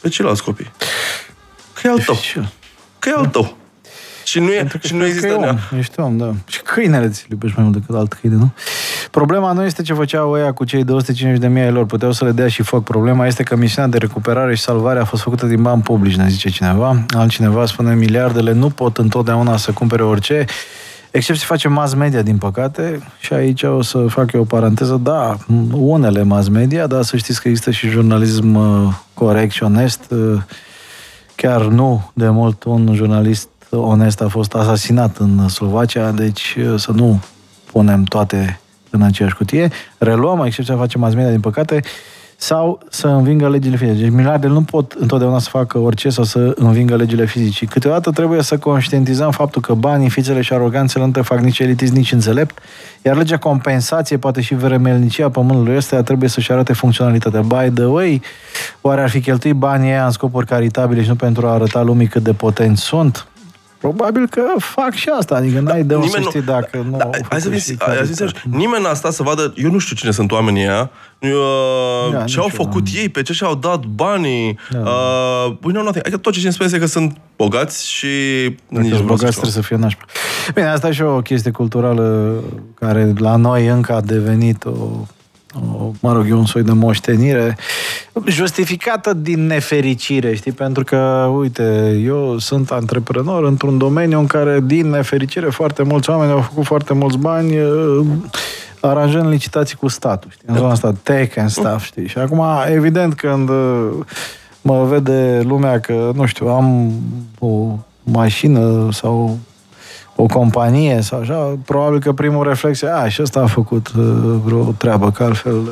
pe 0.02 0.10
ceilalți 0.10 0.44
copii? 0.44 0.72
Că 1.74 1.88
e 1.88 1.90
al 1.90 2.00
tău. 2.00 2.18
Că 3.00 3.10
e 3.10 3.14
al 3.18 3.26
tău. 3.26 3.58
Și 4.26 4.40
nu, 4.40 4.52
e, 4.52 4.68
și 4.84 4.94
nu 4.94 5.06
există... 5.06 5.28
Că 5.28 5.34
e 5.34 5.48
om, 5.48 5.58
ești 5.78 6.00
om, 6.00 6.18
da. 6.18 6.34
Și 6.48 6.62
câinele 6.62 7.10
ți 7.10 7.26
iubești 7.30 7.56
mai 7.58 7.66
mult 7.66 7.78
decât 7.80 7.96
alt 7.96 8.14
câine, 8.14 8.36
nu? 8.36 8.54
Problema 9.16 9.52
nu 9.52 9.64
este 9.64 9.82
ce 9.82 9.94
făceau 9.94 10.32
ăia 10.32 10.54
cu 10.54 10.64
cei 10.64 10.84
250 10.84 11.42
de 11.42 11.48
mii 11.48 11.62
ai 11.62 11.72
lor. 11.72 11.86
Puteau 11.86 12.12
să 12.12 12.26
le 12.26 12.32
dea 12.32 12.48
și 12.48 12.64
foc. 12.64 12.84
Problema 12.84 13.28
este 13.28 13.44
că 13.44 13.56
misiunea 13.56 13.90
de 13.90 13.98
recuperare 13.98 14.56
și 14.56 14.62
salvare 14.62 15.00
a 15.00 15.04
fost 15.04 15.22
făcută 15.22 15.46
din 15.46 15.62
bani 15.62 15.82
publici, 15.82 16.16
ne 16.16 16.28
zice 16.28 16.50
cineva. 16.50 17.06
Altcineva 17.18 17.66
spune 17.66 17.96
miliardele 17.96 18.52
nu 18.52 18.70
pot 18.70 18.98
întotdeauna 18.98 19.58
să 19.58 19.72
cumpere 19.72 20.04
orice. 20.04 20.46
Excepție 21.12 21.46
face 21.46 21.68
mass 21.68 21.94
media, 21.94 22.22
din 22.22 22.38
păcate, 22.38 23.08
și 23.20 23.34
aici 23.34 23.64
o 23.64 23.82
să 23.82 24.06
fac 24.08 24.32
eu 24.32 24.42
o 24.42 24.44
paranteză. 24.44 25.00
Da, 25.04 25.38
unele 25.72 26.24
mass 26.24 26.48
media, 26.48 26.88
dar 26.88 27.04
să 27.04 27.18
știți 27.18 27.42
că 27.42 27.48
există 27.48 27.72
și 27.72 27.88
jurnalism 27.88 28.56
uh, 28.56 28.94
corect 29.14 29.52
și 29.52 29.64
onest. 29.64 30.06
Uh, 30.10 30.42
chiar 31.36 31.62
nu 31.62 32.12
de 32.14 32.30
mult 32.30 32.64
un 32.64 32.94
jurnalist 32.94 33.50
onest 33.70 34.22
a 34.22 34.28
fost 34.28 34.54
asasinat 34.54 35.18
în 35.18 35.48
Slovacia, 35.48 36.12
deci 36.12 36.56
uh, 36.60 36.80
să 36.80 36.92
nu 36.92 37.20
punem 37.72 38.04
toate 38.04 38.60
în 38.96 39.02
aceeași 39.02 39.36
cutie. 39.36 39.70
Reluăm, 39.98 40.44
excepția 40.44 40.76
face 40.76 40.98
mass 40.98 41.14
media, 41.16 41.32
din 41.32 41.40
păcate, 41.40 41.82
sau 42.38 42.80
să 42.90 43.08
învingă 43.08 43.50
legile 43.50 43.76
fizice. 43.76 44.02
Deci 44.02 44.12
miliardele 44.12 44.54
nu 44.54 44.62
pot 44.62 44.92
întotdeauna 44.92 45.40
să 45.40 45.50
facă 45.50 45.78
orice 45.78 46.10
sau 46.10 46.24
să 46.24 46.54
învingă 46.56 46.96
legile 46.96 47.26
fizice. 47.26 47.66
Câteodată 47.66 48.12
trebuie 48.12 48.42
să 48.42 48.58
conștientizăm 48.58 49.32
faptul 49.32 49.62
că 49.62 49.74
banii, 49.74 50.10
fițele 50.10 50.42
și 50.42 50.54
aroganțele 50.54 51.06
nu 51.06 51.12
te 51.12 51.22
fac 51.22 51.40
nici 51.40 51.60
elitist, 51.60 51.94
nici 51.94 52.12
înțelept, 52.12 52.60
iar 53.02 53.16
legea 53.16 53.38
compensație, 53.38 54.18
poate 54.18 54.42
și 54.42 54.56
vremelnicia 54.56 55.30
pământului 55.30 55.76
ăsta, 55.76 56.04
trebuie 56.04 56.30
să-și 56.30 56.52
arate 56.52 56.74
funcționalitatea. 56.74 57.42
By 57.42 57.70
the 57.74 57.86
way, 57.86 58.22
oare 58.82 59.02
ar 59.02 59.10
fi 59.10 59.20
cheltuit 59.20 59.56
banii 59.56 59.90
ăia 59.90 60.06
în 60.06 60.12
scopuri 60.12 60.46
caritabile 60.46 61.02
și 61.02 61.08
nu 61.08 61.16
pentru 61.16 61.48
a 61.48 61.52
arăta 61.52 61.82
lumii 61.82 62.08
cât 62.08 62.24
de 62.24 62.34
potenți 62.34 62.82
sunt? 62.82 63.28
Probabil 63.86 64.28
că 64.28 64.42
fac 64.58 64.94
și 64.94 65.10
asta, 65.18 65.36
adică 65.36 65.60
n-ai 65.60 65.84
de 65.84 65.96
unde 65.96 66.08
să 66.08 66.20
știi 66.22 66.42
dacă 66.42 66.86
nu... 66.90 66.98
Da, 66.98 67.10
hai 67.30 67.42
să 67.42 67.50
fii, 67.50 67.76
hai 67.80 68.10
să 68.12 68.32
nimeni 68.44 68.84
n-a 68.84 68.94
stat 68.94 69.14
să 69.14 69.24
vadă, 69.24 69.54
eu 69.56 69.72
nu 69.72 69.78
știu 69.78 69.96
cine 69.96 70.12
sunt 70.12 70.32
oamenii 70.32 70.62
ăia, 70.62 70.90
uh, 71.22 72.12
da, 72.12 72.24
ce 72.24 72.40
au 72.40 72.48
făcut 72.48 72.88
ei, 72.96 73.10
pe 73.10 73.22
ce 73.22 73.34
și-au 73.34 73.56
dat 73.56 73.86
banii, 73.86 74.60
da. 74.72 74.80
uh, 74.80 75.56
we 75.64 75.72
know 75.72 75.84
nothing. 75.84 76.06
Adică 76.06 76.18
tot 76.18 76.34
ce 76.34 76.40
îmi 76.44 76.54
spune 76.54 76.70
este 76.70 76.80
că 76.80 76.86
sunt 76.86 77.18
bogați 77.36 77.90
și 77.90 78.08
Dacă 78.70 78.86
nici 78.86 79.00
bogați 79.00 79.32
trebuie 79.32 79.52
să 79.52 79.62
fie 79.62 79.76
nașpa. 79.76 80.06
Bine, 80.54 80.68
asta 80.68 80.88
e 80.88 80.92
și 80.92 81.02
o 81.02 81.22
chestie 81.22 81.52
culturală 81.52 82.34
care 82.80 83.14
la 83.18 83.36
noi 83.36 83.68
încă 83.68 83.94
a 83.94 84.02
devenit 84.02 84.66
o 84.66 84.70
o, 84.70 85.06
mă 86.00 86.14
rog, 86.14 86.28
e 86.30 86.34
un 86.34 86.46
soi 86.46 86.64
de 86.64 86.72
moștenire 86.72 87.58
justificată 88.26 89.14
din 89.14 89.46
nefericire, 89.46 90.36
știi? 90.36 90.52
Pentru 90.52 90.84
că, 90.84 91.30
uite, 91.38 92.00
eu 92.04 92.38
sunt 92.38 92.72
antreprenor 92.72 93.44
într-un 93.44 93.78
domeniu 93.78 94.20
în 94.20 94.28
care, 94.28 94.60
din 94.64 94.90
nefericire, 94.90 95.50
foarte 95.50 95.84
mulți 95.84 96.10
oameni 96.10 96.32
au 96.32 96.42
făcut 96.42 96.66
foarte 96.66 96.94
mulți 96.94 97.18
bani 97.18 97.60
uh, 97.60 98.06
aranjând 98.80 99.30
licitații 99.30 99.78
cu 99.78 99.88
statul, 99.88 100.32
știi? 100.32 100.48
În 100.48 100.56
zona 100.56 100.72
asta, 100.72 100.94
tech 101.04 101.38
and 101.38 101.50
stuff, 101.50 101.86
știi? 101.86 102.08
Și 102.08 102.18
acum, 102.18 102.44
evident, 102.68 103.14
când 103.14 103.50
uh, 103.50 103.90
mă 104.62 104.84
vede 104.84 105.42
lumea 105.44 105.80
că, 105.80 106.12
nu 106.16 106.26
știu, 106.26 106.48
am 106.48 106.92
o 107.40 107.78
mașină 108.04 108.90
sau 108.92 109.38
o 110.16 110.26
companie 110.26 111.02
sau 111.02 111.20
așa, 111.20 111.58
probabil 111.66 112.00
că 112.00 112.14
primul 112.14 112.48
reflex 112.48 112.82
e, 112.82 112.92
a, 112.92 113.10
și 113.10 113.22
ăsta 113.22 113.40
a 113.40 113.46
făcut 113.46 113.88
uh, 113.88 114.04
vreo 114.44 114.72
treabă, 114.78 115.12
că 115.12 115.24
altfel... 115.24 115.54
Uh... 115.54 115.70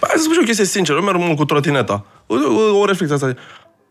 Hai 0.00 0.14
să 0.14 0.22
spun 0.22 0.34
și 0.34 0.40
o 0.42 0.44
chestie 0.44 0.64
sinceră, 0.64 0.98
eu 0.98 1.04
merg 1.04 1.36
cu 1.36 1.44
trotineta. 1.44 2.04
O, 2.26 2.34
o, 2.34 2.78
o 2.78 2.84
reflexie 2.84 3.14
asta 3.14 3.34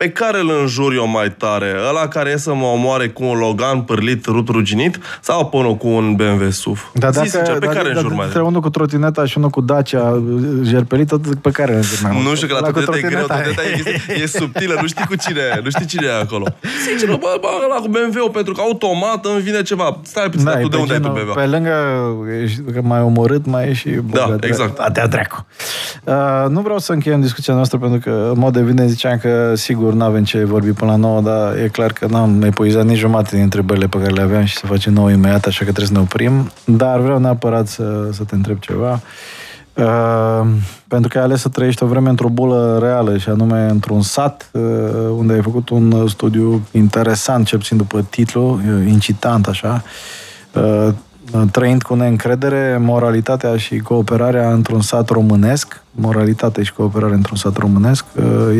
pe 0.02 0.10
care 0.10 0.40
îl 0.40 0.52
înjur 0.60 0.94
eu 0.94 1.08
mai 1.08 1.32
tare? 1.32 1.76
Ăla 1.90 2.08
care 2.08 2.30
e 2.30 2.38
să 2.38 2.54
mă 2.54 2.66
omoare 2.66 3.10
cu 3.10 3.24
un 3.24 3.38
Logan 3.38 3.82
pârlit, 3.82 4.26
rut 4.26 4.48
ruginit 4.48 5.00
sau 5.22 5.46
pe 5.46 5.58
unul 5.58 5.76
cu 5.76 5.88
un 5.88 6.16
BMW 6.16 6.50
SUV? 6.50 6.92
Da, 6.94 7.10
dacă, 7.10 7.28
sincer, 7.28 7.58
pe 7.58 7.66
da, 7.66 7.72
care 7.72 7.90
da, 7.94 8.00
înjur 8.00 8.14
mai 8.14 8.28
tare? 8.28 8.44
unul 8.44 8.62
cu 8.62 8.70
trotineta 8.70 9.26
și 9.26 9.38
unul 9.38 9.50
cu 9.50 9.62
Dacia 9.62 10.24
jerpelită, 10.64 11.22
pe 11.42 11.52
care 11.52 11.76
înjur 11.76 12.00
mai 12.02 12.12
mult? 12.14 12.26
Nu 12.26 12.36
știu, 12.36 12.48
că 12.48 12.54
la 12.54 12.62
trotineta 12.62 12.98
e 12.98 13.02
greu, 13.02 13.26
trotineta 13.26 13.62
e, 13.64 14.22
e 14.22 14.26
subtilă, 14.26 14.78
nu 14.82 14.88
știi 14.88 15.06
cu 15.06 15.16
cine, 15.16 15.42
nu 15.64 15.70
știi 15.70 15.86
cine 15.86 16.06
e 16.06 16.22
acolo. 16.22 16.46
Sincer, 16.88 17.10
bă, 17.10 17.38
bă, 17.42 17.48
ăla 17.66 17.76
cu 17.76 17.88
BMW-ul, 17.88 18.30
pentru 18.30 18.54
că 18.54 18.62
automat 18.62 19.26
îmi 19.26 19.42
vine 19.42 19.62
ceva. 19.62 20.00
Stai 20.02 20.30
puțin, 20.30 20.46
da, 20.46 20.58
tu 20.58 20.68
de 20.68 20.78
unde 20.78 20.94
ai 20.94 21.00
tu 21.00 21.08
BMW? 21.08 21.34
Pe 21.34 21.46
lângă 21.46 21.74
ești 22.42 22.62
mai 22.82 23.02
omorât, 23.02 23.46
mai 23.46 23.70
e 23.70 23.74
și 23.74 23.90
Da, 23.90 24.36
exact. 24.40 24.80
Atea 24.80 25.08
dracu. 25.08 25.46
Uh, 26.04 26.46
nu 26.50 26.62
vreau 26.62 26.80
să 26.80 26.92
încheiem 26.92 27.22
discuția 27.22 27.54
noastră, 27.54 27.78
pentru 27.78 28.00
că, 28.00 28.30
în 28.34 28.40
mod 28.40 28.56
evident, 28.56 28.90
ziceam 28.90 29.18
că, 29.18 29.54
sigur, 29.56 29.91
nu 29.94 30.04
avem 30.04 30.24
ce 30.24 30.44
vorbi 30.44 30.72
până 30.72 30.92
la 30.92 30.98
9, 30.98 31.22
dar 31.22 31.58
e 31.58 31.68
clar 31.68 31.94
că 31.94 32.06
n-am 32.10 32.42
epuizat 32.42 32.86
nici 32.86 32.98
jumătate 32.98 33.36
din 33.36 33.44
întrebările 33.44 33.88
pe 33.88 33.98
care 33.98 34.12
le 34.12 34.22
aveam 34.22 34.44
și 34.44 34.58
să 34.58 34.66
facem 34.66 34.94
9 34.94 35.12
imediat, 35.12 35.46
așa 35.46 35.66
că 35.66 35.72
trebuie 35.72 35.86
să 35.86 35.94
ne 35.94 36.00
oprim. 36.00 36.52
Dar 36.66 37.00
vreau 37.00 37.20
neapărat 37.20 37.68
să, 37.68 38.10
să 38.12 38.24
te 38.24 38.36
întreb 38.36 38.60
ceva. 38.60 39.00
Uh, 39.74 40.48
pentru 40.88 41.10
că 41.10 41.18
ai 41.18 41.24
ales 41.24 41.42
să 41.42 41.50
trăiești 41.50 41.84
o 41.84 41.88
vreme 41.88 42.10
într-o 42.10 42.30
bulă 42.30 42.78
reală 42.82 43.18
și 43.18 43.30
anume 43.30 43.70
într-un 43.70 44.02
sat 44.02 44.50
uh, 44.54 44.62
unde 45.16 45.34
ai 45.34 45.42
făcut 45.42 45.70
un 45.70 46.08
studiu 46.08 46.62
interesant, 46.72 47.46
cel 47.46 47.58
puțin 47.58 47.78
după 47.78 48.02
titlu, 48.10 48.52
uh, 48.54 48.88
incitant 48.88 49.48
așa, 49.48 49.84
uh, 50.54 50.94
trăind 51.52 51.82
cu 51.82 51.96
neîncredere 51.96 52.78
moralitatea 52.80 53.58
și 53.58 53.78
cooperarea 53.78 54.54
într-un 54.54 54.82
sat 54.82 55.10
românesc, 55.10 55.82
moralitate 55.92 56.64
și 56.64 56.74
cooperare 56.74 57.14
într-un 57.14 57.38
sat 57.38 57.58
românesc, 57.58 58.06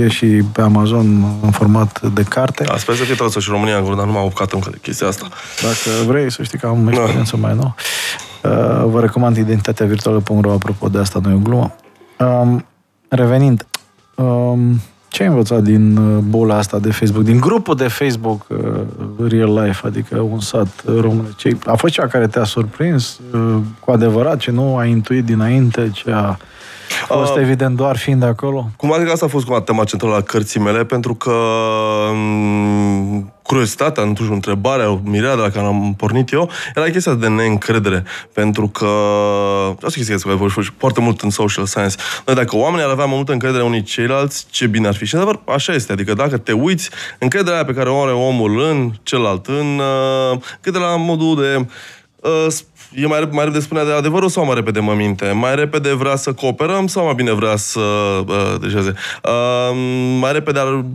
e 0.02 0.08
și 0.08 0.26
pe 0.26 0.62
Amazon 0.62 1.24
în 1.42 1.52
format 1.52 2.02
de 2.02 2.24
carte. 2.24 2.64
Da, 2.64 2.78
sper 2.78 2.96
să 2.96 3.04
fie 3.04 3.16
tradusă 3.16 3.40
și 3.40 3.50
în 3.50 3.56
România, 3.56 3.80
dar 3.96 4.06
nu 4.06 4.12
m-am 4.12 4.26
apucat 4.26 4.52
încă 4.52 4.70
de 4.70 4.78
chestia 4.82 5.08
asta. 5.08 5.28
Dacă 5.62 6.08
vrei 6.08 6.32
să 6.32 6.44
știi 6.44 6.58
că 6.58 6.68
am 6.68 6.88
experiență 6.88 7.38
da. 7.38 7.48
mai 7.48 7.56
nouă. 7.56 7.74
Vă 8.88 9.00
recomand 9.00 9.38
identitatea 9.38 9.86
virtuală.ro, 9.86 10.52
apropo 10.52 10.88
de 10.88 10.98
asta, 10.98 11.20
nu 11.24 11.30
e 11.30 11.34
o 11.34 11.38
glumă. 11.38 11.76
Revenind, 13.08 13.66
ce 15.12 15.24
ai 15.24 15.30
învățat 15.30 15.64
din 15.64 15.98
uh, 15.98 16.18
bola 16.18 16.58
asta 16.58 16.80
de 16.80 16.92
Facebook, 16.92 17.24
din 17.24 17.40
grupul 17.40 17.76
de 17.76 17.88
Facebook 17.88 18.46
uh, 18.48 18.58
Real 19.30 19.64
Life, 19.64 19.88
adică 19.88 20.20
un 20.20 20.40
sat 20.40 20.84
uh, 20.86 21.00
român? 21.00 21.34
Ce, 21.36 21.58
a 21.66 21.76
fost 21.76 21.94
cea 21.94 22.08
care 22.08 22.28
te-a 22.28 22.44
surprins 22.44 23.20
cu 23.80 23.92
adevărat, 23.92 24.38
ce 24.38 24.52
nu 24.52 24.78
ai 24.78 24.90
intuit 24.90 25.26
dinainte, 25.26 25.90
ce 25.94 26.12
a 26.12 26.18
a 26.18 26.38
fost 27.08 27.36
uh, 27.36 27.42
evident 27.42 27.76
doar 27.76 27.98
fiind 27.98 28.24
acolo? 28.24 28.70
Cum 28.78 28.94
adică 28.94 29.12
asta 29.12 29.26
a 29.26 29.30
fost 29.30 29.46
cumva 29.46 29.62
tema 29.62 29.84
centrală 29.84 30.16
a 30.16 30.22
cărții 30.22 30.60
mele, 30.60 30.86
pentru 30.86 31.16
că 31.16 31.32
um, 32.12 33.32
curiozitatea, 33.42 34.04
nu 34.04 34.14
știu, 34.14 34.34
întrebarea, 34.34 35.00
mirea 35.04 35.36
de 35.36 35.42
la 35.42 35.50
care 35.50 35.66
am 35.66 35.94
pornit 35.98 36.32
eu, 36.32 36.50
era 36.76 36.90
chestia 36.90 37.14
de 37.14 37.28
neîncredere. 37.28 38.04
Pentru 38.34 38.68
că, 38.68 38.88
asta 39.76 40.00
e 40.00 40.04
chestia 40.04 40.18
care 40.18 40.36
voi 40.36 40.50
foarte 40.78 41.02
mult 41.02 41.22
în 41.22 41.30
social 41.30 41.66
science. 41.66 41.96
Noi, 42.26 42.36
dacă 42.36 42.56
oamenii 42.56 42.86
ar 42.86 42.92
avea 42.92 43.06
mai 43.06 43.16
multă 43.16 43.32
încredere 43.32 43.64
unii 43.64 43.84
ceilalți, 43.84 44.46
ce 44.50 44.68
bine 44.68 44.88
ar 44.88 44.96
fi. 44.96 45.06
Și, 45.06 45.16
adevăr, 45.16 45.40
așa 45.46 45.74
este. 45.74 45.92
Adică, 45.92 46.14
dacă 46.14 46.38
te 46.38 46.52
uiți, 46.52 46.90
încrederea 47.20 47.66
pe 47.66 47.74
care 47.74 47.90
o 47.90 48.02
are 48.02 48.12
omul 48.12 48.62
în 48.62 48.92
celălalt, 49.04 49.48
în 49.48 49.82
uh, 50.32 50.40
cât 50.62 50.74
de 50.74 50.80
la 50.80 50.96
modul 50.96 51.36
de 51.36 51.66
uh, 52.16 52.48
e 52.94 53.06
mai, 53.06 53.30
mai 53.32 53.44
repede 53.44 53.64
spunea 53.64 53.86
de 53.86 53.92
adevărul 53.92 54.30
sau 54.30 54.46
mai 54.46 54.56
repede 54.56 54.80
mă 54.80 54.94
minte? 54.94 55.32
Mai 55.32 55.56
repede 55.56 55.94
vrea 55.94 56.16
să 56.16 56.34
cooperăm 56.34 56.88
sau 56.88 57.06
mai 57.06 57.14
bine 57.14 57.32
vrea 57.32 57.56
să 57.56 57.80
uh, 57.80 58.56
deșeze? 58.62 58.94
Uh, 59.24 59.78
mai 60.20 60.32
repede 60.32 60.60
ar, 60.60 60.86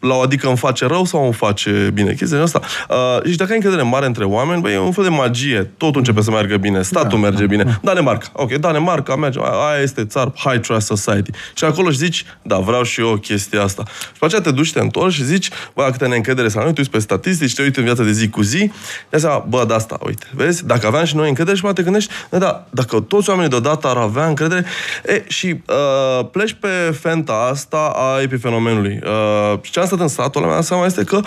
la 0.00 0.14
o 0.14 0.20
adică 0.20 0.48
îmi 0.48 0.56
face 0.56 0.86
rău 0.86 1.04
sau 1.04 1.24
îmi 1.24 1.32
face 1.32 1.90
bine? 1.94 2.14
Chestia 2.14 2.42
asta. 2.42 2.60
Uh, 2.88 3.30
și 3.30 3.36
dacă 3.36 3.50
ai 3.50 3.56
încredere 3.56 3.82
mare 3.82 4.06
între 4.06 4.24
oameni, 4.24 4.60
băi, 4.60 4.72
e 4.72 4.78
un 4.78 4.92
fel 4.92 5.04
de 5.04 5.10
magie. 5.10 5.70
Totul 5.76 5.98
începe 5.98 6.22
să 6.22 6.30
meargă 6.30 6.56
bine. 6.56 6.82
Statul 6.82 7.20
da, 7.20 7.28
merge 7.28 7.40
da, 7.40 7.46
bine. 7.46 7.62
Da. 7.62 7.78
Danemarca. 7.82 8.28
Ok, 8.32 8.52
Danemarca 8.52 9.16
merge. 9.16 9.38
Aia 9.42 9.82
este 9.82 10.04
țar 10.04 10.32
High 10.36 10.60
Trust 10.60 10.86
Society. 10.86 11.30
Și 11.54 11.64
acolo 11.64 11.90
și 11.90 11.96
zici, 11.96 12.24
da, 12.42 12.58
vreau 12.58 12.82
și 12.82 13.00
eu 13.00 13.16
chestia 13.16 13.62
asta. 13.62 13.82
Și 14.12 14.18
pe 14.18 14.24
aceea 14.24 14.40
te 14.40 14.50
duci, 14.50 14.72
te 14.72 14.80
întorci 14.80 15.14
și 15.14 15.24
zici, 15.24 15.50
bă, 15.74 15.88
câte 15.92 16.06
neîncredere 16.06 16.48
să 16.48 16.58
nu, 16.58 16.64
te 16.64 16.72
uiți 16.76 16.90
pe 16.90 16.98
statistici, 16.98 17.54
te 17.54 17.62
uiți 17.62 17.78
în 17.78 17.84
viața 17.84 18.02
de 18.02 18.12
zi 18.12 18.28
cu 18.28 18.42
zi, 18.42 18.70
de 19.10 19.18
seama, 19.18 19.44
bă, 19.48 19.64
de 19.68 19.74
asta, 19.74 19.98
uite, 20.06 20.26
vezi, 20.34 20.66
dacă 20.66 20.86
aveam 20.86 21.04
și 21.04 21.16
noi 21.16 21.28
încredere 21.36 21.56
și 21.56 21.64
mai 21.64 21.72
te 21.72 21.82
gândești, 21.82 22.12
da, 22.30 22.38
da, 22.38 22.66
dacă 22.70 23.00
toți 23.00 23.28
oamenii 23.28 23.50
deodată 23.50 23.86
ar 23.86 23.96
avea 23.96 24.26
încredere, 24.26 24.64
e, 25.04 25.24
și 25.28 25.46
uh, 25.68 26.26
pleci 26.30 26.52
pe 26.52 26.96
fenta 27.00 27.48
asta 27.50 27.92
a 27.96 28.20
epifenomenului. 28.20 29.00
Uh, 29.04 29.58
și 29.62 29.70
ce 29.70 29.80
am 29.80 29.86
stat 29.86 30.00
în 30.00 30.08
satul 30.08 30.42
meu 30.42 30.62
seama 30.62 30.86
este 30.86 31.04
că 31.04 31.20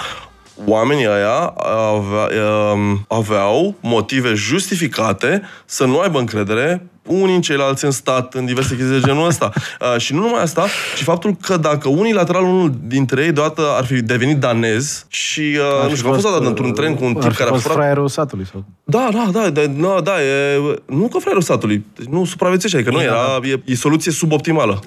oamenii 0.66 1.08
ăia 1.08 1.54
avea, 1.92 2.28
uh, 2.74 2.98
aveau 3.08 3.76
motive 3.82 4.34
justificate 4.34 5.42
să 5.66 5.86
nu 5.86 6.00
aibă 6.00 6.20
încredere 6.20 6.90
unii 7.10 7.36
în 7.36 7.42
ceilalți 7.42 7.86
în 7.86 7.92
stat, 7.92 8.34
în 8.34 8.46
diverse 8.46 8.76
chestii 8.76 9.00
de 9.00 9.06
genul 9.06 9.28
ăsta. 9.28 9.52
Uh, 9.80 9.98
și 9.98 10.14
nu 10.14 10.20
numai 10.20 10.42
asta, 10.42 10.68
ci 10.98 11.04
faptul 11.04 11.36
că 11.42 11.58
dacă 11.58 11.90
unilateral 11.90 12.44
unul 12.44 12.74
dintre 12.84 13.24
ei 13.24 13.32
deodată 13.32 13.62
ar 13.78 13.86
fi 13.86 14.02
devenit 14.02 14.38
danez 14.38 15.06
și, 15.08 15.42
uh, 15.42 15.90
nu 15.90 15.96
știu, 15.96 16.10
a 16.10 16.14
fost 16.14 16.26
dat 16.26 16.46
într-un 16.46 16.74
tren 16.74 16.96
cu 16.96 17.04
un 17.04 17.14
ar 17.16 17.22
tip 17.22 17.32
fi 17.32 17.38
care 17.38 17.50
a 17.50 17.52
fost 17.52 17.62
furat... 17.64 17.78
fraierul 17.78 18.08
satului. 18.08 18.46
Sau... 18.52 18.66
Da, 18.84 19.10
da, 19.14 19.30
da, 19.32 19.50
da, 19.50 19.66
da, 19.66 20.02
da 20.04 20.22
e, 20.22 20.58
nu 20.86 21.08
că 21.08 21.18
fraierul 21.18 21.42
satului, 21.42 21.86
deci 21.96 22.08
nu 22.08 22.26
supraviețuiește, 22.26 22.78
adică 22.78 22.96
nu 22.96 23.02
era, 23.02 23.40
e, 23.44 23.62
e 23.66 23.76
soluție 23.76 24.12
suboptimală. 24.12 24.80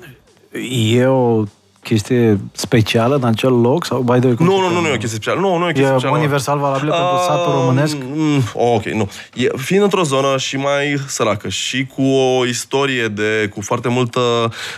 E 0.92 1.06
o 1.06 1.44
chestie 1.82 2.40
specială 2.52 3.14
în 3.14 3.24
acel 3.24 3.60
loc? 3.60 3.84
Sau, 3.84 4.00
by 4.00 4.18
the 4.18 4.26
way, 4.26 4.34
cum 4.34 4.46
Nu, 4.46 4.52
se 4.52 4.58
nu, 4.58 4.62
nu, 4.66 4.68
cheamă? 4.72 4.80
nu 4.80 4.86
e 4.86 4.94
o 4.94 4.96
chestie 4.98 5.08
specială. 5.20 5.40
Nu, 5.40 5.56
nu 5.56 5.64
e 5.64 5.68
o 5.68 5.72
chestie 5.72 5.82
E 5.84 5.88
specială. 5.88 6.16
universal 6.18 6.58
valabilă 6.58 6.90
pentru 6.90 7.14
Ah, 7.14 7.24
satul 7.26 7.52
românesc? 7.52 7.96
mm, 8.14 8.42
ok, 8.54 8.84
nu. 8.84 9.08
E, 9.34 9.46
fiind 9.56 9.82
într-o 9.82 10.02
zonă 10.02 10.36
și 10.38 10.56
mai 10.56 10.96
săracă 11.06 11.48
și 11.48 11.86
cu 11.94 12.02
o 12.02 12.46
istorie 12.46 13.08
de, 13.08 13.50
cu 13.54 13.60
foarte 13.60 13.88
multă, 13.88 14.20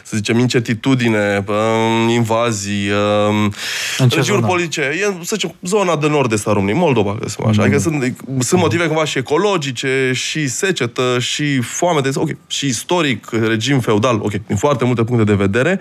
să 0.02 0.16
zicem, 0.16 0.38
incertitudine, 0.38 1.44
um, 1.48 2.08
invazii, 2.08 2.88
um, 3.28 3.52
În 3.98 4.08
ce 4.08 4.16
regiuni 4.16 4.38
zonă? 4.40 4.46
politice, 4.46 4.80
e, 4.80 5.04
să 5.24 5.30
zicem, 5.34 5.54
zona 5.62 5.96
de 5.96 6.08
nord-est 6.08 6.46
a 6.48 6.52
României, 6.52 6.78
Moldova, 6.78 7.16
că 7.20 7.28
sunt 7.28 7.46
așa. 7.46 7.56
Mm. 7.60 7.62
Adică 7.64 7.78
sunt, 7.78 8.16
sunt 8.38 8.60
motive 8.60 8.86
cumva 8.86 9.04
și 9.04 9.18
ecologice, 9.18 10.10
și 10.14 10.48
secetă, 10.48 11.18
și 11.18 11.60
foame, 11.60 12.00
de, 12.00 12.10
ok, 12.14 12.28
și 12.46 12.66
istoric, 12.66 13.28
regim 13.30 13.80
feudal, 13.80 14.18
ok, 14.22 14.32
din 14.46 14.56
foarte 14.56 14.84
multe 14.84 15.04
puncte 15.04 15.24
de 15.24 15.34
vedere. 15.34 15.78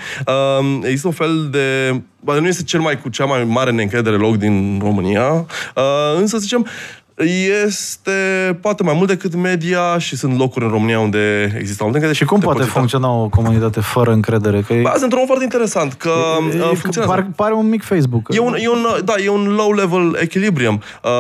Um, 0.60 0.84
există 0.84 1.08
un 1.08 1.13
fel 1.14 1.48
de 1.52 2.02
Bă, 2.24 2.40
nu 2.40 2.48
este 2.48 2.64
cel 2.64 2.80
mai 2.80 3.02
cu 3.02 3.10
cea 3.10 3.26
mai 3.26 3.44
mare 3.44 3.72
neîncredere 3.72 4.16
loc 4.16 4.38
din 4.38 4.80
România, 4.84 5.30
uh, 5.76 6.16
însă, 6.18 6.36
să 6.36 6.38
zicem, 6.38 6.68
este 7.18 8.12
poate 8.62 8.84
mai 8.84 8.94
mult 8.96 9.08
decât 9.08 9.36
media 9.36 9.98
și 9.98 10.16
sunt 10.16 10.38
locuri 10.38 10.66
în 10.66 10.72
România 10.72 11.00
unde 11.00 11.54
există 11.58 11.84
multe 11.84 11.98
încredere. 11.98 12.14
Și 12.14 12.26
cum 12.26 12.40
te 12.40 12.44
poate 12.46 12.60
poți 12.60 12.70
uita. 12.70 12.80
funcționa 12.80 13.22
o 13.24 13.28
comunitate 13.28 13.80
fără 13.80 14.12
încredere? 14.12 14.62
Că 14.62 14.74
e, 14.74 14.82
Bă, 14.82 14.88
asta 14.88 15.04
într-un 15.04 15.20
mod 15.20 15.28
foarte 15.28 15.44
interesant, 15.44 15.94
că 15.94 16.12
e, 16.54 16.62
uh, 16.62 16.72
e, 16.72 16.76
funcționează. 16.76 17.14
par, 17.14 17.28
pare 17.36 17.54
un 17.54 17.70
mic 17.70 17.84
Facebook. 17.84 18.28
E 18.30 18.40
un, 18.40 18.56
e 18.60 18.70
un, 18.70 18.86
da, 19.04 19.14
e 19.24 19.30
un 19.30 19.48
low-level 19.56 20.18
echilibrium. 20.22 20.82
Uh, 21.04 21.12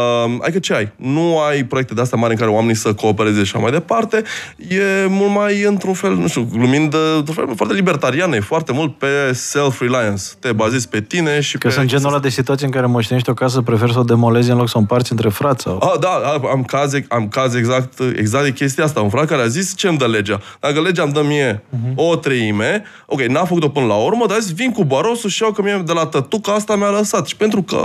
adică 0.41 0.59
ce 0.59 0.73
ai? 0.73 0.91
Nu 0.95 1.39
ai 1.39 1.63
proiecte 1.63 1.93
de 1.93 2.01
astea 2.01 2.17
mari 2.17 2.33
în 2.33 2.39
care 2.39 2.51
oamenii 2.51 2.75
să 2.75 2.93
coopereze 2.93 3.43
și 3.43 3.51
așa 3.55 3.59
mai 3.63 3.71
departe. 3.71 4.23
E 4.57 5.07
mult 5.07 5.33
mai 5.33 5.61
într-un 5.61 5.93
fel, 5.93 6.15
nu 6.15 6.27
știu, 6.27 6.47
glumind, 6.51 6.93
uh, 6.93 6.99
într-un 7.17 7.35
fel 7.35 7.55
foarte 7.55 7.75
libertarian. 7.75 8.33
E 8.33 8.39
foarte 8.39 8.71
mult 8.71 8.97
pe 8.97 9.31
self-reliance. 9.33 10.23
Te 10.39 10.51
bazezi 10.51 10.87
pe 10.89 11.01
tine 11.01 11.39
și 11.39 11.57
Că 11.57 11.67
pe... 11.67 11.73
sunt 11.73 11.87
genul 11.87 12.07
ăla 12.07 12.19
de 12.19 12.29
situații 12.29 12.65
în 12.65 12.71
care 12.71 12.85
moștenești 12.85 13.29
o 13.29 13.33
casă, 13.33 13.61
preferi 13.61 13.91
să 13.93 13.99
o 13.99 14.03
demolezi 14.03 14.51
în 14.51 14.57
loc 14.57 14.69
să 14.69 14.73
o 14.75 14.79
împarți 14.79 15.11
între 15.11 15.29
frați. 15.29 15.63
Sau... 15.63 15.77
Ah, 15.85 15.99
da, 15.99 16.09
am 16.51 16.63
caz, 16.63 16.93
am 17.07 17.27
caz 17.27 17.53
exact, 17.55 17.99
exact 18.17 18.43
de 18.43 18.51
chestia 18.51 18.83
asta. 18.83 19.01
Un 19.01 19.09
frate 19.09 19.25
care 19.27 19.41
a 19.41 19.47
zis 19.47 19.75
ce 19.75 19.87
îmi 19.87 19.97
dă 19.97 20.07
legea. 20.07 20.41
Dacă 20.59 20.81
legea 20.81 21.03
îmi 21.03 21.13
dă 21.13 21.21
mie 21.23 21.63
Mhm. 21.69 21.93
o 21.95 22.15
treime, 22.15 22.83
ok, 23.05 23.21
n-a 23.21 23.45
făcut-o 23.45 23.69
până 23.69 23.85
la 23.85 23.95
urmă, 23.95 24.25
dar 24.27 24.39
zis, 24.39 24.53
vin 24.53 24.71
cu 24.71 24.83
barosul 24.83 25.29
și 25.29 25.41
iau 25.41 25.51
că 25.51 25.61
mie 25.61 25.83
de 25.85 25.93
la 25.93 26.05
tătuca 26.05 26.53
asta 26.53 26.75
mi-a 26.75 26.89
lăsat. 26.89 27.27
Și 27.27 27.35
pentru 27.35 27.61
că... 27.61 27.75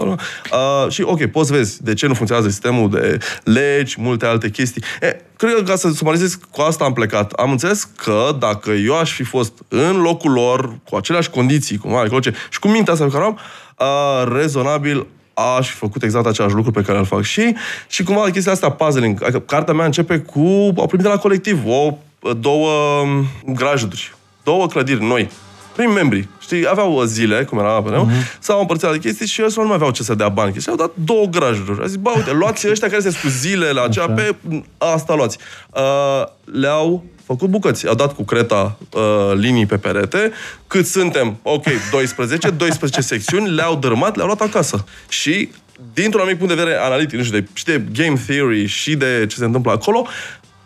Uh, 0.53 0.91
și 0.91 1.03
ok, 1.03 1.27
poți 1.27 1.53
vezi 1.53 1.83
de 1.83 1.95
ce 1.95 2.07
nu 2.07 2.15
funcționează 2.15 2.51
sistemul 2.51 2.91
de 2.91 3.19
legi, 3.45 3.97
multe 4.01 4.27
alte 4.27 4.51
chestii. 4.51 4.83
E, 5.01 5.17
cred 5.37 5.55
că 5.55 5.63
ca 5.63 5.77
să 5.77 5.89
sumarizez, 5.95 6.39
cu 6.51 6.61
asta 6.61 6.85
am 6.85 6.93
plecat. 6.93 7.33
Am 7.33 7.51
înțeles 7.51 7.89
că 7.97 8.37
dacă 8.39 8.71
eu 8.71 8.99
aș 8.99 9.13
fi 9.13 9.23
fost 9.23 9.53
în 9.69 10.01
locul 10.01 10.31
lor, 10.33 10.79
cu 10.91 10.97
aceleași 10.97 11.31
condiții, 11.31 11.77
cu 11.77 11.89
mare 11.89 12.05
ecologie, 12.07 12.35
și 12.51 12.59
cu 12.59 12.69
mintea 12.69 12.93
asta 12.93 13.05
pe 13.05 13.11
care 13.11 13.25
o 13.25 13.27
am, 13.27 13.39
uh, 13.79 14.33
rezonabil 14.41 15.07
aș 15.57 15.69
fi 15.69 15.75
făcut 15.75 16.03
exact 16.03 16.27
același 16.27 16.55
lucru 16.55 16.71
pe 16.71 16.83
care 16.83 16.99
îl 16.99 17.05
fac 17.05 17.23
și 17.23 17.55
și 17.89 18.03
cumva 18.03 18.31
chestia 18.31 18.53
asta 18.53 18.71
puzzling. 18.71 19.23
Adică 19.23 19.41
cartea 19.41 19.75
mea 19.75 19.85
începe 19.85 20.19
cu 20.19 20.73
o 20.75 20.87
primit 20.87 21.05
de 21.05 21.13
la 21.13 21.19
colectiv, 21.19 21.63
o, 21.67 21.97
două 22.41 23.05
grajduri, 23.47 24.15
două 24.43 24.67
clădiri 24.67 25.05
noi, 25.05 25.31
prin 25.79 25.93
membri. 25.93 26.29
Știi, 26.39 26.69
aveau 26.69 27.03
zile, 27.03 27.45
cum 27.45 27.59
era 27.59 27.83
pe 27.83 27.97
uh 27.97 28.07
s-au 28.39 28.61
împărțit 28.61 28.89
de 28.91 28.99
chestii 28.99 29.27
și 29.27 29.43
ăștia 29.45 29.63
nu 29.63 29.69
mai 29.69 29.77
aveau 29.77 29.91
ce 29.91 30.03
să 30.03 30.15
dea 30.15 30.29
bani. 30.29 30.55
Și 30.61 30.69
au 30.69 30.77
dat 30.77 30.91
două 30.95 31.27
grajduri. 31.27 31.83
A 31.83 31.87
zis, 31.87 31.97
bă, 31.97 32.13
uite, 32.17 32.33
luați 32.33 32.69
ăștia 32.71 32.89
care 32.89 33.01
se 33.01 33.19
cu 33.23 33.29
zile 33.29 33.71
la 33.71 33.83
acea, 33.83 34.11
pe 34.11 34.35
asta 34.79 35.15
luați. 35.15 35.39
Uh, 35.71 36.25
le-au 36.45 37.05
făcut 37.25 37.49
bucăți. 37.49 37.87
Au 37.89 37.95
dat 37.95 38.15
cu 38.15 38.23
creta 38.25 38.79
uh, 38.93 39.33
linii 39.35 39.67
pe 39.67 39.77
perete. 39.77 40.33
Cât 40.67 40.87
suntem? 40.87 41.37
Ok, 41.43 41.65
12, 41.91 42.51
12 42.51 43.01
secțiuni, 43.13 43.51
le-au 43.51 43.77
dărâmat, 43.77 44.17
le-au 44.17 44.27
luat 44.27 44.41
acasă. 44.41 44.85
Și 45.09 45.49
dintr-un 45.95 46.21
anumit 46.21 46.39
punct 46.39 46.55
de 46.55 46.63
vedere 46.63 46.81
analitic, 46.81 47.19
nu 47.19 47.25
știu, 47.25 47.39
de, 47.39 47.47
și 47.53 47.65
de 47.65 47.83
game 47.93 48.21
theory 48.27 48.67
și 48.67 48.97
de 48.97 49.27
ce 49.29 49.37
se 49.37 49.45
întâmplă 49.45 49.73
acolo, 49.73 50.07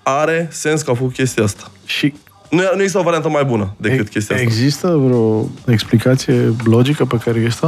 are 0.02 0.48
sens 0.50 0.82
că 0.82 0.90
au 0.90 0.96
făcut 0.96 1.12
chestia 1.12 1.44
asta. 1.44 1.70
Și 1.84 2.14
Nu, 2.52 2.60
nu 2.74 2.78
există 2.78 2.98
o 2.98 3.02
variantă 3.02 3.28
mai 3.28 3.44
bună 3.44 3.74
decât 3.76 4.08
chestia 4.08 4.36
asta. 4.36 4.48
există 4.48 4.88
vreo 4.88 5.48
explicație 5.66 6.54
logică 6.64 7.04
pe 7.04 7.16
care 7.16 7.38
este? 7.38 7.66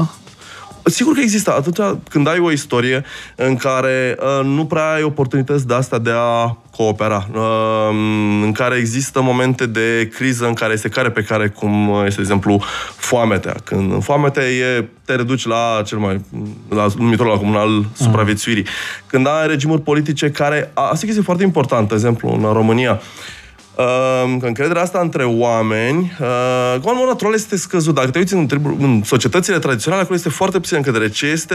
Sigur 0.84 1.14
că 1.14 1.20
există. 1.20 1.52
Atunci 1.52 1.98
când 2.10 2.28
ai 2.28 2.38
o 2.38 2.50
istorie 2.50 3.04
în 3.36 3.56
care 3.56 4.16
uh, 4.18 4.44
nu 4.44 4.64
prea 4.64 4.92
ai 4.92 5.02
oportunități 5.02 5.66
de 5.66 5.74
asta 5.74 5.98
de 5.98 6.10
a 6.14 6.56
coopera, 6.76 7.28
uh, 7.32 7.40
în 8.42 8.52
care 8.52 8.76
există 8.76 9.22
momente 9.22 9.66
de 9.66 10.10
criză 10.14 10.46
în 10.46 10.54
care 10.54 10.72
este 10.72 10.88
care 10.88 11.10
pe 11.10 11.22
care, 11.22 11.48
cum 11.48 11.92
este, 12.04 12.16
de 12.16 12.20
exemplu, 12.20 12.62
foametea. 12.96 13.54
Când 13.64 13.92
în 13.92 14.00
foamete 14.00 14.40
e, 14.40 14.84
te 15.04 15.14
reduci 15.14 15.46
la 15.46 15.82
cel 15.84 15.98
mai, 15.98 16.20
la 16.68 16.86
numitorul 16.98 17.32
la 17.32 17.38
comun 17.38 17.56
al 17.56 17.84
supraviețuirii. 17.94 18.66
Când 19.06 19.26
ai 19.26 19.46
regimuri 19.46 19.82
politice 19.82 20.30
care, 20.30 20.70
asta 20.74 20.94
e 20.94 20.98
o 21.02 21.04
chestie 21.04 21.22
foarte 21.22 21.42
importantă, 21.42 21.86
de 21.88 21.94
exemplu, 21.94 22.28
în 22.28 22.52
România, 22.52 22.92
Uh, 22.92 23.33
că 24.40 24.46
încrederea 24.46 24.82
asta 24.82 24.98
între 25.00 25.24
oameni, 25.24 26.16
uh, 26.20 26.74
în 26.74 26.92
mod 26.94 27.06
natural 27.06 27.34
este 27.34 27.56
scăzut. 27.56 27.94
Dacă 27.94 28.10
te 28.10 28.18
uiți 28.18 28.34
în, 28.34 28.46
tribu- 28.46 28.76
în 28.80 29.02
societățile 29.04 29.58
tradiționale, 29.58 30.02
acolo 30.02 30.16
este 30.16 30.28
foarte 30.28 30.58
puțin 30.58 30.76
încredere. 30.76 31.08
Ce 31.08 31.26
este 31.26 31.54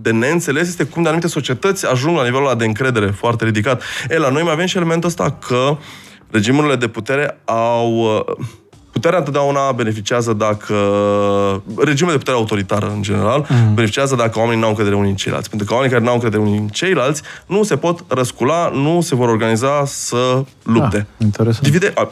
de 0.00 0.10
neînțeles 0.10 0.68
este 0.68 0.84
cum 0.84 1.02
de 1.02 1.08
anumite 1.08 1.28
societăți 1.30 1.86
ajung 1.86 2.16
la 2.16 2.24
nivelul 2.24 2.46
ăla 2.46 2.54
de 2.54 2.64
încredere 2.64 3.06
foarte 3.06 3.44
ridicat. 3.44 3.82
E, 4.08 4.18
la 4.18 4.30
noi 4.30 4.42
mai 4.42 4.52
avem 4.52 4.66
și 4.66 4.76
elementul 4.76 5.08
ăsta 5.08 5.38
că 5.46 5.76
regimurile 6.30 6.76
de 6.76 6.88
putere 6.88 7.40
au... 7.44 8.24
Uh, 8.28 8.36
Puterea 8.96 9.18
întotdeauna 9.18 9.72
beneficiază 9.72 10.32
dacă... 10.32 10.74
Regimurile 11.76 12.12
de 12.12 12.18
putere 12.18 12.36
autoritară, 12.36 12.90
în 12.94 13.02
general, 13.02 13.46
mm. 13.48 13.74
beneficiază 13.74 14.14
dacă 14.14 14.38
oamenii 14.38 14.58
nu 14.58 14.64
au 14.64 14.70
încredere 14.70 14.96
unii 14.96 15.10
în 15.10 15.16
ceilalți. 15.16 15.48
Pentru 15.48 15.66
că 15.66 15.72
oamenii 15.72 15.92
care 15.92 16.04
nu 16.04 16.10
au 16.10 16.14
încredere 16.20 16.42
unii 16.42 16.58
în 16.58 16.68
ceilalți 16.68 17.22
nu 17.46 17.62
se 17.62 17.76
pot 17.76 18.04
răscula, 18.08 18.68
nu 18.68 19.00
se 19.00 19.14
vor 19.14 19.28
organiza 19.28 19.84
să 19.86 20.44
lupte. 20.62 20.96
Ah, 20.96 21.24
interesant. 21.24 21.64
Divide... 21.64 21.92
A, 21.94 22.00
a, 22.00 22.10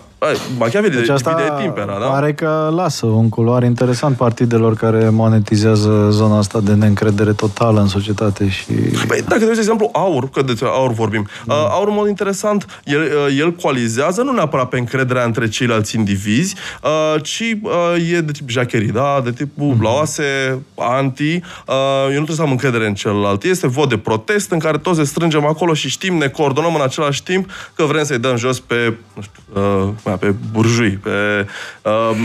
Machiavelli 0.58 0.94
Deci 0.94 1.06
deci 1.06 1.14
asta 1.14 1.34
divide 1.34 1.62
timpera, 1.62 1.98
da? 2.00 2.06
pare 2.06 2.32
că 2.32 2.72
lasă 2.74 3.06
un 3.06 3.28
culoar 3.28 3.62
interesant 3.62 4.16
partidelor 4.16 4.74
care 4.74 5.08
monetizează 5.08 6.08
zona 6.10 6.38
asta 6.38 6.60
de 6.60 6.74
neîncredere 6.74 7.32
totală 7.32 7.80
în 7.80 7.86
societate 7.86 8.48
și... 8.48 8.64
Păi, 9.06 9.22
dacă 9.28 9.38
te 9.38 9.44
uiți, 9.44 9.54
de 9.54 9.60
exemplu, 9.60 9.90
aur, 9.92 10.30
că 10.30 10.42
de 10.42 10.54
aur 10.62 10.92
vorbim, 10.92 11.28
mm. 11.44 11.54
uh, 11.54 11.66
aur, 11.70 11.88
în 11.88 11.94
mod 11.94 12.08
interesant, 12.08 12.82
el, 12.84 13.00
uh, 13.00 13.36
el 13.38 13.52
coalizează 13.52 14.22
nu 14.22 14.32
neapărat 14.32 14.68
pe 14.68 14.78
încrederea 14.78 15.24
între 15.24 15.48
ceilalți 15.48 15.96
indivizi, 15.96 16.54
uh, 16.82 17.22
ci 17.22 17.56
uh, 17.62 18.12
e 18.12 18.20
de 18.20 18.32
tip 18.32 18.48
jacherii, 18.48 18.92
da? 18.92 19.20
De 19.24 19.30
tipul 19.30 19.66
mm. 19.66 19.76
blaoase, 19.76 20.58
anti, 20.74 21.34
uh, 21.66 22.02
eu 22.02 22.18
nu 22.18 22.24
trebuie 22.24 22.36
să 22.36 22.42
am 22.42 22.50
încredere 22.50 22.86
în 22.86 22.94
celălalt. 22.94 23.42
Este 23.42 23.66
vot 23.66 23.88
de 23.88 23.98
protest 23.98 24.50
în 24.50 24.58
care 24.58 24.78
toți 24.78 24.98
ne 24.98 25.04
strângem 25.04 25.46
acolo 25.46 25.74
și 25.74 25.88
știm, 25.88 26.16
ne 26.16 26.28
coordonăm 26.28 26.74
în 26.74 26.82
același 26.82 27.22
timp 27.22 27.50
că 27.74 27.84
vrem 27.84 28.04
să-i 28.04 28.18
dăm 28.18 28.36
jos 28.36 28.60
pe, 28.60 28.96
nu 29.14 29.22
știu, 29.22 29.62
uh, 29.62 29.88
pe 30.10 30.34
burjui, 30.52 30.90
pe 30.90 31.46
uh, 31.82 32.16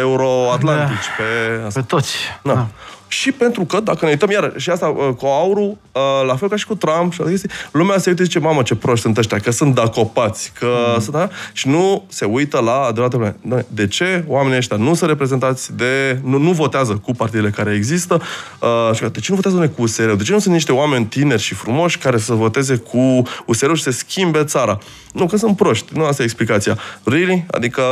euroatlantici, 0.00 1.06
Da. 1.06 1.24
pe... 1.24 1.62
Asta. 1.66 1.80
Pe 1.80 1.86
toți. 1.86 2.16
Da. 2.42 2.52
Da. 2.54 2.66
Și 3.10 3.32
pentru 3.32 3.64
că, 3.64 3.80
dacă 3.80 4.04
ne 4.04 4.10
uităm 4.10 4.30
iar, 4.30 4.52
și 4.56 4.70
asta 4.70 4.86
uh, 4.86 5.14
cu 5.16 5.26
aurul, 5.26 5.76
uh, 5.92 6.00
la 6.26 6.36
fel 6.36 6.48
ca 6.48 6.56
și 6.56 6.66
cu 6.66 6.74
Trump 6.74 7.12
și 7.12 7.20
alte 7.20 7.32
chestii, 7.32 7.50
lumea 7.72 7.98
se 7.98 8.10
uită 8.10 8.22
și 8.22 8.28
zice, 8.28 8.38
mamă, 8.38 8.62
ce 8.62 8.74
proști 8.74 9.00
sunt 9.00 9.18
ăștia, 9.18 9.38
că 9.38 9.50
sunt 9.50 9.74
dacopați, 9.74 10.52
că 10.58 10.68
mm. 10.94 11.00
sunt, 11.00 11.14
da? 11.14 11.28
și 11.52 11.68
nu 11.68 12.04
se 12.08 12.24
uită 12.24 12.60
la 12.60 12.72
adevărată 12.72 13.16
probleme. 13.16 13.36
Doamne, 13.42 13.66
De 13.68 13.86
ce 13.86 14.24
oamenii 14.26 14.56
ăștia 14.56 14.76
nu 14.76 14.94
sunt 14.94 15.10
reprezentați 15.10 15.76
de, 15.76 16.20
nu, 16.24 16.38
nu 16.38 16.50
votează 16.50 16.92
cu 16.92 17.12
partidele 17.12 17.50
care 17.50 17.74
există 17.74 18.22
uh, 18.60 18.94
și 18.94 19.00
că, 19.00 19.08
de 19.08 19.20
ce 19.20 19.26
nu 19.28 19.34
votează 19.34 19.56
noi 19.56 19.70
cu 19.74 19.82
USR? 19.82 20.12
De 20.12 20.22
ce 20.22 20.32
nu 20.32 20.38
sunt 20.38 20.54
niște 20.54 20.72
oameni 20.72 21.04
tineri 21.04 21.42
și 21.42 21.54
frumoși 21.54 21.98
care 21.98 22.18
să 22.18 22.32
voteze 22.32 22.76
cu 22.76 23.22
USR 23.46 23.74
și 23.74 23.82
să 23.82 23.90
schimbe 23.90 24.44
țara? 24.44 24.78
Nu, 25.12 25.26
că 25.26 25.36
sunt 25.36 25.56
proști. 25.56 25.96
Nu, 25.96 26.04
asta 26.04 26.22
e 26.22 26.24
explicația. 26.24 26.78
Really? 27.02 27.44
Adică 27.50 27.82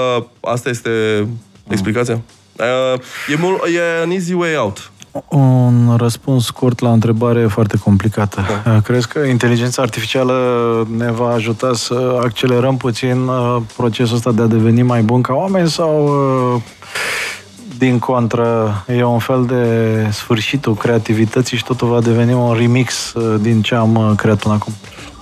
asta 0.41 0.69
este 0.69 0.91
explicația? 1.69 2.21
Uh, 2.59 3.01
e, 3.33 3.37
mult, 3.39 3.63
e 3.65 4.03
an 4.03 4.11
easy 4.11 4.33
way 4.33 4.57
out. 4.57 4.93
Un 5.29 5.95
răspuns 5.97 6.45
scurt 6.45 6.79
la 6.81 6.89
o 6.89 6.93
întrebare 6.93 7.47
foarte 7.47 7.77
complicată. 7.77 8.41
Da. 8.65 8.81
Crezi 8.81 9.09
că 9.09 9.19
inteligența 9.19 9.83
artificială 9.83 10.35
ne 10.97 11.11
va 11.11 11.29
ajuta 11.29 11.71
să 11.75 12.21
accelerăm 12.23 12.77
puțin 12.77 13.27
uh, 13.27 13.57
procesul 13.77 14.17
ăsta 14.17 14.33
de 14.33 14.43
a 14.43 14.47
deveni 14.47 14.83
mai 14.83 15.03
bun 15.03 15.21
ca 15.21 15.33
oameni 15.33 15.69
sau 15.69 16.05
uh, 16.55 16.63
din 17.79 17.99
contră 17.99 18.85
e 18.87 19.05
un 19.05 19.19
fel 19.19 19.45
de 19.45 20.07
sfârșitul 20.11 20.75
creativității 20.75 21.57
și 21.57 21.65
totul 21.65 21.89
va 21.89 22.01
deveni 22.01 22.33
un 22.33 22.55
remix 22.55 23.13
uh, 23.13 23.41
din 23.41 23.63
ce 23.63 23.75
am 23.75 23.95
uh, 23.95 24.13
creat 24.17 24.39
până 24.39 24.55
acum? 24.55 24.73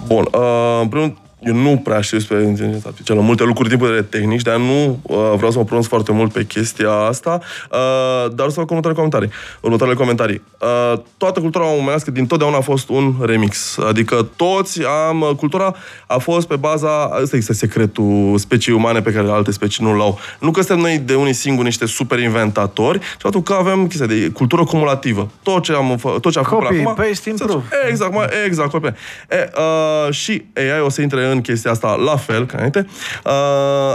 Bun, 0.07 0.29
uh, 0.33 0.81
în 0.83 0.89
primul 0.89 1.07
rând, 1.07 1.17
eu 1.47 1.55
nu 1.55 1.77
prea 1.85 2.01
știu 2.01 2.19
despre 2.19 2.43
inteligența 2.43 2.89
artificială 2.89 3.21
multe 3.21 3.45
lucruri 3.45 3.69
din 3.69 3.79
punct 3.79 3.93
de 3.93 3.99
vedere 3.99 4.21
tehnic, 4.21 4.43
dar 4.43 4.57
nu 4.57 5.01
uh, 5.03 5.33
vreau 5.37 5.51
să 5.51 5.59
mă 5.59 5.65
pronunț 5.65 5.87
foarte 5.87 6.13
mult 6.13 6.33
pe 6.33 6.45
chestia 6.45 6.91
asta, 6.93 7.41
uh, 7.73 8.33
dar 8.35 8.47
o 8.47 8.49
să 8.49 8.59
fac 8.59 8.71
următoarele 8.71 8.95
comentarii. 8.95 9.31
Următoarele 9.61 9.99
comentarii. 9.99 10.43
Uh, 10.61 11.01
toată 11.17 11.41
cultura 11.41 11.65
omenească 11.73 12.11
din 12.11 12.27
totdeauna 12.27 12.57
a 12.57 12.61
fost 12.61 12.89
un 12.89 13.15
remix. 13.21 13.79
Adică 13.89 14.29
toți 14.37 14.81
am... 15.09 15.21
uh, 15.21 15.31
Cultura 15.37 15.75
a 16.07 16.19
fost 16.19 16.47
pe 16.47 16.57
baza... 16.57 17.19
Ăsta 17.23 17.37
este 17.37 17.53
secretul 17.53 18.35
speciei 18.39 18.75
umane 18.75 19.01
pe 19.01 19.13
care 19.13 19.29
alte 19.29 19.51
specii 19.51 19.85
nu 19.85 19.97
l-au. 19.97 20.19
Nu 20.39 20.51
că 20.51 20.63
suntem 20.63 20.85
noi 20.85 20.99
de 20.99 21.15
unii 21.15 21.33
singuri 21.33 21.67
niște 21.67 21.87
super 21.87 22.19
inventatori, 22.19 22.99
ci 22.99 23.21
faptul 23.21 23.43
că 23.43 23.53
avem 23.53 23.87
chestia 23.87 24.07
de 24.07 24.31
cultură 24.35 24.65
cumulativă. 24.65 25.31
Tot 25.43 25.63
ce 25.63 25.73
am, 25.73 25.97
fă- 25.99 26.21
tot 26.21 26.33
ce 26.33 26.39
am 26.39 26.45
făcut 26.45 26.63
Copy, 26.63 26.77
până 26.77 26.89
acum... 26.89 27.05
paste, 27.05 27.29
improve. 27.29 27.65
Exact, 27.89 28.15
mai, 28.15 28.27
exact, 28.47 28.71
copie. 28.71 28.95
E, 29.31 29.51
uh, 29.57 30.13
și 30.13 30.45
AI 30.55 30.81
o 30.85 30.89
să 30.89 31.03
intre 31.03 31.27
în 31.27 31.36
chestia 31.41 31.71
asta 31.71 31.95
la 31.95 32.17
fel, 32.17 32.47
ca 32.47 32.55
înainte. 32.57 32.87
Uh, 33.25 33.33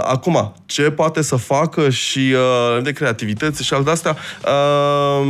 acum, 0.04 0.54
ce 0.66 0.82
poate 0.82 1.22
să 1.22 1.36
facă 1.36 1.90
și 1.90 2.34
uh, 2.34 2.82
de 2.82 2.92
creativități 2.92 3.64
și 3.64 3.74
alte 3.74 3.90
astea, 3.90 4.16
uh, 4.44 5.26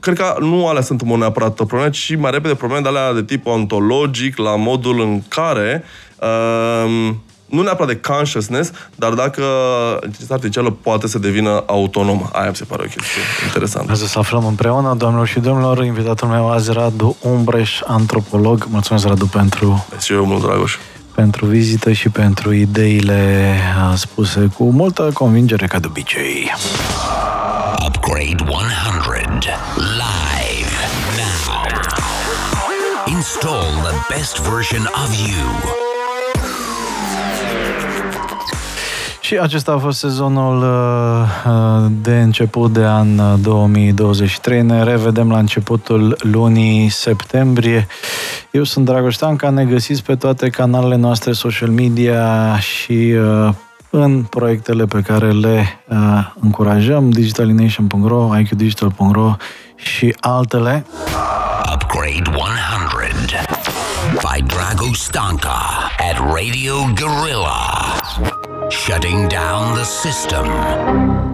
cred 0.00 0.16
că 0.16 0.36
nu 0.40 0.66
alea 0.66 0.82
sunt 0.82 1.00
în 1.00 1.08
mod 1.08 1.18
neapărat 1.18 1.54
probleme, 1.54 1.90
ci 1.90 2.16
mai 2.16 2.30
repede 2.30 2.54
probleme 2.54 2.82
de 2.82 2.88
alea 2.88 3.12
de 3.12 3.22
tip 3.22 3.46
ontologic, 3.46 4.36
la 4.36 4.56
modul 4.56 5.00
în 5.00 5.22
care 5.28 5.84
uh, 6.20 7.14
nu 7.54 7.62
neapărat 7.62 7.88
de 7.88 8.12
consciousness, 8.12 8.70
dar 8.94 9.12
dacă 9.12 9.42
inteligența 9.94 10.34
artificială 10.34 10.70
poate 10.70 11.06
să 11.06 11.18
devină 11.18 11.62
autonomă. 11.66 12.28
Aia 12.32 12.48
mi 12.48 12.56
se 12.56 12.64
pare 12.64 12.82
o 12.82 12.86
chestie 12.86 13.20
interesantă. 13.46 13.88
Hai 13.88 13.96
să 13.96 14.18
aflăm 14.18 14.46
împreună, 14.46 14.94
doamnelor 14.94 15.26
și 15.26 15.40
domnilor, 15.40 15.84
invitatul 15.84 16.28
meu 16.28 16.50
azi, 16.50 16.72
Radu 16.72 17.16
Umbreș, 17.20 17.80
antropolog. 17.86 18.66
Mulțumesc, 18.70 19.06
Radu, 19.06 19.26
pentru, 19.26 19.86
Și 20.00 20.12
eu, 20.12 20.24
mult 20.24 20.42
Dragoș. 20.42 20.76
Pentru 21.14 21.46
vizită 21.46 21.92
și 21.92 22.08
pentru 22.08 22.52
ideile 22.52 23.54
uh, 23.90 23.96
spuse 23.96 24.50
cu 24.56 24.70
multă 24.70 25.10
convingere, 25.12 25.66
ca 25.66 25.78
de 25.78 25.86
obicei. 25.86 26.50
Upgrade 27.86 28.44
100. 28.46 29.48
Live. 29.76 30.74
Now. 31.16 31.64
Install 33.06 33.66
the 33.82 34.14
best 34.14 34.40
version 34.40 34.86
of 35.04 35.14
you. 35.28 35.83
Și 39.34 39.40
acesta 39.40 39.72
a 39.72 39.78
fost 39.78 39.98
sezonul 39.98 40.62
uh, 40.62 41.52
uh, 41.52 41.90
de 42.02 42.20
început 42.20 42.72
de 42.72 42.84
an 42.84 43.18
uh, 43.18 43.34
2023. 43.42 44.62
Ne 44.62 44.82
revedem 44.82 45.30
la 45.30 45.38
începutul 45.38 46.16
lunii 46.18 46.88
septembrie. 46.88 47.86
Eu 48.50 48.62
sunt 48.62 48.84
Dragoș 48.84 49.16
Tanca, 49.16 49.50
ne 49.50 49.64
găsiți 49.64 50.02
pe 50.02 50.14
toate 50.14 50.48
canalele 50.48 50.96
noastre 50.96 51.32
social 51.32 51.68
media 51.68 52.58
și 52.58 52.92
uh, 52.92 53.54
în 53.90 54.22
proiectele 54.22 54.84
pe 54.84 55.00
care 55.00 55.30
le 55.30 55.82
uh, 55.88 55.96
încurajăm, 56.40 57.10
digitalination.ro, 57.10 58.38
iqdigital.ro 58.38 59.36
și 59.74 60.16
altele. 60.20 60.86
Upgrade 61.74 62.30
100 62.30 62.44
by 64.10 64.42
Dragoș 64.46 64.98
Stanka 64.98 65.90
at 65.98 66.18
Radio 66.18 66.74
Gorilla. 66.94 68.53
Shutting 68.70 69.28
down 69.28 69.74
the 69.74 69.84
system. 69.84 71.33